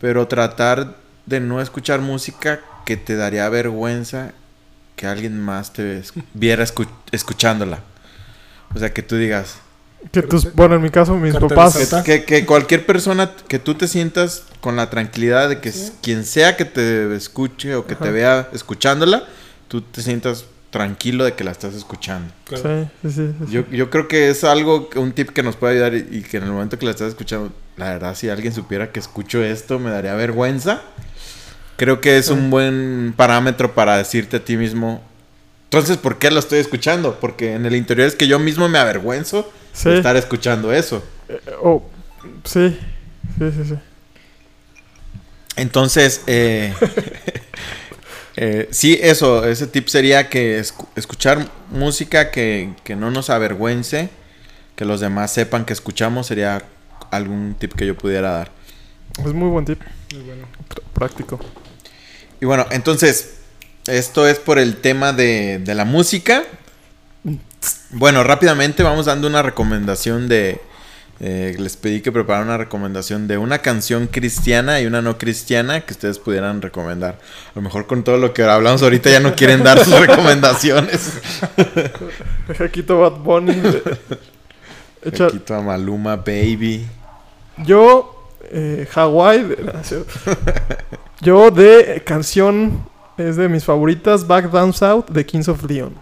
pero 0.00 0.26
tratar 0.28 0.96
de 1.26 1.40
no 1.40 1.60
escuchar 1.60 2.00
música 2.00 2.60
que 2.84 2.96
te 2.96 3.16
daría 3.16 3.48
vergüenza 3.48 4.32
que 4.96 5.06
alguien 5.06 5.40
más 5.40 5.72
te 5.72 6.02
viera 6.34 6.64
escu- 6.64 6.88
escuchándola. 7.12 7.80
O 8.74 8.78
sea, 8.80 8.92
que 8.92 9.02
tú 9.02 9.16
digas, 9.16 9.56
Que 10.10 10.22
tus, 10.22 10.52
bueno, 10.54 10.74
en 10.74 10.82
mi 10.82 10.90
caso, 10.90 11.16
mis 11.16 11.34
papás. 11.34 12.02
que, 12.04 12.24
que 12.24 12.44
cualquier 12.44 12.84
persona, 12.84 13.30
que 13.48 13.58
tú 13.58 13.74
te 13.74 13.88
sientas 13.88 14.44
con 14.60 14.76
la 14.76 14.90
tranquilidad 14.90 15.48
de 15.48 15.60
que 15.60 15.72
quien 16.02 16.24
sea 16.24 16.56
que 16.56 16.64
te 16.64 17.14
escuche 17.14 17.74
o 17.74 17.86
que 17.86 17.94
te 17.94 18.10
vea 18.10 18.48
escuchándola, 18.52 19.24
tú 19.68 19.80
te 19.80 20.02
sientas 20.02 20.46
tranquilo 20.70 21.24
de 21.24 21.34
que 21.34 21.44
la 21.44 21.50
estás 21.50 21.74
escuchando. 21.74 22.32
Claro. 22.44 22.90
Sí, 23.02 23.10
sí, 23.10 23.10
sí. 23.10 23.34
sí. 23.46 23.52
Yo, 23.52 23.68
yo 23.70 23.90
creo 23.90 24.08
que 24.08 24.30
es 24.30 24.42
algo, 24.42 24.88
un 24.96 25.12
tip 25.12 25.30
que 25.30 25.42
nos 25.42 25.56
puede 25.56 25.74
ayudar 25.74 25.94
y, 25.94 26.18
y 26.18 26.22
que 26.22 26.38
en 26.38 26.44
el 26.44 26.50
momento 26.50 26.78
que 26.78 26.86
la 26.86 26.90
estás 26.90 27.08
escuchando, 27.08 27.52
la 27.76 27.90
verdad, 27.90 28.14
si 28.14 28.28
alguien 28.28 28.52
supiera 28.52 28.90
que 28.90 28.98
escucho 28.98 29.42
esto, 29.44 29.78
me 29.78 29.90
daría 29.90 30.14
vergüenza. 30.14 30.82
Creo 31.76 32.00
que 32.00 32.16
es 32.16 32.28
un 32.28 32.50
buen 32.50 33.12
parámetro 33.16 33.74
para 33.74 33.96
decirte 33.96 34.38
a 34.38 34.44
ti 34.44 34.56
mismo, 34.56 35.02
entonces, 35.72 35.96
¿por 35.96 36.18
qué 36.18 36.30
lo 36.30 36.38
estoy 36.38 36.58
escuchando? 36.58 37.18
Porque 37.18 37.54
en 37.54 37.64
el 37.64 37.74
interior 37.74 38.06
es 38.06 38.14
que 38.14 38.26
yo 38.26 38.38
mismo 38.38 38.68
me 38.68 38.78
avergüenzo 38.78 39.50
Sí. 39.72 39.88
de 39.88 39.96
estar 39.96 40.16
escuchando 40.16 40.70
eso. 40.70 41.02
Eh, 41.30 41.40
oh, 41.62 41.82
sí. 42.44 42.78
Sí, 43.38 43.50
sí, 43.52 43.64
sí. 43.70 43.74
Entonces, 45.56 46.22
eh, 46.26 46.74
eh, 48.36 48.68
sí, 48.70 48.98
eso, 49.02 49.46
ese 49.46 49.66
tip 49.66 49.88
sería 49.88 50.28
que 50.28 50.60
escu- 50.60 50.86
escuchar 50.96 51.48
música 51.70 52.30
que, 52.30 52.74
que 52.84 52.94
no 52.96 53.10
nos 53.10 53.30
avergüence, 53.30 54.10
que 54.76 54.84
los 54.84 55.00
demás 55.00 55.32
sepan 55.32 55.64
que 55.64 55.72
escuchamos, 55.72 56.26
sería 56.26 56.62
algún 57.10 57.54
tip 57.58 57.72
que 57.74 57.86
yo 57.86 57.96
pudiera 57.96 58.30
dar. 58.32 58.50
Es 59.18 59.32
muy 59.32 59.48
buen 59.48 59.64
tip. 59.64 59.80
Muy 60.12 60.22
bueno. 60.22 60.46
pr- 60.68 60.82
práctico. 60.94 61.40
Y 62.40 62.44
bueno, 62.44 62.66
entonces, 62.70 63.36
esto 63.86 64.26
es 64.26 64.38
por 64.38 64.58
el 64.58 64.76
tema 64.76 65.12
de, 65.12 65.58
de 65.58 65.74
la 65.74 65.84
música. 65.84 66.44
Bueno, 67.90 68.24
rápidamente 68.24 68.82
vamos 68.82 69.06
dando 69.06 69.28
una 69.28 69.42
recomendación 69.42 70.28
de... 70.28 70.60
eh, 71.20 71.54
les 71.58 71.76
pedí 71.76 72.00
que 72.00 72.10
prepararan 72.10 72.48
una 72.48 72.58
recomendación 72.58 73.28
de 73.28 73.38
una 73.38 73.58
canción 73.58 74.06
cristiana 74.08 74.80
y 74.80 74.86
una 74.86 75.02
no 75.02 75.18
cristiana 75.18 75.82
que 75.82 75.92
ustedes 75.92 76.18
pudieran 76.18 76.60
recomendar. 76.62 77.18
A 77.50 77.52
lo 77.54 77.62
mejor 77.62 77.86
con 77.86 78.02
todo 78.02 78.16
lo 78.16 78.32
que 78.34 78.42
hablamos 78.42 78.82
ahorita 78.82 79.10
ya 79.10 79.20
no 79.20 79.36
quieren 79.36 79.62
dar 79.62 79.84
sus 79.84 79.98
recomendaciones. 80.06 81.12
Deja 82.48 82.68
quito 82.70 82.98
Bad 83.00 83.18
Bunny. 83.22 83.60
Echa- 85.04 85.30
Quito 85.30 85.54
a 85.54 85.60
Maluma, 85.62 86.16
Baby. 86.16 86.86
Yo, 87.58 88.30
eh, 88.50 88.88
Hawaii. 88.94 89.42
de- 89.44 89.56
Yo 91.20 91.50
de 91.52 92.02
canción 92.04 92.84
es 93.18 93.36
de 93.36 93.48
mis 93.48 93.64
favoritas, 93.64 94.26
Back 94.26 94.50
Down 94.50 94.72
South 94.72 95.06
de 95.10 95.24
Kings 95.24 95.48
of 95.48 95.62
Leon. 95.64 95.94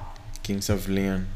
Kings 0.43 0.71
of 0.71 0.89
Leon. 0.89 1.27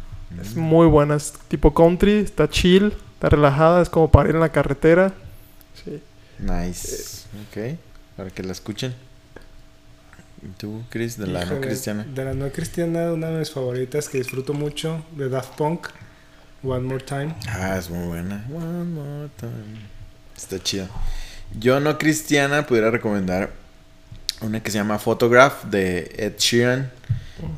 Es 0.40 0.56
muy 0.56 0.86
buena, 0.86 1.14
es 1.14 1.32
tipo 1.48 1.72
country, 1.72 2.18
está 2.18 2.48
chill, 2.48 2.92
está 3.14 3.28
relajada, 3.28 3.82
es 3.82 3.88
como 3.88 4.10
para 4.10 4.28
ir 4.28 4.34
en 4.34 4.40
la 4.40 4.50
carretera. 4.50 5.12
Sí. 5.84 6.02
Nice. 6.38 7.26
Ok. 7.48 7.78
Para 8.16 8.30
que 8.30 8.42
la 8.42 8.52
escuchen. 8.52 8.94
¿Y 10.42 10.48
tú, 10.58 10.82
Chris, 10.90 11.16
de 11.16 11.26
la 11.26 11.44
no 11.44 11.60
cristiana? 11.60 12.04
De 12.04 12.24
la 12.24 12.34
no 12.34 12.50
cristiana, 12.50 13.12
una 13.12 13.28
de 13.28 13.38
mis 13.38 13.50
favoritas 13.50 14.08
que 14.08 14.18
disfruto 14.18 14.52
mucho, 14.52 15.04
de 15.16 15.28
Daft 15.28 15.56
Punk, 15.56 15.88
One 16.62 16.82
More 16.82 17.02
Time. 17.02 17.34
Ah, 17.48 17.76
es 17.78 17.88
muy 17.88 18.08
buena. 18.08 18.44
One 18.52 18.84
more 18.84 19.30
time. 19.38 19.88
Está 20.36 20.62
chida. 20.62 20.88
Yo 21.58 21.80
no 21.80 21.96
cristiana 21.96 22.66
pudiera 22.66 22.90
recomendar 22.90 23.52
una 24.44 24.62
que 24.62 24.70
se 24.70 24.78
llama 24.78 24.98
Photograph 24.98 25.64
de 25.64 26.12
Ed 26.16 26.34
Sheeran. 26.38 26.90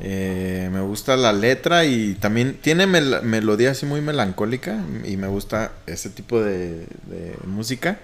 Eh, 0.01 0.69
me 0.73 0.81
gusta 0.81 1.15
la 1.15 1.31
letra 1.33 1.85
y 1.85 2.15
también 2.15 2.57
tiene 2.61 2.87
mel- 2.87 3.21
melodía 3.21 3.71
así 3.71 3.85
muy 3.85 4.01
melancólica 4.01 4.77
y 5.05 5.17
me 5.17 5.27
gusta 5.27 5.71
ese 5.85 6.09
tipo 6.09 6.41
de, 6.41 6.87
de 7.05 7.35
música. 7.45 7.99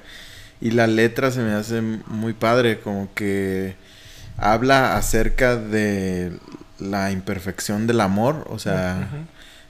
Y 0.62 0.72
la 0.72 0.88
letra 0.88 1.32
se 1.32 1.40
me 1.42 1.52
hace 1.54 1.82
muy 1.82 2.34
padre, 2.34 2.80
como 2.80 3.10
que 3.14 3.76
habla 4.38 4.96
acerca 4.96 5.56
de 5.58 6.32
la 6.80 7.12
imperfección 7.12 7.86
del 7.88 8.02
amor, 8.02 8.46
o 8.50 8.60
sea, 8.60 9.10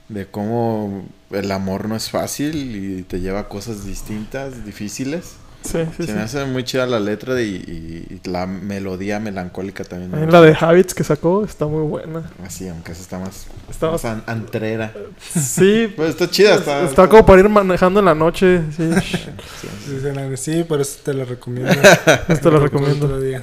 de 0.08 0.26
cómo 0.26 1.08
el 1.30 1.50
amor 1.50 1.88
no 1.88 1.96
es 1.96 2.10
fácil 2.10 2.76
y 2.76 3.02
te 3.02 3.20
lleva 3.20 3.40
a 3.40 3.48
cosas 3.48 3.84
distintas, 3.86 4.64
difíciles. 4.64 5.32
Sí, 5.64 5.78
sí, 5.96 6.02
Se 6.02 6.06
sí. 6.08 6.12
me 6.12 6.20
hace 6.20 6.44
muy 6.44 6.62
chida 6.62 6.84
la 6.86 7.00
letra 7.00 7.40
y, 7.40 7.46
y- 7.46 8.20
y 8.22 8.28
la 8.28 8.46
melodía 8.46 9.18
melancólica 9.18 9.82
también. 9.82 10.30
la 10.30 10.40
de 10.42 10.54
Habits 10.60 10.94
que 10.94 11.02
sacó 11.04 11.42
está 11.44 11.66
muy 11.66 11.82
buena. 11.86 12.30
Así, 12.44 12.68
aunque 12.68 12.92
esa 12.92 13.00
está 13.00 13.18
más, 13.18 13.46
Está, 13.70 13.90
más 13.90 14.04
an- 14.04 14.22
antrera. 14.26 14.92
sí, 15.30 15.90
Pues 15.96 16.10
está 16.10 16.30
chida, 16.30 16.56
está. 16.56 16.82
está 16.84 17.08
como 17.08 17.24
para 17.24 17.40
ir 17.40 17.48
manejando 17.48 18.00
en 18.00 18.06
la 18.06 18.14
noche. 18.14 18.60
Sí, 18.76 18.90
Sí, 19.00 19.68
Sí, 19.86 20.00
se 20.02 20.12
la- 20.12 20.36
Sí, 20.36 20.64
por 20.64 20.80
eso 20.82 20.98
te 21.02 21.14
la 21.14 21.24
recomiendo. 21.24 21.72
te 22.42 22.50
lo 22.50 22.58
recomiendo. 22.60 23.06
Otro 23.06 23.20
día. 23.20 23.40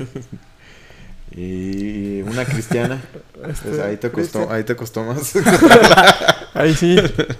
Y 1.34 2.22
una 2.23 2.43
cristiana. 2.45 2.99
Este, 3.49 3.69
pues 3.69 3.80
ahí 3.81 3.98
te 3.98 4.11
costó, 4.11 4.52
ahí 4.52 4.64
te 4.64 4.76
costó 4.76 5.03
más. 5.06 5.34
Ahí 6.53 6.76
sí. 6.76 6.98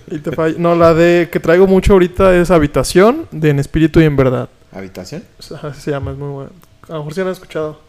ahí 0.10 0.20
te. 0.20 0.32
No, 0.60 0.76
la 0.76 0.94
de 0.94 1.28
que 1.32 1.40
traigo 1.42 1.68
mucho 1.68 1.94
ahorita 1.94 2.34
es 2.36 2.52
Habitación 2.52 3.28
de 3.32 3.50
En 3.50 3.60
Espíritu 3.60 4.00
y 4.00 4.06
en 4.06 4.16
Verdad. 4.16 4.50
¿Habitación? 4.72 5.24
Así 5.40 5.82
se 5.82 5.92
llama, 5.92 6.12
es 6.12 6.18
muy 6.18 6.30
buena. 6.30 6.52
A 6.88 6.94
lo 6.94 6.98
mejor 7.00 7.14
sí 7.14 7.20
la 7.22 7.26
han 7.28 7.32
escuchado. 7.34 7.80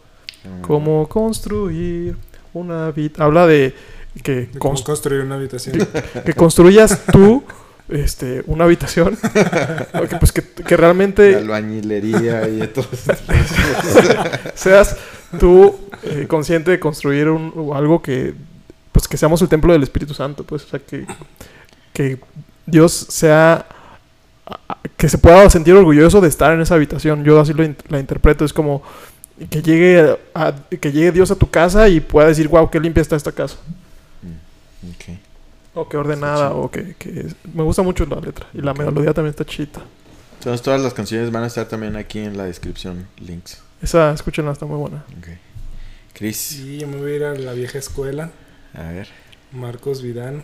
Mm. 0.43 0.61
Cómo 0.61 1.07
construir 1.07 2.17
una 2.53 2.87
habitación. 2.87 3.25
Habla 3.27 3.47
de 3.47 3.73
que, 4.23 4.35
De 4.47 4.59
cómo 4.59 4.75
cons- 4.75 4.83
construir 4.83 5.21
una 5.21 5.35
habitación. 5.35 5.87
que 6.25 6.33
construyas 6.33 7.01
tú 7.11 7.43
este, 7.89 8.43
una 8.47 8.65
habitación. 8.65 9.17
Ok, 9.93 10.15
pues 10.19 10.31
que, 10.31 10.41
que 10.43 10.75
realmente 10.77 11.35
albañilería 11.35 12.47
y 12.49 12.67
todo 12.67 12.85
seas 14.55 14.97
tú 15.39 15.75
eh, 16.03 16.25
consciente 16.27 16.71
de 16.71 16.79
construir 16.79 17.29
un, 17.29 17.51
o 17.55 17.75
algo 17.75 18.01
que 18.01 18.33
pues 18.91 19.07
que 19.07 19.17
seamos 19.17 19.41
el 19.41 19.49
templo 19.49 19.73
del 19.73 19.83
Espíritu 19.83 20.13
Santo 20.13 20.43
pues 20.43 20.63
o 20.65 20.67
sea 20.67 20.79
que, 20.79 21.05
que 21.93 22.19
Dios 22.65 22.91
sea 22.93 23.65
que 24.97 25.09
se 25.09 25.17
pueda 25.17 25.49
sentir 25.49 25.73
orgulloso 25.73 26.19
de 26.21 26.27
estar 26.27 26.53
en 26.53 26.61
esa 26.61 26.75
habitación 26.75 27.23
yo 27.23 27.39
así 27.39 27.53
lo 27.53 27.63
in- 27.63 27.77
la 27.89 27.99
interpreto 27.99 28.43
es 28.45 28.53
como 28.53 28.81
que 29.49 29.61
llegue 29.61 30.17
a- 30.35 30.53
que 30.79 30.91
llegue 30.91 31.11
Dios 31.11 31.31
a 31.31 31.35
tu 31.35 31.49
casa 31.49 31.87
y 31.89 31.99
pueda 31.99 32.27
decir 32.27 32.47
wow 32.47 32.69
qué 32.69 32.79
limpia 32.79 33.01
está 33.01 33.15
esta 33.15 33.31
casa 33.31 33.57
Ok. 34.89 35.17
o 35.75 35.87
qué 35.89 35.97
ordenada 35.97 36.51
o 36.53 36.69
que, 36.69 36.95
que 36.99 37.21
es- 37.21 37.35
me 37.53 37.63
gusta 37.63 37.81
mucho 37.81 38.05
la 38.05 38.19
letra 38.19 38.47
y 38.53 38.61
la 38.61 38.73
melodía 38.73 39.13
también 39.13 39.31
está 39.31 39.45
chita 39.45 39.81
Entonces 40.39 40.61
todas 40.61 40.81
las 40.81 40.93
canciones 40.93 41.31
van 41.31 41.43
a 41.43 41.47
estar 41.47 41.65
también 41.67 41.95
aquí 41.95 42.19
en 42.19 42.37
la 42.37 42.43
descripción, 42.45 43.07
links. 43.19 43.61
esa 43.81 44.11
escúchenla 44.11 44.51
está 44.51 44.65
muy 44.65 44.77
buena 44.77 45.03
Ok. 45.17 45.27
Chris, 46.13 46.37
Sí, 46.37 46.77
yo 46.79 46.87
me 46.87 46.97
voy 46.97 47.13
a 47.13 47.15
ir 47.15 47.23
a 47.23 47.33
la 47.33 47.53
vieja 47.53 47.77
escuela. 47.79 48.29
a 48.75 48.83
ver. 48.91 49.07
Marcos 49.51 50.01
Vidal, 50.03 50.43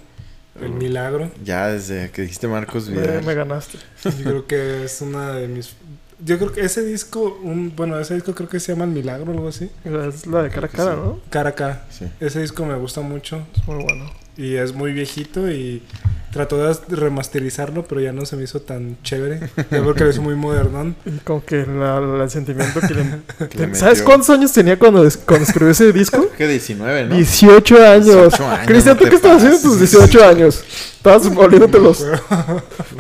El 0.62 0.72
Milagro. 0.72 1.32
Ya 1.44 1.68
desde 1.68 2.12
que 2.12 2.24
dijiste 2.24 2.48
Marcos 2.48 2.90
Vidal. 2.90 3.24
me 3.24 3.34
ganaste 3.34 3.78
Yo 4.04 4.24
creo 4.24 4.48
que 4.48 4.84
es 4.86 5.02
una 5.02 5.34
de 5.34 5.48
mis... 5.48 5.76
Yo 6.22 6.38
creo 6.38 6.52
que 6.52 6.62
ese 6.62 6.84
disco, 6.84 7.40
un, 7.44 7.74
bueno, 7.76 7.98
ese 7.98 8.14
disco 8.16 8.36
creo 8.36 8.50
que 8.50 8.60
se 8.60 8.74
llama 8.74 8.84
El 8.86 8.92
Milagro 8.92 9.32
o 9.32 9.36
algo 9.36 9.48
así. 9.48 9.70
es 9.86 10.28
la 10.28 10.44
de 10.44 10.50
cara 10.50 10.68
a 10.68 10.70
cara 10.70 10.94
sí. 10.94 11.00
¿no? 11.02 11.20
Cara 11.30 11.50
a 11.50 11.56
cara. 11.56 11.86
Sí. 11.90 12.06
Ese 12.20 12.42
disco 12.42 12.66
me 12.66 12.76
gusta 12.76 13.02
mucho 13.02 13.48
es 13.56 13.68
muy 13.68 13.84
bueno 13.84 14.12
y 14.40 14.56
es 14.56 14.74
muy 14.74 14.94
viejito 14.94 15.52
y 15.52 15.84
trató 16.32 16.58
de 16.58 16.76
remasterizarlo, 16.96 17.86
pero 17.86 18.02
ya 18.02 18.12
no 18.14 18.24
se 18.26 18.36
me 18.36 18.44
hizo 18.44 18.62
tan 18.62 18.98
chévere. 19.04 19.40
Yo 19.58 19.66
creo 19.82 19.94
que 19.96 20.04
lo 20.04 20.10
hizo 20.12 20.22
muy 20.22 20.36
modernón. 20.36 20.96
Y 21.06 21.18
como 21.24 21.44
que 21.44 21.66
la- 21.66 22.00
la- 22.00 22.24
el 22.24 22.30
sentimiento 22.30 22.80
que 22.82 22.94
le... 22.94 23.48
Que 23.50 23.68
le 23.68 23.76
¿Sabes 23.76 24.02
cuántos 24.04 24.30
años 24.30 24.52
tenía 24.54 24.78
cuando, 24.78 25.08
cuando 25.26 25.46
escribió 25.46 25.72
ese 25.72 25.92
disco? 25.92 26.30
Que 26.38 26.48
19, 26.48 27.06
¿no? 27.06 27.16
18 27.16 27.84
años. 27.86 28.06
18 28.06 28.46
años, 28.48 28.68
Cristian, 28.68 28.98
¿tú 28.98 29.06
qué 29.10 29.16
estabas 29.16 29.38
haciendo 29.38 29.58
en 29.58 29.64
tus 29.64 29.72
pases. 29.80 29.92
18 29.92 30.26
años? 30.28 30.64
Estabas 30.98 31.34
volviéndote 31.34 31.80
los 31.80 32.06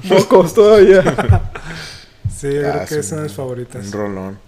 mocos 0.03 0.53
todavía. 0.53 1.03
Sí, 2.35 2.53
yo 2.53 2.67
Ah, 2.67 2.71
creo 2.71 2.87
que 2.87 2.95
es 2.95 3.05
es 3.05 3.11
una 3.11 3.21
de 3.21 3.27
mis 3.27 3.35
favoritas. 3.35 3.85
Un 3.85 3.91
rolón. 3.91 4.39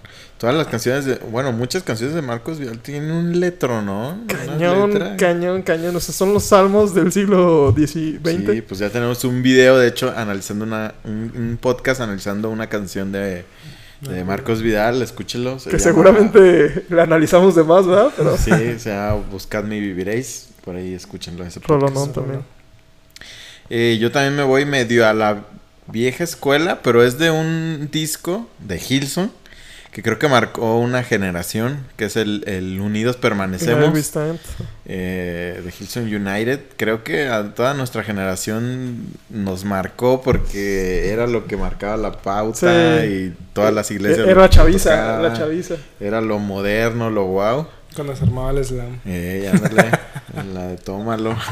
Todas 0.41 0.55
las 0.55 0.65
canciones 0.65 1.05
de, 1.05 1.18
bueno, 1.30 1.51
muchas 1.51 1.84
canciones 1.84 2.15
de 2.15 2.23
Marcos 2.23 2.57
Vidal 2.57 2.80
tienen 2.80 3.11
un 3.11 3.39
letro, 3.39 3.84
¿no? 3.84 4.22
Cañón, 4.26 5.15
cañón, 5.15 5.61
cañón. 5.61 5.95
O 5.95 5.99
sea, 5.99 6.15
son 6.15 6.34
los 6.34 6.45
salmos 6.45 6.95
del 6.95 7.11
siglo 7.11 7.72
XX. 7.77 7.91
Sí, 7.91 8.19
pues 8.68 8.80
ya 8.80 8.89
tenemos 8.89 9.23
un 9.23 9.43
video, 9.43 9.77
de 9.77 9.88
hecho, 9.88 10.11
analizando 10.18 10.65
una, 10.65 10.95
un, 11.03 11.59
podcast 11.61 12.01
analizando 12.01 12.49
una 12.49 12.65
canción 12.65 13.11
de, 13.11 13.45
de 13.99 14.23
Marcos 14.23 14.63
Vidal, 14.63 15.03
escúchelo. 15.03 15.59
Que 15.69 15.77
seguramente 15.77 16.85
la 16.89 17.03
analizamos 17.03 17.53
de 17.53 17.63
más, 17.63 17.85
¿verdad? 17.85 18.11
Pero... 18.18 18.35
Sí, 18.35 18.51
o 18.51 18.80
sea, 18.80 19.13
Buscadme 19.13 19.77
y 19.77 19.81
Viviréis. 19.81 20.47
Por 20.65 20.76
ahí 20.76 20.95
escúchenlo. 20.95 21.45
Ese 21.45 21.59
podcast. 21.59 22.15
también. 22.15 22.41
Eh, 23.69 23.99
yo 24.01 24.11
también 24.11 24.35
me 24.35 24.43
voy 24.43 24.65
medio 24.65 25.05
a 25.05 25.13
la 25.13 25.43
vieja 25.85 26.23
escuela, 26.23 26.81
pero 26.81 27.03
es 27.03 27.19
de 27.19 27.30
un 27.30 27.89
disco 27.91 28.49
de 28.57 28.81
Hilson 28.89 29.31
que 29.91 30.01
creo 30.01 30.18
que 30.18 30.30
marcó 30.30 30.80
una 30.80 31.03
generación, 31.03 31.85
que 31.97 32.05
es 32.05 32.15
el, 32.15 32.43
el 32.47 32.80
Unidos 32.80 33.18
Permanecemos 33.18 33.91
eh, 34.85 35.61
de 35.63 35.73
Hilson 35.77 36.03
United. 36.03 36.61
Creo 36.77 37.03
que 37.03 37.27
a 37.27 37.53
toda 37.53 37.73
nuestra 37.73 38.01
generación 38.01 39.07
nos 39.30 39.65
marcó 39.65 40.22
porque 40.22 41.11
era 41.11 41.27
lo 41.27 41.45
que 41.45 41.57
marcaba 41.57 41.97
la 41.97 42.13
pauta 42.13 43.05
y 43.05 43.35
todas 43.51 43.73
las 43.73 43.91
iglesias. 43.91 44.26
Era 44.27 44.41
la 44.41 44.49
chaviza, 44.49 45.19
la 45.19 45.34
chaviza. 45.34 45.76
Era 45.99 46.22
lo 46.22 46.39
moderno, 46.39 47.09
lo 47.09 47.26
guau. 47.26 47.68
Cuando 47.93 48.15
se 48.15 48.23
armaba 48.23 48.51
el 48.51 48.63
slam. 48.63 48.99
Eh, 49.05 49.51
ándale, 49.53 49.91
la 50.53 50.68
de 50.68 50.77
tómalo. 50.77 51.35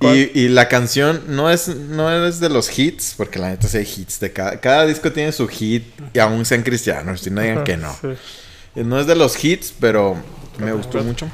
Y, 0.00 0.30
y, 0.38 0.48
la 0.48 0.68
canción 0.68 1.22
no 1.28 1.50
es, 1.50 1.68
no 1.68 2.26
es 2.26 2.38
de 2.38 2.48
los 2.48 2.78
hits, 2.78 3.14
porque 3.16 3.40
la 3.40 3.50
neta 3.50 3.66
sí 3.66 3.78
hay 3.78 3.82
hits 3.84 4.20
de 4.20 4.32
cada... 4.32 4.60
Cada 4.60 4.86
disco 4.86 5.10
tiene 5.10 5.32
su 5.32 5.48
hit, 5.48 5.84
y 6.14 6.18
aún 6.20 6.44
sean 6.44 6.62
cristianos, 6.62 7.22
si 7.22 7.30
no 7.30 7.40
digan 7.40 7.64
que 7.64 7.76
no. 7.76 7.96
Eh, 8.76 8.84
no 8.84 9.00
es 9.00 9.08
de 9.08 9.16
los 9.16 9.42
hits, 9.44 9.74
pero 9.78 10.16
me 10.58 10.72
gustó 10.72 11.02
mucho. 11.02 11.28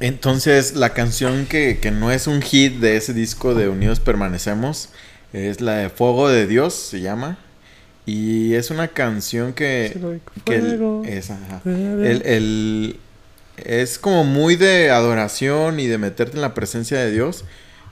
Entonces, 0.00 0.74
la 0.74 0.90
canción 0.94 1.46
que, 1.46 1.78
que 1.78 1.92
no 1.92 2.10
es 2.10 2.26
un 2.26 2.42
hit 2.42 2.80
de 2.80 2.96
ese 2.96 3.14
disco 3.14 3.54
de 3.54 3.68
Unidos 3.68 4.00
Permanecemos 4.00 4.88
es 5.32 5.60
la 5.60 5.76
de 5.76 5.90
Fuego 5.90 6.28
de 6.28 6.48
Dios, 6.48 6.74
se 6.74 7.00
llama. 7.00 7.38
Y 8.04 8.54
es 8.54 8.70
una 8.70 8.88
canción 8.88 9.52
que... 9.52 9.96
que 10.44 10.56
el, 10.56 11.02
el, 11.64 12.22
el, 12.24 13.00
es 13.64 13.98
como 13.98 14.24
muy 14.24 14.56
de 14.56 14.90
adoración 14.90 15.80
y 15.80 15.86
de 15.86 15.98
meterte 15.98 16.36
en 16.36 16.42
la 16.42 16.54
presencia 16.54 16.98
de 16.98 17.10
Dios. 17.10 17.44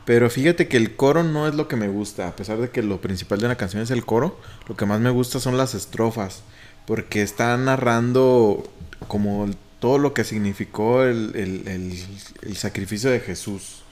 Pero 0.09 0.31
fíjate 0.31 0.69
que 0.69 0.79
el 0.79 0.97
coro 0.97 1.23
no 1.23 1.47
es 1.47 1.55
lo 1.55 1.69
que 1.69 1.77
me 1.77 1.89
gusta. 1.89 2.29
A 2.29 2.35
pesar 2.35 2.57
de 2.59 2.71
que 2.71 2.83
lo 2.83 3.01
principal 3.01 3.41
de 3.41 3.47
una 3.47 3.57
canción 3.57 3.83
es 3.83 3.91
el 3.91 4.07
coro, 4.07 4.41
lo 4.67 4.75
que 4.75 4.87
más 4.87 5.01
me 5.01 5.11
gusta 5.11 5.39
son 5.39 5.59
las 5.59 5.75
estrofas. 5.75 6.43
Porque 6.87 7.21
está 7.21 7.55
narrando 7.59 8.65
como 9.07 9.51
todo 9.81 9.99
lo 9.99 10.15
que 10.15 10.25
significó 10.25 11.05
el, 11.05 11.33
el, 11.37 12.57
sacrificio 12.57 13.11
de 13.11 13.21
Jesús. 13.21 13.83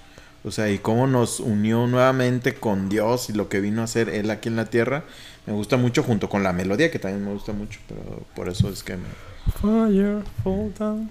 O 0.42 0.50
sea, 0.50 0.70
y 0.70 0.78
cómo 0.78 1.06
nos 1.06 1.38
unió 1.38 1.86
nuevamente 1.86 2.54
con 2.54 2.88
Dios 2.88 3.28
y 3.28 3.34
lo 3.34 3.50
que 3.50 3.60
vino 3.60 3.82
a 3.82 3.84
hacer 3.84 4.08
Él 4.08 4.30
aquí 4.30 4.48
en 4.48 4.56
la 4.56 4.70
tierra. 4.70 5.04
Me 5.46 5.52
gusta 5.52 5.76
mucho 5.76 6.02
junto 6.02 6.30
con 6.30 6.42
la 6.42 6.54
melodía, 6.54 6.90
que 6.90 6.98
también 6.98 7.26
me 7.26 7.32
gusta 7.32 7.52
mucho. 7.52 7.78
Pero 7.88 8.22
por 8.34 8.48
eso 8.48 8.70
es 8.70 8.82
que 8.82 8.96
me... 8.96 9.08
Fire, 9.60 10.22
fall 10.42 10.72
down. 10.78 11.10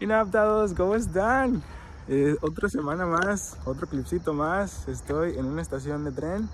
Inadaptados, 0.00 0.72
¿cómo 0.74 0.94
están? 0.94 1.62
Eh, 2.08 2.36
otra 2.40 2.68
semana 2.68 3.06
más, 3.06 3.56
otro 3.64 3.86
clipcito 3.86 4.32
más. 4.32 4.88
Estoy 4.88 5.36
en 5.38 5.44
una 5.44 5.62
estación 5.62 6.04
de 6.04 6.12
tren. 6.12 6.48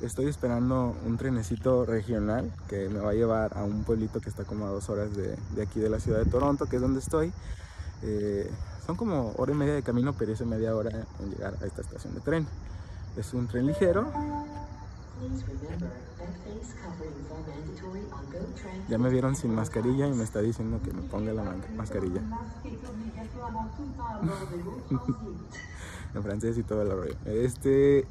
Estoy 0.00 0.26
esperando 0.26 0.94
un 1.06 1.16
trenecito 1.16 1.86
regional 1.86 2.52
que 2.68 2.88
me 2.88 2.98
va 2.98 3.10
a 3.10 3.14
llevar 3.14 3.56
a 3.56 3.62
un 3.62 3.84
pueblito 3.84 4.20
que 4.20 4.28
está 4.28 4.44
como 4.44 4.66
a 4.66 4.70
dos 4.70 4.90
horas 4.90 5.10
de, 5.16 5.36
aquí 5.62 5.80
de 5.80 5.88
la 5.88 6.00
ciudad 6.00 6.18
de 6.18 6.30
Toronto, 6.30 6.66
que 6.66 6.76
es 6.76 6.82
donde 6.82 7.00
estoy. 7.00 7.32
Eh, 8.02 8.50
son 8.84 8.96
como 8.96 9.32
hora 9.36 9.52
y 9.52 9.54
media 9.54 9.74
de 9.74 9.82
camino, 9.82 10.14
pero 10.18 10.32
es 10.32 10.40
media 10.44 10.74
hora 10.76 10.90
en 11.20 11.30
llegar 11.30 11.54
a 11.62 11.66
esta 11.66 11.80
estación 11.80 12.14
de 12.14 12.20
tren. 12.20 12.46
Es 13.16 13.32
un 13.32 13.46
tren 13.46 13.66
ligero 13.66 14.12
ya 18.88 18.98
me 18.98 19.10
vieron 19.10 19.36
sin 19.36 19.54
mascarilla 19.54 20.06
y 20.06 20.12
me 20.12 20.24
está 20.24 20.40
diciendo 20.40 20.80
que 20.84 20.92
me 20.92 21.02
ponga 21.02 21.32
la 21.32 21.44
mascarilla. 21.76 22.20
en 26.14 26.22
francés 26.22 26.58
y 26.58 26.62
todo 26.62 26.82
el 26.82 26.90
rollo. 26.90 27.14
Este, 27.26 28.06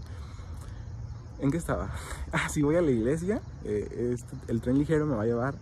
¿En 1.39 1.51
qué 1.51 1.57
estaba? 1.57 1.89
Ah, 2.31 2.49
si 2.49 2.61
voy 2.61 2.75
a 2.75 2.81
la 2.81 2.91
iglesia, 2.91 3.41
eh, 3.63 4.11
este, 4.13 4.35
el 4.51 4.59
tren 4.59 4.77
ligero 4.77 5.05
me 5.05 5.15
va 5.15 5.23
a 5.23 5.25
llevar, 5.25 5.55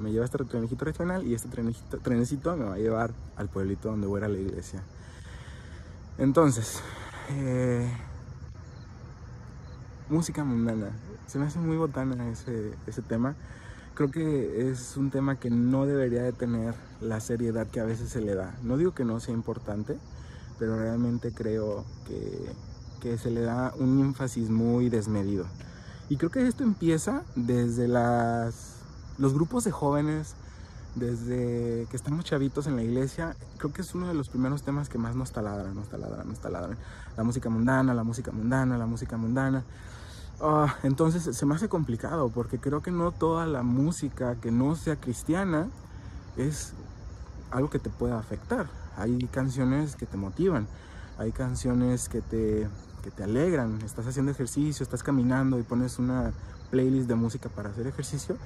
me 0.00 0.12
lleva 0.12 0.24
a 0.24 0.24
este 0.24 0.42
trenecito 0.42 0.82
regional 0.82 1.26
y 1.26 1.34
este 1.34 1.46
trenecito 2.02 2.56
me 2.56 2.64
va 2.64 2.74
a 2.74 2.78
llevar 2.78 3.12
al 3.36 3.50
pueblito 3.50 3.90
donde 3.90 4.06
voy 4.06 4.22
a 4.22 4.28
la 4.28 4.38
iglesia. 4.38 4.82
Entonces, 6.16 6.80
eh, 7.32 7.86
música 10.08 10.44
mundana. 10.44 10.90
Se 11.26 11.38
me 11.38 11.46
hace 11.46 11.58
muy 11.58 11.76
botana 11.76 12.28
ese, 12.30 12.72
ese 12.86 13.02
tema. 13.02 13.34
Creo 13.94 14.10
que 14.10 14.70
es 14.70 14.96
un 14.96 15.10
tema 15.10 15.38
que 15.38 15.50
no 15.50 15.86
debería 15.86 16.22
de 16.22 16.32
tener 16.32 16.74
la 17.00 17.20
seriedad 17.20 17.66
que 17.66 17.80
a 17.80 17.84
veces 17.84 18.08
se 18.10 18.20
le 18.20 18.34
da. 18.34 18.54
No 18.62 18.76
digo 18.76 18.92
que 18.92 19.04
no 19.04 19.20
sea 19.20 19.34
importante, 19.34 19.96
pero 20.58 20.76
realmente 20.76 21.32
creo 21.32 21.84
que, 22.06 22.50
que 23.00 23.18
se 23.18 23.30
le 23.30 23.42
da 23.42 23.72
un 23.78 24.00
énfasis 24.00 24.50
muy 24.50 24.88
desmedido. 24.88 25.46
Y 26.08 26.16
creo 26.16 26.30
que 26.30 26.46
esto 26.46 26.64
empieza 26.64 27.22
desde 27.36 27.88
las, 27.88 28.76
los 29.18 29.32
grupos 29.32 29.64
de 29.64 29.70
jóvenes, 29.70 30.34
desde 30.94 31.86
que 31.90 31.96
estamos 31.96 32.24
chavitos 32.24 32.66
en 32.66 32.76
la 32.76 32.82
iglesia, 32.82 33.36
creo 33.58 33.72
que 33.72 33.82
es 33.82 33.94
uno 33.94 34.06
de 34.06 34.14
los 34.14 34.28
primeros 34.28 34.62
temas 34.62 34.88
que 34.88 34.98
más 34.98 35.16
nos 35.16 35.32
taladran, 35.32 35.74
nos 35.74 35.88
taladran, 35.88 36.28
nos 36.28 36.38
taladran. 36.38 36.76
La 37.16 37.24
música 37.24 37.50
mundana, 37.50 37.94
la 37.94 38.04
música 38.04 38.30
mundana, 38.30 38.78
la 38.78 38.86
música 38.86 39.16
mundana. 39.16 39.64
Ah, 40.40 40.76
entonces 40.82 41.36
se 41.36 41.46
me 41.46 41.54
hace 41.54 41.68
complicado 41.68 42.28
porque 42.28 42.58
creo 42.58 42.82
que 42.82 42.90
no 42.90 43.12
toda 43.12 43.46
la 43.46 43.62
música 43.62 44.36
que 44.36 44.50
no 44.50 44.74
sea 44.74 44.96
cristiana 44.96 45.68
es 46.36 46.72
algo 47.50 47.70
que 47.70 47.78
te 47.78 47.90
pueda 47.90 48.18
afectar. 48.18 48.68
Hay 48.96 49.26
canciones 49.32 49.96
que 49.96 50.06
te 50.06 50.16
motivan, 50.16 50.66
hay 51.18 51.32
canciones 51.32 52.08
que 52.08 52.20
te, 52.20 52.68
que 53.02 53.10
te 53.10 53.24
alegran. 53.24 53.80
Estás 53.82 54.06
haciendo 54.06 54.30
ejercicio, 54.30 54.84
estás 54.84 55.02
caminando 55.02 55.58
y 55.58 55.62
pones 55.62 55.98
una 55.98 56.32
playlist 56.70 57.08
de 57.08 57.14
música 57.16 57.48
para 57.48 57.70
hacer 57.70 57.86
ejercicio 57.86 58.36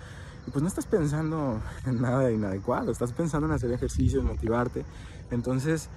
pues 0.49 0.63
no 0.63 0.69
estás 0.69 0.87
pensando 0.87 1.61
en 1.87 2.01
nada 2.01 2.31
inadecuado, 2.31 2.91
estás 2.91 3.13
pensando 3.13 3.47
en 3.47 3.53
hacer 3.53 3.73
ejercicio, 3.73 4.21
en 4.21 4.27
motivarte. 4.27 4.85
Entonces 5.31 5.89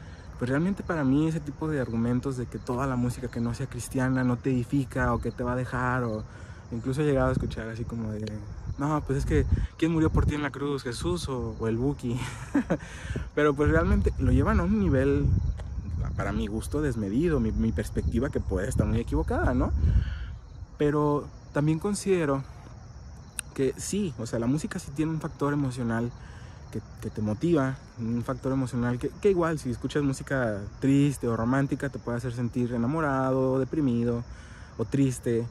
pues 0.41 0.49
realmente 0.49 0.81
para 0.81 1.03
mí 1.03 1.27
ese 1.27 1.39
tipo 1.39 1.67
de 1.67 1.79
argumentos 1.79 2.35
de 2.35 2.47
que 2.47 2.57
toda 2.57 2.87
la 2.87 2.95
música 2.95 3.27
que 3.27 3.39
no 3.39 3.53
sea 3.53 3.67
cristiana 3.67 4.23
no 4.23 4.37
te 4.37 4.49
edifica 4.49 5.13
o 5.13 5.21
que 5.21 5.29
te 5.29 5.43
va 5.43 5.53
a 5.53 5.55
dejar 5.55 6.03
o 6.03 6.23
incluso 6.71 7.03
he 7.03 7.05
llegado 7.05 7.29
a 7.29 7.31
escuchar 7.31 7.69
así 7.69 7.83
como 7.83 8.11
de 8.11 8.25
no, 8.79 9.03
pues 9.05 9.19
es 9.19 9.25
que 9.27 9.45
¿quién 9.77 9.91
murió 9.91 10.09
por 10.09 10.25
ti 10.25 10.33
en 10.33 10.41
la 10.41 10.49
cruz? 10.49 10.81
¿Jesús 10.81 11.29
o, 11.29 11.55
el 11.67 11.77
Buki? 11.77 12.19
Pero 13.35 13.53
pues 13.53 13.69
realmente 13.69 14.11
lo 14.17 14.31
llevan 14.31 14.59
a 14.59 14.63
un 14.63 14.79
nivel 14.79 15.27
para 16.17 16.31
mi 16.31 16.47
gusto 16.47 16.81
desmedido, 16.81 17.39
mi 17.39 17.71
perspectiva 17.71 18.31
que 18.31 18.39
puede 18.39 18.67
estar 18.67 18.87
muy 18.87 18.99
equivocada, 18.99 19.53
¿no? 19.53 19.71
Pero 20.79 21.27
también 21.53 21.77
considero 21.77 22.43
que 23.53 23.73
sí, 23.77 24.13
o 24.17 24.25
sea, 24.25 24.39
la 24.39 24.47
música 24.47 24.79
sí 24.79 24.91
tiene 24.95 25.11
un 25.11 25.19
factor 25.19 25.53
emocional 25.53 26.11
que, 26.71 27.09
te 27.09 27.21
motiva, 27.21 27.77
un 27.99 28.23
factor 28.23 28.53
emocional 28.53 28.97
que, 28.97 29.29
igual 29.29 29.59
si 29.59 29.69
escuchas 29.69 30.03
música 30.03 30.61
triste 30.79 31.27
o 31.27 31.35
romántica 31.35 31.89
te 31.89 31.99
puede 31.99 32.17
hacer 32.17 32.33
sentir 32.33 32.73
enamorado, 32.73 33.59
deprimido 33.59 34.23
o 34.77 34.85
triste. 34.85 35.45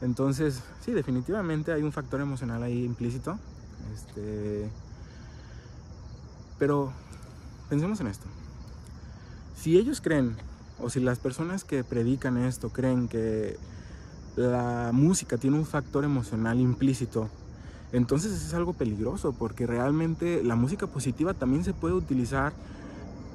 Entonces, 0.00 0.62
sí, 0.84 0.92
definitivamente 0.92 1.72
hay 1.72 1.82
un 1.82 1.92
factor 1.92 2.20
emocional 2.20 2.62
ahí 2.62 2.84
implícito. 2.84 3.38
Este, 3.92 4.70
pero 6.58 6.92
pensemos 7.68 8.00
en 8.00 8.06
esto. 8.06 8.26
Si 9.56 9.76
ellos 9.76 10.00
creen, 10.00 10.36
o 10.78 10.88
si 10.88 11.00
las 11.00 11.18
personas 11.18 11.64
que 11.64 11.84
predican 11.84 12.38
esto 12.38 12.70
creen 12.70 13.08
que 13.08 13.58
la 14.36 14.90
música 14.92 15.36
tiene 15.36 15.58
un 15.58 15.66
factor 15.66 16.04
emocional 16.04 16.60
implícito 16.60 17.28
entonces 17.92 18.32
es 18.32 18.54
algo 18.54 18.72
peligroso 18.72 19.34
porque 19.36 19.66
realmente 19.66 20.42
la 20.44 20.54
música 20.54 20.86
positiva 20.86 21.34
también 21.34 21.64
se 21.64 21.72
puede 21.72 21.94
utilizar 21.94 22.52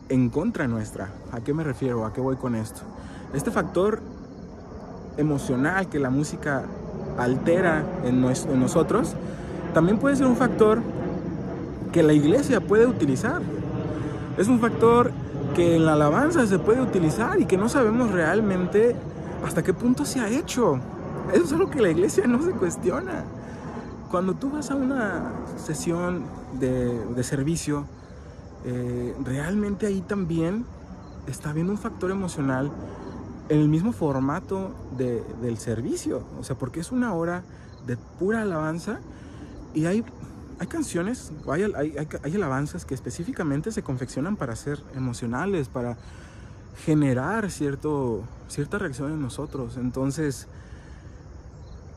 en 0.10 0.30
contra 0.30 0.68
nuestra. 0.68 1.10
¿A 1.32 1.42
qué 1.42 1.54
me 1.54 1.64
refiero? 1.64 2.06
¿A 2.06 2.14
qué 2.14 2.22
voy 2.22 2.36
con 2.38 2.56
esto? 2.56 2.82
Este 3.34 3.52
factor 3.52 4.02
emocional 5.18 5.90
que 5.90 6.00
la 6.00 6.10
música 6.10 6.64
altera 7.18 7.84
en, 8.04 8.22
nosotros 8.22 9.14
también 9.74 9.98
puede 9.98 10.16
ser 10.16 10.28
un 10.28 10.38
factor 10.38 10.82
que 11.92 12.04
la 12.04 12.14
iglesia 12.14 12.62
puede 12.62 12.86
utilizar. 12.86 13.42
Es 14.38 14.48
un 14.48 14.60
factor 14.60 15.12
que 15.56 15.76
en 15.78 15.86
la 15.86 15.94
alabanza 15.94 16.46
se 16.48 16.60
puede 16.60 16.82
utilizar 16.82 17.40
y 17.40 17.46
que 17.46 17.58
no 17.58 17.70
sabemos 17.70 18.12
realmente 18.12 18.96
hasta 19.46 19.64
qué 19.64 19.74
punto 19.74 20.06
se 20.06 20.20
ha 20.20 20.30
hecho. 20.30 20.80
Eso 21.34 21.44
es 21.44 21.54
algo 21.54 21.70
que 21.70 21.82
la 21.82 21.90
iglesia 21.90 22.28
no 22.28 22.42
se 22.42 22.52
cuestiona. 22.52 23.24
Cuando 24.16 24.34
tú 24.34 24.50
vas 24.50 24.72
a 24.72 24.76
una 24.76 25.30
sesión 25.58 26.24
de, 26.58 27.06
de 27.06 27.22
servicio, 27.22 27.86
eh, 28.64 29.14
realmente 29.26 29.88
ahí 29.88 30.00
también 30.00 30.66
está 31.28 31.50
habiendo 31.50 31.74
un 31.74 31.78
factor 31.78 32.12
emocional 32.12 32.72
en 33.50 33.60
el 33.60 33.68
mismo 33.68 33.92
formato 33.92 34.74
de, 34.98 35.22
del 35.42 35.58
servicio. 35.58 36.24
O 36.40 36.46
sea, 36.46 36.58
porque 36.58 36.80
es 36.80 36.94
una 36.94 37.14
hora 37.14 37.44
de 37.88 37.98
pura 37.98 38.44
alabanza 38.44 39.02
y 39.74 39.86
hay, 39.86 40.06
hay 40.60 40.68
canciones, 40.68 41.34
hay, 41.52 41.64
hay, 41.64 42.08
hay 42.24 42.36
alabanzas 42.36 42.86
que 42.86 42.94
específicamente 42.94 43.70
se 43.74 43.84
confeccionan 43.84 44.38
para 44.38 44.56
ser 44.56 44.82
emocionales, 44.96 45.68
para 45.68 45.98
generar 46.86 47.52
cierto, 47.52 48.24
cierta 48.48 48.78
reacción 48.80 49.12
en 49.12 49.22
nosotros. 49.22 49.76
Entonces, 49.76 50.48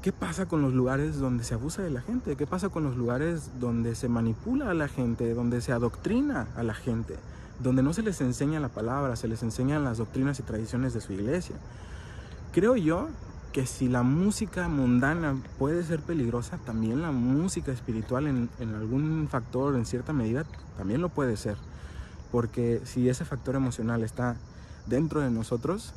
¿qué 0.03 0.12
pasa 0.12 0.47
con 0.47 0.62
los 0.62 0.73
lugares 0.73 1.19
donde 1.19 1.45
se 1.45 1.55
abusa 1.55 1.83
de 1.83 1.91
la 1.91 2.01
gente? 2.01 2.37
¿Qué 2.37 2.47
pasa 2.47 2.69
con 2.69 2.85
los 2.85 2.97
lugares 2.97 3.51
donde 3.61 3.95
se 3.95 4.09
manipula 4.09 4.70
a 4.70 4.75
la 4.75 4.89
gente, 4.89 5.35
donde 5.35 5.61
se 5.61 5.73
adoctrina 5.73 6.47
a 6.57 6.62
la 6.62 6.75
gente, 6.75 7.16
donde 7.61 7.83
no 7.83 7.93
se 7.93 8.03
les 8.03 8.20
enseña 8.20 8.61
la 8.61 8.69
palabra, 8.69 9.16
se 9.16 9.29
les 9.29 9.43
enseñan 9.43 9.85
las 9.85 9.99
doctrinas 9.99 10.39
y 10.39 10.43
tradiciones 10.43 10.95
de 10.95 11.01
su 11.01 11.12
iglesia? 11.12 11.57
Creo 12.53 12.77
yo 12.77 13.09
que 13.53 13.66
si 13.66 13.89
la 13.89 14.03
música 14.03 14.69
mundana 14.69 15.37
puede 15.59 15.83
ser 15.83 16.01
peligrosa, 16.01 16.59
también 16.59 17.03
la 17.03 17.11
música 17.11 17.73
espiritual 17.73 18.27
en, 18.27 18.49
en 18.61 18.75
algún 18.75 19.27
factor, 19.29 19.75
en 19.75 19.87
cierta 19.87 20.12
medida, 20.12 20.45
también 20.77 21.01
lo 21.01 21.09
puede 21.09 21.37
ser. 21.37 21.57
Porque 22.31 22.81
si 22.85 23.09
ese 23.09 23.25
factor 23.25 23.57
emocional 23.57 24.03
está 24.03 24.37
dentro 24.87 25.20
de 25.20 25.31
nosotros, 25.31 25.95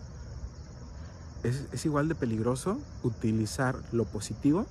es, 1.43 1.85
igual 1.85 2.07
de 2.07 2.15
peligroso 2.15 2.77
utilizar 3.03 3.75
lo 3.91 4.05
positivo 4.05 4.65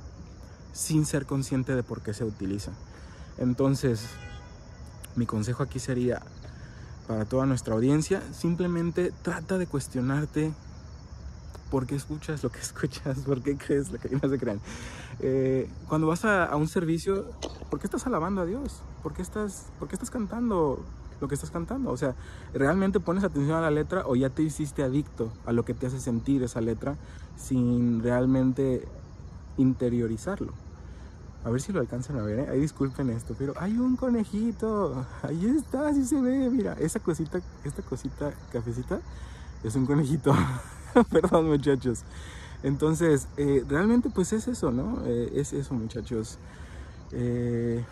sin 0.72 1.05
ser 1.05 1.26
consciente 1.26 1.74
de 1.74 1.82
por 1.82 2.01
qué 2.01 2.14
se 2.14 2.24
utiliza. 2.24 2.72
Entonces, 3.38 4.06
mi 5.16 5.26
consejo 5.26 5.62
aquí 5.62 5.78
sería 5.78 6.22
para 7.09 7.24
toda 7.24 7.47
nuestra 7.47 7.74
audiencia, 7.74 8.22
simplemente 8.32 9.12
trata 9.22 9.59
de 9.59 9.66
cuestionarte 9.66 10.52
por 11.70 11.86
qué 11.86 11.97
escuchas 11.97 12.42
lo 12.42 12.51
que 12.51 12.60
escuchas, 12.60 13.18
por 13.20 13.42
qué 13.42 13.56
crees 13.56 13.90
lo 13.90 13.98
que 13.98 14.10
no 14.22 14.28
se 14.28 14.38
crean. 14.38 14.60
Eh, 15.18 15.68
cuando 15.88 16.06
vas 16.06 16.24
a, 16.24 16.44
a, 16.44 16.56
un 16.56 16.68
servicio, 16.68 17.30
¿por 17.68 17.80
qué 17.80 17.86
estás 17.86 18.06
alabando 18.06 18.42
a 18.42 18.47
Dios? 18.47 18.80
¿Por 19.02 19.12
qué 19.12 19.22
estás, 19.22 19.66
por 19.78 19.88
qué 19.88 19.97
estás 19.97 20.10
cantando? 20.10 20.84
Lo 21.20 21.28
que 21.28 21.34
estás 21.34 21.51
cantando. 21.51 21.90
O 21.90 21.97
sea, 21.97 22.14
¿realmente 22.55 23.01
pones 23.01 23.24
atención 23.24 23.56
a 23.56 23.60
la 23.60 23.70
letra 23.70 24.05
o 24.06 24.16
ya 24.16 24.30
te 24.30 24.42
hiciste 24.42 24.82
adicto 24.82 25.32
a 25.47 25.52
lo 25.52 25.64
que 25.64 25.74
te 25.74 25.86
hace 25.86 26.01
sentir 26.01 26.42
esa 26.42 26.60
letra 26.60 26.97
sin 27.36 28.02
realmente 28.02 28.86
interiorizarlo? 29.56 30.52
A 31.42 31.51
ver 31.51 31.62
si 31.62 31.72
lo 31.72 31.80
alcanzan 31.80 32.18
a 32.18 32.22
ver, 32.22 32.40
¿eh? 32.40 32.48
Ahí 32.51 32.60
disculpen 32.60 33.09
esto, 33.09 33.34
pero 33.38 33.55
hay 33.56 33.78
un 33.78 33.97
conejito. 33.97 35.06
Ahí 35.22 35.47
está, 35.47 35.88
así 35.88 36.05
se 36.05 36.20
ve. 36.20 36.51
Mira, 36.51 36.74
esa 36.74 37.01
cosita, 37.01 37.40
esta 37.64 37.82
cosita, 37.82 38.32
cafecita, 38.52 39.01
es 39.64 39.74
un 39.74 39.86
conejito. 39.86 40.34
Perdón, 41.10 41.48
muchachos. 41.48 42.05
Entonces, 42.62 43.26
eh, 43.38 43.64
realmente 43.66 44.10
pues 44.10 44.34
es 44.34 44.48
eso, 44.48 44.70
¿no? 44.70 45.02
Eh, 45.06 45.32
es 45.34 45.55
eso, 45.55 45.72
muchachos. 45.72 46.38
Eh, 47.12 47.82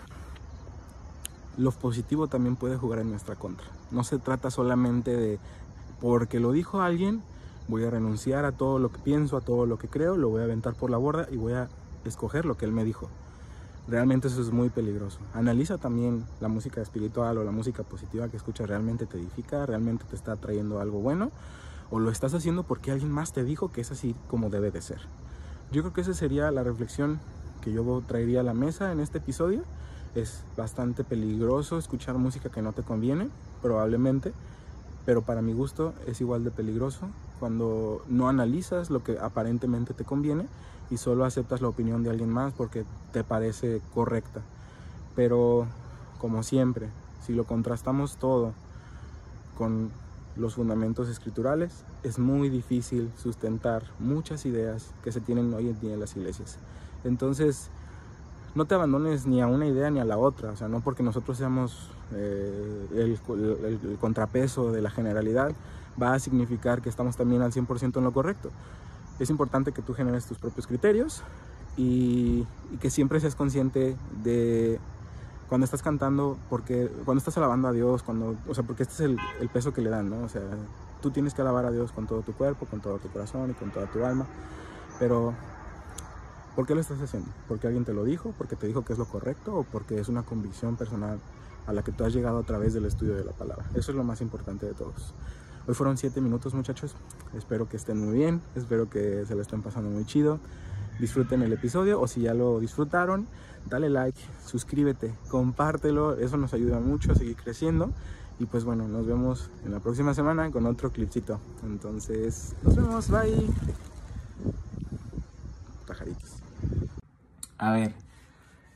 lo 1.59 1.73
positivo 1.73 2.29
también 2.29 2.57
puede 2.57 2.77
jugar 2.77 3.01
en 3.01 3.11
nuestra 3.11 3.35
contra. 3.35 3.67
No 3.91 4.05
se 4.05 4.19
trata 4.19 4.51
solamente 4.51 5.17
de 5.17 5.39
porque 6.01 6.39
lo 6.39 6.53
dijo 6.53 6.81
alguien, 6.81 7.23
voy 7.67 7.85
a 7.85 7.91
renunciar 7.91 8.45
a 8.45 8.53
todo 8.53 8.79
lo 8.79 8.91
que 8.91 8.99
pienso, 8.99 9.37
a 9.37 9.41
todo 9.41 9.67
lo 9.67 9.77
que 9.77 9.89
creo, 9.89 10.17
lo 10.17 10.29
voy 10.29 10.41
a 10.41 10.45
aventar 10.45 10.75
por 10.75 10.89
la 10.89 10.97
borda 10.97 11.27
y 11.31 11.37
voy 11.37 11.55
a 11.55 11.69
escoger 12.05 12.45
lo 12.47 12.57
que 12.57 12.65
él 12.65 12.73
me 12.73 12.85
dijo. 12.85 13.09
Realmente 13.89 14.29
eso 14.29 14.41
es 14.41 14.53
muy 14.53 14.69
peligroso. 14.69 15.19
Analiza 15.35 15.79
también 15.79 16.25
la 16.41 16.49
música 16.49 16.81
espiritual 16.81 17.39
o 17.39 17.45
la 17.45 17.51
música 17.51 17.83
positiva 17.83 18.29
que 18.29 18.37
escuchas, 18.37 18.69
realmente 18.69 19.07
te 19.07 19.19
edifica, 19.19 19.67
realmente 19.67 20.05
te 20.09 20.15
está 20.15 20.37
trayendo 20.37 20.81
algo 20.81 21.01
bueno 21.01 21.33
o 21.91 21.99
lo 21.99 22.11
estás 22.11 22.35
haciendo 22.35 22.63
porque 22.63 22.93
alguien 22.93 23.11
más 23.11 23.33
te 23.33 23.45
dijo 23.45 23.73
que 23.73 23.81
es 23.81 23.91
así 23.91 24.15
como 24.29 24.51
debe 24.51 24.71
de 24.71 24.83
ser. 24.83 25.01
Yo 25.73 25.83
creo 25.83 25.93
que 25.93 26.03
esa 26.03 26.15
sería 26.15 26.51
la 26.53 26.63
reflexión 26.63 27.19
que 27.63 27.73
yo 27.73 28.03
traería 28.07 28.41
a 28.41 28.45
la 28.45 28.55
mesa 28.55 28.93
en 28.93 29.01
este 29.01 29.19
episodio 29.19 29.65
es 30.15 30.43
bastante 30.57 31.05
peligroso 31.05 31.79
escuchar 31.79 32.17
música 32.17 32.49
que 32.49 32.63
no 32.63 32.73
te 32.73 32.83
conviene, 32.83 33.29
probablemente, 33.63 34.33
pero 35.07 35.23
para 35.23 35.43
mi 35.43 35.53
gusto 35.53 35.95
es 36.07 36.21
igual 36.21 36.45
de 36.45 36.51
peligroso 36.51 37.09
cuando 37.39 38.05
no 38.09 38.29
analizas 38.29 38.91
lo 38.91 39.03
que 39.03 39.19
aparentemente 39.19 39.95
te 39.95 40.05
conviene 40.05 40.47
y 40.91 40.97
solo 40.97 41.25
aceptas 41.25 41.61
la 41.61 41.69
opinión 41.69 42.03
de 42.03 42.11
alguien 42.11 42.31
más 42.31 42.53
porque 42.53 42.85
te 43.13 43.25
parece 43.25 43.81
correcta. 43.95 44.41
Pero 45.15 45.67
como 46.21 46.43
siempre, 46.43 46.89
si 47.25 47.33
lo 47.33 47.45
contrastamos 47.45 48.17
todo 48.17 48.53
con 49.57 49.91
los 50.37 50.55
fundamentos 50.55 51.09
escriturales, 51.09 51.85
es 52.03 52.19
muy 52.19 52.49
difícil 52.49 53.11
sustentar 53.17 53.83
muchas 53.99 54.47
ideas 54.47 54.93
que 55.03 55.13
se 55.13 55.21
tienen 55.21 55.53
hoy 55.53 55.69
en 55.69 55.81
día 55.81 55.95
en 55.95 56.01
las 56.01 56.17
iglesias. 56.17 56.59
Entonces, 57.05 57.71
no 58.59 58.65
te 58.65 58.75
abandones 58.75 59.25
ni 59.25 59.41
a 59.41 59.47
una 59.47 59.67
idea 59.67 59.89
ni 59.89 60.01
a 60.01 60.05
la 60.05 60.19
otra, 60.19 60.51
o 60.51 60.57
sea, 60.57 60.67
no 60.67 60.81
porque 60.81 61.05
nosotros 61.05 61.39
seamos 61.39 61.91
eh, 62.13 62.89
el, 62.97 63.99
contrapeso 64.01 64.73
de 64.73 64.83
la 64.83 64.91
generalidad, 64.91 65.53
va 66.01 66.15
a 66.15 66.19
significar 66.19 66.83
que 66.83 66.89
estamos 66.89 67.17
también 67.17 67.41
al 67.41 67.53
100% 67.53 67.97
en 67.99 68.05
lo 68.05 68.13
correcto. 68.13 68.51
Es 69.21 69.31
importante 69.31 69.71
que 69.71 69.81
tú 69.81 69.95
generes 69.95 70.27
tus 70.27 70.39
propios 70.39 70.67
criterios 70.67 71.23
y, 71.77 72.47
que 72.81 72.91
siempre 72.91 73.21
seas 73.21 73.37
consciente 73.37 73.97
de 74.25 74.81
cuando 75.49 75.65
estás 75.65 75.83
cantando, 75.83 76.37
porque 76.51 76.91
cuando 77.05 77.19
estás 77.21 77.37
alabando 77.39 77.69
a 77.69 77.73
Dios, 77.73 78.03
cuando, 78.03 78.35
o 78.49 78.55
sea, 78.57 78.65
porque 78.65 78.83
este 78.83 78.95
es 78.95 79.01
el, 79.01 79.19
el 79.41 79.49
peso 79.51 79.73
que 79.73 79.83
le 79.83 79.91
dan, 79.91 80.11
¿no? 80.11 80.25
O 80.25 80.29
sea, 80.29 80.43
tú 81.01 81.13
tienes 81.13 81.33
que 81.33 81.43
alabar 81.43 81.65
a 81.65 81.71
Dios 81.71 81.93
con 81.93 82.09
todo 82.09 82.23
tu 82.23 82.33
cuerpo, 82.33 82.67
con 82.67 82.81
todo 82.81 82.99
tu 82.99 83.09
corazón 83.09 83.53
y 83.53 83.55
con 83.55 83.71
toda 83.71 83.87
tu 83.87 84.05
alma, 84.05 84.27
pero 84.99 85.33
¿Por 86.59 86.67
qué 86.67 86.75
lo 86.75 86.81
estás 86.81 87.01
haciendo? 87.01 87.31
¿Porque 87.47 87.69
alguien 87.69 87.85
te 87.85 87.93
lo 87.93 88.03
dijo? 88.03 88.35
¿Porque 88.37 88.57
te 88.57 88.67
dijo 88.67 88.85
que 88.85 88.93
es 88.93 88.99
lo 88.99 89.05
correcto? 89.05 89.55
¿O 89.59 89.63
porque 89.63 90.01
es 90.01 90.09
una 90.09 90.25
convicción 90.25 90.75
personal 90.75 91.21
a 91.69 91.73
la 91.73 91.85
que 91.85 91.93
tú 91.93 92.03
has 92.03 92.13
llegado 92.13 92.39
a 92.39 92.43
través 92.43 92.75
del 92.75 92.85
estudio 92.85 93.15
de 93.15 93.23
la 93.23 93.31
palabra? 93.31 93.65
Eso 93.77 93.93
es 93.93 93.97
lo 93.97 94.03
más 94.03 94.21
importante 94.23 94.67
de 94.67 94.75
todos. 94.75 95.15
Hoy 95.69 95.75
fueron 95.75 95.97
7 95.97 96.21
minutos 96.21 96.55
muchachos. 96.55 96.97
Espero 97.37 97.69
que 97.69 97.77
estén 97.77 98.05
muy 98.05 98.17
bien. 98.17 98.43
Espero 98.57 98.91
que 98.91 99.25
se 99.25 99.37
lo 99.37 99.43
estén 99.43 99.63
pasando 99.63 99.89
muy 99.89 100.05
chido. 100.05 100.41
Disfruten 100.99 101.43
el 101.43 101.53
episodio 101.53 102.01
o 102.01 102.09
si 102.09 102.23
ya 102.23 102.35
lo 102.35 102.59
disfrutaron, 102.59 103.29
dale 103.71 103.89
like, 103.89 104.19
suscríbete, 104.45 105.15
compártelo. 105.29 106.19
Eso 106.19 106.39
nos 106.39 106.55
ayuda 106.55 106.81
mucho 106.81 107.13
a 107.13 107.15
seguir 107.15 107.37
creciendo. 107.37 107.93
Y 108.41 108.47
pues 108.47 108.65
bueno, 108.65 108.89
nos 108.89 109.07
vemos 109.07 109.49
en 109.65 109.71
la 109.71 109.79
próxima 109.79 110.13
semana 110.13 110.51
con 110.51 110.67
otro 110.67 110.91
clipcito. 110.91 111.39
Entonces, 111.63 112.57
nos 112.65 112.75
vemos. 112.75 113.09
Bye. 113.09 113.47
Pajaritos. 115.87 116.38
A 117.59 117.73
ver, 117.73 117.95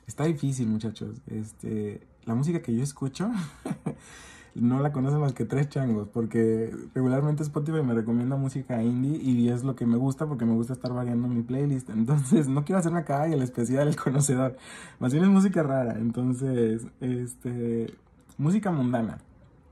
está 0.07 0.25
difícil, 0.25 0.67
muchachos. 0.69 1.21
Este, 1.27 2.07
la 2.25 2.35
música 2.35 2.63
que 2.63 2.75
yo 2.75 2.83
escucho 2.83 3.31
no 4.55 4.81
la 4.81 4.93
conocen 4.93 5.21
más 5.21 5.33
que 5.33 5.45
tres 5.45 5.69
changos, 5.69 6.09
porque 6.09 6.75
regularmente 6.95 7.43
Spotify 7.43 7.83
me 7.83 7.95
recomienda 7.95 8.37
música 8.37 8.83
indie 8.83 9.19
y 9.23 9.49
es 9.49 9.65
lo 9.65 9.77
que 9.77 9.87
me 9.87 9.97
gusta 9.97 10.27
porque 10.27 10.45
me 10.45 10.55
gusta 10.55 10.73
estar 10.73 10.93
variando 10.93 11.29
mi 11.29 11.43
playlist. 11.43 11.91
Entonces, 11.91 12.49
no 12.49 12.65
quiero 12.65 12.79
hacerme 12.79 13.01
acá 13.01 13.29
y 13.29 13.33
el 13.33 13.43
especial 13.43 13.89
el 13.89 13.97
conocedor. 13.97 14.57
Más 14.99 15.13
bien 15.13 15.25
es 15.25 15.31
música 15.31 15.63
rara. 15.63 15.99
Entonces, 15.99 16.87
este, 17.01 17.95
música 18.37 18.71
mundana. 18.71 19.19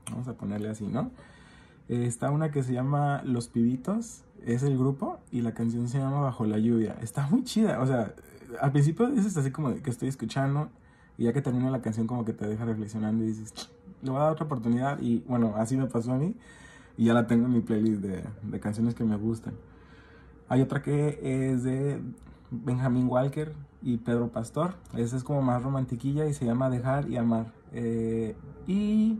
Vamos 0.09 0.27
a 0.27 0.33
ponerle 0.33 0.69
así, 0.69 0.87
¿no? 0.87 1.11
Está 1.87 2.31
una 2.31 2.51
que 2.51 2.63
se 2.63 2.73
llama 2.73 3.21
Los 3.25 3.49
Pibitos, 3.49 4.23
es 4.45 4.63
el 4.63 4.77
grupo, 4.77 5.19
y 5.31 5.41
la 5.41 5.53
canción 5.53 5.87
se 5.87 5.99
llama 5.99 6.19
Bajo 6.21 6.45
la 6.45 6.57
Lluvia. 6.57 6.95
Está 7.01 7.27
muy 7.27 7.43
chida, 7.43 7.79
o 7.79 7.85
sea, 7.85 8.13
al 8.59 8.71
principio 8.71 9.07
es 9.07 9.37
así 9.37 9.51
como 9.51 9.73
que 9.75 9.89
estoy 9.89 10.09
escuchando 10.09 10.69
y 11.17 11.25
ya 11.25 11.33
que 11.33 11.41
termina 11.41 11.69
la 11.69 11.81
canción 11.81 12.07
como 12.07 12.25
que 12.25 12.33
te 12.33 12.47
deja 12.47 12.65
reflexionando 12.65 13.23
y 13.23 13.27
dices, 13.27 13.69
le 14.01 14.09
voy 14.09 14.19
a 14.19 14.23
dar 14.23 14.33
otra 14.33 14.45
oportunidad 14.45 14.99
y 15.01 15.23
bueno, 15.27 15.53
así 15.55 15.77
me 15.77 15.87
pasó 15.87 16.13
a 16.13 16.17
mí 16.17 16.35
y 16.97 17.05
ya 17.05 17.13
la 17.13 17.27
tengo 17.27 17.45
en 17.45 17.53
mi 17.53 17.61
playlist 17.61 18.01
de, 18.01 18.23
de 18.43 18.59
canciones 18.59 18.95
que 18.95 19.03
me 19.03 19.15
gustan. 19.15 19.53
Hay 20.49 20.61
otra 20.61 20.81
que 20.81 21.19
es 21.21 21.63
de 21.63 22.01
Benjamin 22.49 23.07
Walker 23.07 23.53
y 23.81 23.97
Pedro 23.97 24.29
Pastor, 24.29 24.75
esa 24.95 25.17
es 25.17 25.23
como 25.23 25.41
más 25.41 25.63
romantiquilla 25.63 26.25
y 26.25 26.33
se 26.33 26.45
llama 26.45 26.69
Dejar 26.69 27.09
y 27.09 27.17
Amar. 27.17 27.53
Eh, 27.71 28.35
y 28.67 29.19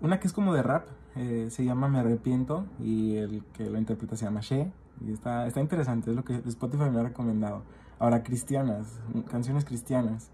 una 0.00 0.18
que 0.20 0.26
es 0.26 0.32
como 0.32 0.54
de 0.54 0.62
rap, 0.62 0.86
eh, 1.16 1.48
se 1.50 1.64
llama 1.64 1.88
Me 1.88 1.98
Arrepiento 1.98 2.66
y 2.78 3.16
el 3.16 3.42
que 3.52 3.68
lo 3.68 3.78
interpreta 3.78 4.16
se 4.16 4.24
llama 4.24 4.40
She. 4.40 4.70
Y 5.06 5.12
está, 5.12 5.46
está 5.46 5.60
interesante, 5.60 6.10
es 6.10 6.16
lo 6.16 6.24
que 6.24 6.34
Spotify 6.46 6.90
me 6.90 7.00
ha 7.00 7.04
recomendado. 7.04 7.62
Ahora, 7.98 8.22
cristianas, 8.22 8.86
canciones 9.30 9.64
cristianas. 9.64 10.30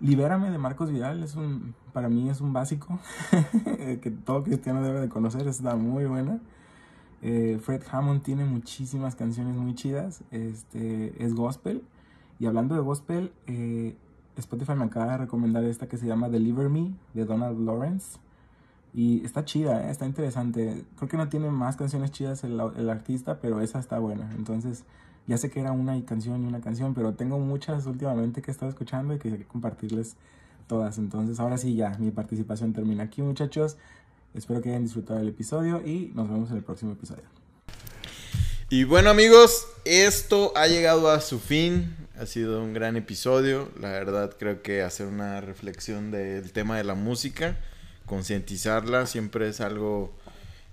Libérame 0.00 0.50
de 0.50 0.58
Marcos 0.58 0.90
Vidal 0.90 1.22
es 1.22 1.36
un, 1.36 1.74
para 1.92 2.08
mí 2.08 2.30
es 2.30 2.40
un 2.40 2.54
básico 2.54 2.98
que 4.00 4.10
todo 4.24 4.42
cristiano 4.42 4.82
debe 4.82 5.00
de 5.00 5.08
conocer, 5.08 5.46
está 5.46 5.76
muy 5.76 6.06
buena. 6.06 6.40
Eh, 7.22 7.58
Fred 7.62 7.82
Hammond 7.90 8.22
tiene 8.22 8.44
muchísimas 8.44 9.14
canciones 9.14 9.54
muy 9.54 9.74
chidas, 9.74 10.24
este, 10.30 11.22
es 11.22 11.34
gospel 11.34 11.84
Y 12.38 12.46
hablando 12.46 12.74
de 12.74 12.80
gospel, 12.80 13.32
eh, 13.46 13.94
Spotify 14.36 14.74
me 14.74 14.84
acaba 14.84 15.12
de 15.12 15.18
recomendar 15.18 15.64
esta 15.64 15.86
que 15.86 15.98
se 15.98 16.06
llama 16.06 16.30
Deliver 16.30 16.70
Me 16.70 16.94
de 17.12 17.26
Donald 17.26 17.60
Lawrence. 17.60 18.18
Y 18.92 19.24
está 19.24 19.44
chida, 19.44 19.86
¿eh? 19.86 19.90
está 19.90 20.06
interesante. 20.06 20.84
Creo 20.96 21.08
que 21.08 21.16
no 21.16 21.28
tiene 21.28 21.50
más 21.50 21.76
canciones 21.76 22.10
chidas 22.10 22.42
el, 22.44 22.60
el, 22.76 22.90
artista, 22.90 23.38
pero 23.40 23.60
esa 23.60 23.78
está 23.78 23.98
buena. 23.98 24.30
Entonces, 24.36 24.84
ya 25.26 25.38
sé 25.38 25.50
que 25.50 25.60
era 25.60 25.72
una 25.72 26.04
canción 26.04 26.42
y 26.42 26.46
una 26.46 26.60
canción, 26.60 26.94
pero 26.94 27.14
tengo 27.14 27.38
muchas 27.38 27.86
últimamente 27.86 28.42
que 28.42 28.50
he 28.50 28.52
estado 28.52 28.70
escuchando 28.70 29.14
y 29.14 29.18
que 29.18 29.30
que 29.30 29.44
compartirles 29.44 30.16
todas. 30.66 30.98
Entonces, 30.98 31.38
ahora 31.38 31.56
sí, 31.56 31.76
ya 31.76 31.90
mi 31.98 32.10
participación 32.10 32.72
termina 32.72 33.04
aquí, 33.04 33.22
muchachos. 33.22 33.76
Espero 34.34 34.60
que 34.60 34.70
hayan 34.70 34.84
disfrutado 34.84 35.20
el 35.20 35.28
episodio 35.28 35.86
y 35.86 36.12
nos 36.14 36.28
vemos 36.28 36.50
en 36.50 36.56
el 36.56 36.62
próximo 36.62 36.92
episodio. 36.92 37.24
Y 38.70 38.84
bueno, 38.84 39.10
amigos, 39.10 39.66
esto 39.84 40.52
ha 40.56 40.68
llegado 40.68 41.10
a 41.10 41.20
su 41.20 41.40
fin. 41.40 41.96
Ha 42.16 42.26
sido 42.26 42.62
un 42.62 42.72
gran 42.72 42.96
episodio. 42.96 43.68
La 43.80 43.90
verdad, 43.90 44.36
creo 44.38 44.62
que 44.62 44.82
hacer 44.82 45.08
una 45.08 45.40
reflexión 45.40 46.12
del 46.12 46.52
tema 46.52 46.76
de 46.76 46.84
la 46.84 46.94
música 46.94 47.56
concientizarla 48.10 49.06
siempre 49.06 49.48
es 49.48 49.60
algo 49.60 50.12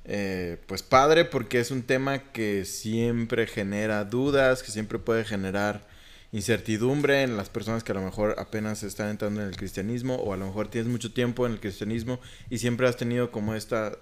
eh, 0.06 0.58
pues 0.66 0.82
padre 0.82 1.24
porque 1.24 1.60
es 1.60 1.70
un 1.70 1.84
tema 1.84 2.32
que 2.32 2.66
siempre 2.66 3.46
genera 3.46 4.06
dudas, 4.06 4.64
que 4.64 4.72
siempre 4.72 4.98
puede 4.98 5.24
generar 5.24 5.86
incertidumbre 6.32 7.22
en 7.22 7.38
las 7.38 7.50
personas 7.50 7.84
que 7.84 7.92
a 7.92 7.96
lo 7.96 8.02
mejor 8.02 8.34
apenas 8.40 8.82
están 8.82 9.10
entrando 9.10 9.44
en 9.44 9.50
el 9.50 9.56
cristianismo 9.56 10.16
o 10.16 10.34
a 10.34 10.38
lo 10.38 10.48
mejor 10.48 10.70
tienes 10.70 10.90
mucho 10.90 11.14
tiempo 11.14 11.46
en 11.46 11.52
el 11.52 11.60
cristianismo 11.60 12.20
y 12.50 12.58
siempre 12.58 12.88
has 12.88 12.98
tenido 12.98 13.30
como 13.30 13.54
esta 13.54 13.96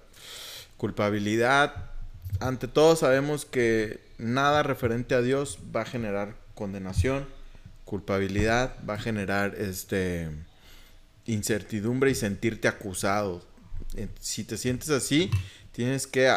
culpabilidad. 0.77 1.91
Ante 2.39 2.69
todo 2.69 2.95
sabemos 2.95 3.43
que 3.43 3.99
nada 4.17 4.63
referente 4.63 5.13
a 5.13 5.21
Dios 5.21 5.59
va 5.75 5.81
a 5.81 5.85
generar 5.85 6.37
condenación, 6.53 7.27
culpabilidad, 7.83 8.77
va 8.89 8.93
a 8.93 8.99
generar 8.99 9.55
este 9.55 10.29
incertidumbre 11.25 12.11
y 12.11 12.15
sentirte 12.15 12.67
acusado. 12.67 13.41
Si 14.19 14.43
te 14.43 14.57
sientes 14.57 14.89
así, 14.89 15.29
tienes 15.71 16.07
que 16.07 16.31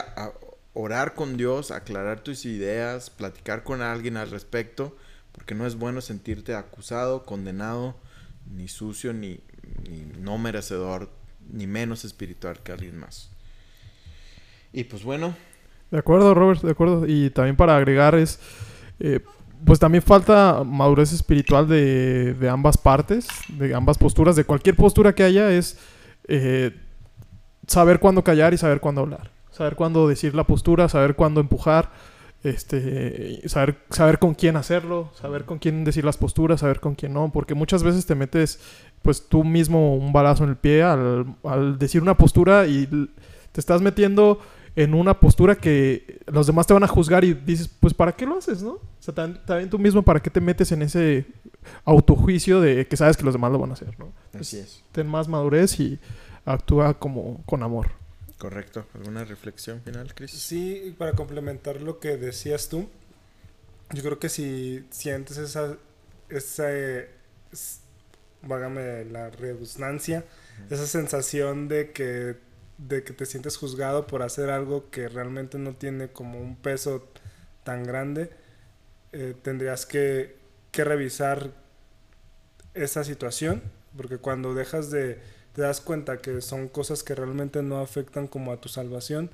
orar 0.75 1.15
con 1.15 1.37
Dios, 1.37 1.71
aclarar 1.71 2.21
tus 2.21 2.45
ideas, 2.45 3.11
platicar 3.11 3.65
con 3.65 3.83
alguien 3.83 4.17
al 4.17 4.31
respecto, 4.31 4.97
porque 5.33 5.55
no 5.55 5.67
es 5.67 5.77
bueno 5.77 6.01
sentirte 6.01 6.55
acusado, 6.55 7.25
condenado, 7.25 7.97
ni 8.55 8.69
sucio, 8.69 9.13
ni, 9.13 9.41
no 10.19 10.39
merecedor, 10.39 11.11
ni 11.51 11.67
menos 11.67 12.05
espiritual 12.05 12.61
que 12.63 12.73
alguien 12.73 12.97
más. 12.97 13.31
Y 14.73 14.85
pues 14.85 15.03
bueno. 15.03 15.37
De 15.91 15.99
acuerdo, 15.99 16.35
Robert, 16.35 16.63
de 16.63 16.71
acuerdo. 16.71 17.07
Y 17.07 17.31
también 17.31 17.57
para 17.57 17.77
agregar 17.77 18.15
es, 18.15 18.39
eh, 19.01 19.21
pues 19.65 19.79
también 19.79 20.03
falta 20.03 20.63
madurez 20.65 21.13
espiritual 21.13 21.69
de, 21.69 22.35
de, 22.35 22.49
ambas 22.49 22.79
partes, 22.79 23.27
de 23.49 23.75
ambas 23.75 23.99
posturas, 23.99 24.37
de 24.37 24.45
cualquier 24.45 24.77
postura 24.77 25.15
que 25.15 25.23
haya, 25.23 25.51
es 25.51 25.79
eh, 26.29 26.75
saber 27.67 27.99
cuándo 27.99 28.23
callar 28.23 28.55
y 28.55 28.59
saber 28.59 28.81
cuándo 28.81 29.01
hablar. 29.03 29.31
Saber 29.51 29.75
cuándo 29.77 30.07
decir 30.07 30.35
la 30.35 30.45
postura, 30.45 30.89
saber 30.89 31.17
cuándo 31.17 31.41
empujar, 31.41 31.91
este, 32.45 33.49
saber, 33.49 33.79
saber 33.91 34.19
con 34.19 34.35
quién 34.35 34.57
hacerlo, 34.57 35.11
saber 35.21 35.45
con 35.45 35.59
quién 35.59 35.85
decir 35.85 36.05
las 36.05 36.17
posturas, 36.17 36.61
saber 36.61 36.79
con 36.79 36.95
quién 36.95 37.13
no, 37.13 37.33
porque 37.33 37.55
muchas 37.55 37.83
veces 37.83 38.07
te 38.07 38.15
metes 38.15 38.61
pues 39.03 39.29
tú 39.29 39.43
mismo 39.43 39.97
un 39.97 40.13
balazo 40.13 40.45
en 40.45 40.51
el 40.51 40.57
pie 40.57 40.83
al, 40.83 41.35
al 41.43 41.79
decir 41.79 42.03
una 42.03 42.17
postura 42.17 42.67
y 42.67 42.87
te 42.87 43.61
estás 43.61 43.83
metiendo 43.83 44.39
en 44.77 44.95
una 44.95 45.19
postura 45.19 45.55
que 45.55 46.21
los 46.27 46.47
demás 46.47 46.67
te 46.67 46.75
van 46.75 46.85
a 46.85 46.89
juzgar 46.89 47.25
y 47.25 47.35
dices, 47.35 47.69
pues 47.69 47.95
¿para 47.95 48.13
qué 48.13 48.27
lo 48.27 48.39
haces, 48.39 48.63
no? 48.63 48.73
O 48.73 48.83
sea, 49.01 49.15
también, 49.15 49.71
tú 49.71 49.79
mismo, 49.79 50.03
¿para 50.03 50.21
qué 50.21 50.31
te 50.31 50.41
metes 50.41 50.73
en 50.73 50.83
ese 50.83 51.27
autojuicio 51.85 52.61
de 52.61 52.87
que 52.87 52.97
sabes 52.97 53.17
que 53.17 53.25
los 53.25 53.35
demás 53.35 53.53
lo 53.53 53.59
van 53.59 53.71
a 53.71 53.75
hacer, 53.75 53.99
no? 53.99 54.13
Así 54.39 54.59
es. 54.59 54.83
Ten 54.93 55.07
más 55.07 55.29
madurez 55.29 55.79
y 55.81 55.99
actúa 56.45 56.95
como 56.95 57.43
con 57.45 57.63
amor. 57.63 57.91
Correcto. 58.39 58.87
¿Alguna 58.95 59.25
reflexión 59.25 59.83
final, 59.83 60.15
Chris? 60.15 60.31
Sí, 60.31 60.95
para 60.97 61.13
complementar 61.13 61.81
lo 61.83 61.99
que 61.99 62.17
decías 62.17 62.69
tú, 62.69 62.89
yo 63.93 64.03
creo 64.03 64.19
que 64.19 64.29
si 64.29 64.85
sientes 64.91 65.39
esa, 65.39 65.77
esa 66.29 66.69
vágame 68.43 69.05
la 69.07 69.31
redundancia, 69.31 70.25
esa 70.71 70.87
sensación 70.87 71.69
de 71.69 71.93
que 71.93 72.37
de 72.79 73.03
que 73.03 73.13
te 73.13 73.27
sientes 73.27 73.57
juzgado 73.57 74.07
por 74.07 74.23
hacer 74.23 74.51
algo 74.51 74.91
que 74.91 75.09
realmente 75.09 75.59
no 75.59 75.75
tiene 75.75 76.09
como 76.09 76.41
un 76.41 76.57
peso 76.57 77.09
tan 77.65 77.85
grande, 77.85 78.31
eh, 79.13 79.35
tendrías 79.43 79.85
que, 79.85 80.37
que, 80.71 80.85
revisar 80.85 81.51
esa 82.75 83.05
situación, 83.05 83.63
porque 83.97 84.19
cuando 84.19 84.55
dejas 84.55 84.91
de, 84.91 85.21
te 85.55 85.63
das 85.63 85.81
cuenta 85.81 86.19
que 86.19 86.41
son 86.41 86.69
cosas 86.69 87.03
que 87.03 87.15
realmente 87.15 87.63
no 87.63 87.81
afectan 87.81 88.29
como 88.29 88.53
a 88.53 88.61
tu 88.61 88.69
salvación, 88.69 89.31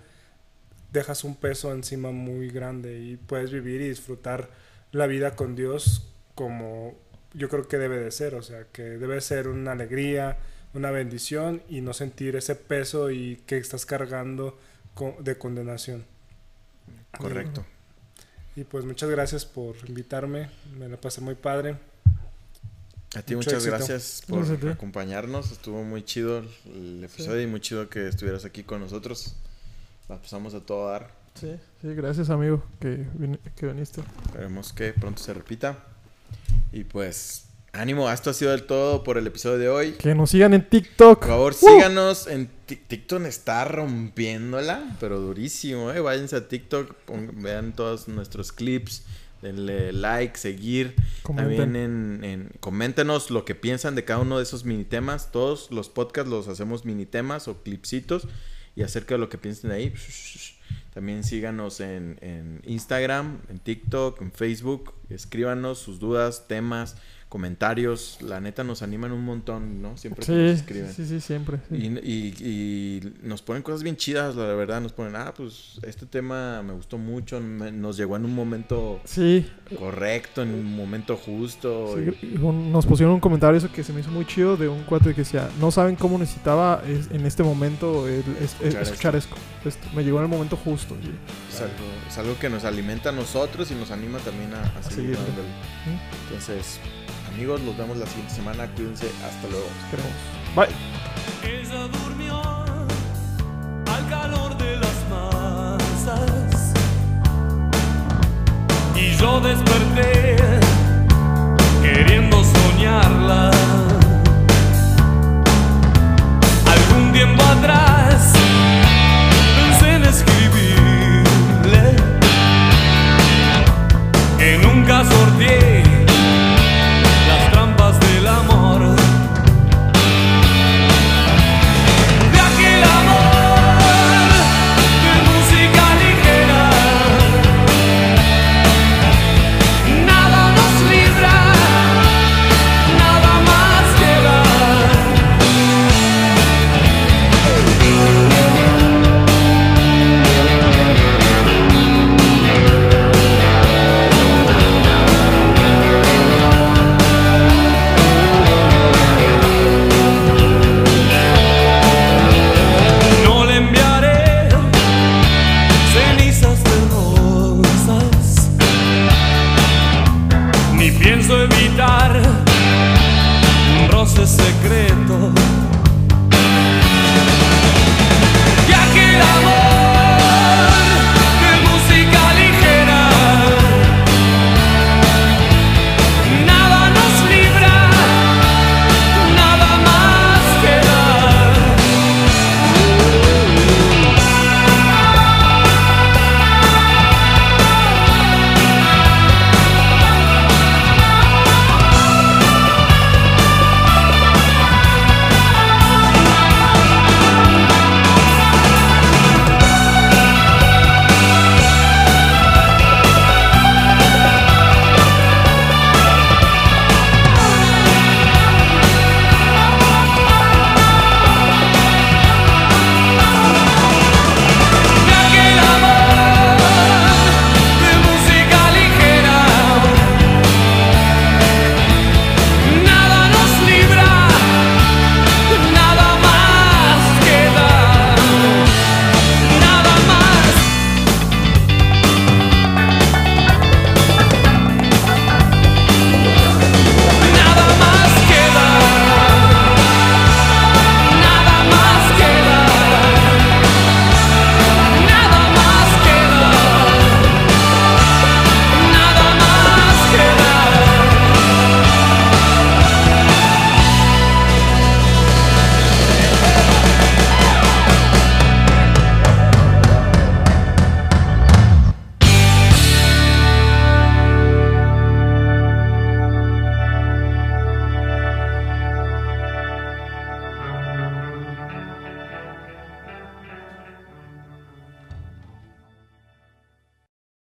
dejas 0.93 1.25
un 1.25 1.37
peso 1.37 1.73
encima 1.73 2.13
muy 2.13 2.51
grande 2.51 2.99
y 3.01 3.17
puedes 3.17 3.51
vivir 3.51 3.81
y 3.81 3.89
disfrutar 3.89 4.49
la 4.93 5.07
vida 5.07 5.35
con 5.35 5.57
Dios 5.57 6.09
como 6.35 6.95
yo 7.35 7.49
creo 7.49 7.67
que 7.69 7.79
debe 7.79 7.99
de 7.99 8.11
ser, 8.11 8.35
o 8.37 8.43
sea, 8.43 8.65
que 8.73 8.83
debe 8.83 9.21
ser 9.21 9.49
una 9.49 9.73
alegría, 9.73 10.39
una 10.75 10.91
bendición 10.91 11.63
y 11.69 11.81
no 11.81 11.95
sentir 11.95 12.37
ese 12.37 12.57
peso 12.57 13.11
y 13.11 13.37
que 13.47 13.59
estás 13.59 13.87
cargando 13.87 14.59
de 15.21 15.39
condenación. 15.39 16.05
Correcto. 17.17 17.65
Y 18.57 18.65
pues 18.65 18.85
muchas 18.85 19.11
gracias 19.11 19.45
por 19.45 19.77
invitarme, 19.89 20.51
me 20.79 20.89
la 20.89 20.97
pasé 20.97 21.21
muy 21.21 21.35
padre. 21.35 21.77
A 23.17 23.23
ti 23.23 23.37
muchas 23.37 23.65
gracias 23.65 24.23
por 24.29 24.45
acompañarnos, 24.71 25.53
estuvo 25.53 25.83
muy 25.85 26.05
chido 26.05 26.45
el 26.67 27.03
episodio 27.05 27.43
y 27.43 27.47
muy 27.47 27.61
chido 27.61 27.89
que 27.89 28.09
estuvieras 28.09 28.45
aquí 28.45 28.65
con 28.65 28.81
nosotros. 28.81 29.37
La 30.09 30.21
pasamos 30.21 30.55
a 30.55 30.61
todo 30.61 30.89
dar. 30.89 31.11
Sí, 31.35 31.57
sí, 31.81 31.95
gracias 31.95 32.31
amigo 32.31 32.63
que, 32.81 33.07
que 33.57 33.67
viniste. 33.67 34.03
Esperemos 34.27 34.73
que 34.73 34.93
pronto 34.93 35.23
se 35.23 35.35
repita. 35.35 35.79
Y 36.73 36.85
pues 36.85 37.47
Ánimo, 37.75 38.09
esto 38.09 38.31
ha 38.31 38.35
sido 38.35 38.53
del 38.53 38.63
todo 38.63 39.03
por 39.03 39.19
el 39.19 39.27
episodio 39.27 39.59
de 39.59 39.69
hoy. 39.69 39.93
Que 39.93 40.15
nos 40.15 40.31
sigan 40.31 40.55
en 40.55 40.69
TikTok. 40.69 41.19
Por 41.19 41.29
favor, 41.29 41.55
síganos 41.55 42.29
en 42.29 42.49
TikTok. 42.67 43.23
Está 43.23 43.65
rompiéndola, 43.65 44.97
pero 45.01 45.19
durísimo, 45.19 45.91
¿eh? 45.91 45.99
Váyanse 45.99 46.37
a 46.37 46.47
TikTok, 46.49 46.95
vean 47.35 47.73
todos 47.73 48.07
nuestros 48.07 48.53
clips, 48.53 49.03
denle 49.43 49.93
like, 49.93 50.39
seguir. 50.39 50.95
También 51.25 51.75
en, 51.75 52.51
coméntenos 52.61 53.33
lo 53.33 53.45
que 53.45 53.57
piensan 53.57 53.97
de 53.97 54.05
cada 54.05 54.21
uno 54.21 54.37
de 54.37 54.45
esos 54.45 54.65
mini 54.65 54.85
temas. 54.85 55.33
Todos 55.33 55.73
los 55.73 55.89
podcasts 55.89 56.31
los 56.31 56.47
hacemos 56.47 56.85
mini 56.85 57.07
temas 57.07 57.49
o 57.49 57.61
clipsitos 57.65 58.29
y 58.77 58.83
acerca 58.83 59.17
de 59.17 59.19
lo 59.19 59.29
que 59.29 59.39
piensen 59.39 59.71
de 59.71 59.77
ahí. 59.77 59.95
También 60.95 61.25
síganos 61.25 61.81
en, 61.81 62.19
en 62.21 62.63
Instagram, 62.67 63.41
en 63.49 63.59
TikTok, 63.59 64.23
en 64.23 64.31
Facebook. 64.31 64.95
Escríbanos 65.11 65.81
sus 65.81 65.99
dudas, 65.99 66.47
temas 66.47 66.95
comentarios, 67.35 68.19
la 68.23 68.41
neta 68.41 68.63
nos 68.63 68.83
animan 68.83 69.11
un 69.11 69.25
montón, 69.25 69.83
¿no? 69.83 69.97
Siempre 69.97 70.25
sí, 70.25 70.31
nos 70.31 70.53
escriben. 70.53 70.93
Sí, 70.93 71.05
sí, 71.05 71.21
siempre. 71.21 71.59
Y, 71.69 71.89
y, 71.89 73.13
nos 73.25 73.43
ponen 73.43 73.65
cosas 73.65 73.83
bien 73.83 73.97
chidas, 73.97 74.37
la 74.37 74.55
verdad, 74.55 74.81
nos 74.81 74.93
ponen, 74.93 75.17
ah, 75.17 75.35
pues 75.37 75.81
este 75.83 76.07
tema 76.07 76.63
me 76.63 76.75
gustó 76.75 76.97
mucho, 76.97 77.41
nos 77.41 77.97
llegó 77.97 78.15
en 78.15 78.25
un 78.25 78.37
momento 78.37 79.01
sí. 79.03 79.51
correcto, 79.77 80.43
en 80.43 80.55
un 80.55 80.77
momento 80.77 81.17
justo. 81.17 81.97
Nos 82.41 82.87
pusieron 82.87 83.15
un 83.15 83.21
comentario 83.21 83.59
eso 83.59 83.73
que 83.73 83.83
se 83.83 83.93
me 83.93 83.99
hizo 83.99 84.13
muy 84.13 84.27
chido 84.27 84.57
de 84.57 84.69
un 84.69 84.85
cuate 84.85 85.11
que 85.13 85.23
decía, 85.23 85.51
no 85.59 85.73
saben 85.73 85.97
cómo 85.97 86.17
necesitaba 86.17 86.85
en 86.87 87.27
este 87.27 87.43
momento 87.43 88.07
escuchar, 88.07 89.17
esto. 89.17 89.35
Me 89.93 90.05
llegó 90.05 90.19
en 90.19 90.27
el 90.27 90.31
momento 90.31 90.57
justo. 90.57 90.97
Es, 91.51 92.17
algo, 92.17 92.39
que 92.39 92.49
nos 92.49 92.65
alimenta 92.65 93.09
a 93.09 93.13
nosotros 93.13 93.73
y 93.73 93.75
nos 93.75 93.91
anima 93.91 94.21
también 94.21 94.55
a, 94.55 94.83
seguir. 94.85 95.19
Entonces 96.29 96.79
amigos. 97.35 97.61
Los 97.63 97.77
vemos 97.77 97.97
la 97.97 98.07
siguiente 98.07 98.35
semana. 98.35 98.67
Cuídense. 98.75 99.11
Hasta 99.25 99.49
luego. 99.49 99.67
Esperemos. 99.85 100.13
Bye. 100.55 100.69
Ella 101.43 101.89
durmió 101.89 102.41
al 103.93 104.09
calor 104.09 104.57
de 104.57 104.77
las 104.77 104.97
masas. 105.11 106.73
Y 108.97 109.17
yo 109.17 109.41
desperté 109.41 110.37
queriendo 111.83 112.43
soñarla. 112.43 113.64